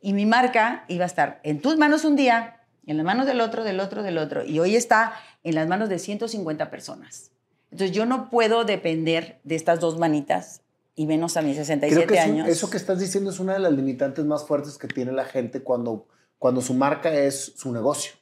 Y 0.00 0.14
mi 0.14 0.24
marca 0.24 0.84
iba 0.88 1.04
a 1.04 1.06
estar 1.06 1.40
en 1.44 1.60
tus 1.60 1.76
manos 1.76 2.04
un 2.04 2.16
día, 2.16 2.60
en 2.86 2.96
las 2.96 3.04
manos 3.04 3.26
del 3.26 3.40
otro, 3.40 3.62
del 3.62 3.80
otro, 3.80 4.02
del 4.02 4.18
otro. 4.18 4.44
Y 4.44 4.58
hoy 4.58 4.76
está 4.76 5.12
en 5.44 5.54
las 5.54 5.68
manos 5.68 5.88
de 5.88 5.98
150 5.98 6.70
personas. 6.70 7.32
Entonces 7.70 7.94
yo 7.94 8.06
no 8.06 8.28
puedo 8.30 8.64
depender 8.64 9.40
de 9.44 9.54
estas 9.54 9.80
dos 9.80 9.98
manitas 9.98 10.61
y 10.94 11.06
menos 11.06 11.36
a 11.36 11.42
mis 11.42 11.56
67 11.56 12.04
Creo 12.06 12.08
que 12.08 12.18
años. 12.20 12.48
eso 12.48 12.68
que 12.70 12.76
estás 12.76 12.98
diciendo 12.98 13.30
es 13.30 13.40
una 13.40 13.54
de 13.54 13.58
las 13.60 13.72
limitantes 13.72 14.24
más 14.24 14.44
fuertes 14.46 14.76
que 14.78 14.88
tiene 14.88 15.12
la 15.12 15.24
gente 15.24 15.62
cuando, 15.62 16.06
cuando 16.38 16.60
su 16.60 16.74
marca 16.74 17.12
es 17.14 17.52
su 17.56 17.72
negocio. 17.72 18.12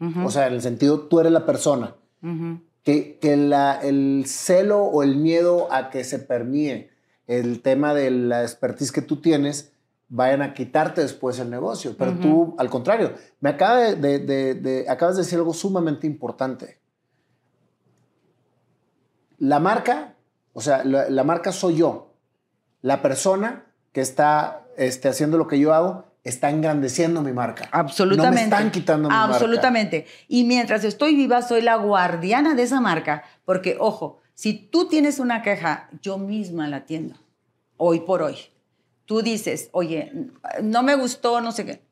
Ujú, 0.00 0.26
O 0.26 0.30
sea, 0.30 0.46
en 0.46 0.54
el 0.54 0.60
sentido, 0.62 1.00
tú 1.08 1.20
eres 1.20 1.32
la 1.32 1.46
persona. 1.46 1.94
ujú. 2.22 2.60
Que, 2.82 3.18
que 3.18 3.36
la- 3.36 3.80
el 3.82 4.24
celo 4.28 4.84
o 4.84 5.02
el 5.02 5.16
miedo 5.16 5.72
a 5.72 5.90
que 5.90 6.04
se 6.04 6.20
permee 6.20 6.90
el 7.26 7.60
tema 7.60 7.94
de 7.94 8.12
la 8.12 8.42
expertise 8.42 8.92
que 8.92 9.02
tú 9.02 9.20
tienes 9.20 9.72
vayan 10.08 10.40
a 10.42 10.54
quitarte 10.54 11.00
después 11.00 11.40
el 11.40 11.50
negocio. 11.50 11.96
Pero 11.98 12.12
Ujú. 12.12 12.20
tú, 12.20 12.54
al 12.58 12.70
contrario, 12.70 13.14
me 13.40 13.48
acaba 13.50 13.78
de, 13.80 13.96
de- 13.96 14.18
de- 14.20 14.54
de- 14.54 14.88
acabas 14.88 15.16
de 15.16 15.22
decir 15.22 15.36
algo 15.38 15.52
sumamente 15.52 16.06
importante. 16.06 16.78
La 19.38 19.58
marca, 19.60 20.14
o 20.56 20.62
sea, 20.62 20.84
la, 20.84 21.10
la 21.10 21.22
marca 21.22 21.52
soy 21.52 21.76
yo. 21.76 22.14
La 22.80 23.02
persona 23.02 23.66
que 23.92 24.00
está 24.00 24.64
este, 24.78 25.06
haciendo 25.06 25.36
lo 25.36 25.48
que 25.48 25.58
yo 25.58 25.74
hago 25.74 26.06
está 26.24 26.48
engrandeciendo 26.48 27.20
mi 27.20 27.32
marca. 27.32 27.68
Absolutamente. 27.72 28.26
No 28.26 28.34
me 28.34 28.42
están 28.44 28.70
quitando 28.70 29.10
mi 29.10 29.14
marca. 29.14 29.34
Absolutamente. 29.34 30.06
Y 30.28 30.44
mientras 30.44 30.82
estoy 30.84 31.14
viva, 31.14 31.42
soy 31.42 31.60
la 31.60 31.76
guardiana 31.76 32.54
de 32.54 32.62
esa 32.62 32.80
marca, 32.80 33.22
porque, 33.44 33.76
ojo, 33.78 34.20
si 34.32 34.54
tú 34.54 34.88
tienes 34.88 35.18
una 35.18 35.42
queja, 35.42 35.90
yo 36.00 36.16
misma 36.16 36.68
la 36.68 36.78
atiendo, 36.78 37.16
hoy 37.76 38.00
por 38.00 38.22
hoy. 38.22 38.36
Tú 39.04 39.20
dices, 39.20 39.68
oye, 39.72 40.10
no 40.62 40.82
me 40.82 40.94
gustó, 40.94 41.42
no 41.42 41.52
sé 41.52 41.66
qué. 41.66 41.82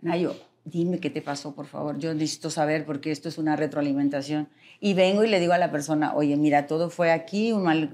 Nayo, 0.00 0.34
dime 0.64 0.98
qué 0.98 1.08
te 1.08 1.22
pasó, 1.22 1.54
por 1.54 1.66
favor. 1.66 1.98
Yo 1.98 2.12
necesito 2.14 2.50
saber 2.50 2.84
porque 2.84 3.12
esto 3.12 3.28
es 3.28 3.38
una 3.38 3.54
retroalimentación. 3.54 4.48
Y 4.84 4.94
vengo 4.94 5.22
y 5.22 5.28
le 5.28 5.38
digo 5.38 5.52
a 5.52 5.58
la 5.58 5.70
persona, 5.70 6.12
oye, 6.16 6.36
mira, 6.36 6.66
todo 6.66 6.90
fue 6.90 7.12
aquí, 7.12 7.52
un 7.52 7.62
mal, 7.62 7.90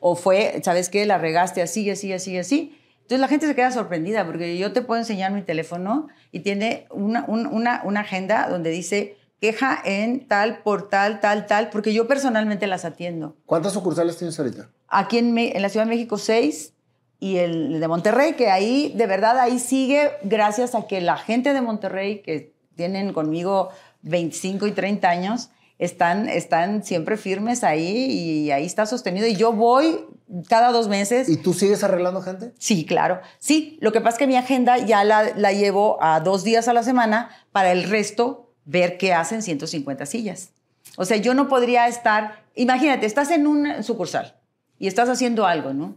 o 0.00 0.16
fue, 0.16 0.58
¿sabes 0.64 0.88
qué? 0.88 1.04
La 1.04 1.18
regaste 1.18 1.60
así, 1.60 1.90
así, 1.90 2.10
así, 2.14 2.38
así. 2.38 2.74
Entonces 3.02 3.20
la 3.20 3.28
gente 3.28 3.46
se 3.46 3.54
queda 3.54 3.70
sorprendida 3.70 4.24
porque 4.24 4.56
yo 4.56 4.72
te 4.72 4.80
puedo 4.80 4.98
enseñar 4.98 5.30
mi 5.32 5.42
teléfono 5.42 6.08
y 6.32 6.40
tiene 6.40 6.86
una, 6.90 7.26
un- 7.28 7.46
una, 7.46 7.82
una 7.84 8.00
agenda 8.00 8.48
donde 8.48 8.70
dice 8.70 9.16
queja 9.42 9.78
en 9.84 10.26
tal, 10.26 10.62
por 10.62 10.88
tal, 10.88 11.20
tal, 11.20 11.46
tal, 11.46 11.68
porque 11.68 11.92
yo 11.92 12.06
personalmente 12.08 12.66
las 12.66 12.86
atiendo. 12.86 13.36
¿Cuántas 13.44 13.74
sucursales 13.74 14.16
tienes 14.16 14.38
ahorita? 14.38 14.70
Aquí 14.88 15.18
en, 15.18 15.36
en 15.36 15.60
la 15.60 15.68
Ciudad 15.68 15.84
de 15.84 15.90
México, 15.90 16.16
seis, 16.16 16.72
y 17.18 17.36
el 17.36 17.78
de 17.78 17.88
Monterrey, 17.88 18.32
que 18.34 18.50
ahí, 18.50 18.92
de 18.96 19.06
verdad, 19.06 19.38
ahí 19.38 19.58
sigue 19.58 20.12
gracias 20.22 20.74
a 20.74 20.86
que 20.86 21.02
la 21.02 21.18
gente 21.18 21.52
de 21.52 21.60
Monterrey, 21.60 22.20
que 22.22 22.54
tienen 22.76 23.12
conmigo 23.12 23.68
25 24.02 24.66
y 24.66 24.72
30 24.72 25.08
años, 25.10 25.50
están, 25.80 26.28
están 26.28 26.84
siempre 26.84 27.16
firmes 27.16 27.64
ahí 27.64 27.88
y 27.88 28.50
ahí 28.50 28.66
está 28.66 28.84
sostenido. 28.84 29.26
Y 29.26 29.34
yo 29.34 29.52
voy 29.52 30.04
cada 30.46 30.72
dos 30.72 30.88
meses. 30.88 31.28
¿Y 31.28 31.38
tú 31.38 31.54
sigues 31.54 31.82
arreglando 31.82 32.20
gente? 32.20 32.52
Sí, 32.58 32.84
claro. 32.84 33.20
Sí, 33.38 33.78
lo 33.80 33.90
que 33.90 34.02
pasa 34.02 34.16
es 34.16 34.18
que 34.18 34.26
mi 34.26 34.36
agenda 34.36 34.76
ya 34.76 35.02
la, 35.04 35.32
la 35.36 35.52
llevo 35.52 35.96
a 36.02 36.20
dos 36.20 36.44
días 36.44 36.68
a 36.68 36.74
la 36.74 36.82
semana 36.82 37.30
para 37.50 37.72
el 37.72 37.88
resto 37.88 38.52
ver 38.66 38.98
qué 38.98 39.14
hacen 39.14 39.42
150 39.42 40.04
sillas. 40.04 40.50
O 40.98 41.06
sea, 41.06 41.16
yo 41.16 41.32
no 41.32 41.48
podría 41.48 41.88
estar, 41.88 42.44
imagínate, 42.54 43.06
estás 43.06 43.30
en 43.30 43.46
un 43.46 43.82
sucursal 43.82 44.36
y 44.78 44.86
estás 44.86 45.08
haciendo 45.08 45.46
algo, 45.46 45.72
¿no? 45.72 45.96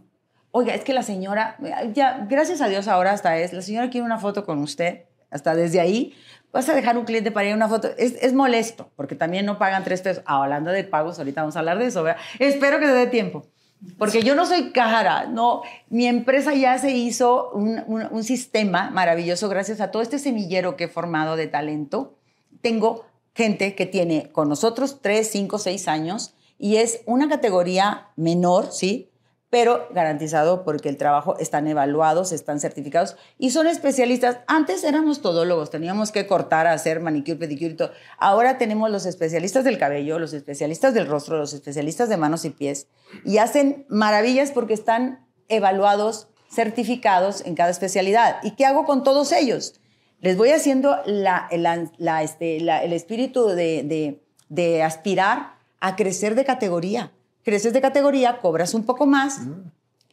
Oiga, 0.50 0.74
es 0.74 0.82
que 0.82 0.94
la 0.94 1.02
señora, 1.02 1.58
ya, 1.92 2.26
gracias 2.30 2.62
a 2.62 2.68
Dios 2.68 2.88
ahora 2.88 3.12
hasta 3.12 3.36
es, 3.36 3.52
la 3.52 3.60
señora 3.60 3.90
quiere 3.90 4.06
una 4.06 4.18
foto 4.18 4.46
con 4.46 4.60
usted, 4.60 5.02
hasta 5.30 5.54
desde 5.54 5.80
ahí, 5.80 6.14
vas 6.54 6.68
a 6.70 6.74
dejar 6.74 6.96
un 6.96 7.04
cliente 7.04 7.30
para 7.30 7.46
ir 7.46 7.52
a 7.52 7.56
una 7.56 7.68
foto. 7.68 7.90
Es, 7.98 8.14
es 8.22 8.32
molesto, 8.32 8.88
porque 8.96 9.14
también 9.14 9.44
no 9.44 9.58
pagan 9.58 9.84
tres 9.84 10.00
pesos. 10.00 10.22
Ah, 10.26 10.42
hablando 10.42 10.70
de 10.70 10.84
pagos, 10.84 11.18
ahorita 11.18 11.42
vamos 11.42 11.56
a 11.56 11.58
hablar 11.58 11.78
de 11.78 11.86
eso, 11.86 12.02
¿verdad? 12.02 12.20
Espero 12.38 12.78
que 12.78 12.86
te 12.86 12.92
dé 12.92 13.06
tiempo. 13.08 13.44
Porque 13.98 14.22
yo 14.22 14.34
no 14.34 14.46
soy 14.46 14.70
cajara, 14.70 15.26
no. 15.26 15.60
Mi 15.90 16.06
empresa 16.06 16.54
ya 16.54 16.78
se 16.78 16.92
hizo 16.92 17.50
un, 17.50 17.82
un- 17.86 18.08
un 18.10 18.24
sistema 18.24 18.88
maravilloso 18.90 19.50
gracias 19.50 19.82
a 19.82 19.90
todo 19.90 20.00
este 20.00 20.18
semillero 20.18 20.76
que 20.76 20.84
he 20.84 20.88
formado 20.88 21.36
de 21.36 21.48
talento. 21.48 22.14
Tengo 22.62 23.04
gente 23.34 23.74
que 23.74 23.84
tiene 23.84 24.30
con 24.32 24.48
nosotros 24.48 25.00
3, 25.02 25.28
5, 25.30 25.58
6 25.58 25.88
años 25.88 26.34
y 26.58 26.76
es 26.76 27.02
una 27.04 27.28
categoría 27.28 28.06
menor, 28.16 28.72
¿sí? 28.72 29.10
Pero 29.54 29.86
garantizado 29.94 30.64
porque 30.64 30.88
el 30.88 30.96
trabajo 30.96 31.36
están 31.38 31.68
evaluados, 31.68 32.32
están 32.32 32.58
certificados 32.58 33.16
y 33.38 33.50
son 33.50 33.68
especialistas. 33.68 34.38
Antes 34.48 34.82
éramos 34.82 35.22
todólogos, 35.22 35.70
teníamos 35.70 36.10
que 36.10 36.26
cortar, 36.26 36.66
hacer 36.66 36.98
manicure, 36.98 37.36
pedicure 37.36 37.70
y 37.70 37.74
todo. 37.76 37.92
Ahora 38.18 38.58
tenemos 38.58 38.90
los 38.90 39.06
especialistas 39.06 39.62
del 39.62 39.78
cabello, 39.78 40.18
los 40.18 40.32
especialistas 40.32 40.92
del 40.92 41.06
rostro, 41.06 41.38
los 41.38 41.52
especialistas 41.54 42.08
de 42.08 42.16
manos 42.16 42.44
y 42.44 42.50
pies 42.50 42.88
y 43.24 43.38
hacen 43.38 43.86
maravillas 43.88 44.50
porque 44.50 44.74
están 44.74 45.24
evaluados, 45.46 46.26
certificados 46.52 47.44
en 47.46 47.54
cada 47.54 47.70
especialidad. 47.70 48.38
¿Y 48.42 48.56
qué 48.56 48.66
hago 48.66 48.84
con 48.84 49.04
todos 49.04 49.30
ellos? 49.30 49.80
Les 50.20 50.36
voy 50.36 50.50
haciendo 50.50 50.96
la- 51.06 51.46
la- 51.52 51.92
la, 51.98 52.24
este, 52.24 52.56
el 52.56 52.92
espíritu 52.92 53.46
de, 53.50 53.84
de- 53.84 54.20
de 54.48 54.82
aspirar 54.82 55.58
a 55.78 55.94
crecer 55.94 56.34
de 56.34 56.44
categoría. 56.44 57.12
Creces 57.44 57.72
de 57.72 57.80
categoría, 57.80 58.40
cobras 58.40 58.74
un 58.74 58.84
poco 58.84 59.06
más 59.06 59.40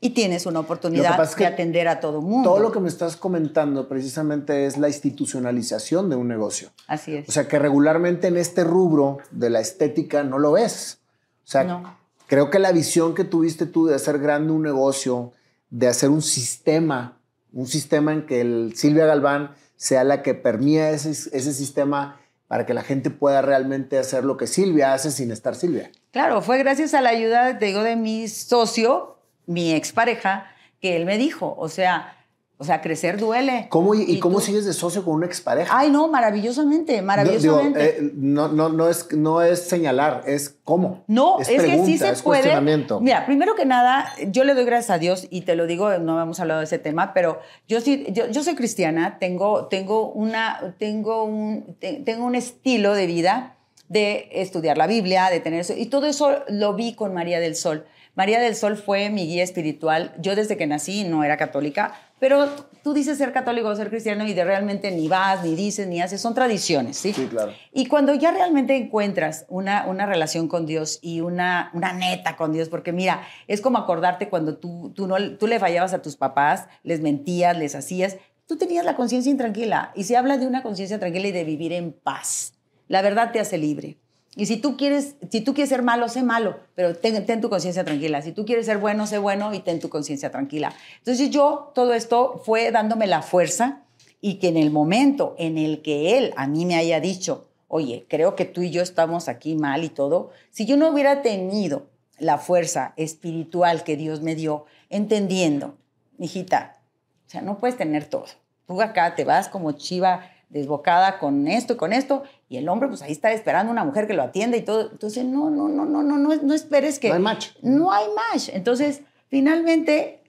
y 0.03 0.09
tienes 0.09 0.47
una 0.47 0.59
oportunidad 0.59 1.21
es 1.23 1.35
que 1.35 1.43
de 1.43 1.49
atender 1.51 1.87
a 1.87 1.99
todo 1.99 2.21
mundo. 2.21 2.49
Todo 2.49 2.59
lo 2.59 2.71
que 2.71 2.79
me 2.79 2.89
estás 2.89 3.15
comentando 3.15 3.87
precisamente 3.87 4.65
es 4.65 4.77
la 4.77 4.87
institucionalización 4.87 6.09
de 6.09 6.15
un 6.15 6.27
negocio. 6.27 6.71
Así 6.87 7.15
es. 7.15 7.29
O 7.29 7.31
sea 7.31 7.47
que 7.47 7.59
regularmente 7.59 8.27
en 8.27 8.37
este 8.37 8.63
rubro 8.63 9.19
de 9.29 9.49
la 9.51 9.59
estética 9.59 10.23
no 10.23 10.39
lo 10.39 10.53
ves. 10.53 10.99
O 11.45 11.47
sea, 11.51 11.63
No. 11.63 11.95
creo 12.27 12.49
que 12.49 12.59
la 12.59 12.71
visión 12.71 13.13
que 13.13 13.23
tuviste 13.23 13.65
tú 13.67 13.85
de 13.85 13.95
hacer 13.95 14.19
grande 14.19 14.51
un 14.51 14.63
negocio, 14.63 15.33
de 15.69 15.87
hacer 15.87 16.09
un 16.09 16.23
sistema, 16.23 17.17
un 17.53 17.67
sistema 17.67 18.11
en 18.11 18.25
que 18.25 18.41
el 18.41 18.73
Silvia 18.75 19.05
Galván 19.05 19.51
sea 19.77 20.03
la 20.03 20.23
que 20.23 20.33
permea 20.33 20.89
ese, 20.91 21.11
ese 21.11 21.53
sistema 21.53 22.19
para 22.47 22.65
que 22.65 22.73
la 22.73 22.81
gente 22.83 23.09
pueda 23.09 23.41
realmente 23.41 23.97
hacer 23.97 24.25
lo 24.25 24.35
que 24.35 24.47
Silvia 24.47 24.93
hace 24.93 25.11
sin 25.11 25.31
estar 25.31 25.55
Silvia. 25.55 25.91
Claro, 26.11 26.41
fue 26.41 26.57
gracias 26.57 26.93
a 26.93 27.01
la 27.01 27.09
ayuda, 27.09 27.57
te 27.57 27.67
digo, 27.67 27.83
de 27.83 27.95
mi 27.95 28.27
socio, 28.27 29.17
mi 29.45 29.71
expareja, 29.73 30.51
que 30.81 30.97
él 30.97 31.05
me 31.05 31.17
dijo, 31.17 31.55
o 31.57 31.69
sea, 31.69 32.17
o 32.61 32.63
sea, 32.63 32.79
crecer 32.79 33.17
duele. 33.17 33.65
¿Cómo, 33.69 33.95
¿Y, 33.95 34.19
cómo 34.19 34.39
sigues 34.39 34.65
de 34.65 34.73
socio 34.73 35.03
con 35.03 35.15
una 35.15 35.25
expareja? 35.25 35.75
Ay, 35.75 35.89
no, 35.89 36.07
maravillosamente, 36.09 37.01
maravillosamente. 37.01 37.97
Eh, 37.97 38.11
no, 38.13 38.49
no, 38.49 38.69
no, 38.69 38.87
es, 38.87 39.11
no 39.13 39.41
es 39.41 39.63
señalar, 39.63 40.21
es 40.27 40.59
cómo. 40.63 41.03
No, 41.07 41.39
es, 41.39 41.47
que 41.47 41.83
sí 41.85 41.97
se 41.97 42.13
puede. 42.21 42.61
Mira, 42.99 43.25
primero 43.25 43.55
que 43.55 43.65
nada, 43.65 44.13
yo 44.27 44.43
le 44.43 44.53
doy 44.53 44.65
gracias 44.65 44.91
a 44.91 44.99
Dios 44.99 45.27
y 45.31 45.41
te 45.41 45.55
lo 45.55 45.65
digo, 45.65 45.97
no 45.97 46.21
hemos 46.21 46.39
hablado 46.39 46.59
de 46.59 46.65
ese 46.65 46.77
tema, 46.77 47.15
pero 47.15 47.39
yo 47.67 47.81
sí, 47.81 48.05
yo, 48.11 48.29
yo 48.29 48.43
soy 48.43 48.53
cristiana, 48.53 49.17
tengo, 49.17 49.65
tengo, 49.65 50.11
una, 50.11 50.75
tengo, 50.77 51.23
un, 51.23 51.77
tengo 51.79 52.25
un 52.25 52.35
estilo 52.35 52.93
de 52.93 53.07
vida 53.07 53.55
de 53.91 54.29
estudiar 54.31 54.77
la 54.77 54.87
Biblia, 54.87 55.29
de 55.29 55.41
tener 55.41 55.59
eso, 55.59 55.73
y 55.75 55.87
todo 55.87 56.07
eso 56.07 56.43
lo 56.47 56.73
vi 56.75 56.93
con 56.95 57.13
María 57.13 57.41
del 57.41 57.57
Sol. 57.57 57.85
María 58.15 58.39
del 58.39 58.55
Sol 58.55 58.77
fue 58.77 59.09
mi 59.09 59.25
guía 59.25 59.43
espiritual. 59.43 60.13
Yo 60.19 60.33
desde 60.35 60.55
que 60.55 60.65
nací 60.65 61.03
no 61.03 61.25
era 61.25 61.35
católica, 61.35 61.93
pero 62.17 62.47
tú 62.83 62.93
dices 62.93 63.17
ser 63.17 63.33
católico 63.33 63.67
o 63.67 63.75
ser 63.75 63.89
cristiano 63.89 64.25
y 64.25 64.33
de 64.33 64.45
realmente 64.45 64.91
ni 64.91 65.09
vas, 65.09 65.43
ni 65.43 65.55
dices, 65.55 65.87
ni 65.87 66.01
haces, 66.01 66.21
son 66.21 66.33
tradiciones, 66.33 66.95
¿sí? 66.95 67.11
Sí, 67.11 67.27
claro. 67.27 67.51
Y 67.73 67.87
cuando 67.87 68.13
ya 68.13 68.31
realmente 68.31 68.77
encuentras 68.77 69.45
una, 69.49 69.85
una 69.87 70.05
relación 70.05 70.47
con 70.47 70.65
Dios 70.65 70.99
y 71.01 71.19
una, 71.19 71.69
una 71.73 71.91
neta 71.91 72.37
con 72.37 72.53
Dios, 72.53 72.69
porque 72.69 72.93
mira, 72.93 73.23
es 73.47 73.59
como 73.59 73.77
acordarte 73.77 74.29
cuando 74.29 74.57
tú, 74.57 74.93
tú, 74.95 75.05
no, 75.05 75.17
tú 75.37 75.47
le 75.47 75.59
fallabas 75.59 75.93
a 75.93 76.01
tus 76.01 76.15
papás, 76.15 76.67
les 76.83 77.01
mentías, 77.01 77.57
les 77.57 77.75
hacías, 77.75 78.15
tú 78.45 78.57
tenías 78.57 78.85
la 78.85 78.95
conciencia 78.95 79.29
intranquila. 79.29 79.91
Y 79.95 80.05
se 80.05 80.15
habla 80.15 80.37
de 80.37 80.47
una 80.47 80.63
conciencia 80.63 80.97
tranquila 80.97 81.27
y 81.27 81.33
de 81.33 81.43
vivir 81.43 81.73
en 81.73 81.91
paz. 81.91 82.53
La 82.91 83.01
verdad 83.01 83.31
te 83.31 83.39
hace 83.39 83.57
libre. 83.57 83.95
Y 84.35 84.47
si 84.47 84.57
tú 84.57 84.75
quieres, 84.75 85.15
si 85.29 85.39
tú 85.39 85.53
quieres 85.53 85.69
ser 85.69 85.81
malo, 85.81 86.09
sé 86.09 86.23
malo, 86.23 86.59
pero 86.75 86.93
ten, 86.93 87.39
tu 87.39 87.49
conciencia 87.49 87.85
tranquila. 87.85 88.21
Si 88.21 88.33
tú 88.33 88.45
quieres 88.45 88.65
ser 88.65 88.79
bueno, 88.79 89.07
sé 89.07 89.17
bueno 89.17 89.53
y 89.53 89.59
ten 89.59 89.79
tu 89.79 89.87
conciencia 89.87 90.29
tranquila. 90.29 90.73
Entonces 90.97 91.29
yo, 91.29 91.71
todo 91.73 91.93
esto 91.93 92.41
fue 92.43 92.69
dándome 92.69 93.07
la 93.07 93.21
fuerza 93.21 93.83
y 94.19 94.39
que 94.39 94.49
en 94.49 94.57
el 94.57 94.71
momento 94.71 95.35
en 95.37 95.57
el 95.57 95.81
que 95.81 96.17
él 96.17 96.33
a 96.35 96.47
mí 96.47 96.65
me 96.65 96.75
haya 96.75 96.99
dicho, 96.99 97.47
oye, 97.69 98.05
creo 98.09 98.35
que 98.35 98.43
tú 98.43 98.61
y 98.61 98.71
yo 98.71 98.81
estamos 98.81 99.29
aquí 99.29 99.55
mal 99.55 99.85
y 99.85 99.89
todo, 99.89 100.31
si 100.49 100.65
yo 100.65 100.75
no 100.75 100.89
hubiera 100.89 101.21
tenido 101.21 101.87
la 102.19 102.39
fuerza 102.39 102.91
espiritual 102.97 103.85
que 103.85 103.95
Dios 103.95 104.19
me 104.19 104.35
dio, 104.35 104.65
entendiendo, 104.89 105.77
hijita, 106.19 106.81
o 107.25 107.29
sea, 107.29 107.41
no 107.41 107.57
puedes 107.57 107.77
tener 107.77 108.03
todo. 108.03 108.25
Tú 108.67 108.81
acá 108.81 109.15
te 109.15 109.23
vas 109.23 109.47
como 109.47 109.71
chiva 109.71 110.29
desbocada 110.51 111.17
con 111.17 111.47
esto 111.47 111.73
y 111.73 111.77
con 111.77 111.93
esto, 111.93 112.23
y 112.51 112.57
el 112.57 112.67
hombre 112.67 112.89
pues 112.89 113.01
ahí 113.01 113.13
está 113.13 113.31
esperando 113.31 113.71
una 113.71 113.85
mujer 113.85 114.07
que 114.07 114.13
lo 114.13 114.23
atienda 114.23 114.57
y 114.57 114.61
todo. 114.61 114.91
Entonces, 114.91 115.23
no, 115.23 115.49
no, 115.49 115.69
no, 115.69 115.85
no, 115.85 116.03
no, 116.03 116.17
no, 116.17 116.35
no 116.35 116.53
esperes 116.53 116.99
que... 116.99 117.07
No 117.07 117.13
hay 117.13 117.21
match. 117.21 117.47
No 117.61 117.93
hay 117.93 118.03
match. 118.13 118.49
Entonces, 118.51 119.03
finalmente, 119.29 120.21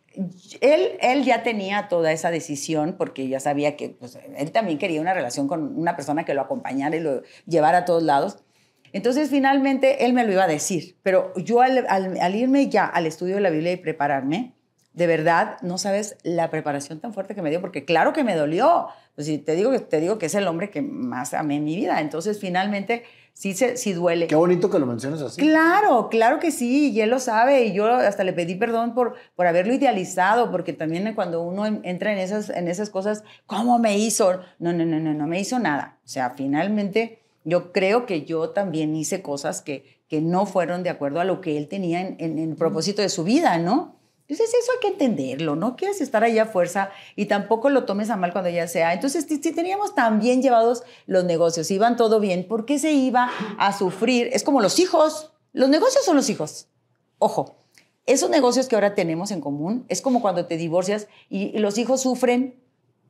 él, 0.61 0.93
él 1.01 1.25
ya 1.25 1.43
tenía 1.43 1.89
toda 1.89 2.13
esa 2.13 2.31
decisión 2.31 2.95
porque 2.97 3.27
ya 3.27 3.41
sabía 3.41 3.77
que 3.77 3.89
pues, 3.89 4.17
él 4.37 4.53
también 4.53 4.79
quería 4.79 5.01
una 5.01 5.15
relación 5.15 5.49
con 5.49 5.77
una 5.77 5.97
persona 5.97 6.25
que 6.25 6.33
lo 6.33 6.43
acompañara 6.43 6.95
y 6.95 7.01
lo 7.01 7.23
llevara 7.45 7.79
a 7.79 7.85
todos 7.85 8.05
lados. 8.05 8.39
Entonces, 8.93 9.29
finalmente, 9.29 10.05
él 10.05 10.13
me 10.13 10.25
lo 10.25 10.31
iba 10.31 10.45
a 10.45 10.49
decir, 10.49 10.99
pero 11.03 11.33
yo 11.35 11.61
al, 11.61 11.89
al 11.89 12.35
irme 12.37 12.69
ya 12.69 12.87
al 12.87 13.07
estudio 13.07 13.35
de 13.35 13.41
la 13.41 13.51
Biblia 13.51 13.73
y 13.73 13.79
prepararme, 13.79 14.55
de 14.95 15.07
verdad, 15.07 15.57
no 15.63 15.79
sabes 15.79 16.17
la 16.23 16.51
preparación 16.51 17.01
tan 17.01 17.15
fuerte 17.15 17.35
que 17.35 17.41
me 17.41 17.49
dio, 17.49 17.61
porque 17.61 17.85
claro 17.85 18.13
que 18.13 18.25
me 18.25 18.35
dolió, 18.35 18.89
pues 19.15 19.27
si 19.27 19.39
te 19.39 19.55
digo, 19.55 19.71
que, 19.71 19.79
te 19.79 20.01
digo 20.01 20.19
que 20.19 20.27
es 20.27 20.35
el 20.35 20.47
hombre 20.47 20.71
que 20.71 20.83
más 20.83 21.33
amé 21.33 21.57
en 21.57 21.65
mi 21.65 21.77
vida. 21.77 22.01
Entonces, 22.01 22.39
finalmente, 22.39 23.05
sí, 23.33 23.55
se, 23.55 23.79
sí 23.79 23.95
duele. 23.95 24.27
Qué 24.27 24.35
bonito 24.35 24.69
que 24.69 24.79
lo 24.79 24.85
menciones 24.85 25.23
así. 25.23 25.41
Claro, 25.41 26.09
claro 26.11 26.41
que 26.41 26.51
sí, 26.51 26.91
y 26.91 27.01
él 27.01 27.09
lo 27.09 27.21
sabe. 27.21 27.65
Y 27.65 27.73
yo 27.73 27.87
hasta 27.87 28.23
le 28.23 28.35
pedí 28.35 28.55
perdón 28.55 28.95
por, 28.95 29.15
por 29.35 29.47
haberlo 29.47 29.73
idealizado, 29.73 30.51
porque 30.51 30.75
también 30.75 31.15
cuando 31.15 31.41
uno 31.41 31.65
entra 31.67 32.13
en 32.13 32.19
esas, 32.19 32.51
en 32.51 32.69
esas 32.69 32.91
cosas, 32.91 33.25
¿cómo 33.47 33.79
me 33.79 33.97
hizo? 33.97 34.41
No, 34.59 34.75
no, 34.75 34.85
no, 34.85 35.01
no, 35.01 35.15
no 35.15 35.27
me 35.27 35.41
hizo 35.41 35.59
nada. 35.59 35.99
O 36.05 36.09
sea, 36.09 36.31
finalmente, 36.37 37.23
yo 37.45 37.73
creo 37.73 38.05
que 38.05 38.27
yo 38.27 38.51
también 38.51 38.95
hice 38.95 39.23
cosas 39.23 39.63
que, 39.63 40.03
que 40.09 40.21
no 40.21 40.45
fueron 40.45 40.83
de 40.83 40.91
acuerdo 40.91 41.21
a 41.21 41.25
lo 41.25 41.41
que 41.41 41.57
él 41.57 41.69
tenía 41.69 42.03
en, 42.03 42.17
en 42.19 42.39
el 42.39 42.57
propósito 42.57 43.01
de 43.01 43.09
su 43.09 43.25
vida, 43.25 43.57
¿no? 43.57 44.02
Entonces 44.29 44.55
eso 44.55 44.73
hay 44.73 44.81
que 44.81 44.89
entenderlo, 44.89 45.57
no 45.57 45.77
quieres 45.77 46.01
estar 46.01 46.25
ahí 46.25 46.39
a 46.39 46.47
fuerza 46.47 46.91
y 47.17 47.27
tampoco 47.27 47.69
lo 47.71 47.85
tomes 47.85 48.09
a 48.09 48.17
mal 48.17 48.33
cuando 48.33 48.51
ya 48.51 48.67
sea. 48.69 48.95
Entonces, 48.95 49.27
si, 49.29 49.39
teníamos 49.39 49.95
tan 49.95 50.21
bien 50.21 50.41
llevados 50.41 50.85
los 51.07 51.25
negocios, 51.25 51.71
iban 51.71 51.97
todo 51.97 52.21
bien, 52.21 52.47
¿por 52.47 52.65
qué 52.65 52.79
se 52.79 52.93
iba 52.93 53.31
a 53.59 53.77
sufrir? 53.77 54.31
Es 54.33 54.43
como 54.43 54.61
los 54.61 54.79
hijos, 54.79 55.33
los 55.53 55.69
negocios 55.69 56.05
son 56.05 56.17
los 56.17 56.31
hijos. 56.31 56.69
Ojo, 57.19 57.57
esos 58.07 58.31
negocios 58.31 58.69
que 58.69 58.75
ahora 58.75 58.95
tenemos 58.95 59.31
en 59.33 59.41
común 59.41 59.85
es 59.89 60.01
como 60.01 60.23
cuando 60.23 60.47
te 60.47 60.57
divorcias 60.57 61.09
y, 61.29 61.59
los 61.59 61.77
hijos 61.77 62.01
sufren. 62.01 62.59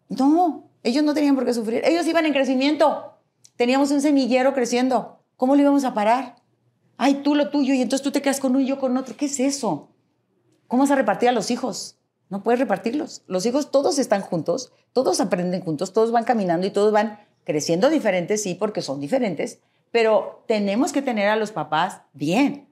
No, 0.09 0.71
ellos 0.83 1.05
no 1.05 1.15
tenían 1.15 1.35
por 1.35 1.45
qué 1.45 1.55
sufrir, 1.55 1.83
ellos 1.85 2.07
iban 2.07 2.27
en 2.27 2.33
crecimiento. 2.33 3.13
Teníamos 3.57 3.91
un 3.91 4.01
semillero 4.01 4.55
creciendo. 4.55 5.21
¿Cómo 5.37 5.55
lo 5.55 5.63
íbamos 5.63 5.85
a 5.85 5.95
parar? 5.95 6.37
Ay, 6.97 7.21
tú 7.23 7.35
lo 7.35 7.51
tuyo 7.51 7.75
y 7.75 7.83
entonces 7.83 8.03
tú 8.03 8.11
te 8.11 8.23
quedas 8.23 8.41
con 8.41 8.53
uno 8.53 8.61
y 8.61 8.67
yo 8.67 8.79
con 8.79 8.97
otro. 8.97 9.17
¿Qué 9.17 9.27
es 9.27 9.39
eso? 9.39 9.92
¿Cómo 10.73 10.85
vas 10.85 10.91
a 10.91 10.97
repartir 10.97 11.29
a 11.29 11.33
los 11.33 11.51
hijos? 11.51 11.97
No 12.31 12.43
puedes 12.43 12.59
repartirlos. 12.59 13.21
Los 13.27 13.45
hijos 13.45 13.71
todos 13.71 13.99
están 13.99 14.23
juntos, 14.23 14.73
todos 14.95 15.21
aprenden 15.21 15.61
juntos, 15.61 15.93
todos 15.93 16.13
van 16.13 16.25
caminando 16.25 16.67
y 16.67 16.71
todos 16.71 16.95
van 16.95 17.19
creciendo 17.45 17.91
diferentes, 17.91 18.43
sí, 18.43 18.55
porque 18.55 18.81
son 18.81 18.99
diferentes, 18.99 19.59
pero 19.91 20.43
tenemos 20.49 20.91
que 20.91 21.03
tener 21.03 21.29
a 21.29 21.37
los 21.37 21.53
papás 21.53 22.01
bien. 22.15 22.71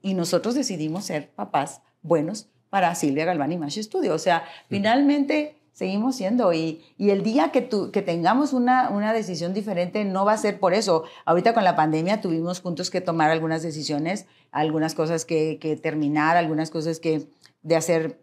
Y 0.00 0.14
nosotros 0.14 0.54
decidimos 0.54 1.06
ser 1.06 1.30
papás 1.30 1.82
buenos 2.02 2.48
para 2.68 2.94
Silvia 2.94 3.24
Galván 3.24 3.50
y 3.50 3.58
Mash 3.58 3.80
Studio. 3.80 4.14
O 4.14 4.18
sea, 4.18 4.44
finalmente 4.68 5.56
seguimos 5.72 6.14
siendo 6.14 6.52
y, 6.52 6.84
y 6.98 7.10
el 7.10 7.24
día 7.24 7.50
que, 7.50 7.62
tu, 7.62 7.90
que 7.90 8.02
tengamos 8.02 8.52
una, 8.52 8.90
una 8.90 9.12
decisión 9.12 9.54
diferente 9.54 10.04
no 10.04 10.24
va 10.24 10.34
a 10.34 10.38
ser 10.38 10.60
por 10.60 10.72
eso. 10.72 11.02
Ahorita 11.24 11.52
con 11.52 11.64
la 11.64 11.74
pandemia 11.74 12.20
tuvimos 12.20 12.60
juntos 12.60 12.90
que 12.90 13.00
tomar 13.00 13.30
algunas 13.30 13.62
decisiones, 13.62 14.26
algunas 14.52 14.94
cosas 14.94 15.24
que, 15.24 15.58
que 15.60 15.74
terminar, 15.76 16.36
algunas 16.36 16.70
cosas 16.70 17.00
que 17.00 17.26
de 17.62 17.76
hacer 17.76 18.20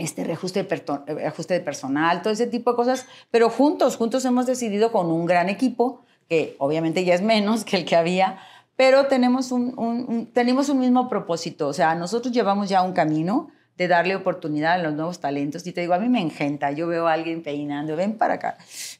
este 0.00 0.24
reajuste 0.24 0.62
de, 0.62 1.26
ajuste 1.26 1.54
de 1.54 1.60
personal, 1.60 2.22
todo 2.22 2.32
ese 2.32 2.46
tipo 2.46 2.70
de 2.70 2.76
cosas, 2.76 3.06
pero 3.30 3.50
juntos, 3.50 3.96
juntos 3.96 4.24
hemos 4.24 4.46
decidido 4.46 4.92
con 4.92 5.10
un 5.10 5.26
gran 5.26 5.48
equipo, 5.48 6.00
que 6.28 6.56
obviamente 6.58 7.04
ya 7.04 7.14
es 7.14 7.22
menos 7.22 7.64
que 7.64 7.76
el 7.76 7.84
que 7.84 7.96
había, 7.96 8.38
pero 8.76 9.06
tenemos 9.08 9.52
un, 9.52 10.30
tenemos 10.32 10.70
un 10.70 10.78
mismo 10.78 11.08
propósito, 11.08 11.68
o 11.68 11.72
sea, 11.74 11.94
nosotros 11.94 12.32
llevamos 12.32 12.70
ya 12.70 12.82
un 12.82 12.92
camino 12.92 13.50
de 13.76 13.88
darle 13.88 14.16
oportunidad 14.16 14.72
a 14.74 14.78
los 14.78 14.94
nuevos 14.94 15.20
talentos, 15.20 15.66
y 15.66 15.72
te 15.72 15.82
digo, 15.82 15.92
a 15.92 15.98
mí 15.98 16.08
me 16.08 16.20
engenta, 16.20 16.70
yo 16.70 16.86
veo 16.86 17.06
a 17.06 17.12
alguien 17.12 17.42
peinando, 17.42 17.94
ven 17.94 18.16
para 18.16 18.34
acá, 18.34 18.56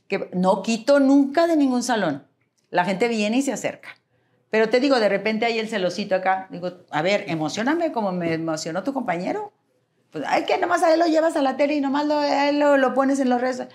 que 0.07 0.29
no 0.35 0.63
quito 0.63 1.01
nunca 1.01 1.47
de 1.47 1.57
ningún 1.57 1.83
salón, 1.83 2.27
la 2.69 2.85
gente 2.85 3.09
viene 3.09 3.39
y 3.39 3.43
se 3.43 3.53
acerca, 3.53 3.97
pero 4.51 4.69
te 4.69 4.81
digo, 4.81 5.01
de 5.01 5.09
repente 5.09 5.47
hay 5.47 5.59
el 5.59 5.69
celosito 5.69 6.15
acá, 6.15 6.47
digo, 6.51 6.73
a 6.91 7.01
ver, 7.01 7.25
emocioname 7.29 7.91
como 7.91 8.13
me 8.13 8.35
emocionó 8.35 8.83
tu 8.83 8.93
compañero, 8.93 9.53
pues, 10.11 10.25
hay 10.27 10.45
que 10.45 10.59
nomás 10.59 10.83
a 10.83 10.93
él 10.93 10.99
lo 10.99 11.07
llevas 11.07 11.37
a 11.37 11.43
la 11.43 11.57
tele 11.57 11.75
y 11.75 11.81
nomás 11.81 12.07
lo, 12.07 12.23
él 12.23 12.59
lo, 12.59 12.95
pones 12.95 13.21
en 13.21 13.29
los 13.29 13.41
redes. 13.41 13.67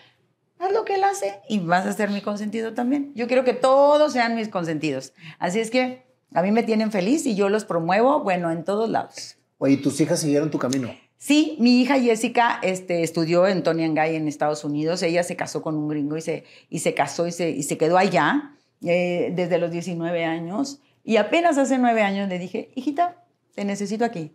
Haz 0.60 0.72
lo 0.72 0.86
que 0.86 0.96
él 0.96 1.04
hace 1.04 1.40
y 1.50 1.60
vas 1.60 1.86
a 1.86 1.94
ser 1.94 2.10
mi 2.10 2.22
consentido 2.22 2.74
también. 2.74 3.12
Yo 3.16 3.28
quiero 3.28 3.44
que 3.44 3.54
todos 3.54 4.14
sean 4.14 4.36
mis 4.36 4.50
consentidos. 4.50 5.14
Así 5.40 5.60
es 5.60 5.70
que 5.70 6.06
a 6.34 6.42
mí 6.42 6.52
me 6.52 6.64
tienen 6.64 6.92
feliz 6.92 7.26
y 7.26 7.36
yo 7.36 7.50
los 7.50 7.66
promuevo, 7.66 8.22
bueno, 8.22 8.52
en 8.52 8.64
todos 8.64 8.90
lados. 8.90 9.38
Oye, 9.58 9.78
¿tus 9.78 10.00
hijas 10.02 10.20
siguieron 10.20 10.52
tu 10.52 10.60
camino? 10.60 10.94
Sí, 11.18 11.58
mi 11.60 11.82
hija 11.82 12.00
Jessica 12.00 12.60
este, 12.62 13.04
estudió 13.04 13.48
en 13.48 13.64
Tony 13.64 13.88
Gay 13.94 14.16
en 14.16 14.28
Estados 14.28 14.64
Unidos. 14.64 15.02
Ella 15.02 15.24
se 15.24 15.36
casó 15.36 15.62
con 15.62 15.76
un 15.76 15.88
gringo 15.88 16.18
y 16.18 16.22
se, 16.22 16.44
y 16.70 16.80
se 16.80 16.94
casó 16.94 17.28
y 17.28 17.32
se, 17.32 17.50
y 17.50 17.64
se 17.64 17.78
quedó 17.78 17.98
allá 17.98 18.52
eh, 18.82 19.32
desde 19.36 19.58
los 19.58 19.72
19 19.72 20.26
años. 20.26 20.80
Y 21.04 21.18
apenas 21.18 21.58
hace 21.58 21.78
nueve 21.78 22.02
años 22.02 22.30
le 22.30 22.40
dije, 22.40 22.72
hijita, 22.76 23.24
te 23.56 23.64
necesito 23.66 24.04
aquí 24.06 24.34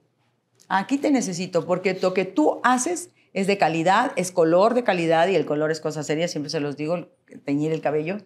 aquí 0.70 0.96
te 0.96 1.10
necesito, 1.10 1.66
porque 1.66 1.98
lo 2.00 2.14
que 2.14 2.24
tú 2.24 2.60
haces 2.62 3.10
es 3.32 3.46
de 3.46 3.58
calidad, 3.58 4.12
es 4.16 4.32
color 4.32 4.74
de 4.74 4.84
calidad 4.84 5.28
y 5.28 5.34
el 5.34 5.44
color 5.44 5.70
es 5.70 5.80
cosa 5.80 6.02
seria, 6.02 6.28
siempre 6.28 6.50
se 6.50 6.60
los 6.60 6.76
digo, 6.76 7.08
teñir 7.44 7.72
el 7.72 7.80
cabello. 7.80 8.18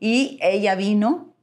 Y 0.00 0.38
ella 0.42 0.74
vino 0.74 1.34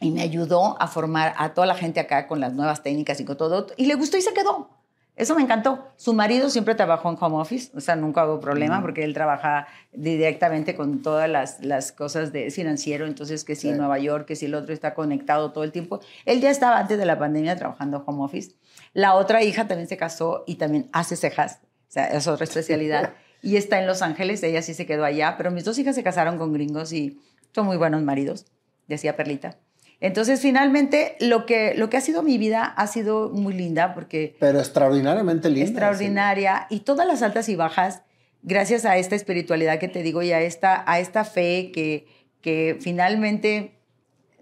y 0.00 0.10
me 0.10 0.22
ayudó 0.22 0.80
a 0.80 0.86
formar 0.86 1.34
a 1.36 1.54
toda 1.54 1.66
la 1.66 1.74
gente 1.74 2.00
acá 2.00 2.26
con 2.26 2.40
las 2.40 2.52
nuevas 2.52 2.82
técnicas 2.82 3.18
y 3.20 3.24
con 3.24 3.36
todo, 3.36 3.66
y 3.76 3.86
le 3.86 3.94
gustó 3.94 4.16
y 4.16 4.22
se 4.22 4.32
quedó. 4.32 4.70
Eso 5.16 5.36
me 5.36 5.42
encantó. 5.42 5.92
Su 5.96 6.12
marido 6.12 6.50
siempre 6.50 6.74
trabajó 6.74 7.08
en 7.08 7.16
home 7.20 7.36
office, 7.36 7.70
o 7.76 7.80
sea, 7.80 7.94
nunca 7.94 8.26
hubo 8.26 8.40
problema 8.40 8.82
porque 8.82 9.04
él 9.04 9.14
trabaja 9.14 9.68
directamente 9.92 10.74
con 10.74 11.02
todas 11.02 11.30
las, 11.30 11.64
las 11.64 11.92
cosas 11.92 12.32
de 12.32 12.50
financiero, 12.50 13.06
entonces 13.06 13.44
que 13.44 13.54
si 13.54 13.70
Nueva 13.70 13.98
York, 14.00 14.26
que 14.26 14.34
si 14.34 14.46
el 14.46 14.54
otro 14.54 14.74
está 14.74 14.94
conectado 14.94 15.52
todo 15.52 15.62
el 15.62 15.70
tiempo. 15.70 16.00
Él 16.24 16.40
ya 16.40 16.50
estaba 16.50 16.78
antes 16.78 16.98
de 16.98 17.06
la 17.06 17.16
pandemia 17.16 17.54
trabajando 17.54 18.02
home 18.04 18.24
office. 18.24 18.56
La 18.92 19.14
otra 19.14 19.42
hija 19.44 19.68
también 19.68 19.88
se 19.88 19.96
casó 19.96 20.42
y 20.48 20.56
también 20.56 20.88
hace 20.92 21.14
cejas, 21.14 21.60
o 21.62 21.92
sea, 21.92 22.06
es 22.08 22.26
otra 22.26 22.44
especialidad. 22.44 23.12
y 23.40 23.56
está 23.56 23.78
en 23.78 23.86
Los 23.86 24.02
Ángeles, 24.02 24.42
ella 24.42 24.62
sí 24.62 24.74
se 24.74 24.84
quedó 24.84 25.04
allá, 25.04 25.36
pero 25.36 25.52
mis 25.52 25.64
dos 25.64 25.78
hijas 25.78 25.94
se 25.94 26.02
casaron 26.02 26.38
con 26.38 26.52
gringos 26.52 26.92
y 26.92 27.20
son 27.54 27.66
muy 27.66 27.76
buenos 27.76 28.02
maridos, 28.02 28.46
decía 28.88 29.16
Perlita. 29.16 29.58
Entonces, 30.00 30.40
finalmente, 30.40 31.16
lo 31.20 31.46
que, 31.46 31.74
lo 31.74 31.88
que 31.88 31.96
ha 31.96 32.00
sido 32.00 32.22
mi 32.22 32.38
vida 32.38 32.64
ha 32.64 32.86
sido 32.86 33.30
muy 33.30 33.54
linda 33.54 33.94
porque... 33.94 34.36
Pero 34.38 34.58
extraordinariamente 34.58 35.48
linda. 35.48 35.70
Extraordinaria. 35.70 36.66
Y 36.70 36.80
todas 36.80 37.06
las 37.06 37.22
altas 37.22 37.48
y 37.48 37.56
bajas, 37.56 38.02
gracias 38.42 38.84
a 38.84 38.96
esta 38.98 39.16
espiritualidad 39.16 39.78
que 39.78 39.88
te 39.88 40.02
digo 40.02 40.22
y 40.22 40.32
a 40.32 40.40
esta, 40.42 40.84
a 40.86 41.00
esta 41.00 41.24
fe 41.24 41.70
que, 41.72 42.06
que 42.40 42.76
finalmente 42.80 43.78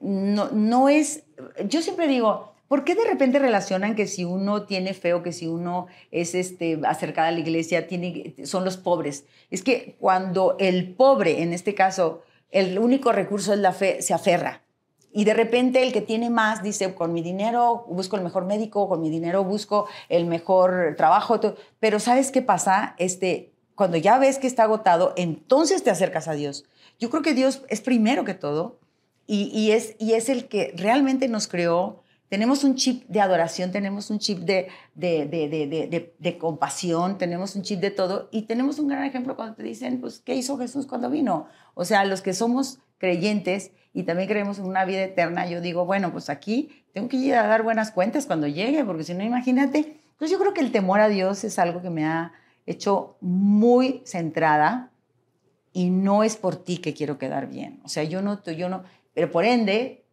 no, 0.01 0.51
no 0.51 0.89
es... 0.89 1.23
Yo 1.69 1.83
siempre 1.83 2.09
digo, 2.09 2.53
¿por 2.67 2.85
qué 2.85 2.95
de 2.95 3.05
repente 3.05 3.39
relacionan 3.39 3.95
que 3.95 4.07
si 4.07 4.25
uno 4.25 4.65
tiene 4.65 4.95
fe 4.95 5.15
o 5.15 5.23
que 5.23 5.33
si 5.33 5.47
uno 5.47 5.87
es 6.11 6.35
este, 6.35 6.81
acercada 6.85 7.29
a 7.29 7.33
la 7.33 7.41
iglesia, 7.41 7.87
tiene, 7.87 8.35
son 8.45 8.65
los 8.65 8.77
pobres? 8.77 9.27
Es 9.51 9.63
que 9.63 9.97
cuando 10.01 10.57
el 10.59 10.95
pobre, 10.95 11.43
en 11.43 11.53
este 11.53 11.75
caso, 11.75 12.23
el 12.51 12.79
único 12.79 13.13
recurso 13.13 13.53
es 13.53 13.61
la 13.61 13.73
fe, 13.73 14.03
se 14.03 14.15
aferra. 14.15 14.62
Y 15.13 15.25
de 15.25 15.35
repente 15.35 15.83
el 15.83 15.93
que 15.93 16.01
tiene 16.01 16.31
más 16.31 16.63
dice, 16.63 16.95
con 16.95 17.13
mi 17.13 17.23
dinero 17.23 17.85
busco 17.89 18.17
el 18.17 18.23
mejor 18.23 18.47
médico, 18.47 18.89
con 18.89 19.01
mi 19.01 19.11
dinero 19.11 19.45
busco 19.45 19.87
el 20.09 20.25
mejor 20.25 20.95
trabajo. 20.97 21.39
Pero 21.81 22.01
¿sabes 22.01 22.31
qué 22.31 22.41
pasa? 22.41 22.95
Este, 22.99 23.53
cuando 23.75 23.99
ya 23.99 24.19
ves 24.19 24.39
que 24.39 24.47
está 24.47 24.65
agotado, 24.65 25.13
entonces 25.17 25.83
te 25.83 25.91
acercas 25.91 26.29
a 26.29 26.33
Dios. 26.33 26.65
Yo 26.99 27.11
creo 27.11 27.23
que 27.23 27.35
Dios 27.35 27.63
es 27.69 27.81
primero 27.81 28.25
que 28.25 28.35
todo 28.35 28.79
y, 29.27 29.71
es, 29.71 29.97
y 29.99 30.13
es 30.13 30.29
el 30.29 30.49
que 30.49 30.75
realmente 30.77 31.29
nos 31.29 31.49
creó. 31.49 32.03
Tenemos 32.29 32.65
un 32.65 32.77
chip 32.77 33.07
de 33.09 33.21
adoración, 33.21 33.73
tenemos 33.73 34.11
un 34.11 34.19
chip 34.19 34.41
de, 34.41 34.69
de, 34.95 35.27
de, 35.27 36.15
de, 36.19 36.39
compasión, 36.39 37.19
tenemos 37.19 37.55
un 37.57 37.63
chip 37.63 37.81
de 37.81 37.91
todo 37.91 38.29
y 38.31 38.43
tenemos 38.43 38.79
un 38.79 38.89
gran 38.89 39.05
ejemplo 39.05 39.37
cuando 39.37 39.55
te 39.55 39.63
dicen, 39.63 40.01
pues, 40.01 40.21
¿qué 40.21 40.35
hizo 40.35 40.57
Jesús 40.57 40.87
cuando 40.87 41.11
vino? 41.11 41.47
O 41.75 41.85
sea, 41.85 42.05
los 42.07 42.23
que 42.23 42.33
somos 42.33 42.79
creyentes 42.99 43.73
y 43.95 44.05
también 44.05 44.29
creemos 44.29 44.59
en 44.59 44.65
una 44.65 44.85
vida 44.85 45.03
eterna, 45.03 45.47
yo 45.47 45.61
digo, 45.61 45.85
bueno, 45.85 46.13
pues 46.13 46.31
aquí 46.31 46.85
tengo 46.93 47.09
que 47.09 47.17
ir 47.17 47.35
a 47.35 47.47
dar 47.47 47.63
buenas 47.63 47.91
cuentas 47.91 48.27
cuando 48.27 48.47
llegue, 48.47 48.85
porque 48.85 49.05
si 49.05 49.15
no, 49.15 49.23
imagínate. 49.23 49.79
Entonces 50.13 50.31
yo 50.31 50.39
creo 50.39 50.55
que 50.55 50.61
el 50.61 50.73
temor 50.73 51.01
a 51.01 51.09
Dios 51.09 51.45
es 51.45 51.59
algo 51.59 51.83
que 51.83 51.91
me 51.91 52.05
ha 52.05 52.33
hecho 52.67 53.17
muy 53.21 54.03
centrada 54.05 54.91
y 55.73 55.91
no 55.91 56.23
es 56.23 56.37
por 56.37 56.57
ti 56.57 56.79
que 56.79 56.95
quiero 56.95 57.19
quedar 57.19 57.49
bien. 57.49 57.81
O 57.85 57.89
sea, 57.89 58.05
yo 58.05 58.23
no, 58.23 58.43
yo 58.45 58.69
no, 58.69 58.85
pero 59.15 59.31
por 59.31 59.45
ende 59.45 60.05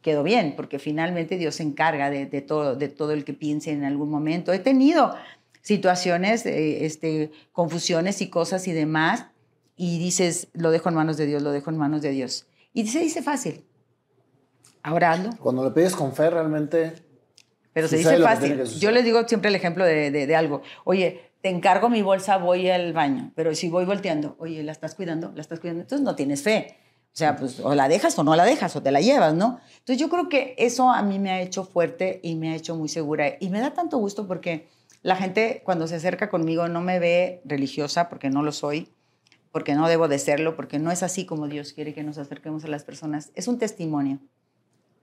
quedo 0.00 0.22
bien, 0.22 0.54
porque 0.54 0.78
finalmente 0.78 1.38
Dios 1.38 1.56
se 1.56 1.62
encarga 1.62 2.10
de, 2.10 2.26
todo, 2.42 2.76
de 2.76 2.88
todo 2.88 3.12
el 3.12 3.24
que 3.24 3.32
piense 3.32 3.70
en 3.70 3.84
algún 3.84 4.10
momento. 4.10 4.52
He 4.52 4.58
tenido 4.58 5.14
situaciones, 5.62 6.44
eh, 6.44 6.84
este, 6.84 7.32
confusiones 7.52 8.20
y 8.20 8.28
cosas 8.28 8.68
y 8.68 8.72
demás, 8.72 9.26
y 9.76 9.98
dices, 9.98 10.48
lo 10.52 10.70
dejo 10.70 10.90
en 10.90 10.94
manos 10.94 11.16
de 11.16 11.26
Dios, 11.26 11.42
lo 11.42 11.52
dejo 11.52 11.70
en 11.70 11.78
manos 11.78 12.02
de 12.02 12.10
Dios. 12.10 12.46
Y 12.74 12.86
se 12.88 12.98
dice 12.98 13.22
fácil. 13.22 13.64
Hazlo. 14.82 15.30
Cuando 15.38 15.64
le 15.64 15.70
pides 15.70 15.96
con 15.96 16.12
fe, 16.12 16.28
realmente... 16.28 16.92
Pero 17.72 17.88
se 17.88 17.96
dice 17.96 18.18
fácil. 18.18 18.62
Yo 18.64 18.90
les 18.90 19.04
digo 19.04 19.26
siempre 19.26 19.48
el 19.48 19.54
ejemplo 19.54 19.84
de, 19.84 20.10
de, 20.10 20.36
algo. 20.36 20.62
Oye, 20.84 21.32
te 21.40 21.48
encargo 21.48 21.88
mi 21.88 22.02
bolsa, 22.02 22.36
voy 22.36 22.68
al 22.68 22.92
baño, 22.92 23.32
pero 23.34 23.54
si 23.54 23.68
voy 23.68 23.84
volteando, 23.84 24.36
oye, 24.38 24.62
¿la 24.62 24.72
estás 24.72 24.94
cuidando? 24.94 25.32
¿La 25.34 25.40
estás 25.40 25.58
cuidando? 25.58 25.82
Entonces 25.82 26.04
no 26.04 26.14
tienes 26.14 26.42
fe. 26.42 26.76
O 27.06 27.16
sea, 27.16 27.36
pues 27.36 27.60
o 27.60 27.74
la 27.74 27.88
dejas 27.88 28.18
o 28.18 28.24
no 28.24 28.36
la 28.36 28.44
dejas, 28.44 28.76
o 28.76 28.82
te 28.82 28.90
la 28.90 29.00
llevas, 29.00 29.34
¿no? 29.34 29.60
Entonces 29.78 29.98
yo 29.98 30.08
creo 30.08 30.28
que 30.28 30.54
eso 30.58 30.90
a 30.90 31.02
mí 31.02 31.18
me 31.18 31.30
ha 31.30 31.40
hecho 31.40 31.64
fuerte 31.64 32.20
y 32.22 32.36
me 32.36 32.50
ha 32.50 32.56
hecho 32.56 32.76
muy 32.76 32.88
segura. 32.88 33.36
Y 33.40 33.50
me 33.50 33.60
da 33.60 33.72
tanto 33.72 33.98
gusto 33.98 34.28
porque 34.28 34.68
la 35.02 35.16
gente 35.16 35.62
cuando 35.64 35.86
se 35.86 35.96
acerca 35.96 36.28
conmigo 36.28 36.68
no 36.68 36.80
me 36.80 36.98
ve 36.98 37.40
religiosa, 37.44 38.08
porque 38.08 38.30
no 38.30 38.42
lo 38.42 38.52
soy 38.52 38.93
porque 39.54 39.76
no 39.76 39.86
debo 39.86 40.08
de 40.08 40.18
serlo, 40.18 40.56
porque 40.56 40.80
no 40.80 40.90
es 40.90 41.04
así 41.04 41.26
como 41.26 41.46
Dios 41.46 41.74
quiere 41.74 41.94
que 41.94 42.02
nos 42.02 42.18
acerquemos 42.18 42.64
a 42.64 42.66
las 42.66 42.82
personas. 42.82 43.30
Es 43.36 43.46
un 43.46 43.56
testimonio. 43.56 44.18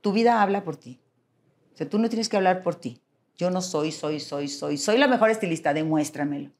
Tu 0.01 0.11
vida 0.11 0.41
habla 0.41 0.65
por 0.65 0.75
ti. 0.75 0.99
O 1.73 1.77
sea, 1.77 1.87
tú 1.87 1.99
no 1.99 2.09
tienes 2.09 2.27
que 2.27 2.35
hablar 2.35 2.61
por 2.61 2.75
ti. 2.75 3.01
Yo 3.37 3.49
no 3.49 3.61
soy, 3.61 3.93
soy, 3.93 4.19
soy, 4.19 4.49
soy. 4.49 4.77
Soy 4.77 4.97
la 4.97 5.07
mejor 5.07 5.29
estilista, 5.29 5.73
demuéstramelo. 5.73 6.51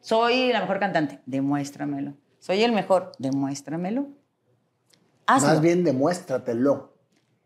Soy 0.00 0.52
la 0.52 0.60
mejor 0.60 0.78
cantante, 0.78 1.20
demuéstramelo. 1.26 2.14
Soy 2.38 2.62
el 2.62 2.70
mejor, 2.70 3.10
demuéstramelo. 3.18 4.06
Hazlo. 5.26 5.48
Más 5.48 5.60
bien 5.60 5.82
demuéstratelo. 5.82 6.94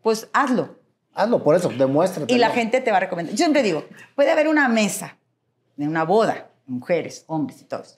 Pues 0.03 0.29
hazlo. 0.33 0.77
Hazlo, 1.15 1.43
por 1.43 1.55
eso, 1.55 1.69
demuéstratelo. 1.69 2.37
Y 2.37 2.39
la 2.39 2.51
gente 2.51 2.79
te 2.79 2.91
va 2.91 2.97
a 2.97 2.99
recomendar. 2.99 3.31
Yo 3.31 3.37
siempre 3.37 3.63
digo, 3.63 3.85
puede 4.13 4.29
haber 4.29 4.47
una 4.47 4.67
mesa 4.69 5.17
de 5.77 5.87
una 5.87 6.03
boda, 6.03 6.51
mujeres, 6.67 7.23
hombres 7.25 7.59
y 7.59 7.65
todos. 7.65 7.97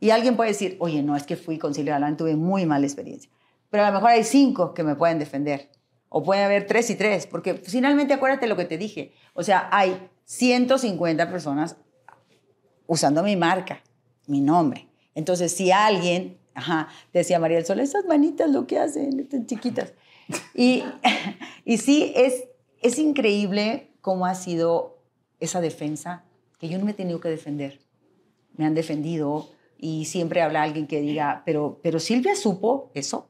Y 0.00 0.10
alguien 0.10 0.36
puede 0.36 0.50
decir, 0.50 0.76
oye, 0.80 1.02
no, 1.02 1.16
es 1.16 1.24
que 1.24 1.36
fui 1.36 1.58
con 1.58 1.74
Silvia 1.74 1.94
Galván, 1.94 2.16
tuve 2.16 2.36
muy 2.36 2.66
mala 2.66 2.86
experiencia. 2.86 3.30
Pero 3.70 3.84
a 3.84 3.88
lo 3.88 3.94
mejor 3.94 4.10
hay 4.10 4.24
cinco 4.24 4.74
que 4.74 4.82
me 4.82 4.94
pueden 4.94 5.18
defender. 5.18 5.70
O 6.08 6.22
puede 6.22 6.44
haber 6.44 6.66
tres 6.66 6.88
y 6.90 6.94
tres, 6.94 7.26
porque 7.26 7.54
finalmente 7.54 8.14
acuérdate 8.14 8.46
lo 8.46 8.56
que 8.56 8.64
te 8.64 8.78
dije. 8.78 9.12
O 9.34 9.42
sea, 9.42 9.68
hay 9.72 10.08
150 10.24 11.30
personas 11.30 11.76
usando 12.86 13.22
mi 13.22 13.36
marca, 13.36 13.82
mi 14.26 14.40
nombre. 14.40 14.88
Entonces, 15.14 15.52
si 15.52 15.72
alguien, 15.72 16.38
ajá, 16.54 16.88
decía 17.12 17.38
María 17.38 17.56
del 17.56 17.66
Sol, 17.66 17.80
esas 17.80 18.04
manitas 18.06 18.50
lo 18.50 18.66
que 18.66 18.78
hacen, 18.78 19.18
están 19.20 19.46
chiquitas. 19.46 19.94
Y, 20.54 20.84
y 21.64 21.78
sí, 21.78 22.12
es, 22.14 22.44
es 22.82 22.98
increíble 22.98 23.90
cómo 24.00 24.26
ha 24.26 24.34
sido 24.34 24.98
esa 25.40 25.60
defensa, 25.60 26.24
que 26.58 26.68
yo 26.68 26.78
no 26.78 26.84
me 26.84 26.92
he 26.92 26.94
tenido 26.94 27.20
que 27.20 27.28
defender. 27.28 27.80
Me 28.56 28.64
han 28.64 28.74
defendido, 28.74 29.50
y 29.78 30.06
siempre 30.06 30.42
habla 30.42 30.62
alguien 30.62 30.86
que 30.86 31.00
diga, 31.00 31.42
pero, 31.44 31.80
pero 31.82 31.98
Silvia 32.00 32.34
supo 32.34 32.90
eso, 32.94 33.28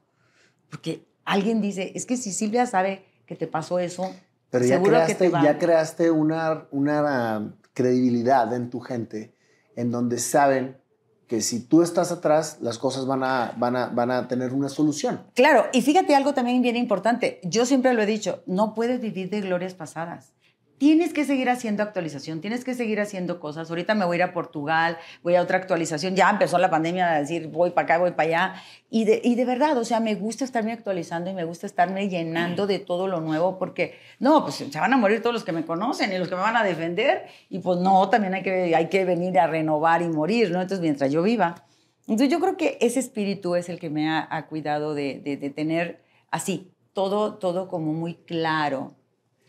porque 0.71 1.07
alguien 1.25 1.61
dice, 1.61 1.93
es 1.95 2.07
que 2.07 2.17
si 2.17 2.33
Silvia 2.33 2.67
sabe 2.67 3.05
que 3.27 3.37
te 3.37 3.47
pasó 3.47 3.79
eso, 3.79 4.15
pero 4.51 4.65
ya 4.65 4.77
seguro 4.77 4.93
creaste, 4.93 5.13
que 5.13 5.19
te 5.19 5.29
va. 5.29 5.43
ya 5.43 5.59
creaste 5.59 6.11
una, 6.11 6.67
una 6.71 7.55
credibilidad 7.75 8.53
en 8.55 8.71
tu 8.71 8.81
gente 8.81 9.35
en 9.75 9.91
donde 9.91 10.19
saben 10.19 10.79
que 11.27 11.41
si 11.41 11.61
tú 11.61 11.83
estás 11.83 12.13
atrás, 12.13 12.59
las 12.61 12.79
cosas 12.79 13.05
van 13.07 13.25
a, 13.25 13.53
van, 13.57 13.75
a, 13.75 13.89
van 13.89 14.13
a 14.13 14.29
tener 14.29 14.53
una 14.53 14.69
solución. 14.69 15.27
Claro, 15.35 15.67
y 15.73 15.83
fíjate 15.83 16.15
algo 16.15 16.35
también 16.35 16.63
bien 16.63 16.77
importante. 16.77 17.41
Yo 17.43 17.67
siempre 17.67 17.93
lo 17.95 18.03
he 18.03 18.07
dicho, 18.07 18.45
no 18.47 18.75
puedes 18.75 19.01
vivir 19.01 19.29
de 19.29 19.41
glorias 19.41 19.75
pasadas 19.75 20.36
tienes 20.79 21.13
que 21.13 21.25
seguir 21.25 21.49
haciendo 21.49 21.83
actualización, 21.83 22.41
tienes 22.41 22.65
que 22.65 22.75
seguir 22.75 23.01
haciendo 23.01 23.41
cosas. 23.41 23.71
Ahorita 23.71 23.95
me 23.95 24.05
voy 24.05 24.15
a 24.15 24.19
ir 24.19 24.23
a 24.23 24.33
Portugal, 24.33 24.99
voy 25.23 25.35
a 25.35 25.43
otra 25.43 25.59
actualización. 25.59 26.17
Ya 26.17 26.29
empezó 26.31 26.59
la 26.59 26.71
pandemia 26.71 27.13
a 27.13 27.21
decir 27.21 27.49
voy 27.49 27.71
para 27.71 27.85
acá, 27.85 27.99
voy 27.99 28.13
para 28.13 28.29
allá. 28.29 28.63
Y 28.91 29.05
de, 29.05 29.21
y 29.25 29.35
de 29.35 29.45
verdad, 29.45 29.77
o 29.79 29.85
sea, 29.85 30.01
me 30.01 30.15
gusta 30.15 30.45
estarme 30.45 30.73
actualizando 30.73 31.31
y 31.31 31.35
me 31.35 31.45
gusta 31.45 31.67
estarme 31.67 32.09
llenando 32.09 32.67
de 32.67 32.79
todo 32.79 33.09
lo 33.09 33.21
nuevo 33.21 33.59
porque, 33.59 33.99
no, 34.19 34.43
pues 34.43 34.57
se 34.57 34.81
van 34.81 34.93
a 34.93 34.97
morir 34.97 35.23
todos 35.23 35.35
los 35.35 35.45
que 35.45 35.53
me 35.53 35.65
conocen 35.65 36.13
y 36.13 36.19
los 36.19 36.29
que 36.29 36.37
me 36.37 36.43
van 36.43 36.57
a 36.57 36.65
defender. 36.65 37.27
Y 37.49 37.61
pues 37.61 37.79
no, 37.79 38.09
también 38.11 38.35
hay 38.35 38.43
que, 38.43 38.75
hay 38.77 38.89
que 38.89 39.05
venir 39.05 39.39
a 39.39 39.47
renovar 39.47 40.03
y 40.03 40.09
morir, 40.09 40.51
¿no? 40.51 40.61
Entonces, 40.61 40.81
mientras 40.81 41.11
yo 41.11 41.23
viva. 41.23 41.65
Entonces, 42.03 42.29
yo 42.29 42.39
creo 42.39 42.57
que 42.57 42.79
ese 42.81 43.01
espíritu 43.01 43.57
es 43.57 43.69
el 43.69 43.81
que 43.81 43.91
me 43.91 44.09
ha, 44.09 44.29
ha 44.31 44.47
cuidado 44.47 44.95
de, 44.95 45.21
de, 45.25 45.37
de 45.37 45.51
tener 45.51 46.03
así, 46.31 46.71
todo, 46.93 47.35
todo 47.35 47.69
como 47.69 47.93
muy 47.93 48.15
claro 48.15 48.96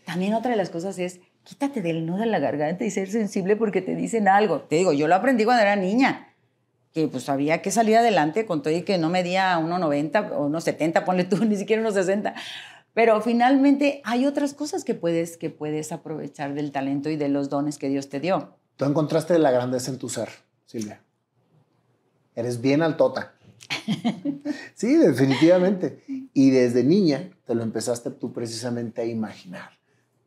también 0.07 0.33
otra 0.33 0.51
de 0.51 0.57
las 0.57 0.69
cosas 0.69 0.97
es 0.99 1.19
quítate 1.43 1.81
del 1.81 2.05
nudo 2.05 2.19
de 2.19 2.27
la 2.27 2.39
garganta 2.39 2.85
y 2.85 2.91
ser 2.91 3.11
sensible 3.11 3.57
porque 3.57 3.81
te 3.81 3.93
dicen 3.93 4.29
algo. 4.29 4.61
Te 4.61 4.77
digo, 4.77 4.93
yo 4.93 5.05
lo 5.09 5.15
aprendí 5.15 5.43
cuando 5.43 5.61
era 5.61 5.75
niña, 5.75 6.33
que 6.93 7.09
pues 7.09 7.27
había 7.27 7.61
que 7.61 7.71
salir 7.71 7.97
adelante 7.97 8.45
con 8.45 8.61
todo 8.61 8.73
y 8.73 8.83
que 8.83 8.97
no 8.97 9.09
medía 9.09 9.59
1,90 9.59 10.31
o 10.31 10.47
1,70, 10.47 11.03
ponle 11.03 11.25
tú, 11.25 11.35
ni 11.45 11.57
siquiera 11.57 11.83
1,60. 11.83 12.33
Pero 12.93 13.19
finalmente 13.19 14.01
hay 14.05 14.25
otras 14.25 14.53
cosas 14.53 14.85
que 14.85 14.93
puedes, 14.93 15.35
que 15.35 15.49
puedes 15.49 15.91
aprovechar 15.91 16.53
del 16.53 16.71
talento 16.71 17.09
y 17.09 17.17
de 17.17 17.27
los 17.27 17.49
dones 17.49 17.77
que 17.77 17.89
Dios 17.89 18.07
te 18.07 18.21
dio. 18.21 18.55
Tú 18.77 18.85
encontraste 18.85 19.37
la 19.39 19.51
grandeza 19.51 19.91
en 19.91 19.97
tu 19.97 20.07
ser, 20.07 20.29
Silvia. 20.67 21.01
Eres 22.33 22.61
bien 22.61 22.81
altota. 22.81 23.33
sí, 24.73 24.95
definitivamente. 24.95 26.01
Y 26.33 26.51
desde 26.51 26.85
niña 26.85 27.29
te 27.45 27.55
lo 27.55 27.63
empezaste 27.63 28.09
tú 28.11 28.31
precisamente 28.31 29.01
a 29.01 29.05
imaginar 29.05 29.76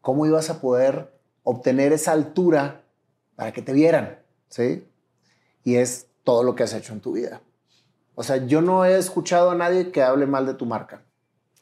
cómo 0.01 0.27
ibas 0.27 0.51
a 0.51 0.61
poder 0.61 1.13
obtener 1.43 1.93
esa 1.93 2.13
altura 2.13 2.83
para 3.37 3.53
que 3.53 3.63
te 3.63 3.73
vieran, 3.73 4.19
¿sí? 4.49 4.87
Y 5.65 5.77
es 5.77 6.09
todo 6.25 6.43
lo 6.43 6.55
que 6.55 6.63
has 6.63 6.75
hecho 6.75 6.93
en 6.93 7.01
tu 7.01 7.13
vida. 7.13 7.41
O 8.15 8.23
sea, 8.23 8.37
yo 8.37 8.61
no 8.61 8.85
he 8.85 8.99
escuchado 8.99 9.51
a 9.51 9.55
nadie 9.55 9.91
que 9.91 10.03
hable 10.03 10.27
mal 10.27 10.47
de 10.47 10.55
tu 10.55 10.67
marca. 10.67 11.03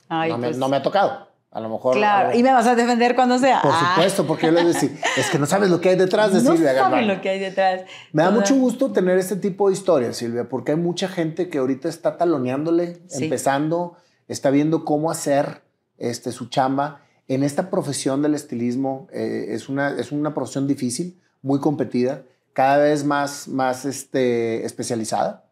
no, 0.09 0.39
me, 0.39 0.49
pues 0.49 0.59
no, 0.59 0.69
me, 0.69 0.77
ha 0.77 0.83
tocado. 0.83 1.29
A 1.51 1.61
lo 1.61 1.69
mejor. 1.69 1.95
Claro, 1.97 2.37
y 2.37 2.43
me 2.43 2.53
vas 2.53 2.67
a 2.67 2.75
defender 2.75 3.15
cuando 3.15 3.39
sea. 3.39 3.63
Por 3.63 3.71
ah. 3.73 3.93
supuesto, 3.95 4.27
porque 4.27 4.47
yo 4.47 4.53
les 4.53 4.67
decía, 4.67 4.91
es 5.17 5.31
que 5.31 5.39
no 5.39 5.47
sabes 5.47 5.71
lo 5.71 5.81
que 5.81 5.91
hay 5.91 5.97
detrás 5.97 6.33
de 6.33 6.41
Silvia 6.41 6.73
No 6.73 6.79
sabes 6.79 7.07
lo 7.07 7.21
que 7.21 7.29
hay 7.29 7.39
detrás. 7.39 7.83
Me 8.13 8.23
da 8.23 8.31
mucho 8.31 8.55
gusto 8.57 8.93
tener 8.93 9.19
este 9.19 9.37
tipo 9.37 9.69
de 9.69 9.75
historias, 9.75 10.17
Silvia, 10.17 10.49
porque 10.49 10.73
hay 10.73 10.79
mucha 10.79 11.09
gente 11.09 11.49
que 11.49 11.59
ahorita 11.59 11.89
está 11.89 12.17
taloneándole, 12.17 13.03
empezando, 13.13 13.97
está 14.27 14.51
viendo 14.51 14.85
cómo 14.85 15.11
hacer 15.11 15.63
este, 15.97 16.33
su 16.33 16.49
chamba 16.49 17.03
en 17.29 17.43
esta 17.43 17.71
profesión 17.71 18.23
del 18.23 18.35
estilismo 18.35 19.07
eh, 19.13 19.49
es, 19.51 19.69
una, 19.69 19.91
es 19.91 20.13
una 20.13 20.35
profesión 20.35 20.67
difícil, 20.67 21.21
muy 21.43 21.61
competida. 21.61 22.25
cada 22.55 22.79
vez 22.79 23.05
más, 23.05 23.47
más 23.47 23.85
este, 23.85 24.65
especializada. 24.65 25.45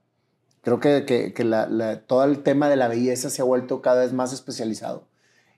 Creo 0.62 0.81
que, 0.81 1.32
que, 1.32 1.44
la, 1.44 2.01
todo 2.07 2.24
el 2.24 2.43
tema 2.43 2.69
de 2.69 2.74
la 2.74 2.89
belleza 2.89 3.31
se 3.31 3.40
ha 3.40 3.44
vuelto 3.44 3.82
cada 3.82 4.01
vez 4.01 4.12
más 4.12 4.32
especializado. 4.32 5.07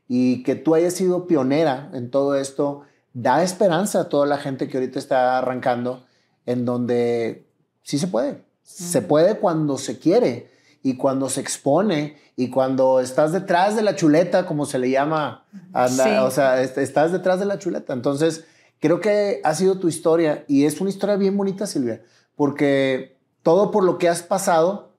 Y 0.07 0.43
que 0.43 0.55
tú 0.55 0.75
hayas 0.75 0.93
sido 0.93 1.27
pionera 1.27 1.91
en 1.95 2.11
todo 2.11 2.35
esto 2.35 2.83
da 3.15 3.43
esperanza 3.43 4.01
a 4.01 4.09
toda 4.11 4.27
la 4.27 4.37
gente 4.37 4.69
que 4.69 4.77
ahorita 4.77 4.99
está 4.99 5.39
arrancando, 5.39 6.05
en 6.45 6.67
donde 6.67 7.47
sí 7.83 7.99
se 7.99 8.09
puede. 8.09 8.43
Se 8.63 9.01
puede 9.01 9.39
cuando 9.39 9.79
se 9.79 9.99
quiere 9.99 10.51
y 10.83 10.97
cuando 10.97 11.29
se 11.29 11.41
expone 11.41 12.17
y 12.37 12.51
cuando 12.51 13.01
estás 13.01 13.33
detrás 13.33 13.77
de 13.77 13.83
la 13.83 13.97
chuleta, 13.97 14.47
como 14.47 14.65
se 14.65 14.79
le 14.79 14.91
llama, 14.91 15.45
o 15.75 16.31
sea, 16.31 16.63
estás 16.63 17.13
detrás 17.13 17.41
de 17.41 17.47
la 17.47 17.59
chuleta. 17.59 17.93
Entonces, 17.93 18.45
creo 18.81 19.01
que 19.01 19.41
ha 19.45 19.55
sido 19.55 19.79
tu 19.79 19.89
historia 19.89 20.45
y 20.47 20.65
es 20.65 20.81
una 20.81 20.91
historia 20.91 21.17
bien 21.17 21.37
bonita, 21.37 21.67
Silvia, 21.67 22.03
porque 22.37 23.19
todo 23.43 23.71
por 23.71 23.85
lo 23.85 23.99
que 23.99 24.09
has 24.09 24.23
pasado 24.23 24.93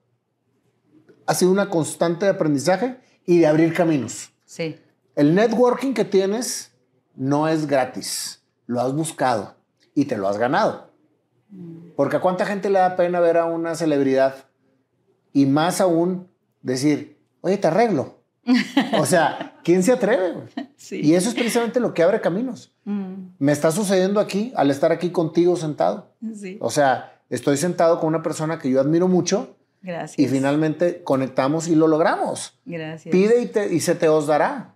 ha 1.26 1.34
sido 1.34 1.52
una 1.52 1.70
constante 1.70 2.26
de 2.26 2.32
aprendizaje 2.32 3.00
y 3.26 3.40
de 3.40 3.48
abrir 3.48 3.74
caminos. 3.74 4.32
Sí. 4.46 4.80
El 5.16 5.36
networking 5.36 5.94
que 5.94 6.06
tienes 6.06 6.72
no 7.16 7.48
es 7.48 7.68
gratis, 7.68 8.42
lo 8.66 8.82
has 8.82 8.94
buscado 8.94 9.56
y 9.94 10.06
te 10.06 10.18
lo 10.18 10.28
has 10.28 10.38
ganado. 10.38 10.90
Mm. 11.50 11.92
Porque 11.96 12.18
a 12.18 12.22
cuánta 12.22 12.46
gente 12.46 12.70
le 12.70 12.80
da 12.80 12.96
pena 12.96 13.20
ver 13.20 13.38
a 13.38 13.46
una 13.46 13.76
celebridad 13.76 14.49
y 15.34 15.46
más 15.46 15.82
aún 15.82 16.28
decir, 16.62 17.18
oye, 17.42 17.58
te 17.58 17.68
arreglo. 17.68 18.20
o 18.98 19.06
sea, 19.06 19.58
¿quién 19.64 19.84
se 19.84 19.92
atreve? 19.92 20.36
Y 20.92 21.14
eso 21.14 21.30
es 21.30 21.36
precisamente 21.36 21.80
lo 21.80 21.94
que 21.94 22.04
abre 22.04 22.22
caminos. 22.22 22.74
Mm. 22.86 23.30
Me 23.38 23.52
está 23.52 23.72
sucediendo 23.72 24.20
aquí 24.20 24.52
al 24.56 24.72
estar 24.72 24.92
aquí 24.92 25.10
contigo 25.10 25.56
sentado. 25.56 26.14
O 26.60 26.70
sea, 26.70 27.20
estoy 27.30 27.58
sentado 27.58 28.00
con 28.00 28.08
una 28.10 28.24
persona 28.24 28.60
que 28.60 28.70
yo 28.70 28.80
admiro 28.82 29.08
mucho. 29.08 29.56
Gracias. 29.82 30.20
Y 30.20 30.28
finalmente 30.28 31.04
conectamos 31.04 31.70
y 31.70 31.76
lo 31.76 31.88
logramos. 31.88 32.60
Gracias. 32.66 33.12
Pide 33.14 33.42
y, 33.42 33.46
te, 33.46 33.74
y 33.74 33.80
se 33.80 33.96
te 33.96 34.10
os 34.10 34.28
dará. 34.28 34.76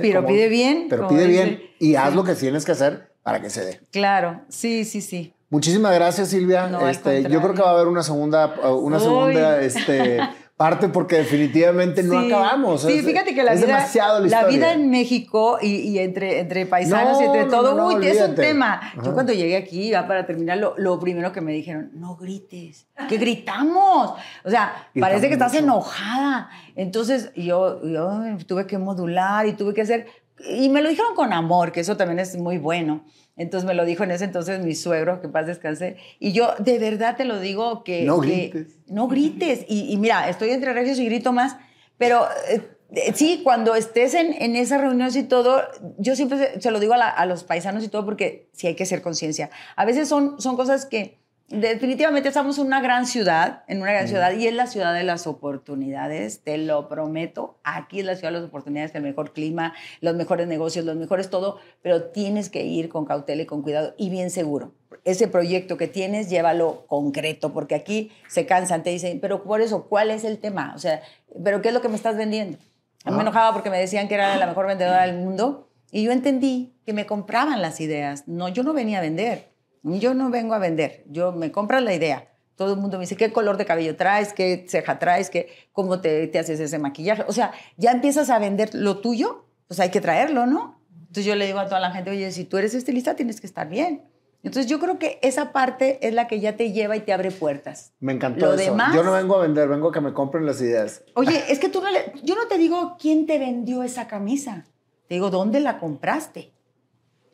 Pero 0.00 0.26
pide 0.26 0.48
bien. 0.48 0.86
Pero 0.90 1.06
pide 1.06 1.26
bien 1.28 1.60
y 1.78 1.94
haz 1.94 2.14
lo 2.14 2.24
que 2.24 2.34
tienes 2.34 2.64
que 2.64 2.72
hacer 2.72 3.12
para 3.22 3.40
que 3.40 3.50
se 3.50 3.64
dé. 3.64 3.80
Claro, 3.92 4.40
sí, 4.48 4.84
sí, 4.84 5.00
sí. 5.00 5.34
Muchísimas 5.50 5.94
gracias, 5.94 6.28
Silvia. 6.28 6.70
este, 6.90 7.22
yo 7.22 7.40
creo 7.40 7.54
que 7.54 7.62
va 7.62 7.70
a 7.70 7.74
haber 7.74 7.88
una 7.88 8.02
segunda, 8.02 8.54
una 8.70 9.00
segunda 9.00 9.62
este, 9.62 10.20
parte 10.58 10.88
porque 10.88 11.16
definitivamente 11.16 12.02
no 12.02 12.18
acabamos. 12.18 12.82
Sí, 12.82 13.00
fíjate 13.00 13.34
que 13.34 13.42
la 13.42 13.54
vida, 13.54 13.88
la, 14.26 14.44
vida 14.46 14.72
en 14.74 14.90
México 14.90 15.58
y, 15.62 15.98
entre, 16.00 16.40
entre 16.40 16.66
paisanos 16.66 17.18
y 17.22 17.24
entre 17.24 17.44
todo, 17.44 17.86
uy, 17.86 18.06
es 18.06 18.20
un 18.20 18.34
tema. 18.34 18.92
Yo 19.02 19.14
cuando 19.14 19.32
llegué 19.32 19.56
aquí, 19.56 19.90
ya 19.90 20.06
para 20.06 20.26
terminar, 20.26 20.58
lo, 20.58 21.00
primero 21.00 21.32
que 21.32 21.40
me 21.40 21.52
dijeron, 21.52 21.92
no 21.94 22.16
grites, 22.16 22.86
que 23.08 23.16
gritamos. 23.16 24.14
O 24.44 24.50
sea, 24.50 24.90
parece 25.00 25.28
que 25.28 25.34
estás 25.34 25.54
enojada. 25.54 26.50
Entonces 26.76 27.32
yo, 27.34 27.82
yo 27.86 28.20
tuve 28.46 28.66
que 28.66 28.76
modular 28.76 29.46
y 29.46 29.54
tuve 29.54 29.72
que 29.72 29.80
hacer, 29.80 30.08
y 30.50 30.68
me 30.68 30.82
lo 30.82 30.90
dijeron 30.90 31.14
con 31.14 31.32
amor, 31.32 31.72
que 31.72 31.80
eso 31.80 31.96
también 31.96 32.18
es 32.18 32.36
muy 32.36 32.58
bueno. 32.58 33.04
Entonces 33.38 33.66
me 33.66 33.74
lo 33.74 33.84
dijo 33.84 34.04
en 34.04 34.10
ese 34.10 34.24
entonces 34.24 34.62
mi 34.64 34.74
suegro, 34.74 35.20
que 35.22 35.28
paz 35.28 35.46
descanse. 35.46 35.96
Y 36.18 36.32
yo 36.32 36.54
de 36.58 36.78
verdad 36.78 37.16
te 37.16 37.24
lo 37.24 37.40
digo 37.40 37.84
que... 37.84 38.02
No 38.02 38.18
grites. 38.18 38.76
no 38.88 39.08
grites. 39.08 39.64
Y, 39.68 39.96
mira, 39.96 40.28
estoy 40.28 40.50
entre 40.50 40.72
regios 40.72 40.98
y 40.98 41.06
grito 41.06 41.32
más, 41.32 41.56
pero 41.96 42.26
eh, 42.48 42.68
eh, 42.90 43.12
sí, 43.14 43.40
cuando 43.44 43.74
estés 43.76 44.14
en, 44.14 44.34
en 44.34 44.56
esas 44.56 44.80
reuniones 44.80 45.14
y 45.16 45.22
todo, 45.22 45.62
yo 45.98 46.16
siempre 46.16 46.60
se, 46.60 46.70
lo 46.70 46.80
digo 46.80 46.94
a, 46.94 47.08
a, 47.08 47.26
los 47.26 47.44
paisanos 47.44 47.84
y 47.84 47.88
todo 47.88 48.04
porque 48.04 48.48
sí 48.52 48.66
hay 48.66 48.74
que 48.74 48.86
ser 48.86 49.02
conciencia. 49.02 49.50
A 49.76 49.84
veces 49.84 50.08
son, 50.08 50.40
son 50.40 50.56
cosas 50.56 50.84
que 50.84 51.18
definitivamente 51.48 52.28
estamos 52.28 52.58
en 52.58 52.66
una 52.66 52.80
gran 52.80 53.06
ciudad, 53.06 53.64
en 53.68 53.80
una 53.80 53.92
gran 53.92 54.08
ciudad, 54.08 54.32
y 54.32 54.46
es 54.46 54.54
la 54.54 54.66
ciudad 54.66 54.92
de 54.94 55.02
las 55.02 55.26
oportunidades, 55.26 56.42
te 56.42 56.58
lo 56.58 56.88
prometo. 56.88 57.58
Aquí 57.64 58.00
es 58.00 58.06
la 58.06 58.16
ciudad 58.16 58.32
de 58.32 58.40
las 58.40 58.48
oportunidades, 58.48 58.94
el 58.94 59.02
mejor 59.02 59.32
clima, 59.32 59.74
los 60.00 60.14
mejores 60.14 60.46
negocios, 60.46 60.84
los 60.84 60.96
mejores 60.96 61.30
todo, 61.30 61.58
pero 61.82 62.04
tienes 62.04 62.50
que 62.50 62.64
ir 62.64 62.88
con 62.88 63.06
cautela 63.06 63.42
y 63.42 63.46
con 63.46 63.62
cuidado 63.62 63.94
y 63.96 64.10
bien 64.10 64.30
seguro. 64.30 64.74
Ese 65.04 65.28
proyecto 65.28 65.76
que 65.76 65.88
tienes, 65.88 66.28
llévalo 66.28 66.86
concreto, 66.86 67.52
porque 67.52 67.74
aquí 67.74 68.12
se 68.28 68.44
cansan, 68.46 68.82
te 68.82 68.90
dicen, 68.90 69.20
pero 69.20 69.42
por 69.42 69.60
eso, 69.62 69.88
¿cuál 69.88 70.10
es 70.10 70.24
el 70.24 70.38
tema? 70.38 70.72
O 70.74 70.78
sea, 70.78 71.00
¿pero 71.42 71.62
qué 71.62 71.68
es 71.68 71.74
lo 71.74 71.80
que 71.80 71.88
me 71.88 71.96
estás 71.96 72.16
vendiendo? 72.16 72.58
me 73.04 73.16
ah. 73.16 73.20
enojaba 73.22 73.52
porque 73.54 73.70
me 73.70 73.78
decían 73.78 74.08
que 74.08 74.14
era 74.14 74.36
la 74.36 74.46
mejor 74.46 74.66
vendedora 74.66 75.06
del 75.06 75.16
mundo 75.16 75.70
y 75.90 76.02
yo 76.02 76.12
entendí 76.12 76.74
que 76.84 76.92
me 76.92 77.06
compraban 77.06 77.62
las 77.62 77.80
ideas. 77.80 78.24
No, 78.26 78.48
yo 78.48 78.62
no 78.62 78.74
venía 78.74 78.98
a 78.98 79.00
vender 79.00 79.48
yo 79.82 80.14
no 80.14 80.30
vengo 80.30 80.54
a 80.54 80.58
vender, 80.58 81.04
yo 81.08 81.32
me 81.32 81.52
compras 81.52 81.82
la 81.82 81.94
idea. 81.94 82.28
Todo 82.56 82.74
el 82.74 82.80
mundo 82.80 82.98
me 82.98 83.02
dice, 83.02 83.16
¿qué 83.16 83.32
color 83.32 83.56
de 83.56 83.64
cabello 83.64 83.96
traes? 83.96 84.32
¿Qué 84.32 84.66
ceja 84.68 84.98
traes? 84.98 85.30
¿Qué, 85.30 85.48
¿Cómo 85.72 86.00
te, 86.00 86.26
te 86.26 86.38
haces 86.40 86.58
ese 86.58 86.78
maquillaje? 86.78 87.24
O 87.28 87.32
sea, 87.32 87.52
ya 87.76 87.92
empiezas 87.92 88.30
a 88.30 88.38
vender 88.40 88.74
lo 88.74 88.98
tuyo, 88.98 89.46
pues 89.68 89.78
hay 89.78 89.90
que 89.90 90.00
traerlo, 90.00 90.46
¿no? 90.46 90.80
Entonces 91.02 91.24
yo 91.24 91.36
le 91.36 91.46
digo 91.46 91.60
a 91.60 91.66
toda 91.66 91.80
la 91.80 91.92
gente, 91.92 92.10
oye, 92.10 92.30
si 92.32 92.44
tú 92.44 92.58
eres 92.58 92.74
estilista 92.74 93.14
tienes 93.14 93.40
que 93.40 93.46
estar 93.46 93.68
bien. 93.68 94.02
Entonces 94.42 94.70
yo 94.70 94.78
creo 94.78 94.98
que 94.98 95.18
esa 95.22 95.52
parte 95.52 96.06
es 96.06 96.14
la 96.14 96.28
que 96.28 96.38
ya 96.38 96.56
te 96.56 96.72
lleva 96.72 96.96
y 96.96 97.00
te 97.00 97.12
abre 97.12 97.30
puertas. 97.30 97.92
Me 97.98 98.12
encantó 98.12 98.46
Lo 98.46 98.54
eso. 98.54 98.70
Demás, 98.70 98.94
yo 98.94 99.02
no 99.02 99.12
vengo 99.12 99.36
a 99.36 99.42
vender, 99.42 99.68
vengo 99.68 99.88
a 99.88 99.92
que 99.92 100.00
me 100.00 100.12
compren 100.12 100.46
las 100.46 100.60
ideas. 100.60 101.02
Oye, 101.14 101.42
es 101.48 101.58
que 101.58 101.68
tú 101.68 101.80
no 101.80 101.90
le, 101.90 102.12
yo 102.22 102.36
no 102.36 102.46
te 102.46 102.56
digo 102.56 102.96
quién 103.00 103.26
te 103.26 103.38
vendió 103.38 103.82
esa 103.82 104.06
camisa. 104.06 104.64
Te 105.08 105.14
digo, 105.14 105.30
¿dónde 105.30 105.60
la 105.60 105.78
compraste? 105.78 106.52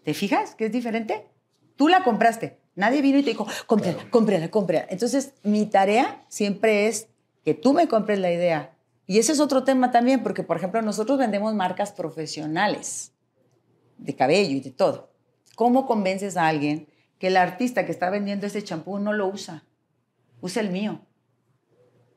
¿Te 0.02 0.14
fijas 0.14 0.54
que 0.54 0.66
es 0.66 0.72
diferente? 0.72 1.26
Tú 1.76 1.88
la 1.88 2.04
compraste. 2.04 2.58
Nadie 2.76 3.02
vino 3.02 3.18
y 3.18 3.22
te 3.22 3.30
dijo, 3.30 3.46
cómprala, 3.66 4.10
cómprala, 4.10 4.50
cómprala. 4.50 4.86
Entonces, 4.90 5.34
mi 5.42 5.66
tarea 5.66 6.24
siempre 6.28 6.88
es 6.88 7.08
que 7.44 7.54
tú 7.54 7.72
me 7.72 7.88
compres 7.88 8.18
la 8.18 8.32
idea. 8.32 8.74
Y 9.06 9.18
ese 9.18 9.32
es 9.32 9.40
otro 9.40 9.64
tema 9.64 9.90
también, 9.90 10.22
porque, 10.22 10.42
por 10.42 10.56
ejemplo, 10.56 10.82
nosotros 10.82 11.18
vendemos 11.18 11.54
marcas 11.54 11.92
profesionales 11.92 13.12
de 13.98 14.16
cabello 14.16 14.56
y 14.56 14.60
de 14.60 14.70
todo. 14.70 15.10
¿Cómo 15.54 15.86
convences 15.86 16.36
a 16.36 16.48
alguien 16.48 16.88
que 17.18 17.28
el 17.28 17.36
artista 17.36 17.86
que 17.86 17.92
está 17.92 18.10
vendiendo 18.10 18.46
ese 18.46 18.64
champú 18.64 18.98
no 18.98 19.12
lo 19.12 19.28
usa? 19.28 19.64
Usa 20.40 20.62
el 20.62 20.70
mío. 20.70 21.00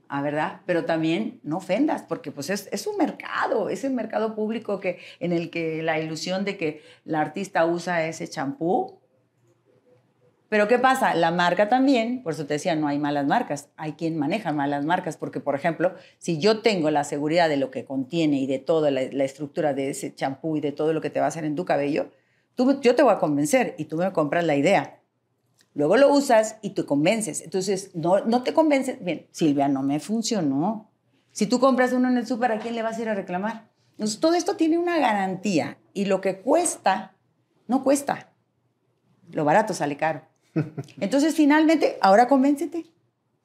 ¿Ah, 0.09 0.21
verdad? 0.21 0.61
Pero 0.65 0.85
también 0.85 1.41
no 1.43 1.57
ofendas, 1.57 2.01
porque 2.01 2.31
pues 2.31 2.49
es, 2.49 2.69
es, 2.71 2.87
un 2.87 2.95
mercado, 2.97 3.69
es 3.69 3.83
el 3.83 3.91
mercado 3.91 4.35
público 4.35 4.79
que, 4.79 4.99
en 5.19 5.33
el 5.33 5.49
que 5.49 5.83
la 5.83 5.99
ilusión 5.99 6.45
de 6.45 6.57
que 6.57 6.81
la 7.03 7.19
artista 7.19 7.65
usa 7.65 8.07
ese 8.07 8.27
champú 8.27 8.96
pero 10.49 10.67
¿qué 10.67 10.79
pasa? 10.79 11.13
La 11.13 11.31
marca 11.31 11.67
también, 11.67 12.23
por 12.23 12.33
eso 12.33 12.45
te 12.45 12.53
decía, 12.53 12.75
no 12.75 12.87
hay 12.87 12.99
malas 12.99 13.27
marcas, 13.27 13.69
hay 13.75 13.93
quien 13.93 14.17
maneja 14.17 14.53
malas 14.53 14.85
marcas, 14.85 15.17
porque 15.17 15.41
por 15.41 15.55
ejemplo, 15.55 15.93
si 16.19 16.39
yo 16.39 16.61
tengo 16.61 16.89
la 16.89 17.03
seguridad 17.03 17.49
de 17.49 17.57
lo 17.57 17.69
que 17.69 17.83
contiene 17.83 18.39
y 18.39 18.47
de 18.47 18.59
toda 18.59 18.89
la, 18.89 19.01
estructura 19.01 19.73
de 19.73 19.89
ese 19.89 20.15
champú 20.15 20.55
y 20.55 20.61
de 20.61 20.71
todo 20.71 20.93
lo 20.93 21.01
que 21.01 21.09
te 21.09 21.19
va 21.19 21.25
a 21.25 21.29
hacer 21.29 21.43
en 21.43 21.55
tu 21.55 21.65
cabello, 21.65 22.11
yo 22.81 22.95
te 22.95 23.03
voy 23.03 23.13
a 23.13 23.19
convencer 23.19 23.75
y 23.77 23.85
tú 23.85 23.97
me 23.97 24.11
compras 24.13 24.45
la 24.45 24.55
idea. 24.55 25.01
Luego 25.73 25.97
lo 25.97 26.11
usas 26.11 26.57
y 26.61 26.71
te 26.71 26.85
convences. 26.85 27.41
Entonces, 27.41 27.91
no, 27.93 28.25
no 28.25 28.41
te 28.41 28.53
convences. 28.53 29.03
Bien, 29.03 29.27
Silvia, 29.31 29.67
no 29.67 29.83
me 29.83 29.99
funcionó. 29.99 30.89
Si 31.31 31.45
tú 31.45 31.59
compras 31.59 31.93
uno 31.93 32.09
en 32.09 32.17
el 32.17 32.25
súper, 32.25 32.51
¿a 32.51 32.57
quién 32.57 32.73
le 32.73 32.81
vas 32.81 32.97
a 32.97 33.01
ir 33.03 33.09
a 33.09 33.13
reclamar? 33.13 33.69
Entonces, 33.91 34.19
todo 34.19 34.33
esto 34.33 34.55
tiene 34.55 34.79
una 34.79 34.97
garantía 34.97 35.77
y 35.93 36.05
lo 36.05 36.19
que 36.19 36.39
cuesta, 36.41 37.15
no 37.67 37.83
cuesta. 37.83 38.33
Lo 39.29 39.45
barato 39.45 39.75
sale 39.75 39.97
caro. 39.97 40.26
Entonces, 40.99 41.35
finalmente, 41.35 41.97
ahora 42.01 42.27
convéncete. 42.27 42.85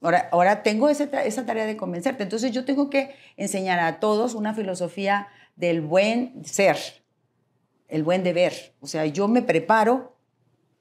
Ahora, 0.00 0.28
ahora 0.32 0.62
tengo 0.62 0.88
esa, 0.88 1.04
esa 1.22 1.46
tarea 1.46 1.66
de 1.66 1.76
convencerte. 1.76 2.22
Entonces, 2.22 2.52
yo 2.52 2.64
tengo 2.64 2.90
que 2.90 3.14
enseñar 3.36 3.78
a 3.78 4.00
todos 4.00 4.34
una 4.34 4.54
filosofía 4.54 5.28
del 5.56 5.80
buen 5.80 6.44
ser, 6.44 6.76
el 7.88 8.02
buen 8.02 8.24
deber. 8.24 8.74
O 8.80 8.86
sea, 8.86 9.06
yo 9.06 9.28
me 9.28 9.42
preparo 9.42 10.16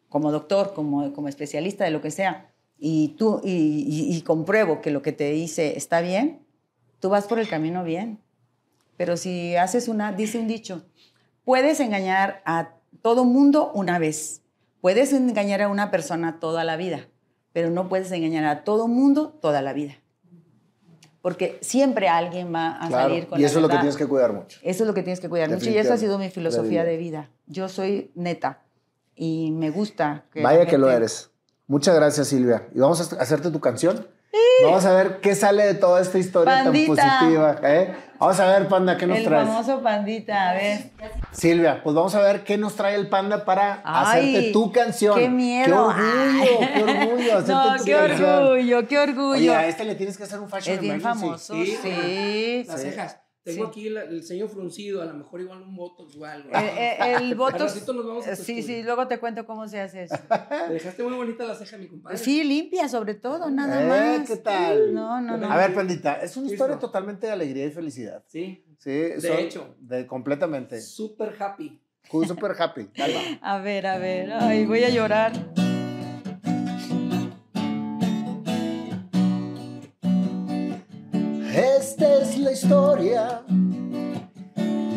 como 0.09 0.31
doctor, 0.31 0.73
como, 0.73 1.13
como 1.13 1.27
especialista 1.27 1.85
de 1.85 1.91
lo 1.91 2.01
que 2.01 2.11
sea, 2.11 2.51
y, 2.77 3.09
tú, 3.09 3.41
y, 3.43 4.07
y 4.09 4.21
compruebo 4.23 4.81
que 4.81 4.91
lo 4.91 5.01
que 5.01 5.11
te 5.11 5.31
dice 5.31 5.77
está 5.77 6.01
bien, 6.01 6.41
tú 6.99 7.09
vas 7.09 7.27
por 7.27 7.39
el 7.39 7.47
camino 7.47 7.83
bien. 7.83 8.19
Pero 8.97 9.17
si 9.17 9.55
haces 9.55 9.87
una, 9.87 10.11
dice 10.11 10.39
un 10.39 10.47
dicho, 10.47 10.83
puedes 11.45 11.79
engañar 11.79 12.41
a 12.45 12.75
todo 13.01 13.23
mundo 13.23 13.71
una 13.73 13.99
vez, 13.99 14.40
Puedes 14.81 15.13
engañar 15.13 15.61
a 15.61 15.69
una 15.69 15.91
persona 15.91 16.39
toda 16.39 16.63
la 16.63 16.75
vida, 16.75 17.07
pero 17.53 17.69
no 17.69 17.87
puedes 17.87 18.11
engañar 18.11 18.45
a 18.45 18.63
todo 18.63 18.87
mundo 18.87 19.37
toda 19.41 19.61
la 19.61 19.73
vida. 19.73 19.95
Porque 21.21 21.59
siempre 21.61 22.09
alguien 22.09 22.53
va 22.53 22.77
a 22.77 22.89
salir 22.89 23.27
con 23.27 23.39
Y 23.39 23.43
eso 23.43 23.59
es 23.59 23.61
lo 23.61 23.69
que 23.69 23.77
tienes 23.77 23.95
que 23.95 24.07
cuidar 24.07 24.33
mucho. 24.33 24.59
Eso 24.63 24.83
es 24.83 24.87
lo 24.87 24.93
que 24.95 25.03
tienes 25.03 25.19
que 25.19 25.29
cuidar 25.29 25.49
mucho. 25.49 25.69
Y 25.69 25.77
esa 25.77 25.93
ha 25.93 25.97
sido 25.97 26.17
mi 26.17 26.29
filosofía 26.31 26.83
de 26.83 26.97
vida. 26.97 27.29
Yo 27.45 27.69
soy 27.69 28.11
neta 28.15 28.63
y 29.15 29.51
me 29.51 29.69
gusta 29.69 30.25
que. 30.33 30.41
Vaya 30.41 30.65
que 30.65 30.79
lo 30.79 30.89
eres. 30.89 31.29
Muchas 31.67 31.95
gracias, 31.95 32.27
Silvia. 32.27 32.67
Y 32.73 32.79
vamos 32.79 33.13
a 33.13 33.21
hacerte 33.21 33.51
tu 33.51 33.59
canción. 33.59 34.07
Vamos 34.63 34.85
a 34.85 34.93
ver 34.93 35.19
qué 35.21 35.35
sale 35.35 35.63
de 35.63 35.73
toda 35.75 36.01
esta 36.01 36.17
historia 36.17 36.63
tan 36.63 36.73
positiva. 36.73 37.59
¿eh? 37.63 37.95
Vamos 38.21 38.39
a 38.39 38.45
ver, 38.45 38.67
Panda, 38.67 38.97
¿qué 38.97 39.07
nos 39.07 39.17
El 39.17 39.23
traes? 39.25 39.47
famoso 39.47 39.81
pandita, 39.81 40.51
a 40.51 40.53
ver. 40.53 40.91
Silvia, 41.31 41.81
pues 41.83 41.95
vamos 41.95 42.13
a 42.13 42.21
ver 42.21 42.43
qué 42.43 42.55
nos 42.55 42.75
trae 42.75 42.93
el 42.93 43.09
Panda 43.09 43.45
para 43.45 43.81
Ay, 43.83 44.35
hacerte 44.35 44.51
tu 44.51 44.71
canción. 44.71 45.17
¡Qué 45.17 45.27
miedo! 45.27 45.91
¡Qué 45.95 46.01
orgullo! 46.03 46.59
Ay. 46.61 46.69
¡Qué 46.75 46.83
orgullo! 46.83 47.37
Hacerte 47.39 47.51
No, 47.51 47.77
tu 47.77 47.83
qué 47.83 47.91
canción. 47.93 48.29
orgullo, 48.43 48.87
qué 48.87 48.99
orgullo. 48.99 49.31
Oye, 49.33 49.55
a 49.55 49.65
este 49.67 49.85
le 49.85 49.95
tienes 49.95 50.17
que 50.17 50.23
hacer 50.25 50.39
un 50.39 50.49
fashion 50.49 50.75
es 50.75 50.81
bien 50.81 50.95
emergency. 51.01 51.19
famoso, 51.25 51.53
Sí. 51.55 51.77
sí. 51.81 52.63
Las 52.67 52.79
Sí. 52.81 52.89
cejas. 52.91 53.17
Tengo 53.43 53.63
Sí. 53.65 53.69
aquí 53.69 53.89
la- 53.89 54.03
el 54.03 54.23
ceño 54.23 54.47
fruncido, 54.47 55.01
a 55.01 55.05
lo 55.05 55.15
mejor 55.15 55.41
igual 55.41 55.63
un 55.63 55.75
botox 55.75 56.15
o 56.15 56.25
algo. 56.25 56.49
El, 56.51 56.53
el, 57.23 57.31
el 57.31 57.37
nos 57.37 58.05
vamos 58.05 58.27
a 58.27 58.35
tu 58.35 58.43
Sí, 58.43 58.61
sí, 58.61 58.83
luego 58.83 59.07
te 59.07 59.19
cuento 59.19 59.45
cómo 59.47 59.67
se 59.67 59.79
hace 59.79 60.03
eso. 60.03 60.15
Te 60.67 60.73
dejaste 60.73 61.01
muy 61.03 61.13
bonita 61.13 61.43
la 61.45 61.55
ceja, 61.55 61.77
mi 61.77 61.87
compadre. 61.87 62.17
Sí, 62.19 62.43
limpia 62.43 62.87
sobre 62.87 63.15
todo, 63.15 63.49
nada 63.49 63.81
Eh, 63.83 64.19
más. 64.19 64.29
¿Qué 64.29 64.37
tal? 64.37 64.93
No, 64.93 65.19
no, 65.21 65.37
no. 65.37 65.51
A 65.51 65.57
ver, 65.57 65.73
Pandita, 65.73 66.21
es 66.21 66.37
una 66.37 66.51
historia 66.51 66.77
totalmente 66.77 67.25
de 67.27 67.33
alegría 67.33 67.65
y 67.65 67.71
felicidad. 67.71 68.23
Sí, 68.27 68.63
Sí, 68.77 68.89
De 68.89 69.41
hecho. 69.41 69.75
De, 69.79 70.07
completamente. 70.07 70.81
super 70.81 71.35
happy. 71.39 71.79
Super 72.09 72.51
happy. 72.59 72.89
Va. 72.99 73.55
A 73.55 73.59
ver, 73.59 73.85
a 73.87 73.97
ver. 73.99 74.31
Ay, 74.33 74.65
voy 74.65 74.83
a 74.83 74.89
llorar. 74.89 75.31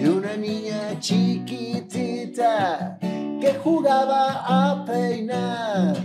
De 0.01 0.09
una 0.09 0.37
niña 0.37 0.97
chiquitita 1.01 2.97
que 3.01 3.55
jugaba 3.65 4.45
a 4.47 4.85
peinar 4.85 5.97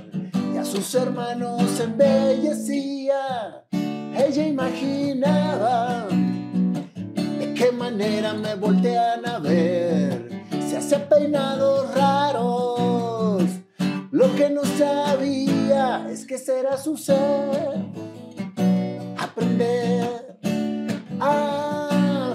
y 0.51 0.57
a 0.57 0.65
sus 0.65 0.95
hermanos 0.95 1.79
embellecía. 1.79 3.65
Ella 3.71 4.47
imaginaba 4.47 6.07
de 6.09 7.53
qué 7.53 7.71
manera 7.71 8.33
me 8.33 8.55
voltean 8.55 9.27
a 9.27 9.37
ver. 9.37 10.27
Se 10.67 10.77
hace 10.77 10.97
peinados 10.97 11.93
raros. 11.93 13.43
Lo 14.09 14.35
que 14.35 14.49
no 14.49 14.65
sabía 14.65 16.07
es 16.09 16.25
que 16.25 16.39
será 16.39 16.77
su 16.77 16.97
ser 16.97 17.85
aprender 19.19 20.39
a 21.19 21.58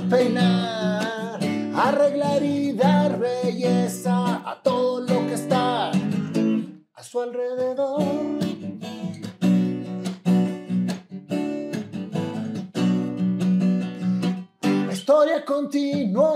peinar, 0.08 1.38
arreglar 1.74 2.42
y 2.42 2.72
dar 2.72 3.18
belleza 3.18 4.48
a 4.48 4.60
todo 4.62 5.00
lo 5.00 5.26
que 5.26 5.34
está 5.34 5.90
a 5.90 7.02
su 7.02 7.20
alrededor. 7.20 8.02
La 14.86 14.92
historia 14.92 15.44
continuó. 15.44 16.34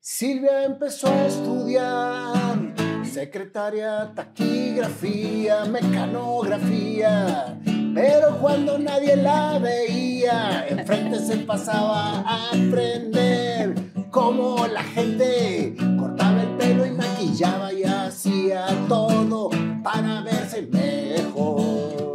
Silvia 0.00 0.64
empezó 0.64 1.08
a 1.08 1.26
estudiar 1.26 2.81
secretaria, 3.12 4.10
taquigrafía, 4.14 5.66
mecanografía. 5.66 7.58
Pero 7.94 8.38
cuando 8.40 8.78
nadie 8.78 9.16
la 9.16 9.58
veía, 9.58 10.66
enfrente 10.66 11.18
se 11.18 11.36
pasaba 11.38 12.20
a 12.20 12.48
aprender 12.48 13.74
cómo 14.10 14.66
la 14.66 14.82
gente 14.82 15.76
cortaba 15.98 16.42
el 16.42 16.56
pelo 16.56 16.86
y 16.86 16.90
maquillaba 16.92 17.72
y 17.74 17.84
hacía 17.84 18.66
todo 18.88 19.50
para 19.82 20.22
verse 20.22 20.62
mejor. 20.62 22.14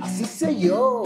Así 0.00 0.24
sé 0.24 0.58
yo. 0.58 1.02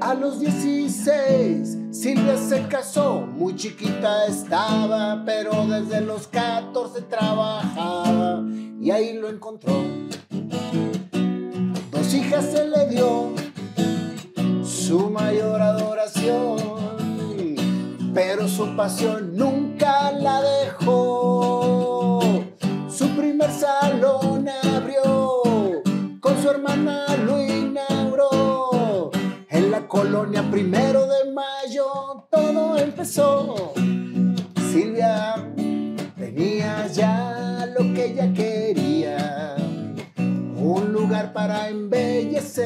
A 0.00 0.14
los 0.14 0.40
16, 0.40 1.83
Silvia 2.04 2.36
se 2.36 2.68
casó, 2.68 3.22
muy 3.22 3.56
chiquita 3.56 4.26
estaba, 4.26 5.22
pero 5.24 5.66
desde 5.66 6.02
los 6.02 6.26
14 6.26 7.00
trabajaba 7.00 8.42
y 8.78 8.90
ahí 8.90 9.14
lo 9.14 9.30
encontró. 9.30 9.72
Dos 11.90 12.12
hijas 12.12 12.44
se 12.44 12.68
le 12.68 12.88
dio, 12.90 13.32
su 14.62 15.08
mayor 15.08 15.62
adoración, 15.62 16.58
pero 18.12 18.48
su 18.48 18.76
pasión 18.76 19.34
nunca 19.34 20.12
la 20.12 20.42
dejó. 20.42 22.20
Su 22.90 23.08
primer 23.16 23.50
salón 23.50 24.46
abrió, 24.62 25.82
con 26.20 26.42
su 26.42 26.50
hermana 26.50 27.06
lo 27.24 27.42
inauguró. 27.42 29.10
En 29.48 29.70
la 29.70 29.88
colonia 29.88 30.42
todo 30.50 30.83
Silvia 34.72 35.34
tenía 36.16 36.86
ya 36.86 37.68
lo 37.78 37.92
que 37.92 38.06
ella 38.06 38.32
quería, 38.32 39.56
un 40.16 40.90
lugar 40.90 41.34
para 41.34 41.68
embellecer. 41.68 42.64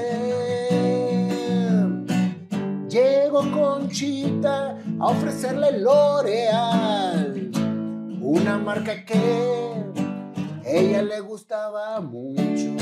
Llegó 2.88 3.50
Conchita 3.50 4.78
a 5.00 5.06
ofrecerle 5.06 5.80
L'Oreal, 5.80 7.50
una 8.20 8.58
marca 8.58 9.04
que 9.04 9.74
ella 10.64 11.02
le 11.02 11.18
gustaba 11.18 12.00
mucho. 12.00 12.76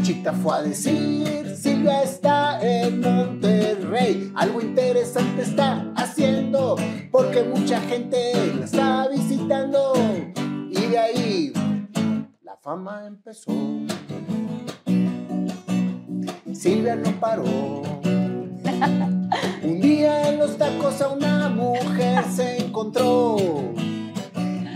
Conchita 0.00 0.32
fue 0.32 0.56
a 0.56 0.62
decir, 0.62 1.54
Silvia 1.54 2.02
está 2.02 2.58
en 2.62 3.02
Monterrey, 3.02 4.32
algo 4.34 4.62
interesante 4.62 5.42
está 5.42 5.92
haciendo, 5.94 6.76
porque 7.10 7.42
mucha 7.42 7.78
gente 7.82 8.32
la 8.58 8.64
está 8.64 9.08
visitando. 9.08 9.92
Y 10.70 10.86
de 10.86 10.98
ahí 10.98 11.52
la 12.42 12.56
fama 12.62 13.06
empezó. 13.06 13.52
Silvia 16.54 16.96
no 16.96 17.10
paró. 17.20 17.44
Un 19.62 19.80
día 19.82 20.30
en 20.30 20.38
los 20.38 20.56
tacos 20.56 21.02
a 21.02 21.10
una 21.10 21.50
mujer 21.50 22.24
se 22.34 22.56
encontró 22.64 23.36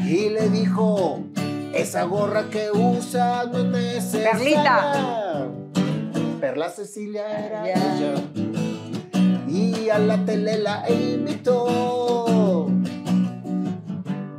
y 0.06 0.28
le 0.28 0.50
dijo, 0.50 1.24
esa 1.74 2.04
gorra 2.04 2.44
que 2.50 2.70
usas 2.70 3.48
no 3.48 3.58
es 3.58 3.64
necesaria. 3.66 4.32
Perlita. 4.32 5.48
Perla 6.40 6.70
Cecilia 6.70 7.46
era 7.46 7.66
Ya. 7.66 7.74
ella. 7.96 8.14
Y 9.48 9.88
a 9.90 9.98
la 9.98 10.24
tele 10.24 10.58
la 10.58 10.84
invitó. 10.90 12.68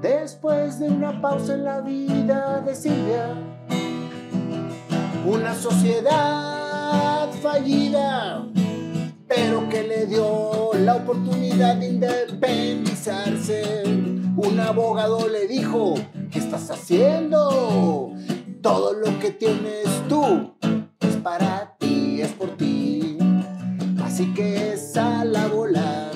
Después 0.02 0.80
de 0.80 0.90
una 0.90 1.22
pausa 1.22 1.54
en 1.56 1.64
la 1.64 1.82
vida 1.82 2.62
de 2.62 2.76
Silvia, 2.76 3.34
una 5.26 5.56
sociedad 5.56 7.32
fallida, 7.42 8.46
pero 9.28 9.68
que 9.70 9.84
le 9.84 10.06
dio 10.06 10.72
la 10.76 10.98
oportunidad 10.98 11.76
de 11.78 11.88
independizarse. 11.90 13.84
Un 14.38 14.60
abogado 14.60 15.28
le 15.28 15.48
dijo, 15.48 15.96
¿qué 16.36 16.40
estás 16.40 16.70
haciendo? 16.70 18.14
Todo 18.62 18.92
lo 18.92 19.18
que 19.20 19.32
tienes 19.32 19.88
tú 20.10 20.54
es 21.00 21.16
para 21.24 21.78
ti, 21.80 22.22
es 22.22 22.34
por 22.34 22.58
ti. 22.58 23.18
Así 24.04 24.34
que 24.34 24.76
sal 24.76 25.34
a 25.34 25.48
volar. 25.48 26.12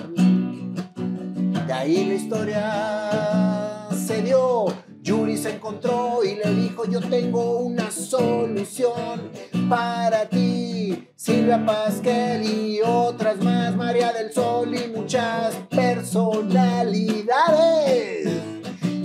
De 1.67 1.71
ahí 1.71 2.03
la 2.03 2.15
historia 2.15 3.87
se 3.95 4.21
dio. 4.21 4.65
Yuri 5.01 5.37
se 5.37 5.55
encontró 5.55 6.19
y 6.25 6.35
le 6.35 6.53
dijo, 6.53 6.83
yo 6.83 6.99
tengo 6.99 7.59
una 7.59 7.89
solución 7.89 9.31
para 9.69 10.27
ti. 10.27 11.07
Silvia 11.15 11.65
Pasquel 11.65 12.43
y 12.43 12.81
otras 12.81 13.41
más, 13.41 13.73
María 13.73 14.11
del 14.11 14.33
Sol 14.33 14.75
y 14.75 14.89
muchas 14.89 15.55
personalidades. 15.69 18.48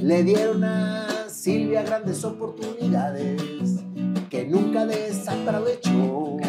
Le 0.05 0.23
dieron 0.23 0.63
a 0.65 1.31
Silvia 1.31 1.83
grandes 1.83 2.23
oportunidades 2.27 3.41
que 4.29 4.45
nunca 4.45 4.85
desaprovechó. 4.85 5.91
Un 5.91 6.43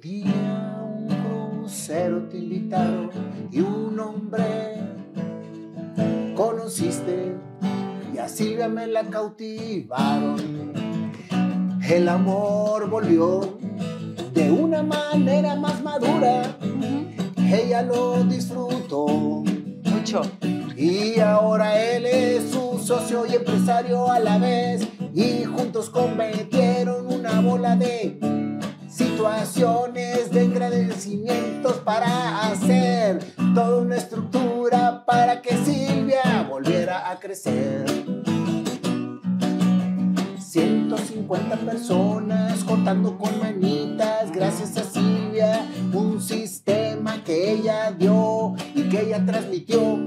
día 0.00 0.82
un 0.82 1.06
crucero 1.06 2.22
te 2.30 2.38
invitaron 2.38 3.10
y 3.52 3.60
un 3.60 4.00
hombre 4.00 4.46
conociste 6.34 7.34
y 8.14 8.16
a 8.16 8.26
Silvia 8.26 8.70
me 8.70 8.86
la 8.86 9.02
cautivaron. 9.02 10.72
El 11.86 12.08
amor 12.08 12.88
volvió 12.88 13.58
de 14.32 14.50
una 14.50 14.82
manera 14.82 15.56
más 15.56 15.82
madura. 15.82 16.56
Ella 17.36 17.82
lo 17.82 18.24
disfrutó 18.24 19.44
Y 20.76 21.18
ahora 21.18 21.76
él 21.80 22.06
es 22.06 22.50
su 22.50 22.78
socio 22.78 23.26
y 23.26 23.34
empresario 23.34 24.10
a 24.10 24.20
la 24.20 24.38
vez 24.38 24.86
y 25.12 25.44
juntos 25.44 25.90
cometieron 25.90 27.12
una 27.12 27.40
bola 27.40 27.74
de 27.74 28.18
situaciones 28.88 30.30
de 30.30 30.40
agradecimientos 30.42 31.78
para 31.78 32.46
hacer 32.46 33.18
toda 33.54 33.80
una 33.80 33.96
estructura 33.96 35.04
para 35.04 35.42
que 35.42 35.56
Silvia 35.64 36.46
volviera 36.48 37.10
a 37.10 37.18
crecer. 37.18 38.17
150 40.58 41.56
personas 41.58 42.64
contando 42.64 43.16
con 43.16 43.38
manitas, 43.38 44.32
gracias 44.32 44.76
a 44.76 44.82
Silvia, 44.82 45.64
un 45.92 46.20
sistema 46.20 47.22
que 47.22 47.52
ella 47.52 47.92
dio 47.92 48.56
y 48.74 48.82
que 48.88 49.02
ella 49.02 49.24
transmitió. 49.24 49.98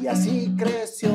Y 0.00 0.06
así 0.06 0.54
creció. 0.56 1.10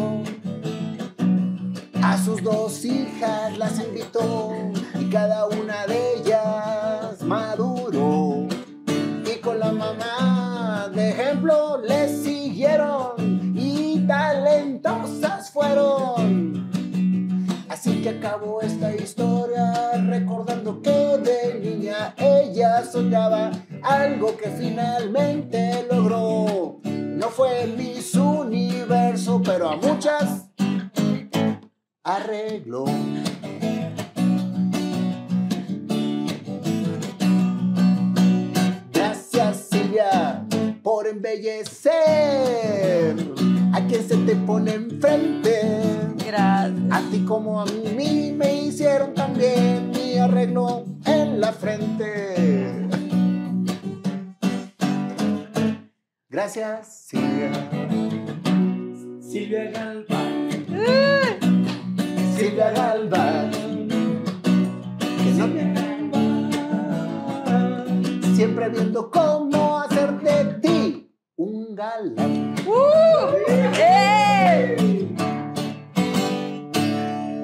A 2.01 2.17
sus 2.17 2.43
dos 2.43 2.83
hijas 2.83 3.57
las 3.57 3.79
invitó 3.79 4.51
y 4.99 5.05
cada 5.05 5.47
una 5.47 5.87
de 5.87 6.15
ellas 6.17 7.21
maduró. 7.23 8.47
Y 9.33 9.39
con 9.39 9.59
la 9.59 9.71
mamá 9.71 10.91
de 10.93 11.11
ejemplo 11.11 11.81
les 11.87 12.21
siguieron 12.21 13.53
y 13.55 14.05
talentosas 14.05 15.51
fueron. 15.51 15.90
Que 18.01 18.09
acabó 18.09 18.61
esta 18.61 18.95
historia 18.95 19.91
recordando 20.07 20.81
que 20.81 20.89
de 20.89 21.59
niña 21.59 22.15
ella 22.17 22.83
soñaba 22.83 23.51
algo 23.83 24.35
que 24.37 24.49
finalmente 24.49 25.85
logró. 25.87 26.79
No 26.83 27.29
fue 27.29 27.67
Miss 27.67 28.15
Universo, 28.15 29.39
pero 29.45 29.69
a 29.69 29.75
muchas 29.75 30.47
arregló. 32.03 32.85
Gracias 38.91 39.67
Silvia 39.69 40.43
por 40.81 41.05
embellecer 41.05 41.93
a 43.73 43.85
quien 43.87 44.07
se 44.07 44.17
te 44.17 44.35
pone 44.37 44.73
enfrente. 44.73 45.61
Gracias. 46.25 46.80
A 46.91 46.99
ti 47.09 47.23
como 47.25 47.61
a 47.61 47.65
mí 47.65 48.33
me 48.35 48.53
hicieron 48.63 49.13
también 49.13 49.91
mi 49.91 50.17
arreglo 50.17 50.83
en 51.05 51.39
la 51.39 51.51
frente. 51.53 52.87
Gracias, 56.29 57.05
Silvia. 57.07 57.51
Silvia 59.21 59.71
Galván. 59.71 60.49
Silvia 62.37 62.71
Galván. 62.71 63.51
Que 64.99 65.31
no- 65.37 65.71
Siempre 68.35 68.69
viendo 68.69 69.09
cómo 69.11 69.79
hacer 69.79 70.19
de 70.21 70.45
ti 70.61 71.11
un 71.35 71.75
galán. 71.75 72.55
¡Eh! 73.79 74.75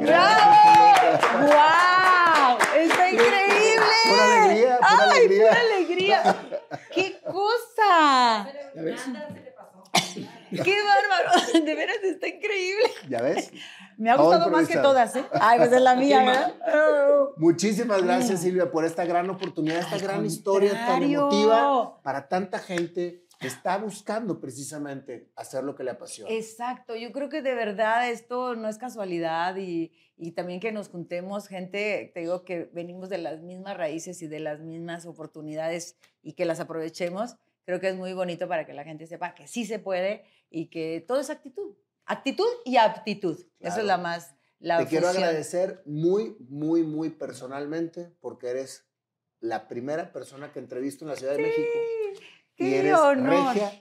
¡Bravo! 0.07 1.47
¡Guau! 1.47 2.57
¡Está 2.77 3.09
increíble! 3.09 3.95
Pura 4.09 4.43
alegría, 4.43 4.77
pura 4.77 4.89
¡Ay, 4.89 5.09
alegría. 5.09 5.49
pura 5.49 5.61
alegría! 5.61 6.35
¡Qué 6.93 7.19
cosa! 7.21 8.47
¡Qué 10.63 10.75
bárbaro! 10.83 11.65
De 11.65 11.75
veras, 11.75 11.97
está 12.03 12.27
increíble. 12.27 12.89
¿Ya 13.09 13.21
ves? 13.21 13.51
Me 13.97 14.11
ha 14.11 14.15
gustado 14.15 14.49
más 14.49 14.67
que 14.67 14.77
todas, 14.77 15.15
¿eh? 15.15 15.25
Ay, 15.41 15.57
pues 15.57 15.71
es 15.71 15.81
la 15.81 15.95
mía, 15.95 16.23
¿verdad? 16.23 16.53
Muchísimas 17.37 18.01
gracias, 18.03 18.41
Silvia, 18.41 18.71
por 18.71 18.85
esta 18.85 19.05
gran 19.05 19.29
oportunidad, 19.29 19.79
esta 19.79 19.95
Al 19.95 20.01
gran 20.01 20.25
historia 20.25 20.71
tan 20.73 21.03
emotiva 21.03 22.01
para 22.01 22.27
tanta 22.27 22.59
gente 22.59 23.26
está 23.41 23.77
buscando 23.77 24.39
precisamente 24.39 25.29
hacer 25.35 25.63
lo 25.63 25.75
que 25.75 25.83
le 25.83 25.91
apasiona. 25.91 26.31
Exacto, 26.31 26.95
yo 26.95 27.11
creo 27.11 27.29
que 27.29 27.41
de 27.41 27.53
verdad 27.53 28.09
esto 28.09 28.55
no 28.55 28.67
es 28.67 28.77
casualidad 28.77 29.55
y, 29.57 29.91
y 30.17 30.31
también 30.31 30.59
que 30.59 30.71
nos 30.71 30.89
juntemos 30.89 31.47
gente, 31.47 32.11
te 32.13 32.21
digo 32.21 32.43
que 32.43 32.69
venimos 32.73 33.09
de 33.09 33.19
las 33.19 33.41
mismas 33.41 33.77
raíces 33.77 34.21
y 34.21 34.27
de 34.27 34.39
las 34.39 34.59
mismas 34.61 35.05
oportunidades 35.05 35.97
y 36.23 36.33
que 36.33 36.45
las 36.45 36.59
aprovechemos, 36.59 37.35
creo 37.65 37.79
que 37.79 37.89
es 37.89 37.95
muy 37.95 38.13
bonito 38.13 38.47
para 38.47 38.65
que 38.65 38.73
la 38.73 38.83
gente 38.83 39.05
sepa 39.05 39.35
que 39.35 39.47
sí 39.47 39.65
se 39.65 39.77
puede 39.79 40.23
y 40.49 40.67
que 40.67 41.03
todo 41.07 41.19
es 41.19 41.29
actitud, 41.29 41.75
actitud 42.05 42.47
y 42.65 42.77
aptitud, 42.77 43.35
eso 43.39 43.49
Claro. 43.59 43.81
es 43.81 43.85
la 43.87 43.97
más, 43.97 44.35
la 44.59 44.79
Te 44.79 44.87
quiero 44.87 45.07
agradecer 45.09 45.83
muy, 45.85 46.35
muy, 46.49 46.81
muy 46.83 47.09
personalmente 47.11 48.09
porque 48.21 48.47
eres 48.49 48.85
la 49.39 49.67
primera 49.67 50.11
persona 50.11 50.51
que 50.51 50.57
entrevisto 50.57 51.05
en 51.05 51.09
la 51.09 51.15
Ciudad 51.15 51.33
de 51.35 51.43
México 51.43 51.69
y 52.57 52.69
¡Qué 52.71 52.79
eres 52.79 52.93
honor! 52.95 53.53
regia, 53.53 53.71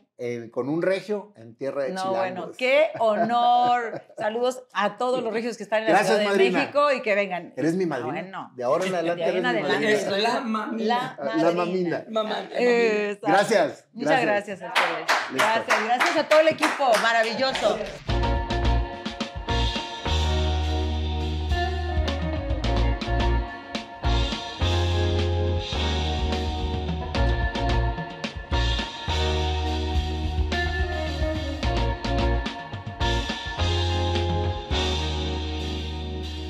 con 0.51 0.69
un 0.71 0.81
regio 0.81 1.33
en 1.37 1.55
tierra 1.57 1.83
de 1.85 1.91
No, 1.91 1.97
chilangos. 2.03 2.19
bueno, 2.19 2.53
qué 2.57 2.87
honor. 3.01 4.03
Saludos 4.17 4.63
a 4.73 4.97
todos 4.97 5.23
los 5.23 5.31
regios 5.33 5.57
que 5.59 5.63
están 5.63 5.83
en 5.83 5.93
la 5.93 6.03
Ciudad 6.05 6.21
de 6.21 6.25
madrina. 6.27 6.59
México 6.61 6.93
y 6.93 7.03
que 7.03 7.15
vengan. 7.15 7.53
Eres 7.57 7.75
mi 7.75 7.85
Ah, 7.85 7.89
madrina. 7.89 8.13
bueno. 8.13 8.53
De 8.57 8.65
ahora 8.65 8.87
en 8.87 8.95
adelante 8.95 9.25
De 9.25 9.31
ahí 9.31 9.37
eres 9.37 9.45
en 9.45 9.53
mi 9.53 9.59
adelante. 9.69 9.93
madrina. 10.09 10.19
La 10.33 10.41
mamina. 10.41 11.19
La, 11.37 11.53
mamina. 11.53 12.05
Mamá. 12.11 12.49
Exacto. 12.53 13.27
Gracias. 13.29 13.89
Muchas 13.93 14.23
gracias 14.23 14.63
a 14.63 14.67
ustedes. 14.69 14.99
Listo. 15.33 15.45
Gracias, 15.47 15.85
gracias 15.85 16.17
a 16.17 16.29
todo 16.29 16.41
el 16.41 16.49
equipo, 16.49 16.93
maravilloso. 17.03 17.79